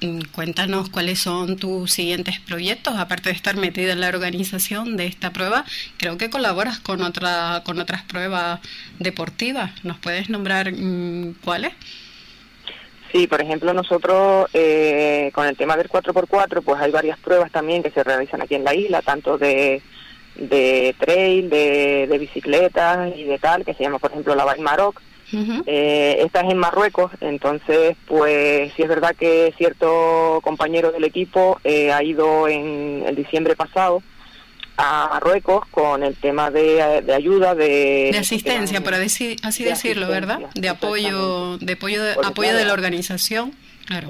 mm, 0.00 0.20
cuéntanos 0.30 0.90
cuáles 0.90 1.18
son 1.18 1.56
tus 1.56 1.92
siguientes 1.92 2.38
proyectos, 2.40 2.94
aparte 2.96 3.30
de 3.30 3.34
estar 3.34 3.56
metida 3.56 3.92
en 3.92 4.00
la 4.00 4.08
organización 4.08 4.96
de 4.96 5.06
esta 5.06 5.32
prueba, 5.32 5.64
creo 5.96 6.16
que 6.16 6.30
colaboras 6.30 6.78
con 6.78 7.02
otra, 7.02 7.62
con 7.64 7.80
otras 7.80 8.02
pruebas 8.02 8.60
deportivas. 9.00 9.72
¿Nos 9.84 9.98
puedes 9.98 10.30
nombrar 10.30 10.72
mm, 10.72 11.34
cuáles? 11.42 11.72
Sí, 13.14 13.28
por 13.28 13.40
ejemplo, 13.40 13.72
nosotros 13.72 14.48
eh, 14.52 15.30
con 15.32 15.46
el 15.46 15.56
tema 15.56 15.76
del 15.76 15.88
4x4, 15.88 16.62
pues 16.64 16.80
hay 16.80 16.90
varias 16.90 17.16
pruebas 17.20 17.52
también 17.52 17.80
que 17.80 17.92
se 17.92 18.02
realizan 18.02 18.42
aquí 18.42 18.56
en 18.56 18.64
la 18.64 18.74
isla, 18.74 19.02
tanto 19.02 19.38
de 19.38 19.80
de 20.34 20.96
trail, 20.98 21.48
de, 21.48 22.08
de 22.08 22.18
bicicletas 22.18 23.16
y 23.16 23.22
de 23.22 23.38
tal, 23.38 23.64
que 23.64 23.72
se 23.74 23.84
llama, 23.84 24.00
por 24.00 24.10
ejemplo, 24.10 24.34
la 24.34 24.44
Val 24.44 24.58
Maroc, 24.58 25.00
Eh, 25.66 26.16
esta 26.24 26.40
es 26.40 26.50
en 26.50 26.58
Marruecos, 26.58 27.12
entonces, 27.20 27.96
pues 28.06 28.72
sí 28.74 28.82
es 28.82 28.88
verdad 28.88 29.14
que 29.16 29.54
cierto 29.56 30.40
compañero 30.42 30.90
del 30.92 31.04
equipo 31.04 31.60
eh, 31.64 31.92
ha 31.92 32.02
ido 32.02 32.48
en 32.48 33.04
el 33.06 33.14
diciembre 33.14 33.54
pasado 33.56 34.02
a 34.76 35.08
Marruecos 35.08 35.64
con 35.70 36.02
el 36.02 36.16
tema 36.16 36.50
de, 36.50 36.82
ayuda 37.12 37.54
de, 37.54 38.10
de 38.12 38.18
asistencia 38.18 38.82
por 38.82 38.94
así, 38.94 39.36
decirlo 39.60 40.08
verdad 40.08 40.40
de 40.54 40.68
apoyo 40.68 41.58
de 41.58 41.74
apoyo 41.74 42.02
de, 42.02 42.12
apoyo 42.12 42.56
de 42.56 42.64
la 42.64 42.72
organización 42.72 43.54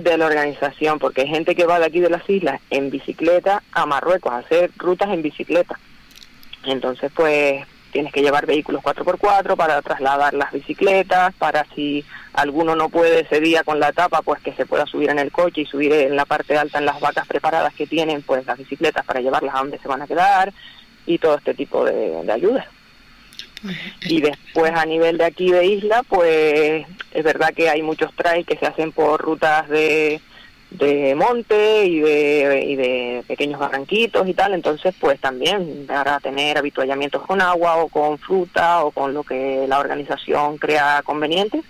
de 0.00 0.16
la 0.16 0.26
organización 0.26 0.98
porque 0.98 1.22
hay 1.22 1.28
gente 1.28 1.54
que 1.54 1.66
va 1.66 1.78
de 1.78 1.86
aquí 1.86 2.00
de 2.00 2.08
las 2.08 2.28
islas 2.30 2.60
en 2.70 2.90
bicicleta 2.90 3.62
a 3.72 3.86
Marruecos 3.86 4.32
a 4.32 4.38
hacer 4.38 4.70
rutas 4.76 5.10
en 5.10 5.22
bicicleta. 5.22 5.78
Entonces 6.64 7.10
pues 7.14 7.66
tienes 7.94 8.12
que 8.12 8.22
llevar 8.22 8.44
vehículos 8.44 8.82
4x4 8.82 9.56
para 9.56 9.80
trasladar 9.80 10.34
las 10.34 10.50
bicicletas, 10.50 11.32
para 11.36 11.64
si 11.76 12.04
alguno 12.32 12.74
no 12.74 12.88
puede 12.88 13.20
ese 13.20 13.38
día 13.38 13.62
con 13.62 13.78
la 13.78 13.92
tapa, 13.92 14.20
pues 14.20 14.42
que 14.42 14.52
se 14.52 14.66
pueda 14.66 14.84
subir 14.84 15.10
en 15.10 15.20
el 15.20 15.30
coche 15.30 15.60
y 15.60 15.66
subir 15.66 15.92
en 15.92 16.16
la 16.16 16.24
parte 16.24 16.58
alta 16.58 16.78
en 16.78 16.86
las 16.86 16.98
vacas 16.98 17.24
preparadas 17.28 17.72
que 17.72 17.86
tienen, 17.86 18.22
pues 18.22 18.44
las 18.46 18.58
bicicletas 18.58 19.04
para 19.06 19.20
llevarlas 19.20 19.54
a 19.54 19.58
donde 19.58 19.78
se 19.78 19.86
van 19.86 20.02
a 20.02 20.08
quedar 20.08 20.52
y 21.06 21.18
todo 21.18 21.36
este 21.36 21.54
tipo 21.54 21.84
de, 21.84 22.24
de 22.24 22.32
ayudas. 22.32 22.66
Y 24.02 24.20
después 24.20 24.72
a 24.72 24.84
nivel 24.84 25.16
de 25.16 25.24
aquí 25.24 25.52
de 25.52 25.64
isla, 25.64 26.02
pues 26.02 26.84
es 27.12 27.24
verdad 27.24 27.54
que 27.54 27.70
hay 27.70 27.80
muchos 27.80 28.12
trails 28.16 28.46
que 28.46 28.58
se 28.58 28.66
hacen 28.66 28.90
por 28.90 29.22
rutas 29.22 29.68
de 29.68 30.20
de 30.74 31.14
monte 31.14 31.86
y 31.86 32.00
de, 32.00 32.64
y 32.66 32.76
de 32.76 33.24
pequeños 33.28 33.60
barranquitos 33.60 34.26
y 34.28 34.34
tal, 34.34 34.54
entonces 34.54 34.94
pues 34.98 35.20
también 35.20 35.86
para 35.86 36.18
tener 36.20 36.58
habituallamientos 36.58 37.22
con 37.22 37.40
agua 37.40 37.76
o 37.76 37.88
con 37.88 38.18
fruta 38.18 38.84
o 38.84 38.90
con 38.90 39.14
lo 39.14 39.22
que 39.22 39.66
la 39.68 39.78
organización 39.78 40.58
crea 40.58 41.02
conveniente. 41.04 41.62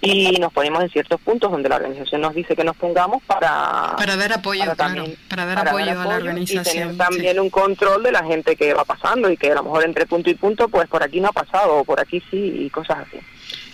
Y 0.00 0.36
nos 0.38 0.52
ponemos 0.52 0.80
en 0.80 0.90
ciertos 0.90 1.20
puntos 1.20 1.50
donde 1.50 1.68
la 1.68 1.74
organización 1.74 2.20
nos 2.20 2.32
dice 2.32 2.54
que 2.54 2.62
nos 2.62 2.76
pongamos 2.76 3.20
para 3.24 3.96
para 3.96 4.16
dar 4.16 4.32
apoyo 4.32 4.60
para, 4.60 4.76
también, 4.76 5.16
para 5.28 5.44
dar 5.44 5.68
apoyo, 5.68 5.90
a 5.90 6.04
la 6.04 6.16
organización 6.16 6.76
y 6.76 6.78
tener 6.78 6.96
también 6.96 7.40
un 7.40 7.50
control 7.50 8.04
de 8.04 8.12
la 8.12 8.22
gente 8.22 8.54
que 8.54 8.74
va 8.74 8.84
pasando 8.84 9.28
y 9.28 9.36
que 9.36 9.50
a 9.50 9.56
lo 9.56 9.64
mejor 9.64 9.84
entre 9.84 10.06
punto 10.06 10.30
y 10.30 10.34
punto 10.34 10.68
pues 10.68 10.88
por 10.88 11.02
aquí 11.02 11.20
no 11.20 11.30
ha 11.30 11.32
pasado 11.32 11.78
o 11.78 11.84
por 11.84 11.98
aquí 11.98 12.22
sí 12.30 12.60
y 12.60 12.70
cosas 12.70 12.98
así 13.08 13.18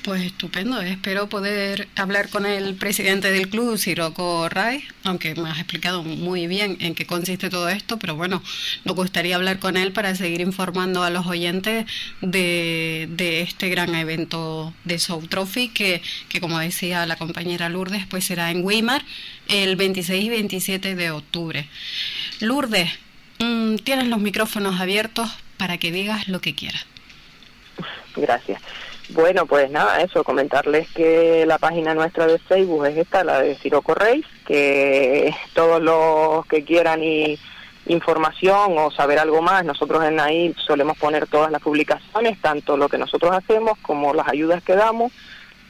pues 0.04 0.22
estupendo, 0.22 0.82
espero 0.82 1.30
poder 1.30 1.88
hablar 1.96 2.28
con 2.28 2.44
el 2.44 2.74
presidente 2.74 3.32
del 3.32 3.48
club, 3.48 3.78
Siroco 3.78 4.50
Ray, 4.50 4.84
aunque 5.02 5.34
me 5.34 5.48
has 5.48 5.56
explicado 5.58 6.02
muy 6.02 6.46
bien 6.46 6.76
en 6.80 6.94
qué 6.94 7.06
consiste 7.06 7.48
todo 7.48 7.70
esto, 7.70 7.98
pero 7.98 8.14
bueno, 8.14 8.42
nos 8.84 8.94
gustaría 8.94 9.36
hablar 9.36 9.58
con 9.60 9.78
él 9.78 9.92
para 9.92 10.14
seguir 10.14 10.42
informando 10.42 11.02
a 11.02 11.08
los 11.08 11.26
oyentes 11.26 11.86
de, 12.20 13.40
este 13.40 13.70
gran 13.70 13.94
evento 13.94 14.74
de 14.84 14.98
South 14.98 15.28
Trophy, 15.30 15.68
que, 15.68 16.02
que 16.28 16.38
como 16.38 16.58
decía 16.58 17.06
la 17.06 17.16
compañera 17.16 17.70
Lourdes, 17.70 18.06
pues 18.06 18.26
será 18.26 18.50
en 18.50 18.62
Weimar 18.62 19.02
el 19.48 19.74
26 19.74 20.22
y 20.22 20.28
27 20.28 20.96
de 20.96 21.10
octubre. 21.12 21.66
Lourdes, 22.40 22.90
mm, 23.38 23.76
tienes 23.76 24.08
los 24.08 24.20
micrófonos 24.20 24.78
abiertos 24.78 25.30
para 25.56 25.78
que 25.78 25.90
digas 25.90 26.28
lo 26.28 26.42
que 26.42 26.54
quieras. 26.54 26.84
Gracias. 28.14 28.60
Bueno, 29.10 29.46
pues 29.46 29.70
nada, 29.70 30.00
eso, 30.00 30.24
comentarles 30.24 30.88
que 30.90 31.44
la 31.46 31.58
página 31.58 31.94
nuestra 31.94 32.26
de 32.26 32.38
Facebook 32.38 32.86
es 32.86 32.96
esta, 32.96 33.22
la 33.22 33.40
de 33.40 33.54
Ciro 33.56 33.82
Correis, 33.82 34.24
que 34.46 35.34
todos 35.52 35.80
los 35.82 36.46
que 36.46 36.64
quieran 36.64 37.02
y 37.02 37.38
información 37.86 38.78
o 38.78 38.90
saber 38.90 39.18
algo 39.18 39.42
más, 39.42 39.64
nosotros 39.64 40.02
en 40.04 40.20
ahí 40.20 40.54
solemos 40.66 40.96
poner 40.96 41.26
todas 41.26 41.50
las 41.50 41.60
publicaciones, 41.60 42.40
tanto 42.40 42.78
lo 42.78 42.88
que 42.88 42.96
nosotros 42.96 43.32
hacemos 43.32 43.78
como 43.82 44.14
las 44.14 44.28
ayudas 44.28 44.62
que 44.62 44.74
damos, 44.74 45.12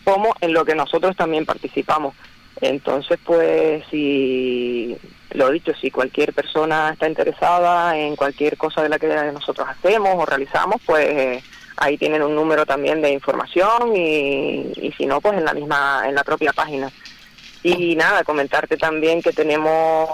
como 0.05 0.35
en 0.41 0.53
lo 0.53 0.65
que 0.65 0.77
nosotros 0.77 1.17
también 1.17 1.45
participamos. 1.45 2.15
Entonces, 2.61 3.19
pues, 3.25 3.83
si 3.91 4.97
lo 5.33 5.51
dicho, 5.51 5.73
si 5.81 5.91
cualquier 5.91 6.33
persona 6.33 6.91
está 6.93 7.09
interesada 7.09 7.99
en 7.99 8.15
cualquier 8.15 8.57
cosa 8.57 8.83
de 8.83 8.89
la 8.89 9.01
que 9.01 9.09
nosotros 9.33 9.67
hacemos 9.69 10.15
o 10.15 10.25
realizamos, 10.25 10.81
pues 10.87 11.43
ahí 11.77 11.99
tienen 11.99 12.23
un 12.23 12.35
número 12.35 12.67
también 12.67 13.03
de 13.03 13.11
información 13.11 13.97
y, 13.97 14.93
si 14.97 15.07
no, 15.07 15.21
pues 15.21 15.39
en 15.39 15.45
la 15.45 15.55
misma, 15.55 16.05
en 16.07 16.15
la 16.15 16.25
propia 16.25 16.53
página. 16.53 16.91
Y 17.63 17.97
nada, 17.97 18.25
comentarte 18.25 18.77
también 18.77 19.23
que 19.23 19.33
tenemos 19.33 20.09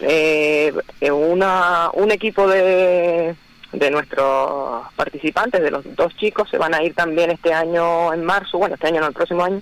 eh, 0.00 0.72
una, 1.10 1.90
un 1.92 2.10
equipo 2.10 2.48
de, 2.48 3.34
de 3.72 3.90
nuestros 3.90 4.86
participantes, 4.96 5.62
de 5.62 5.70
los 5.70 5.84
dos 5.94 6.16
chicos, 6.16 6.48
se 6.48 6.58
van 6.58 6.74
a 6.74 6.82
ir 6.82 6.94
también 6.94 7.30
este 7.30 7.52
año 7.52 8.12
en 8.12 8.24
marzo, 8.24 8.58
bueno, 8.58 8.74
este 8.76 8.88
año 8.88 9.00
no, 9.00 9.08
el 9.08 9.14
próximo 9.14 9.44
año, 9.44 9.60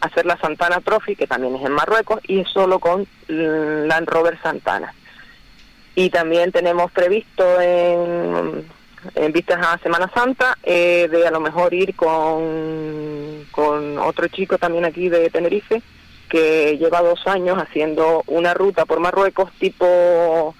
a 0.00 0.06
hacer 0.06 0.26
la 0.26 0.36
Santana 0.38 0.80
Trophy, 0.80 1.16
que 1.16 1.26
también 1.26 1.56
es 1.56 1.64
en 1.64 1.72
Marruecos, 1.72 2.20
y 2.28 2.40
es 2.40 2.48
solo 2.48 2.78
con 2.78 3.06
Land 3.28 4.08
Rover 4.08 4.38
Santana. 4.42 4.92
Y 5.94 6.10
también 6.10 6.52
tenemos 6.52 6.92
previsto 6.92 7.58
en 7.58 8.66
en 9.14 9.32
vistas 9.32 9.58
a 9.64 9.78
Semana 9.78 10.10
Santa, 10.14 10.58
eh, 10.62 11.08
de 11.10 11.26
a 11.26 11.30
lo 11.30 11.40
mejor 11.40 11.72
ir 11.74 11.94
con, 11.94 13.46
con 13.50 13.98
otro 13.98 14.28
chico 14.28 14.58
también 14.58 14.84
aquí 14.84 15.08
de 15.08 15.30
Tenerife, 15.30 15.82
que 16.28 16.76
lleva 16.78 17.02
dos 17.02 17.26
años 17.26 17.58
haciendo 17.58 18.22
una 18.26 18.54
ruta 18.54 18.84
por 18.84 19.00
Marruecos 19.00 19.50
tipo, 19.58 20.54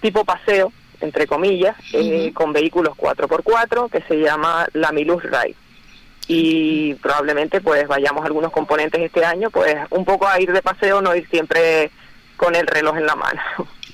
tipo 0.00 0.24
paseo, 0.24 0.72
entre 1.00 1.26
comillas, 1.26 1.76
eh, 1.92 2.32
con 2.34 2.52
vehículos 2.52 2.96
4x4, 2.96 3.90
que 3.90 4.02
se 4.02 4.20
llama 4.20 4.66
la 4.72 4.92
Milus 4.92 5.22
Ride. 5.22 5.56
Y 6.28 6.94
probablemente 6.94 7.60
pues 7.60 7.88
vayamos 7.88 8.24
algunos 8.24 8.52
componentes 8.52 9.00
este 9.00 9.24
año, 9.24 9.50
pues 9.50 9.74
un 9.90 10.04
poco 10.04 10.28
a 10.28 10.40
ir 10.40 10.52
de 10.52 10.62
paseo, 10.62 11.02
no 11.02 11.14
ir 11.14 11.28
siempre 11.28 11.90
con 12.42 12.56
el 12.56 12.66
reloj 12.66 12.98
en 12.98 13.06
la 13.06 13.14
mano. 13.14 13.40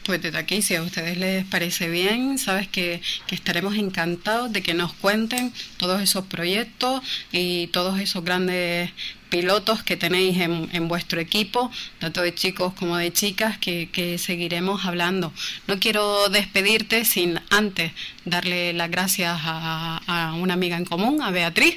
Pues 0.05 0.23
desde 0.23 0.39
aquí, 0.39 0.63
si 0.63 0.75
a 0.75 0.81
ustedes 0.81 1.19
les 1.19 1.45
parece 1.45 1.91
bien, 1.91 2.39
sabes 2.39 2.67
que, 2.67 3.03
estaremos 3.31 3.77
encantados 3.77 4.51
de 4.51 4.63
que 4.63 4.73
nos 4.73 4.95
cuenten 4.95 5.53
todos 5.77 6.01
esos 6.01 6.25
proyectos 6.25 7.03
y 7.31 7.67
todos 7.67 8.01
esos 8.01 8.25
grandes 8.25 8.91
pilotos 9.29 9.83
que 9.83 9.99
tenéis 9.99 10.39
en, 10.41 10.89
vuestro 10.89 11.21
equipo, 11.21 11.71
tanto 11.99 12.23
de 12.23 12.35
chicos 12.35 12.73
como 12.73 12.97
de 12.97 13.13
chicas, 13.13 13.59
que, 13.59 14.17
seguiremos 14.19 14.87
hablando. 14.87 15.31
No 15.67 15.79
quiero 15.79 16.31
despedirte 16.31 17.05
sin 17.05 17.39
antes 17.51 17.93
darle 18.25 18.73
las 18.73 18.91
gracias 18.91 19.39
a, 19.45 20.01
a 20.07 20.33
una 20.33 20.55
amiga 20.55 20.79
en 20.79 20.87
común, 20.87 21.21
a 21.21 21.31
Beatriz, 21.31 21.77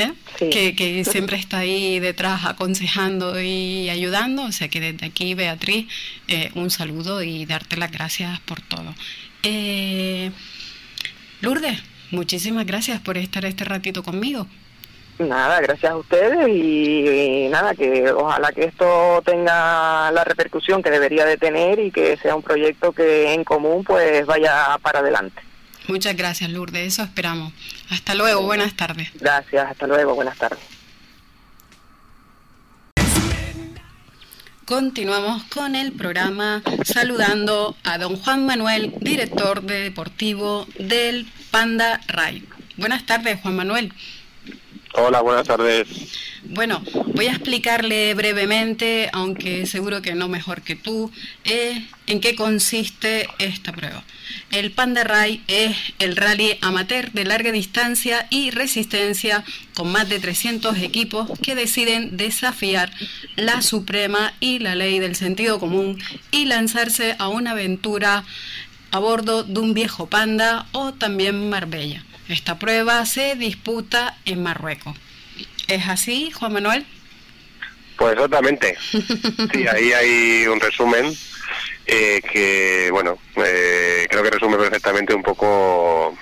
¿eh? 0.00 0.74
que, 0.74 1.04
siempre 1.04 1.36
está 1.36 1.58
ahí 1.58 2.00
detrás 2.00 2.44
aconsejando 2.44 3.40
y 3.40 3.88
ayudando. 3.90 4.44
O 4.44 4.52
sea 4.52 4.68
que 4.68 4.80
desde 4.80 5.06
aquí, 5.06 5.34
Beatriz, 5.34 5.86
eh, 6.28 6.50
un 6.54 6.70
saludo 6.70 7.22
y 7.22 7.46
darte 7.46 7.76
las 7.76 7.90
gracias 7.90 8.40
por 8.40 8.60
todo. 8.60 8.94
Eh, 9.42 10.30
Lourdes, 11.40 11.82
muchísimas 12.10 12.66
gracias 12.66 13.00
por 13.00 13.16
estar 13.16 13.44
este 13.44 13.64
ratito 13.64 14.02
conmigo. 14.02 14.46
Nada, 15.18 15.60
gracias 15.60 15.92
a 15.92 15.96
ustedes 15.96 16.48
y, 16.48 17.48
nada, 17.50 17.74
que 17.74 18.10
ojalá 18.10 18.52
que 18.52 18.64
esto 18.64 19.20
tenga 19.24 20.10
la 20.12 20.24
repercusión 20.24 20.82
que 20.82 20.90
debería 20.90 21.26
de 21.26 21.36
tener 21.36 21.78
y 21.78 21.90
que 21.90 22.16
sea 22.16 22.34
un 22.34 22.42
proyecto 22.42 22.92
que 22.92 23.34
en 23.34 23.44
común 23.44 23.84
pues 23.84 24.24
vaya 24.24 24.78
para 24.80 25.00
adelante. 25.00 25.42
Muchas 25.90 26.16
gracias, 26.16 26.48
Lourdes. 26.50 26.86
Eso 26.86 27.02
esperamos. 27.02 27.52
Hasta 27.90 28.14
luego. 28.14 28.42
Buenas 28.42 28.74
tardes. 28.74 29.08
Gracias. 29.14 29.72
Hasta 29.72 29.88
luego. 29.88 30.14
Buenas 30.14 30.38
tardes. 30.38 30.60
Continuamos 34.64 35.42
con 35.52 35.74
el 35.74 35.90
programa 35.90 36.62
saludando 36.84 37.76
a 37.82 37.98
don 37.98 38.14
Juan 38.14 38.46
Manuel, 38.46 38.94
director 39.00 39.62
de 39.62 39.80
deportivo 39.80 40.64
del 40.78 41.28
Panda 41.50 42.00
Ray. 42.06 42.46
Buenas 42.76 43.04
tardes, 43.04 43.40
Juan 43.40 43.56
Manuel. 43.56 43.92
Hola, 44.92 45.20
buenas 45.20 45.46
tardes. 45.46 45.86
Bueno, 46.42 46.82
voy 47.14 47.26
a 47.26 47.32
explicarle 47.32 48.12
brevemente, 48.14 49.08
aunque 49.12 49.66
seguro 49.66 50.02
que 50.02 50.14
no 50.14 50.28
mejor 50.28 50.62
que 50.62 50.74
tú, 50.74 51.12
eh, 51.44 51.86
en 52.06 52.20
qué 52.20 52.34
consiste 52.34 53.28
esta 53.38 53.72
prueba. 53.72 54.02
El 54.50 54.72
Panda 54.72 55.04
Ray 55.04 55.44
es 55.46 55.76
el 56.00 56.16
rally 56.16 56.58
amateur 56.60 57.12
de 57.12 57.24
larga 57.24 57.52
distancia 57.52 58.26
y 58.30 58.50
resistencia 58.50 59.44
con 59.74 59.92
más 59.92 60.08
de 60.08 60.18
300 60.18 60.78
equipos 60.78 61.30
que 61.40 61.54
deciden 61.54 62.16
desafiar 62.16 62.90
la 63.36 63.62
suprema 63.62 64.34
y 64.40 64.58
la 64.58 64.74
ley 64.74 64.98
del 64.98 65.14
sentido 65.14 65.60
común 65.60 65.98
y 66.32 66.46
lanzarse 66.46 67.14
a 67.18 67.28
una 67.28 67.52
aventura 67.52 68.24
a 68.90 68.98
bordo 68.98 69.44
de 69.44 69.60
un 69.60 69.72
viejo 69.72 70.06
panda 70.06 70.66
o 70.72 70.92
también 70.92 71.48
Marbella. 71.48 72.04
Esta 72.30 72.58
prueba 72.58 73.04
se 73.06 73.34
disputa 73.34 74.16
en 74.24 74.42
Marruecos. 74.42 74.96
¿Es 75.66 75.88
así, 75.88 76.30
Juan 76.30 76.52
Manuel? 76.52 76.86
Pues 77.96 78.12
exactamente. 78.12 78.76
Sí, 79.52 79.66
ahí 79.66 79.92
hay 79.92 80.46
un 80.46 80.60
resumen 80.60 81.12
eh, 81.86 82.22
que, 82.32 82.88
bueno, 82.92 83.18
eh, 83.36 84.06
creo 84.08 84.22
que 84.22 84.30
resume 84.30 84.56
perfectamente 84.56 85.12
un 85.12 85.22
poco 85.22 86.16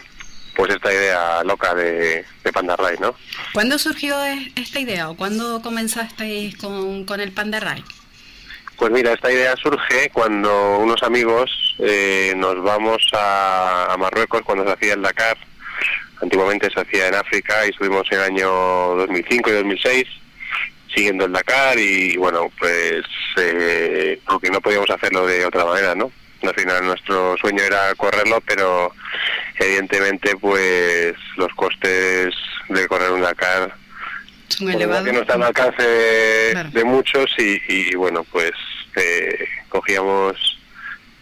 pues 0.56 0.74
esta 0.74 0.92
idea 0.92 1.44
loca 1.44 1.74
de, 1.74 2.24
de 2.42 2.52
Panda 2.52 2.74
Ride, 2.74 2.98
¿no? 3.00 3.14
¿Cuándo 3.52 3.78
surgió 3.78 4.16
esta 4.56 4.80
idea 4.80 5.10
o 5.10 5.16
cuándo 5.16 5.62
comenzasteis 5.62 6.56
con, 6.56 7.04
con 7.04 7.20
el 7.20 7.32
Panda 7.32 7.60
Ride? 7.60 7.84
Pues 8.76 8.90
mira, 8.90 9.12
esta 9.12 9.30
idea 9.30 9.54
surge 9.56 10.10
cuando 10.12 10.78
unos 10.78 11.02
amigos 11.02 11.76
eh, 11.78 12.32
nos 12.36 12.62
vamos 12.62 13.02
a, 13.12 13.92
a 13.92 13.96
Marruecos 13.96 14.42
cuando 14.42 14.64
se 14.64 14.72
hacía 14.72 14.94
el 14.94 15.02
Dakar. 15.02 15.36
Antiguamente 16.20 16.68
se 16.70 16.80
hacía 16.80 17.08
en 17.08 17.14
África 17.14 17.64
y 17.66 17.70
estuvimos 17.70 18.06
en 18.10 18.18
el 18.18 18.24
año 18.24 18.48
2005 18.48 19.50
y 19.50 19.52
2006 19.52 20.06
siguiendo 20.94 21.26
el 21.26 21.32
Dakar 21.32 21.78
y 21.78 22.16
bueno, 22.16 22.50
pues 22.58 23.04
eh, 23.36 24.18
porque 24.26 24.50
no 24.50 24.60
podíamos 24.60 24.90
hacerlo 24.90 25.26
de 25.26 25.44
otra 25.44 25.64
manera, 25.64 25.94
¿no? 25.94 26.10
Al 26.42 26.54
final 26.54 26.86
nuestro 26.86 27.36
sueño 27.38 27.62
era 27.62 27.94
correrlo, 27.96 28.40
pero 28.46 28.92
evidentemente 29.58 30.34
pues 30.36 31.14
los 31.36 31.52
costes 31.54 32.34
de 32.68 32.88
correr 32.88 33.10
un 33.10 33.20
Dakar 33.22 33.74
Son 34.48 34.70
elevados. 34.70 35.04
que 35.06 35.12
no 35.12 35.20
están 35.20 35.42
al 35.42 35.48
alcance 35.48 35.82
de, 35.82 36.50
Claro. 36.52 36.70
de 36.70 36.84
muchos 36.84 37.30
y, 37.38 37.60
y, 37.68 37.94
bueno, 37.94 38.24
pues 38.24 38.52
eh, 38.96 39.46
cogíamos, 39.68 40.58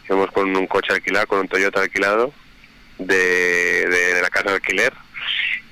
íbamos 0.08 0.30
con 0.30 0.56
un 0.56 0.66
coche 0.66 0.92
alquilado, 0.94 1.26
con 1.26 1.40
un 1.40 1.48
Toyota 1.48 1.80
alquilado 1.82 2.32
de, 2.98 3.86
de, 3.88 4.14
de 4.14 4.22
la 4.22 4.28
casa 4.30 4.50
de 4.50 4.54
alquiler 4.56 4.92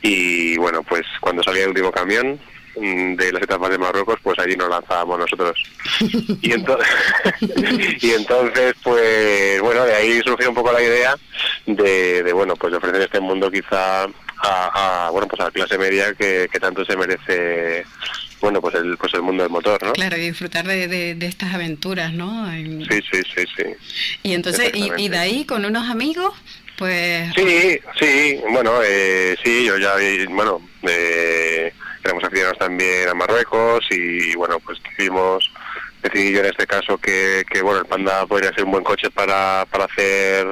y 0.03 0.57
bueno, 0.59 0.83
pues 0.83 1.03
cuando 1.21 1.43
salía 1.43 1.63
el 1.63 1.71
último 1.71 1.91
camión 1.91 2.39
mm, 2.77 3.15
de 3.15 3.33
las 3.33 3.43
etapas 3.43 3.71
de 3.71 3.79
Marruecos, 3.79 4.19
pues 4.23 4.39
allí 4.39 4.55
nos 4.57 4.69
lanzábamos 4.69 5.19
nosotros. 5.19 5.59
Y 6.43 6.53
entonces, 6.53 6.87
y 8.03 8.11
entonces 8.11 8.75
pues 8.83 9.61
bueno, 9.63 9.85
de 9.85 9.95
ahí 9.95 10.21
surgió 10.25 10.49
un 10.51 10.55
poco 10.55 10.73
la 10.73 10.83
idea 10.83 11.17
de, 11.67 12.23
de 12.23 12.33
bueno, 12.33 12.55
pues 12.57 12.73
de 12.73 12.79
ofrecer 12.79 13.01
este 13.03 13.21
mundo 13.21 13.51
quizá 13.51 14.05
a, 14.05 15.07
a, 15.07 15.11
bueno, 15.11 15.27
pues 15.27 15.41
a 15.41 15.45
la 15.45 15.51
clase 15.51 15.79
media 15.79 16.13
que, 16.15 16.49
que 16.53 16.61
tanto 16.61 16.85
se 16.85 16.97
merece 16.97 17.85
bueno, 18.43 18.61
pues 18.61 18.75
el 18.75 18.99
pues 18.99 19.15
el 19.15 19.23
mundo 19.23 19.43
del 19.43 19.51
motor, 19.51 19.83
¿no? 19.83 19.93
Claro, 19.95 20.19
y 20.19 20.21
disfrutar 20.29 20.67
de, 20.67 20.87
de- 20.87 21.15
de 21.15 21.27
estas 21.27 21.55
aventuras, 21.55 22.13
¿no? 22.13 22.47
Sí, 22.53 23.01
sí, 23.11 23.23
sí, 23.35 23.45
sí. 23.57 23.63
Y 24.23 24.35
entonces, 24.35 24.71
y, 24.75 25.09
de 25.09 25.17
ahí 25.17 25.47
con 25.47 25.65
unos 25.65 25.89
amigos, 25.89 26.35
pues... 26.79 27.33
Sí, 27.35 27.79
sí, 27.99 28.41
bueno, 28.51 28.73
eh, 28.85 29.37
sí, 29.45 29.65
yo 29.67 29.77
ya, 29.79 29.95
bueno, 30.31 30.61
eh, 30.89 31.73
éramos 32.05 32.23
también 32.59 33.09
a 33.09 33.15
Marruecos 33.15 33.85
y, 33.91 34.35
bueno, 34.37 34.59
pues 34.61 34.79
decidimos, 34.83 35.51
decidí 36.03 36.33
yo 36.33 36.41
en 36.41 36.47
este 36.47 36.67
caso 36.67 36.99
que, 36.99 37.45
que, 37.51 37.63
bueno, 37.63 37.81
el 37.81 37.87
Panda 37.87 38.27
podría 38.27 38.53
ser 38.55 38.65
un 38.65 38.73
buen 38.73 38.85
coche 38.85 39.11
para, 39.11 39.67
para 39.71 39.85
hacer, 39.85 40.47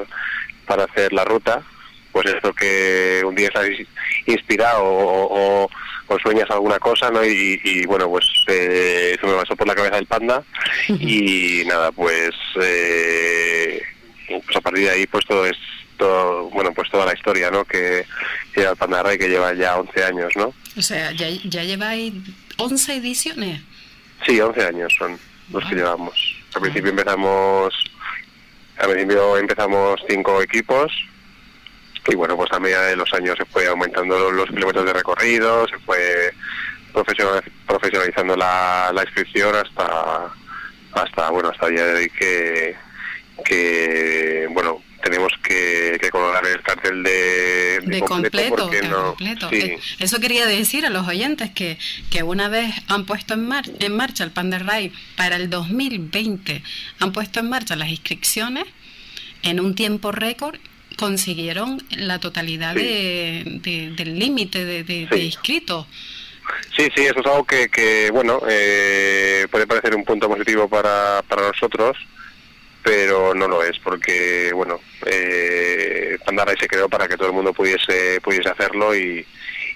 para 0.67 0.85
hacer 0.85 1.13
la 1.13 1.25
ruta, 1.25 1.63
pues 2.13 2.27
esto 2.27 2.53
que 2.55 3.23
un 3.25 3.35
día 3.35 3.49
estás 3.49 3.69
inspirado 4.27 4.83
o, 4.85 5.65
o- 5.65 5.71
o 6.09 6.19
sueñas 6.19 6.51
alguna 6.51 6.79
cosa, 6.79 7.11
¿no? 7.11 7.25
Y, 7.25 7.61
y, 7.65 7.87
bueno, 7.87 8.09
pues 8.11 8.27
eh, 8.49 9.15
eso 9.17 9.27
me 9.29 9.35
pasó 9.41 9.55
por 9.57 9.67
la 9.67 9.75
cabeza 9.75 9.95
del 9.97 10.07
Panda 10.07 10.43
y 10.89 11.63
nada, 11.67 11.91
pues, 11.93 12.31
eh, 12.61 13.81
pues 14.27 14.57
a 14.57 14.61
partir 14.61 14.85
de 14.85 14.91
ahí 14.91 15.07
pues 15.07 15.25
todo 15.27 15.47
es 15.47 15.57
bueno, 16.53 16.73
pues 16.75 16.91
toda 16.91 17.07
la 17.07 17.15
historia, 17.15 17.51
¿no? 17.51 17.65
Que 17.65 18.05
lleva 18.55 18.71
el 18.73 19.19
que 19.19 19.29
lleva 19.29 19.53
ya 19.55 19.77
11 19.79 20.05
años, 20.05 20.33
¿no? 20.37 20.53
O 20.77 20.83
sea, 20.83 21.13
ya, 21.13 21.29
ya 21.45 21.63
lleváis 21.65 22.13
11 22.57 22.97
ediciones. 22.97 23.61
Sí, 24.27 24.41
11 24.41 24.67
años 24.67 24.95
son 24.99 25.19
los 25.53 25.65
que 25.69 25.75
llevamos. 25.75 26.15
Al 26.55 26.61
principio 26.63 26.91
empezamos, 26.91 27.75
al 28.79 28.91
principio 28.91 29.37
empezamos 29.39 30.01
cinco 30.09 30.43
equipos 30.43 30.93
y 32.09 32.15
bueno, 32.17 32.37
pues 32.37 32.51
a 32.53 32.59
medida 32.59 32.83
de 32.87 32.97
los 32.97 33.13
años 33.15 33.37
se 33.39 33.45
fue 33.45 33.67
aumentando 33.67 34.19
los, 34.19 34.33
los 34.33 34.49
kilómetros 34.51 34.85
de 34.85 34.93
recorrido, 34.93 35.67
se 35.69 35.79
fue 35.79 36.33
profesional- 36.93 37.45
profesionalizando 37.67 38.37
la, 38.37 38.91
la 38.93 39.03
inscripción 39.03 39.55
hasta 39.57 40.33
hasta 40.95 41.31
bueno 41.31 41.49
hasta 41.49 41.69
el 41.69 41.75
día 41.75 41.87
de 41.87 41.95
hoy 41.95 42.11
que 42.11 42.77
que 43.47 44.47
bueno 44.51 44.83
tenemos 45.03 45.33
que, 45.43 45.99
que 46.01 46.11
colocar 46.11 46.47
el 46.47 46.61
cartel 46.63 47.03
de, 47.03 47.81
De 47.85 48.01
completo, 48.01 48.69
de 48.69 48.83
no- 48.83 49.07
completo. 49.15 49.49
sí. 49.51 49.57
Eh, 49.57 49.79
Eso 49.99 50.21
quería 50.21 50.47
decir 50.47 50.87
a 50.87 50.91
los 50.91 51.07
oyentes 51.09 51.51
que, 51.51 51.79
que 52.11 52.23
una 52.23 52.49
vez 52.49 52.75
han 52.89 53.05
puesto 53.05 53.35
en, 53.35 53.47
mar- 53.47 53.69
en 53.81 53.97
marcha 53.97 54.25
el 54.25 54.31
Panda 54.31 54.59
Ride 54.59 54.93
para 55.17 55.37
el 55.37 55.51
2020, 55.51 56.63
han 57.01 57.13
puesto 57.13 57.41
en 57.41 57.49
marcha 57.51 57.77
las 57.77 57.89
inscripciones 57.89 58.65
en 59.43 59.61
un 59.61 59.75
tiempo 59.75 60.13
récord 60.13 60.59
consiguieron 60.97 61.83
la 61.91 62.19
totalidad 62.21 62.75
Sí. 62.75 62.83
de, 62.83 63.43
de- 63.63 63.91
del 63.97 64.19
límite 64.19 64.65
de, 64.65 64.85
de- 64.85 65.07
de 65.07 65.17
Sí. 65.17 65.23
inscritos. 65.25 65.87
Sí, 66.77 66.89
sí, 66.95 67.03
eso 67.05 67.21
es 67.21 67.27
algo 67.27 67.45
que, 67.45 67.69
que 67.69 68.11
bueno, 68.13 68.41
eh, 68.49 69.47
puede 69.51 69.67
parecer 69.67 69.95
un 69.97 70.05
punto 70.05 70.29
positivo 70.29 70.69
para, 70.69 71.23
para 71.29 71.49
nosotros, 71.49 71.97
pero 72.83 73.35
no 73.35 73.47
lo 73.49 73.63
es, 73.63 73.79
porque, 73.79 74.51
bueno, 74.55 74.81
eh, 75.07 76.19
Pandara 76.25 76.55
se 76.59 76.67
creó 76.69 76.89
para 76.89 77.07
que 77.09 77.17
todo 77.17 77.29
el 77.29 77.35
mundo 77.35 77.53
pudiese, 77.53 78.21
pudiese 78.21 78.49
hacerlo 78.49 78.95
y, 78.97 79.25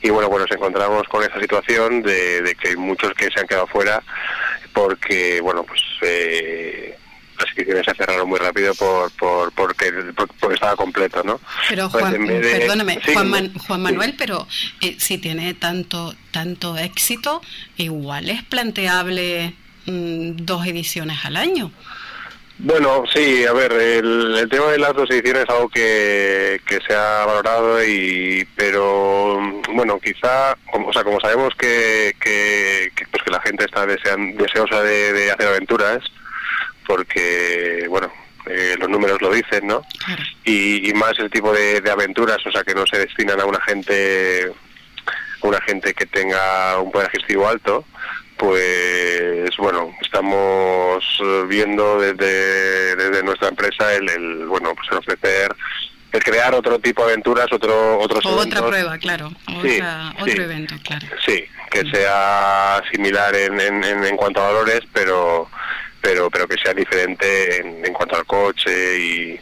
y 0.03 0.11
bueno, 0.11 0.29
bueno, 0.29 0.45
nos 0.47 0.57
encontramos 0.57 1.07
con 1.09 1.23
esa 1.23 1.41
situación 1.41 2.03
de, 2.03 2.43
de 2.43 2.55
que 2.55 2.69
hay 2.69 2.77
muchos 2.77 3.13
que 3.15 3.29
se 3.31 3.41
han 3.41 3.47
quedado 3.47 3.67
fuera 3.69 4.03
porque, 4.73 5.41
bueno, 5.41 5.65
pues 5.65 5.81
eh, 6.03 6.97
las 7.39 7.47
inscripciones 7.47 7.85
se 7.87 7.95
cerraron 7.95 8.29
muy 8.29 8.39
rápido 8.39 8.75
por, 8.75 9.11
por 9.13 9.53
porque, 9.53 9.93
por- 10.15 10.29
porque 10.41 10.55
estaba 10.55 10.77
completo, 10.77 11.23
¿no? 11.23 11.41
Pero 11.69 11.89
Juan, 11.91 12.27
de- 12.27 12.41
perdóname, 12.41 12.99
sí, 13.05 13.13
Juan, 13.13 13.29
Man- 13.31 13.53
Juan 13.67 13.83
Manuel, 13.83 14.15
pero 14.19 14.47
eh, 14.81 14.97
si 14.99 15.19
tiene 15.19 15.55
tanto 15.55 16.15
tanto 16.31 16.77
éxito, 16.77 17.41
igual 17.77 18.29
es 18.31 18.43
planteable 18.43 19.55
mm, 19.87 20.37
dos 20.45 20.67
ediciones 20.67 21.25
al 21.25 21.37
año. 21.37 21.71
Bueno, 22.59 23.05
sí, 23.13 23.45
a 23.45 23.53
ver, 23.53 23.71
el, 23.73 24.37
el 24.39 24.49
tema 24.49 24.69
de 24.69 24.79
las 24.79 24.95
dos 24.95 25.11
ediciones 25.11 25.45
es 25.45 25.51
algo 25.51 25.69
que, 25.69 26.59
que 26.67 26.81
se 26.81 26.95
ha 26.95 27.27
valorado 27.27 27.85
y 27.85 28.49
pero 28.57 29.39
bueno, 29.75 30.01
quizá, 30.01 30.57
como, 30.71 30.89
o 30.89 30.93
sea, 30.93 31.05
como 31.05 31.21
sabemos 31.21 31.55
que, 31.59 32.15
que, 32.19 32.91
que, 32.97 33.07
pues 33.09 33.23
que 33.23 33.31
la 33.31 33.43
gente 33.43 33.67
está 33.67 33.85
desean, 33.85 34.37
deseosa 34.37 34.83
de, 34.83 35.13
de 35.13 35.31
hacer 35.31 35.49
aventuras, 35.49 36.03
porque 36.87 37.87
bueno, 37.91 38.11
eh, 38.47 38.75
los 38.79 38.89
números 38.89 39.21
lo 39.21 39.31
dicen, 39.31 39.67
¿no? 39.67 39.83
Claro. 40.05 40.23
Y, 40.45 40.89
y 40.89 40.95
más 40.95 41.13
el 41.19 41.31
tipo 41.31 41.53
de, 41.53 41.83
de 41.83 41.91
aventuras, 41.91 42.39
o 42.47 42.51
sea, 42.51 42.65
que 42.65 42.75
no 42.75 42.87
se 42.87 42.99
destinan 42.99 43.39
a 43.39 43.45
una 43.45 43.61
gente 43.61 44.51
una 45.43 45.61
gente 45.61 45.95
que 45.95 46.07
tenga 46.07 46.81
un 46.81 46.91
poder 46.91 47.09
adquisitivo 47.09 47.47
alto, 47.47 47.85
pues 48.37 49.57
bueno, 49.59 49.95
estamos 50.01 51.05
eh, 51.23 51.45
viendo 51.49 51.99
desde, 51.99 52.97
desde 52.97 53.23
nuestra 53.23 53.49
empresa 53.49 53.95
el, 53.95 54.09
el, 54.09 54.47
bueno, 54.47 54.75
pues 54.75 54.89
el 54.91 54.99
ofrecer, 54.99 55.55
el 56.13 56.23
crear 56.23 56.55
otro 56.55 56.79
tipo 56.79 57.03
de 57.05 57.13
aventuras, 57.13 57.53
otro 57.53 57.99
otros 57.99 58.25
O 58.27 58.37
otra 58.37 58.67
prueba, 58.67 58.99
claro. 58.99 59.31
Sí, 59.63 59.77
Otra, 59.77 60.13
sí. 60.17 60.31
Otro 60.31 60.43
evento, 60.45 60.75
claro. 60.83 61.07
Sí, 61.25 61.45
que 61.71 61.91
sea 61.91 62.83
similar 62.93 63.35
en, 63.35 63.61
en, 63.61 63.85
en, 63.85 64.05
en 64.05 64.17
cuanto 64.17 64.41
a 64.41 64.53
valores, 64.53 64.81
pero 64.93 65.49
pero 66.01 66.31
pero 66.31 66.47
que 66.47 66.57
sea 66.63 66.75
diferente 66.75 67.61
en, 67.61 67.85
en 67.85 67.93
cuanto 67.93 68.17
al 68.17 68.27
coche 68.27 68.99
y 68.99 69.41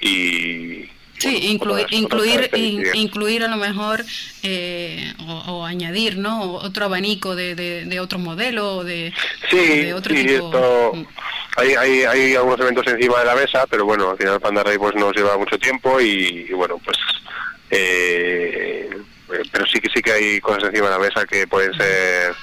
y 0.00 0.90
Sí, 1.28 1.48
incluir, 1.48 1.86
incluir, 1.90 2.50
incluir 2.94 3.42
a 3.44 3.48
lo 3.48 3.56
mejor 3.56 4.04
eh, 4.42 5.12
o, 5.26 5.32
o 5.52 5.64
añadir, 5.64 6.16
¿no? 6.18 6.52
Otro 6.54 6.84
abanico 6.86 7.34
de, 7.34 7.54
de, 7.54 7.84
de 7.84 8.00
otro 8.00 8.18
modelo, 8.18 8.76
o 8.76 8.84
de, 8.84 9.12
Sí, 9.50 9.56
de 9.56 9.94
otro 9.94 10.14
sí, 10.14 10.24
tipo. 10.24 10.46
esto, 10.46 10.92
hay, 11.56 11.74
hay, 11.74 12.02
hay 12.04 12.34
algunos 12.34 12.60
eventos 12.60 12.86
encima 12.86 13.20
de 13.20 13.24
la 13.26 13.34
mesa, 13.34 13.66
pero 13.68 13.84
bueno, 13.84 14.10
al 14.10 14.18
final 14.18 14.40
Panda 14.40 14.62
Rey 14.62 14.78
pues 14.78 14.94
nos 14.94 15.14
lleva 15.16 15.36
mucho 15.38 15.58
tiempo 15.58 16.00
y, 16.00 16.46
y 16.48 16.52
bueno, 16.52 16.80
pues 16.84 16.96
eh, 17.70 18.90
pero 19.52 19.66
sí 19.66 19.80
que 19.80 19.88
sí 19.94 20.00
que 20.02 20.12
hay 20.12 20.40
cosas 20.40 20.64
encima 20.64 20.86
de 20.86 20.92
la 20.92 20.98
mesa 20.98 21.26
que 21.26 21.46
pueden 21.46 21.72
ser 21.74 22.34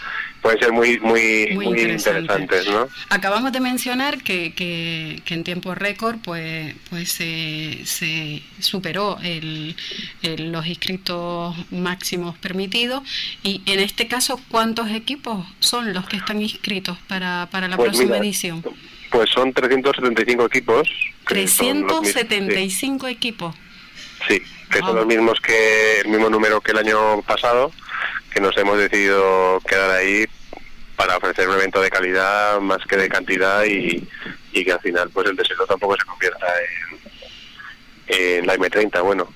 pueden 0.41 0.59
ser 0.59 0.71
muy 0.71 0.99
muy 0.99 1.47
Muy 1.53 1.65
muy, 1.67 1.79
interesante. 1.81 2.21
interesantes, 2.21 2.67
¿no? 2.67 2.87
Acabamos 3.09 3.51
de 3.51 3.59
mencionar 3.59 4.21
que, 4.23 4.53
que, 4.53 5.21
que 5.25 5.33
en 5.33 5.43
tiempo 5.43 5.75
récord 5.75 6.17
pues, 6.23 6.75
pues 6.89 7.11
se, 7.11 7.79
se 7.85 8.41
superó 8.59 9.17
el, 9.23 9.75
el- 10.23 10.51
los 10.51 10.65
inscritos 10.67 11.55
máximos 11.71 12.37
permitidos 12.39 13.03
y 13.43 13.61
en 13.65 13.79
este 13.79 14.07
caso, 14.07 14.39
¿cuántos 14.49 14.89
equipos 14.91 15.45
son 15.59 15.93
los 15.93 16.07
que 16.07 16.17
están 16.17 16.41
inscritos 16.41 16.97
para, 17.07 17.47
para 17.51 17.67
la 17.67 17.77
Pues 17.77 17.89
próxima 17.89 18.13
mira, 18.13 18.25
edición? 18.25 18.63
Pues 19.09 19.29
son 19.29 19.53
375 19.53 20.45
equipos. 20.45 20.87
que 21.27 21.47
son 21.47 21.81
los 21.87 22.01
mis- 22.01 22.13
375 22.13 23.07
equipos. 23.07 23.55
Sí, 24.27 24.35
sí, 24.35 24.43
que 24.71 24.79
Wow. 24.79 24.87
son 24.89 24.95
los 24.97 25.05
mismos 25.05 25.39
que 25.41 25.99
el 26.01 26.07
mismo 26.07 26.29
número 26.29 26.61
que 26.61 26.71
el 26.71 26.77
año 26.77 27.21
pasado, 27.23 27.71
que 28.33 28.41
nos 28.41 28.57
hemos 28.57 28.77
decidido 28.77 29.59
quedar 29.67 29.91
ahí 29.91 30.25
para 30.95 31.17
ofrecer 31.17 31.47
un 31.49 31.55
evento 31.55 31.81
de 31.81 31.89
calidad 31.89 32.59
más 32.59 32.79
que 32.85 32.97
de 32.97 33.09
cantidad 33.09 33.63
y, 33.65 34.07
y 34.53 34.65
que 34.65 34.71
al 34.71 34.79
final 34.79 35.09
pues 35.09 35.27
el 35.27 35.35
deseo 35.35 35.65
tampoco 35.65 35.95
se 35.97 36.05
convierta 36.05 36.47
en 38.07 38.45
la 38.45 38.55
M30. 38.55 39.01
Bueno, 39.03 39.33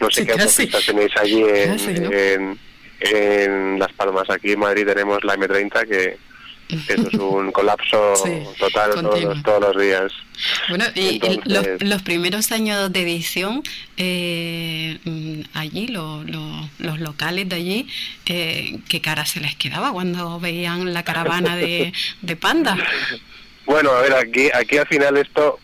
no 0.00 0.10
sé 0.10 0.20
Sí, 0.20 0.26
qué 0.26 0.32
autopistas 0.32 0.86
tenéis 0.86 1.16
allí 1.16 1.42
en, 1.42 1.72
Casi, 1.72 2.00
¿no? 2.00 2.12
en, 2.12 2.58
en 3.00 3.78
Las 3.78 3.92
Palmas. 3.92 4.28
Aquí 4.30 4.52
en 4.52 4.60
Madrid 4.60 4.86
tenemos 4.86 5.22
la 5.24 5.36
M30 5.36 5.88
que 5.88 6.18
eso 6.68 7.08
es 7.08 7.14
un 7.14 7.50
colapso 7.52 8.14
Sí, 8.24 8.30
total 8.58 8.90
todos, 8.92 9.42
todos 9.42 9.60
los 9.74 9.82
días. 9.82 10.12
Bueno, 10.68 10.84
y, 10.94 11.20
Entonces- 11.24 11.80
los, 11.80 11.82
los 11.90 12.02
primeros 12.02 12.52
años 12.52 12.92
de 12.92 13.02
edición, 13.02 13.62
eh, 13.96 14.98
mm, 15.04 15.40
allí, 15.54 15.88
lo- 15.88 16.22
lo- 16.24 16.68
los 16.78 17.00
locales 17.00 17.48
de 17.48 17.56
allí, 17.56 17.88
eh, 18.26 18.78
¿qué 18.88 19.00
cara 19.00 19.26
se 19.26 19.40
les 19.40 19.56
quedaba 19.56 19.92
cuando 19.92 20.38
veían 20.40 20.92
la 20.94 21.02
caravana 21.02 21.56
de, 21.56 21.92
de 22.22 22.36
panda? 22.36 22.76
Bueno, 23.66 23.90
a 23.90 24.00
ver, 24.00 24.14
aquí, 24.14 24.48
aquí 24.54 24.78
al 24.78 24.86
final 24.86 25.16
esto, 25.18 25.58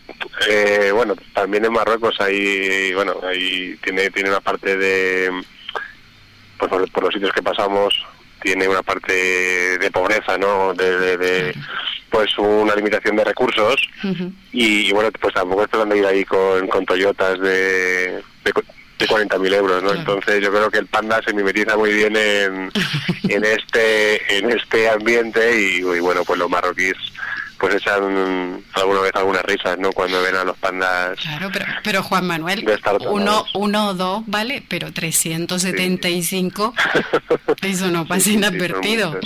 eh, 0.47 0.91
bueno, 0.93 1.15
también 1.33 1.65
en 1.65 1.73
Marruecos 1.73 2.15
hay, 2.19 2.93
bueno, 2.93 3.15
ahí 3.27 3.75
tiene, 3.83 4.11
tiene 4.11 4.29
una 4.29 4.41
parte 4.41 4.77
de, 4.77 5.31
pues 6.59 6.69
por, 6.69 6.91
por 6.91 7.03
los 7.05 7.13
sitios 7.13 7.33
que 7.33 7.41
pasamos, 7.41 7.95
tiene 8.45 8.67
una 8.67 8.83
parte 8.83 9.11
de 9.79 9.89
pobreza, 9.91 10.37
¿no? 10.37 10.73
De, 10.75 10.99
de- 10.99 11.17
de, 11.17 11.55
pues 12.11 12.37
una 12.37 12.75
limitación 12.75 13.15
de 13.15 13.23
recursos 13.25 13.75
y, 14.53 14.87
y, 14.87 14.91
bueno, 14.91 15.09
pues 15.19 15.33
tampoco 15.33 15.63
esperan 15.63 15.89
de 15.89 15.97
ir 15.97 16.05
ahí 16.05 16.23
con, 16.23 16.67
con 16.67 16.85
Toyotas 16.85 17.39
de, 17.39 18.21
de, 18.43 18.53
de 18.99 19.07
40.000 19.07 19.53
euros, 19.55 19.81
¿no? 19.83 19.89
Claro. 19.89 19.99
Entonces 19.99 20.41
yo 20.43 20.51
creo 20.51 20.69
que 20.69 20.77
el 20.77 20.85
Panda 20.87 21.19
se 21.25 21.33
mimetiza 21.33 21.75
muy 21.75 21.91
bien 21.91 22.15
en, 22.15 22.71
en 23.27 23.43
este 23.43 24.37
en 24.37 24.51
este 24.51 24.87
ambiente 24.89 25.59
y, 25.59 25.77
y, 25.79 25.99
bueno, 25.99 26.23
pues 26.23 26.37
los 26.39 26.49
marroquíes 26.49 26.95
pues 27.59 27.75
echan 27.75 28.63
alguna 28.73 28.99
vez 29.01 29.11
algunas 29.15 29.43
risas, 29.43 29.77
¿no? 29.79 29.91
Cuando 29.91 30.21
ven 30.21 30.35
a 30.35 30.43
los 30.43 30.57
pandas. 30.57 31.17
Claro, 31.19 31.49
pero, 31.51 31.65
pero 31.83 32.03
Juan 32.03 32.27
Manuel, 32.27 32.65
uno, 33.09 33.45
uno 33.53 33.87
o 33.89 33.93
dos, 33.93 34.23
¿vale? 34.27 34.63
Pero 34.67 34.91
375, 34.91 36.73
eso 37.61 37.91
no 37.91 38.05
pasa 38.05 38.19
Sí, 38.19 38.23
sí, 38.25 38.31
sí, 38.31 38.37
inadvertido. 38.37 39.19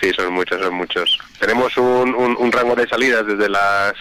Sí, 0.00 0.10
son 0.16 0.32
muchos, 0.34 0.60
son 0.60 0.74
muchos. 0.74 1.18
Tenemos 1.38 1.76
un, 1.76 2.14
un, 2.14 2.36
un 2.38 2.52
rango 2.52 2.74
de 2.74 2.86
salidas 2.88 3.26
desde 3.26 3.48
las 3.48 3.94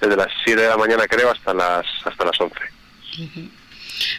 desde 0.00 0.16
las 0.16 0.28
7 0.44 0.60
de 0.60 0.68
la 0.68 0.76
mañana 0.76 1.06
creo 1.06 1.30
hasta 1.30 1.54
las 1.54 1.86
hasta 2.04 2.24
las 2.24 2.40
11. 2.40 2.54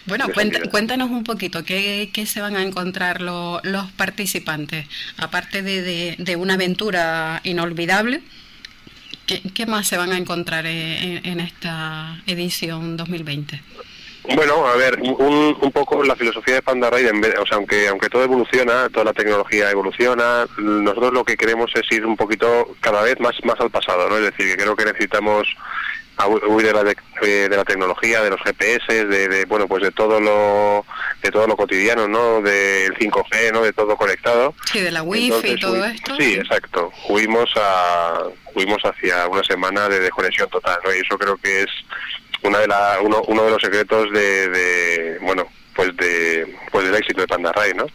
Bueno, 0.08 0.26
de 0.28 0.34
cuenta- 0.34 0.58
salida. 0.58 0.72
cuéntanos 0.72 1.10
un 1.12 1.24
poquito, 1.24 1.64
¿qué, 1.64 2.10
qué 2.12 2.26
se 2.26 2.42
van 2.42 2.56
a 2.56 2.64
encontrar 2.64 3.22
lo- 3.22 3.60
los 3.64 3.92
participantes? 3.92 4.88
Aparte 5.18 5.62
de, 5.62 5.82
de- 5.84 6.16
de 6.18 6.36
una 6.36 6.56
aventura 6.56 7.42
inolvidable, 7.44 8.22
¿qué, 9.28 9.66
más 9.66 9.88
se 9.88 9.98
van 9.98 10.12
a 10.12 10.18
encontrar 10.18 10.66
en, 10.66 11.26
en 11.26 11.40
esta 11.40 12.18
edición 12.26 12.98
2020? 12.98 13.62
Bueno, 14.36 14.68
a 14.68 14.76
ver, 14.76 15.00
un, 15.02 15.58
un 15.62 15.72
poco 15.72 16.04
la 16.04 16.16
filosofía 16.16 16.56
de 16.56 16.62
Panda 16.62 16.90
vez- 17.22 17.38
o 17.40 17.46
sea, 17.46 17.58
aunque 17.58 17.88
aunque 17.88 18.10
todo 18.10 18.24
evoluciona, 18.24 18.90
toda 18.90 19.06
la 19.06 19.14
tecnología 19.14 19.72
evoluciona, 19.72 20.46
nosotros 20.58 21.14
lo 21.14 21.24
que 21.24 21.38
queremos 21.38 21.72
es 21.76 21.90
ir 21.92 22.06
un 22.06 22.18
poquito 22.18 22.76
cada 22.82 23.04
vez 23.04 23.18
más 23.22 23.36
más 23.46 23.58
al 23.62 23.70
pasado, 23.70 24.10
¿no? 24.10 24.18
Es 24.18 24.24
decir, 24.24 24.48
que 24.48 24.62
creo 24.62 24.76
que 24.76 24.84
necesitamos 24.86 25.48
a 26.18 26.28
hu- 26.28 26.42
huir 26.48 26.66
de 26.68 26.74
la, 26.74 26.84
de, 26.84 26.96
eh, 27.22 27.48
de 27.50 27.56
la 27.58 27.64
tecnología, 27.64 28.22
de 28.22 28.30
los 28.32 28.42
GPS, 28.42 29.06
de, 29.06 29.28
de, 29.28 29.46
bueno, 29.46 29.68
pues 29.68 29.84
de 29.84 29.92
todo 29.92 30.20
lo 30.20 30.86
de 31.22 31.32
todo 31.32 31.48
lo 31.48 31.56
cotidiano, 31.56 32.08
¿no? 32.08 32.42
Del 32.42 32.94
5G, 32.98 33.52
¿no? 33.54 33.62
De 33.62 33.74
todo 33.74 33.96
conectado. 33.98 34.54
Sí, 34.72 34.80
de 34.82 34.92
la 34.92 35.04
wifi 35.04 35.26
y 35.26 35.28
Entonces, 35.28 35.60
todo 35.60 35.76
hui- 35.78 35.94
esto. 35.96 36.16
Sí, 36.18 36.34
exacto. 36.36 36.92
Huimos 37.10 37.50
a 37.56 38.24
huimos 38.56 38.82
hacia 38.84 39.28
una 39.28 39.44
semana 39.44 39.88
de 39.90 40.00
desconexión 40.00 40.50
total, 40.50 40.80
¿no? 40.84 40.94
Y 40.94 41.00
eso 41.00 41.18
creo 41.18 41.38
que 41.38 41.62
es 41.64 41.70
una 42.44 42.60
de 42.60 42.68
la, 42.68 42.98
uno, 43.02 43.22
uno 43.28 43.44
de 43.44 43.52
los 43.52 43.62
secretos 43.62 44.12
de, 44.12 44.48
de, 44.50 45.18
bueno, 45.22 45.46
pues 45.76 45.96
de 45.98 46.56
pues 46.72 46.86
del 46.86 46.96
éxito 46.96 47.22
de 47.22 47.28
Panda 47.28 47.52
Ride, 47.52 47.76
¿no? 47.76 47.86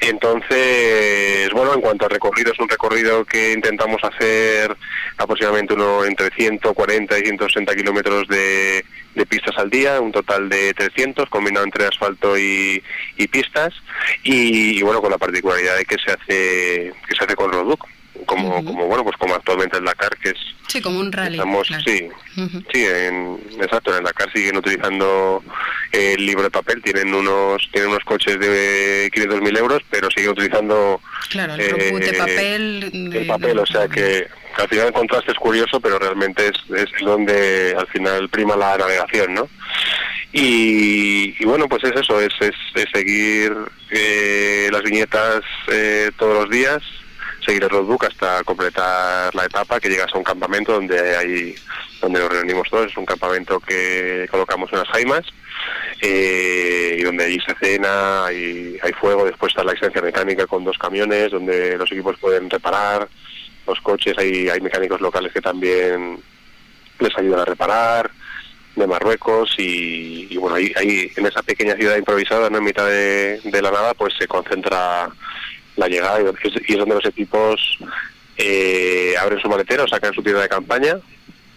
Entonces, 0.00 1.50
bueno, 1.52 1.74
en 1.74 1.80
cuanto 1.80 2.06
a 2.06 2.08
recorrido, 2.08 2.52
es 2.52 2.58
un 2.58 2.68
recorrido 2.68 3.24
que 3.24 3.52
intentamos 3.52 4.02
hacer 4.02 4.76
aproximadamente 5.16 5.74
uno 5.74 6.04
entre 6.04 6.30
140 6.30 7.18
y 7.18 7.22
160 7.22 7.74
kilómetros 7.74 8.28
de, 8.28 8.84
pistas 9.28 9.56
al 9.58 9.68
día, 9.68 10.00
un 10.00 10.12
total 10.12 10.48
de 10.48 10.72
300, 10.74 11.28
combinado 11.28 11.64
entre 11.64 11.86
asfalto 11.86 12.38
y, 12.38 12.82
y 13.16 13.26
pistas, 13.26 13.74
y, 14.22 14.80
bueno, 14.82 15.00
con 15.00 15.10
la 15.10 15.18
particularidad 15.18 15.76
de 15.76 15.84
que 15.84 15.96
se 15.98 16.12
hace 16.12 16.92
que 17.06 17.16
se 17.16 17.24
hace 17.24 17.34
con 17.34 17.52
roadbook, 17.52 17.84
como, 18.28 18.64
como 18.64 18.86
bueno, 18.86 19.02
pues 19.02 19.16
como 19.16 19.34
actualmente 19.34 19.78
el 19.78 19.84
Dakar, 19.84 20.16
que 20.18 20.28
es 20.30 20.36
Sí, 20.68 20.82
como 20.82 21.00
un 21.00 21.10
rally. 21.10 21.36
Estamos, 21.38 21.66
claro. 21.66 21.82
sí, 21.86 22.08
sí, 22.72 22.84
en, 22.86 23.40
exacto, 23.60 23.96
en 23.96 24.04
Dakar 24.04 24.30
siguen 24.32 24.56
utilizando 24.58 25.42
el 25.92 26.24
libro 26.26 26.42
de 26.44 26.50
papel, 26.50 26.82
tienen 26.82 27.12
unos 27.14 27.66
tienen 27.72 27.88
unos 27.90 28.04
coches 28.04 28.38
de 28.38 29.10
500.000 29.14 29.58
euros, 29.58 29.82
pero 29.90 30.08
siguen 30.14 30.30
utilizando 30.32 31.00
Claro, 31.30 31.54
el 31.54 31.60
eh, 31.62 31.92
de 31.98 32.12
papel. 32.18 32.90
de- 33.10 33.18
el 33.20 33.26
papel, 33.26 33.58
o 33.58 33.66
sea 33.66 33.88
que, 33.88 34.28
que 34.54 34.62
al 34.62 34.68
final 34.68 34.86
el 34.88 34.92
contraste 34.92 35.32
es 35.32 35.38
curioso, 35.38 35.80
pero 35.80 35.98
realmente 35.98 36.48
es, 36.48 36.76
es 36.76 36.90
donde 37.00 37.74
al 37.78 37.86
final 37.86 38.28
prima 38.28 38.54
la 38.54 38.76
navegación, 38.76 39.32
¿no? 39.34 39.48
Y, 40.32 41.34
y 41.40 41.44
bueno, 41.46 41.66
pues 41.68 41.82
es 41.84 41.92
eso, 41.98 42.20
es, 42.20 42.32
es, 42.40 42.54
es 42.74 42.84
seguir 42.92 43.52
eh, 43.90 44.68
las 44.70 44.82
viñetas 44.82 45.40
eh, 45.72 46.10
todos 46.18 46.42
los 46.44 46.50
días, 46.50 46.82
seguir 47.48 47.64
el 47.64 47.70
roadbook 47.70 48.04
hasta 48.04 48.44
completar 48.44 49.34
la 49.34 49.46
etapa, 49.46 49.80
que 49.80 49.88
llegas 49.88 50.14
a 50.14 50.18
un 50.18 50.24
campamento 50.24 50.74
donde 50.74 51.16
hay 51.16 51.54
donde 52.02 52.20
nos 52.20 52.28
reunimos 52.28 52.68
todos, 52.68 52.90
es 52.90 52.96
un 52.96 53.06
campamento 53.06 53.58
que 53.58 54.28
colocamos 54.30 54.70
unas 54.70 54.86
jaimas 54.88 55.24
eh, 56.02 56.96
y 56.98 57.02
donde 57.02 57.24
allí 57.24 57.38
se 57.40 57.54
cena, 57.54 58.26
hay, 58.26 58.78
hay 58.82 58.92
fuego, 58.92 59.24
después 59.24 59.50
está 59.50 59.64
la 59.64 59.72
licencia 59.72 60.02
mecánica 60.02 60.46
con 60.46 60.62
dos 60.62 60.76
camiones 60.76 61.30
donde 61.30 61.78
los 61.78 61.90
equipos 61.90 62.18
pueden 62.18 62.50
reparar 62.50 63.08
los 63.66 63.80
coches, 63.80 64.16
hay, 64.18 64.50
hay 64.50 64.60
mecánicos 64.60 65.00
locales 65.00 65.32
que 65.32 65.40
también 65.40 66.18
les 66.98 67.18
ayudan 67.18 67.40
a 67.40 67.44
reparar 67.46 68.10
de 68.76 68.86
Marruecos. 68.86 69.54
Y, 69.58 70.28
y 70.30 70.36
bueno, 70.36 70.56
ahí, 70.56 70.72
ahí 70.76 71.10
en 71.16 71.26
esa 71.26 71.42
pequeña 71.42 71.74
ciudad 71.74 71.96
improvisada, 71.96 72.48
¿no? 72.48 72.58
en 72.58 72.64
mitad 72.64 72.86
de, 72.86 73.40
de 73.42 73.62
la 73.62 73.70
nada, 73.70 73.94
pues 73.94 74.14
se 74.18 74.26
concentra 74.26 75.10
la 75.78 75.88
llegada 75.88 76.20
y 76.20 76.72
es, 76.72 76.78
donde 76.78 76.94
los 76.96 77.04
equipos 77.06 77.78
eh, 78.36 79.14
abren 79.20 79.40
su 79.40 79.48
maletero, 79.48 79.86
sacan 79.88 80.12
su 80.12 80.22
tienda 80.22 80.42
de 80.42 80.48
campaña 80.48 80.96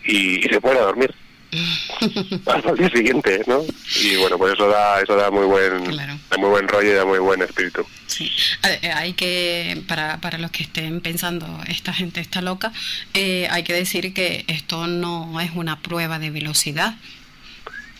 y, 0.05 0.45
y 0.45 0.49
se 0.49 0.61
pueden 0.61 0.77
a 0.77 0.81
dormir 0.81 1.13
hasta 2.45 2.69
el 2.69 2.77
día 2.77 2.89
siguiente, 2.89 3.41
¿no? 3.45 3.61
Y 4.01 4.15
bueno, 4.15 4.37
pues 4.37 4.53
eso 4.53 4.67
da, 4.69 5.01
eso 5.01 5.15
da 5.15 5.29
muy 5.29 5.45
buen, 5.45 5.83
Claro. 5.85 6.17
da 6.29 6.37
muy 6.37 6.49
buen 6.49 6.67
rollo 6.67 6.91
y 6.91 6.93
da 6.95 7.03
muy 7.05 7.19
buen 7.19 7.41
espíritu. 7.41 7.85
Sí, 8.07 8.31
eh, 8.63 8.89
hay 8.93 9.13
que, 9.13 9.81
para, 9.87 10.17
para 10.21 10.37
los 10.37 10.49
que 10.51 10.63
estén 10.63 11.01
pensando, 11.01 11.45
esta 11.67 11.91
gente 11.93 12.21
está 12.21 12.41
loca, 12.41 12.71
eh, 13.13 13.47
hay 13.51 13.63
que 13.63 13.73
decir 13.73 14.13
que 14.13 14.45
esto 14.47 14.87
no 14.87 15.39
es 15.41 15.51
una 15.53 15.81
prueba 15.81 16.19
de 16.19 16.29
velocidad. 16.29 16.95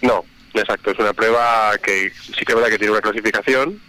No, 0.02 0.24
exacto, 0.54 0.92
es 0.92 1.00
una 1.00 1.12
prueba 1.14 1.78
que 1.84 2.12
sí 2.38 2.46
que 2.46 2.54
es 2.54 2.56
verdad 2.56 2.70
que 2.70 2.78
tiene 2.78 2.92
una 2.94 3.02
clasificación, 3.02 3.82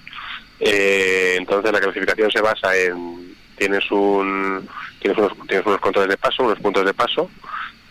eh, 0.65 1.35
entonces 1.39 1.73
la 1.73 1.81
clasificación 1.81 2.31
se 2.31 2.41
basa 2.41 2.77
en, 2.77 3.35
tienes 3.59 3.91
un, 3.91 4.69
tienes 5.01 5.19
unos, 5.19 5.33
tienes 5.49 5.67
unos 5.67 5.81
controles 5.81 6.11
de 6.11 6.17
paso, 6.17 6.45
unos 6.45 6.59
puntos 6.61 6.85
de 6.85 6.95
paso, 6.95 7.31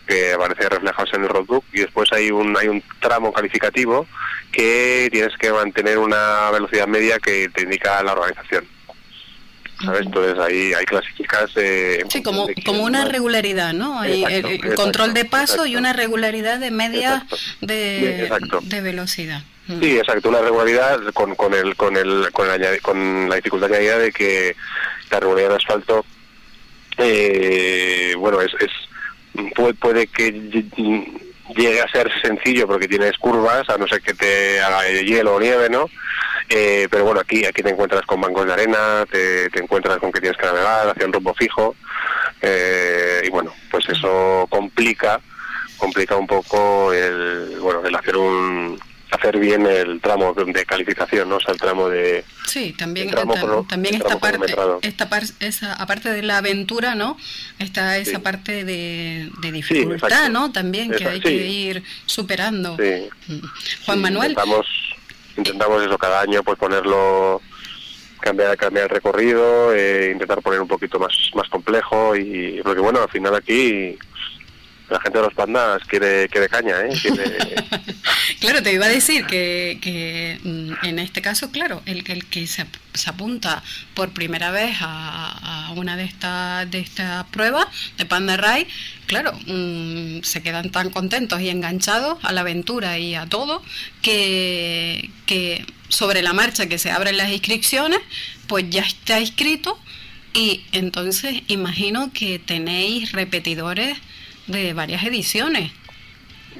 que 0.06 0.32
aparecen 0.32 0.70
reflejados 0.70 1.14
en 1.14 1.22
el 1.22 1.28
roadbook 1.28 1.64
y 1.72 1.80
después 1.80 2.12
hay 2.12 2.30
un 2.30 2.56
hay 2.56 2.68
un 2.68 2.82
tramo 3.00 3.32
calificativo 3.32 4.06
que 4.50 5.08
tienes 5.12 5.36
que 5.38 5.52
mantener 5.52 5.98
una 5.98 6.50
velocidad 6.50 6.86
media 6.86 7.18
que 7.18 7.48
te 7.50 7.62
indica 7.62 8.02
la 8.02 8.12
organización. 8.12 8.64
¿Sabes? 9.84 10.02
Entonces 10.02 10.38
ahí, 10.38 10.72
ahí 10.74 10.84
clasificas... 10.84 11.50
eh, 11.56 12.04
Sí, 12.08 12.22
como, 12.22 12.46
como 12.64 12.84
una 12.84 13.04
regularidad, 13.04 13.72
¿no? 13.72 13.98
Hay 13.98 14.22
Exacto, 14.22 14.36
el, 14.36 14.46
el 14.46 14.54
exacto, 14.60 14.82
control 14.82 15.14
de 15.14 15.24
paso 15.24 15.66
y 15.66 15.74
una 15.74 15.92
regularidad 15.92 16.60
de 16.60 16.70
media 16.70 17.26
de, 17.60 18.22
Exacto. 18.22 18.60
de 18.62 18.80
velocidad. 18.80 19.42
Sí, 19.66 19.96
exacto, 19.96 20.28
una 20.28 20.40
regularidad 20.40 21.00
con, 21.14 21.34
con 21.36 21.54
el 21.54 21.76
con 21.76 21.96
el 21.96 22.30
con, 22.32 22.48
añadi- 22.48 22.80
con 22.80 23.28
la 23.28 23.36
dificultad 23.36 23.70
añadida 23.70 23.98
de 23.98 24.12
que 24.12 24.56
la 25.10 25.20
regularidad 25.20 25.52
en 25.52 25.56
asfalto 25.58 26.04
eh, 26.98 28.14
bueno, 28.18 28.40
es, 28.40 28.52
es 28.60 28.70
puede, 29.54 29.74
puede 29.74 30.06
que 30.08 30.32
ll- 30.34 31.20
llegue 31.56 31.80
a 31.80 31.88
ser 31.88 32.10
sencillo 32.22 32.66
porque 32.66 32.88
tienes 32.88 33.16
curvas, 33.18 33.68
a 33.70 33.78
no 33.78 33.86
ser 33.86 34.00
que 34.02 34.14
te 34.14 34.60
haga 34.60 34.86
hielo 34.88 35.34
o 35.36 35.40
nieve, 35.40 35.68
¿no? 35.70 35.88
Eh, 36.48 36.88
pero 36.90 37.04
bueno, 37.04 37.20
aquí 37.20 37.44
aquí 37.46 37.62
te 37.62 37.70
encuentras 37.70 38.02
con 38.02 38.20
bancos 38.20 38.46
de 38.46 38.52
arena, 38.52 39.06
te, 39.10 39.48
te 39.50 39.60
encuentras 39.62 39.98
con 39.98 40.12
que 40.12 40.20
tienes 40.20 40.38
que 40.38 40.46
navegar 40.46 40.88
hacia 40.88 41.06
un 41.06 41.12
rumbo 41.12 41.34
fijo 41.34 41.74
eh, 42.42 43.22
y 43.24 43.30
bueno, 43.30 43.54
pues 43.70 43.88
eso 43.88 44.46
complica 44.50 45.20
complica 45.78 46.16
un 46.16 46.26
poco 46.26 46.92
el 46.92 47.56
bueno 47.60 47.82
el 47.84 47.94
hacer 47.94 48.16
un 48.16 48.78
hacer 49.12 49.38
bien 49.38 49.66
el 49.66 50.00
tramo 50.00 50.32
de 50.32 50.64
calificación, 50.64 51.28
¿no? 51.28 51.36
O 51.36 51.40
sea, 51.40 51.52
el 51.52 51.60
tramo 51.60 51.88
de... 51.88 52.24
Sí, 52.46 52.72
también, 52.72 53.10
también 53.68 53.96
esta 53.96 54.18
parte, 54.18 54.54
esta 54.82 55.08
esa, 55.40 55.74
aparte 55.74 56.10
de 56.10 56.22
la 56.22 56.38
aventura, 56.38 56.94
¿no? 56.94 57.18
Está 57.58 57.98
esa 57.98 58.20
parte 58.20 58.64
de, 58.64 59.30
dificultad, 59.52 60.30
¿no? 60.30 60.50
También 60.50 60.90
que 60.90 61.06
hay 61.06 61.20
que 61.20 61.46
ir 61.46 61.82
superando. 62.06 62.76
Mm. 62.76 63.40
Juan 63.84 64.00
Manuel. 64.00 64.30
Intentamos, 64.30 64.66
intentamos 65.36 65.82
eso 65.82 65.98
cada 65.98 66.22
año, 66.22 66.42
pues 66.42 66.58
ponerlo 66.58 67.42
cambiar 68.20 68.56
cambiar 68.56 68.84
el 68.84 68.90
recorrido, 68.90 69.74
eh, 69.74 70.12
intentar 70.12 70.40
poner 70.40 70.60
un 70.60 70.68
poquito 70.68 70.98
más 70.98 71.12
más 71.34 71.48
complejo 71.48 72.14
y 72.16 72.60
porque 72.62 72.80
bueno, 72.80 73.02
al 73.02 73.08
final 73.08 73.34
aquí 73.34 73.98
la 74.92 75.00
gente 75.00 75.18
de 75.18 75.24
los 75.24 75.34
pandas 75.34 75.82
quiere, 75.84 76.28
caña, 76.50 76.76
¿eh? 76.82 76.90
claro, 78.40 78.62
te 78.62 78.72
iba 78.72 78.86
a 78.86 78.88
decir 78.88 79.26
que, 79.26 79.78
que 79.80 80.38
mm, 80.42 80.86
en 80.86 80.98
este 80.98 81.22
caso, 81.22 81.50
claro, 81.50 81.82
el, 81.86 82.04
el 82.10 82.26
que 82.26 82.46
se, 82.46 82.66
se 82.94 83.10
apunta 83.10 83.62
por 83.94 84.10
primera 84.10 84.50
vez 84.50 84.76
a, 84.80 85.68
a 85.68 85.72
una 85.72 85.96
de 85.96 86.04
estas 86.04 86.70
de 86.70 86.80
estas 86.80 87.24
pruebas 87.26 87.66
de 87.96 88.06
Panda 88.06 88.36
Ray, 88.36 88.66
claro, 89.06 89.32
mm, 89.46 90.22
se 90.22 90.42
quedan 90.42 90.70
tan 90.70 90.90
contentos 90.90 91.40
y 91.40 91.48
enganchados 91.48 92.18
a 92.22 92.32
la 92.32 92.42
aventura 92.42 92.98
y 92.98 93.14
a 93.14 93.26
todo 93.26 93.62
que, 94.02 95.10
que 95.26 95.64
sobre 95.88 96.22
la 96.22 96.32
marcha 96.32 96.66
que 96.66 96.78
se 96.78 96.90
abren 96.90 97.16
las 97.16 97.30
inscripciones, 97.30 98.00
pues 98.46 98.68
ya 98.70 98.82
está 98.82 99.20
inscrito 99.20 99.78
y 100.34 100.64
entonces 100.72 101.42
imagino 101.48 102.10
que 102.12 102.38
tenéis 102.38 103.12
repetidores 103.12 103.98
de 104.46 104.72
varias 104.72 105.02
ediciones. 105.04 105.72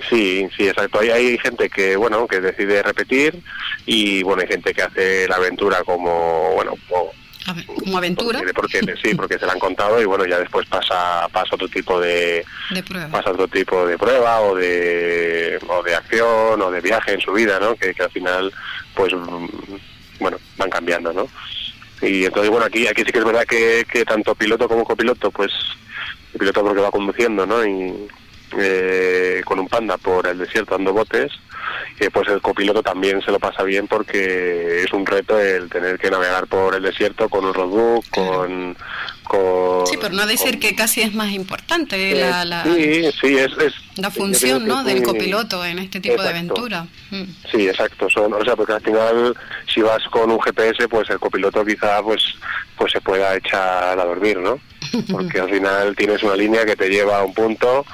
Sí, 0.08 0.48
sí, 0.56 0.68
exacto. 0.68 1.00
Hay, 1.00 1.10
hay 1.10 1.38
gente 1.38 1.68
que, 1.68 1.96
bueno, 1.96 2.26
que 2.26 2.40
decide 2.40 2.82
repetir 2.82 3.40
y, 3.86 4.22
bueno, 4.22 4.42
hay 4.42 4.48
gente 4.48 4.72
que 4.72 4.82
hace 4.82 5.28
la 5.28 5.36
aventura 5.36 5.82
como, 5.84 6.52
bueno, 6.54 6.74
como 6.86 7.98
aventura. 7.98 8.40
Porque, 8.54 8.80
sí, 9.02 9.14
porque 9.14 9.38
se 9.38 9.46
la 9.46 9.52
han 9.52 9.58
contado 9.58 10.00
y, 10.00 10.04
bueno, 10.04 10.24
ya 10.24 10.38
después 10.38 10.66
pasa 10.66 11.28
pasa 11.32 11.54
otro 11.54 11.68
tipo 11.68 12.00
de, 12.00 12.44
prueba. 12.86 13.08
pasa 13.08 13.30
otro 13.32 13.48
tipo 13.48 13.86
de 13.86 13.98
prueba 13.98 14.40
o 14.40 14.54
de 14.54 15.58
o 15.68 15.82
de 15.82 15.94
acción 15.94 16.62
o 16.62 16.70
de 16.70 16.80
viaje 16.80 17.12
en 17.12 17.20
su 17.20 17.32
vida, 17.32 17.58
¿no? 17.60 17.74
Que, 17.74 17.94
que 17.94 18.02
al 18.02 18.10
final, 18.10 18.52
pues, 18.94 19.12
bueno, 20.20 20.38
van 20.56 20.70
cambiando, 20.70 21.12
¿no? 21.12 21.28
Y 22.00 22.24
entonces, 22.24 22.50
bueno, 22.50 22.66
aquí 22.66 22.86
aquí 22.86 23.02
sí 23.04 23.12
que 23.12 23.18
es 23.18 23.24
verdad 23.24 23.44
que, 23.44 23.86
que 23.90 24.04
tanto 24.04 24.34
piloto 24.34 24.68
como 24.68 24.84
copiloto, 24.84 25.30
pues 25.30 25.52
el 26.32 26.38
piloto 26.38 26.62
porque 26.62 26.80
va 26.80 26.90
conduciendo, 26.90 27.46
¿no? 27.46 27.64
Y 27.64 28.08
eh, 28.58 29.42
con 29.44 29.58
un 29.58 29.68
panda 29.68 29.96
por 29.96 30.26
el 30.26 30.38
desierto 30.38 30.74
dando 30.74 30.92
botes, 30.92 31.32
pues 32.12 32.28
el 32.28 32.40
copiloto 32.40 32.82
también 32.82 33.22
se 33.22 33.30
lo 33.30 33.38
pasa 33.38 33.62
bien 33.62 33.86
porque 33.86 34.82
es 34.82 34.92
un 34.92 35.06
reto 35.06 35.38
el 35.40 35.68
tener 35.68 35.98
que 35.98 36.10
navegar 36.10 36.46
por 36.46 36.74
el 36.74 36.82
desierto 36.82 37.28
con 37.28 37.44
un 37.44 37.54
roadbook, 37.54 38.04
con, 38.10 38.76
con... 39.24 39.86
Sí, 39.86 39.96
pero 40.00 40.14
no 40.14 40.26
decir 40.26 40.58
que 40.58 40.74
casi 40.74 41.02
es 41.02 41.14
más 41.14 41.30
importante 41.30 42.14
la, 42.14 42.44
la, 42.44 42.64
sí, 42.64 43.10
sí, 43.20 43.36
es, 43.38 43.52
la 43.96 44.10
función 44.10 44.66
¿no? 44.66 44.82
del 44.84 45.02
copiloto 45.02 45.64
en 45.64 45.78
este 45.78 46.00
tipo 46.00 46.22
de 46.22 46.28
aventura. 46.28 46.86
Mm. 47.10 47.24
Sí, 47.50 47.68
exacto. 47.68 48.08
Son, 48.10 48.32
o 48.32 48.44
sea, 48.44 48.56
porque 48.56 48.72
al 48.72 48.82
final 48.82 49.36
si 49.72 49.80
vas 49.80 50.02
con 50.10 50.30
un 50.30 50.40
GPS, 50.40 50.88
pues 50.88 51.08
el 51.10 51.18
copiloto 51.18 51.64
quizá 51.64 52.02
pues 52.02 52.22
pues 52.76 52.92
se 52.92 53.00
pueda 53.00 53.36
echar 53.36 53.98
a 53.98 54.04
dormir, 54.04 54.38
¿no? 54.38 54.58
Porque 55.10 55.38
al 55.38 55.48
final 55.48 55.94
tienes 55.94 56.22
una 56.22 56.34
línea 56.34 56.64
que 56.64 56.74
te 56.74 56.88
lleva 56.88 57.18
a 57.18 57.22
un 57.22 57.32
punto 57.32 57.86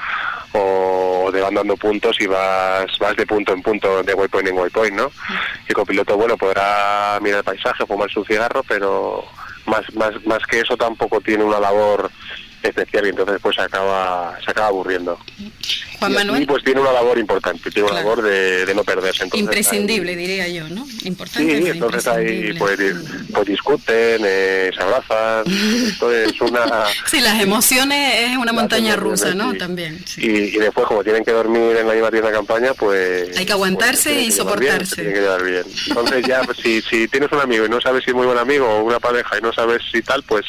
o 0.52 1.30
te 1.32 1.40
van 1.40 1.54
dando 1.54 1.76
puntos 1.76 2.16
y 2.20 2.26
vas 2.26 2.86
vas 2.98 3.16
de 3.16 3.26
punto 3.26 3.52
en 3.52 3.62
punto, 3.62 4.02
de 4.02 4.14
waypoint 4.14 4.48
en 4.48 4.56
waypoint, 4.56 4.94
¿no? 4.94 5.10
Y 5.66 5.68
el 5.68 5.74
copiloto, 5.74 6.16
bueno, 6.16 6.36
podrá 6.36 7.18
mirar 7.20 7.38
el 7.38 7.44
paisaje, 7.44 7.86
fumar 7.86 8.10
su 8.10 8.24
cigarro, 8.24 8.62
pero 8.66 9.24
más, 9.66 9.82
más, 9.94 10.12
más 10.26 10.44
que 10.46 10.60
eso 10.60 10.76
tampoco 10.76 11.20
tiene 11.20 11.44
una 11.44 11.60
labor 11.60 12.10
especial 12.62 13.06
y 13.06 13.10
entonces 13.10 13.38
pues 13.40 13.56
se 13.56 13.62
acaba 13.62 14.36
se 14.44 14.50
acaba 14.50 14.68
aburriendo. 14.68 15.18
Juan 15.98 16.12
Manuel. 16.12 16.46
pues 16.46 16.64
tiene 16.64 16.80
una 16.80 16.92
labor 16.92 17.18
importante, 17.18 17.70
tiene 17.70 17.88
una 17.88 18.00
labor 18.00 18.22
de, 18.22 18.72
no 18.74 18.84
perderse. 18.84 19.28
imprescindible, 19.32 20.16
diría 20.16 20.48
yo, 20.48 20.68
¿no? 20.68 20.86
Importante. 21.04 21.62
Sí, 21.62 21.68
entonces 21.68 22.06
ahí 22.06 22.52
pues, 22.58 22.78
pues 23.32 23.46
discuten, 23.46 24.22
eh, 24.24 24.70
se 24.74 24.82
abrazan, 24.82 25.44
esto 25.86 26.12
es 26.12 26.40
una... 26.40 26.84
Sí, 27.06 27.20
las 27.20 27.40
emociones 27.40 28.30
es 28.30 28.36
una 28.36 28.52
montaña 28.52 28.96
rusa, 28.96 29.34
¿no? 29.34 29.54
También. 29.54 30.02
Y, 30.16 30.58
después 30.58 30.86
como 30.86 31.02
tienen 31.02 31.24
que 31.24 31.32
dormir 31.32 31.76
en 31.76 31.86
la 31.88 31.94
misma 31.94 32.10
tienda 32.10 32.28
de 32.28 32.34
campaña, 32.34 32.74
pues... 32.74 33.36
Hay 33.36 33.46
que 33.46 33.52
aguantarse 33.52 34.14
pues, 34.14 34.26
y 34.26 34.32
soportarse. 34.32 34.96
tiene 34.96 35.12
que 35.12 35.20
llevar 35.20 35.42
bien. 35.42 35.64
Entonces 35.88 36.26
ya, 36.26 36.42
pues, 36.42 36.58
si, 36.58 36.80
si 36.82 37.08
tienes 37.08 37.30
un 37.32 37.40
amigo 37.40 37.66
y 37.66 37.68
no 37.68 37.80
sabes 37.80 38.04
si 38.04 38.10
es 38.10 38.16
muy 38.16 38.26
buen 38.26 38.38
amigo 38.38 38.66
o 38.66 38.82
una 38.82 39.00
pareja 39.00 39.38
y 39.38 39.42
no 39.42 39.52
sabes 39.52 39.82
si 39.90 40.02
tal, 40.02 40.22
pues 40.22 40.46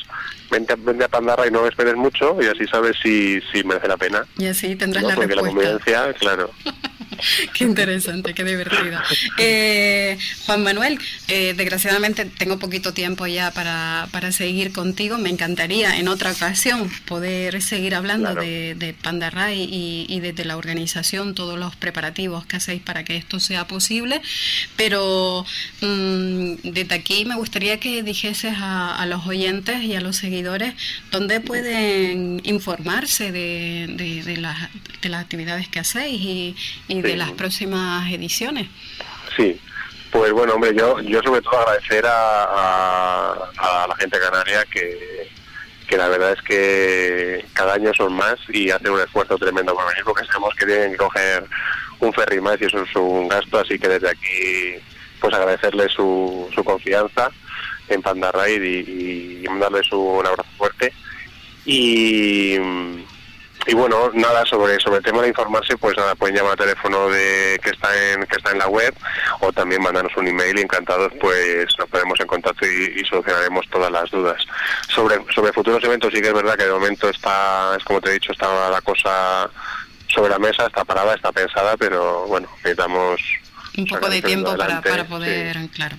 vente, 0.50 0.74
a 1.04 1.08
Pandarra 1.08 1.48
y 1.48 1.52
no 1.52 1.66
esperes 1.68 1.96
mucho 1.96 2.38
y 2.42 2.48
así 2.48 2.66
sabes 2.68 2.96
si, 3.02 3.40
si 3.52 3.64
merece 3.64 3.88
la 3.88 3.98
pena. 3.98 4.26
Y 4.38 4.48
así 4.48 4.76
tendrás 4.76 5.04
la 5.04 5.16
Porque 5.16 5.36
la 5.42 5.50
convivencia, 5.50 6.14
claro. 6.14 6.50
qué 7.54 7.64
interesante, 7.64 8.34
qué 8.34 8.44
divertido. 8.44 9.00
Eh, 9.38 10.18
Juan 10.46 10.64
Manuel, 10.64 11.00
eh, 11.28 11.54
desgraciadamente 11.56 12.26
tengo 12.26 12.60
poquito 12.60 12.94
tiempo 12.94 13.28
ya 13.28 13.52
para, 13.52 14.08
para, 14.12 14.32
seguir 14.32 14.72
contigo. 14.72 15.18
Me 15.18 15.30
encantaría 15.30 15.98
en 15.98 16.08
otra 16.08 16.32
ocasión 16.32 16.90
poder 17.06 17.62
seguir 17.62 17.96
hablando 17.96 18.36
de, 18.36 18.76
de 18.76 18.94
Pandarray 18.94 19.62
y, 19.62 20.06
y 20.08 20.20
desde 20.20 20.46
la 20.46 20.58
organización, 20.58 21.36
todos 21.36 21.58
los 21.58 21.76
preparativos 21.76 22.46
que 22.46 22.58
hacéis 22.58 22.82
para 22.82 23.04
que 23.04 23.18
esto 23.18 23.40
sea 23.40 23.68
posible. 23.68 24.22
Pero 24.76 25.46
mm, 25.82 26.54
desde 26.64 26.96
aquí 26.96 27.26
me 27.26 27.36
gustaría 27.36 27.80
que 27.80 28.04
dijeses 28.04 28.54
a, 28.58 28.96
a, 28.96 29.06
los 29.06 29.26
oyentes 29.26 29.84
y 29.84 29.96
a 29.96 30.02
los 30.02 30.18
seguidores 30.18 30.74
dónde 31.12 31.40
pueden 31.40 32.42
informarse 32.44 33.32
de, 33.32 33.88
de, 33.98 34.24
de 34.24 34.38
las, 34.38 34.70
de 35.02 35.10
las 35.10 35.22
actividades 35.24 35.68
que 35.68 35.80
hacéis 35.80 36.22
y, 36.22 36.56
y 36.88 36.99
de 37.02 37.16
las 37.16 37.32
próximas 37.32 38.12
ediciones. 38.12 38.68
Sí, 39.36 39.60
pues 40.12 40.32
bueno, 40.32 40.54
hombre, 40.56 40.74
yo, 40.76 41.00
yo 41.02 41.22
sobre 41.22 41.42
todo 41.42 41.60
agradecer 41.60 42.06
a, 42.06 43.34
a, 43.58 43.88
la 43.88 43.96
gente 43.98 44.20
canaria 44.20 44.66
que, 44.66 45.30
que 45.88 45.98
la 45.98 46.08
verdad 46.08 46.34
es 46.34 46.42
que 46.42 47.46
cada 47.54 47.76
año 47.76 47.92
son 47.94 48.14
más 48.14 48.36
y 48.50 48.72
hacen 48.72 48.92
un 48.92 49.02
esfuerzo 49.02 49.38
tremendo 49.38 49.76
por 49.76 49.88
venir 49.88 50.04
porque 50.04 50.26
sabemos 50.26 50.56
que 50.56 50.66
tienen 50.66 50.92
que 50.92 50.98
coger 50.98 51.46
un 52.00 52.14
ferry 52.14 52.42
más 52.42 52.60
y 52.62 52.66
eso 52.66 52.82
es 52.84 52.96
un 52.96 53.28
gasto, 53.28 53.60
así 53.60 53.78
que 53.78 53.88
desde 53.88 54.10
aquí 54.10 54.82
pues 55.20 55.34
agradecerle 55.34 55.90
su, 55.90 56.50
su 56.56 56.64
confianza 56.64 57.30
en 57.90 58.02
Panda 58.02 58.32
Ride 58.32 58.66
y, 58.66 59.42
y 59.44 59.48
mandarles 59.48 59.92
un 59.92 60.26
abrazo 60.26 60.50
fuerte. 60.58 60.94
Y, 61.66 62.58
y 63.70 63.76
bueno, 63.76 64.10
nada, 64.16 64.46
sobre, 64.48 64.80
sobre 64.80 64.98
el 64.98 65.04
tema 65.04 65.22
de 65.22 65.28
informarse, 65.28 65.78
pues 65.78 65.96
nada, 65.96 66.16
pueden 66.16 66.36
llamar 66.36 66.54
al 66.54 66.58
teléfono 66.58 67.08
de, 67.10 67.60
que 67.64 67.70
está 67.70 68.14
en 68.14 68.26
que 68.26 68.38
está 68.38 68.52
en 68.52 68.58
la 68.58 68.68
web 68.68 68.96
o 69.42 69.54
también 69.54 69.82
mandarnos 69.84 70.16
un 70.18 70.28
email 70.28 70.58
y 70.58 70.62
encantados 70.62 71.14
pues 71.22 71.68
nos 71.78 71.88
ponemos 71.88 72.20
en 72.20 72.26
contacto 72.26 72.66
y, 72.66 73.06
solucionaremos 73.06 73.68
todas 73.70 73.92
las 73.92 74.10
dudas. 74.10 74.42
Sobre, 74.88 75.18
sobre 75.34 75.54
futuros 75.54 75.84
eventos 75.84 76.12
sí 76.12 76.20
que 76.20 76.30
es 76.30 76.34
verdad 76.34 76.56
que 76.56 76.66
de 76.66 76.72
momento 76.72 77.10
está, 77.10 77.76
es 77.78 77.84
como 77.84 78.02
te 78.02 78.10
he 78.10 78.14
dicho, 78.14 78.32
está 78.32 78.70
la 78.72 78.82
cosa 78.82 79.50
sobre 80.08 80.30
la 80.30 80.40
mesa, 80.40 80.66
está 80.66 80.84
parada, 80.84 81.14
está 81.14 81.32
pensada, 81.32 81.78
pero 81.78 82.26
bueno, 82.26 82.50
necesitamos 82.58 83.22
un 83.78 83.86
poco 83.86 84.10
de 84.10 84.22
tiempo 84.22 84.58
para, 84.58 84.82
para 84.82 85.06
poder, 85.06 85.58
claro, 85.76 85.96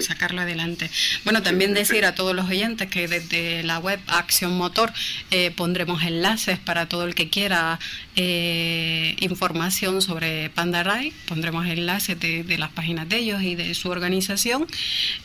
sacarlo 0.00 0.42
adelante. 0.42 0.90
Bueno, 1.24 1.42
también 1.42 1.74
decir 1.74 2.04
a 2.04 2.14
todos 2.14 2.34
los 2.34 2.48
oyentes 2.48 2.88
que 2.88 3.08
desde 3.08 3.62
la 3.62 3.78
web 3.78 4.00
Acción 4.06 4.56
Motor 4.56 4.92
eh, 5.30 5.50
pondremos 5.50 6.02
enlaces 6.02 6.58
para 6.58 6.86
todo 6.86 7.04
el 7.04 7.14
que 7.14 7.28
quiera 7.28 7.78
eh, 8.16 9.16
información 9.20 10.02
sobre 10.02 10.50
Panda 10.50 10.82
Rai, 10.82 11.12
pondremos 11.26 11.66
enlaces 11.66 12.18
de, 12.18 12.56
las 12.56 12.70
páginas 12.70 13.08
de 13.08 13.18
ellos 13.18 13.42
y 13.42 13.54
de 13.54 13.74
su 13.74 13.90
organización. 13.90 14.66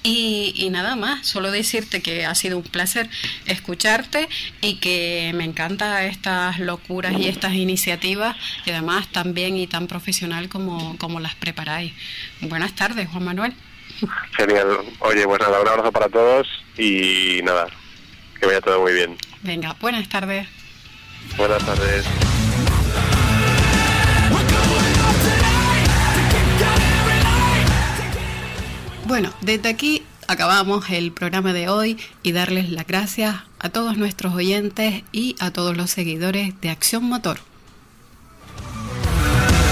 Y, 0.03 0.53
y 0.55 0.69
nada 0.69 0.95
más, 0.95 1.25
solo 1.25 1.51
decirte 1.51 2.01
que 2.01 2.25
ha 2.25 2.35
sido 2.35 2.57
un 2.57 2.63
placer 2.63 3.09
escucharte 3.45 4.27
y 4.61 4.75
que 4.75 5.31
me 5.35 5.45
encanta 5.45 6.05
estas 6.05 6.59
locuras 6.59 7.13
y 7.17 7.27
estas 7.27 7.53
iniciativas 7.53 8.35
y 8.65 8.71
además 8.71 9.07
tan 9.07 9.33
bien 9.33 9.57
y 9.57 9.67
tan 9.67 9.87
profesional 9.87 10.49
como, 10.49 10.97
como 10.97 11.19
las 11.19 11.35
preparáis. 11.35 11.93
Buenas 12.41 12.75
tardes, 12.75 13.07
Juan 13.09 13.23
Manuel. 13.23 13.53
Genial. 14.37 14.79
Oye, 14.99 15.25
pues 15.25 15.39
nada, 15.39 15.61
un 15.61 15.67
abrazo 15.67 15.91
para 15.91 16.09
todos 16.09 16.47
y 16.77 17.41
nada, 17.43 17.67
que 18.39 18.45
vaya 18.45 18.61
todo 18.61 18.81
muy 18.81 18.93
bien. 18.93 19.17
Venga, 19.41 19.75
buenas 19.79 20.07
tardes. 20.09 20.47
Buenas 21.37 21.65
tardes. 21.65 22.05
Bueno, 29.05 29.33
desde 29.41 29.69
aquí 29.69 30.03
acabamos 30.27 30.89
el 30.89 31.11
programa 31.11 31.51
de 31.51 31.67
hoy 31.67 31.97
y 32.23 32.31
darles 32.31 32.69
las 32.69 32.87
gracias 32.87 33.35
a 33.59 33.69
todos 33.69 33.97
nuestros 33.97 34.33
oyentes 34.33 35.03
y 35.11 35.35
a 35.39 35.51
todos 35.51 35.75
los 35.75 35.89
seguidores 35.89 36.59
de 36.61 36.69
Acción 36.69 37.03
Motor. 37.03 37.50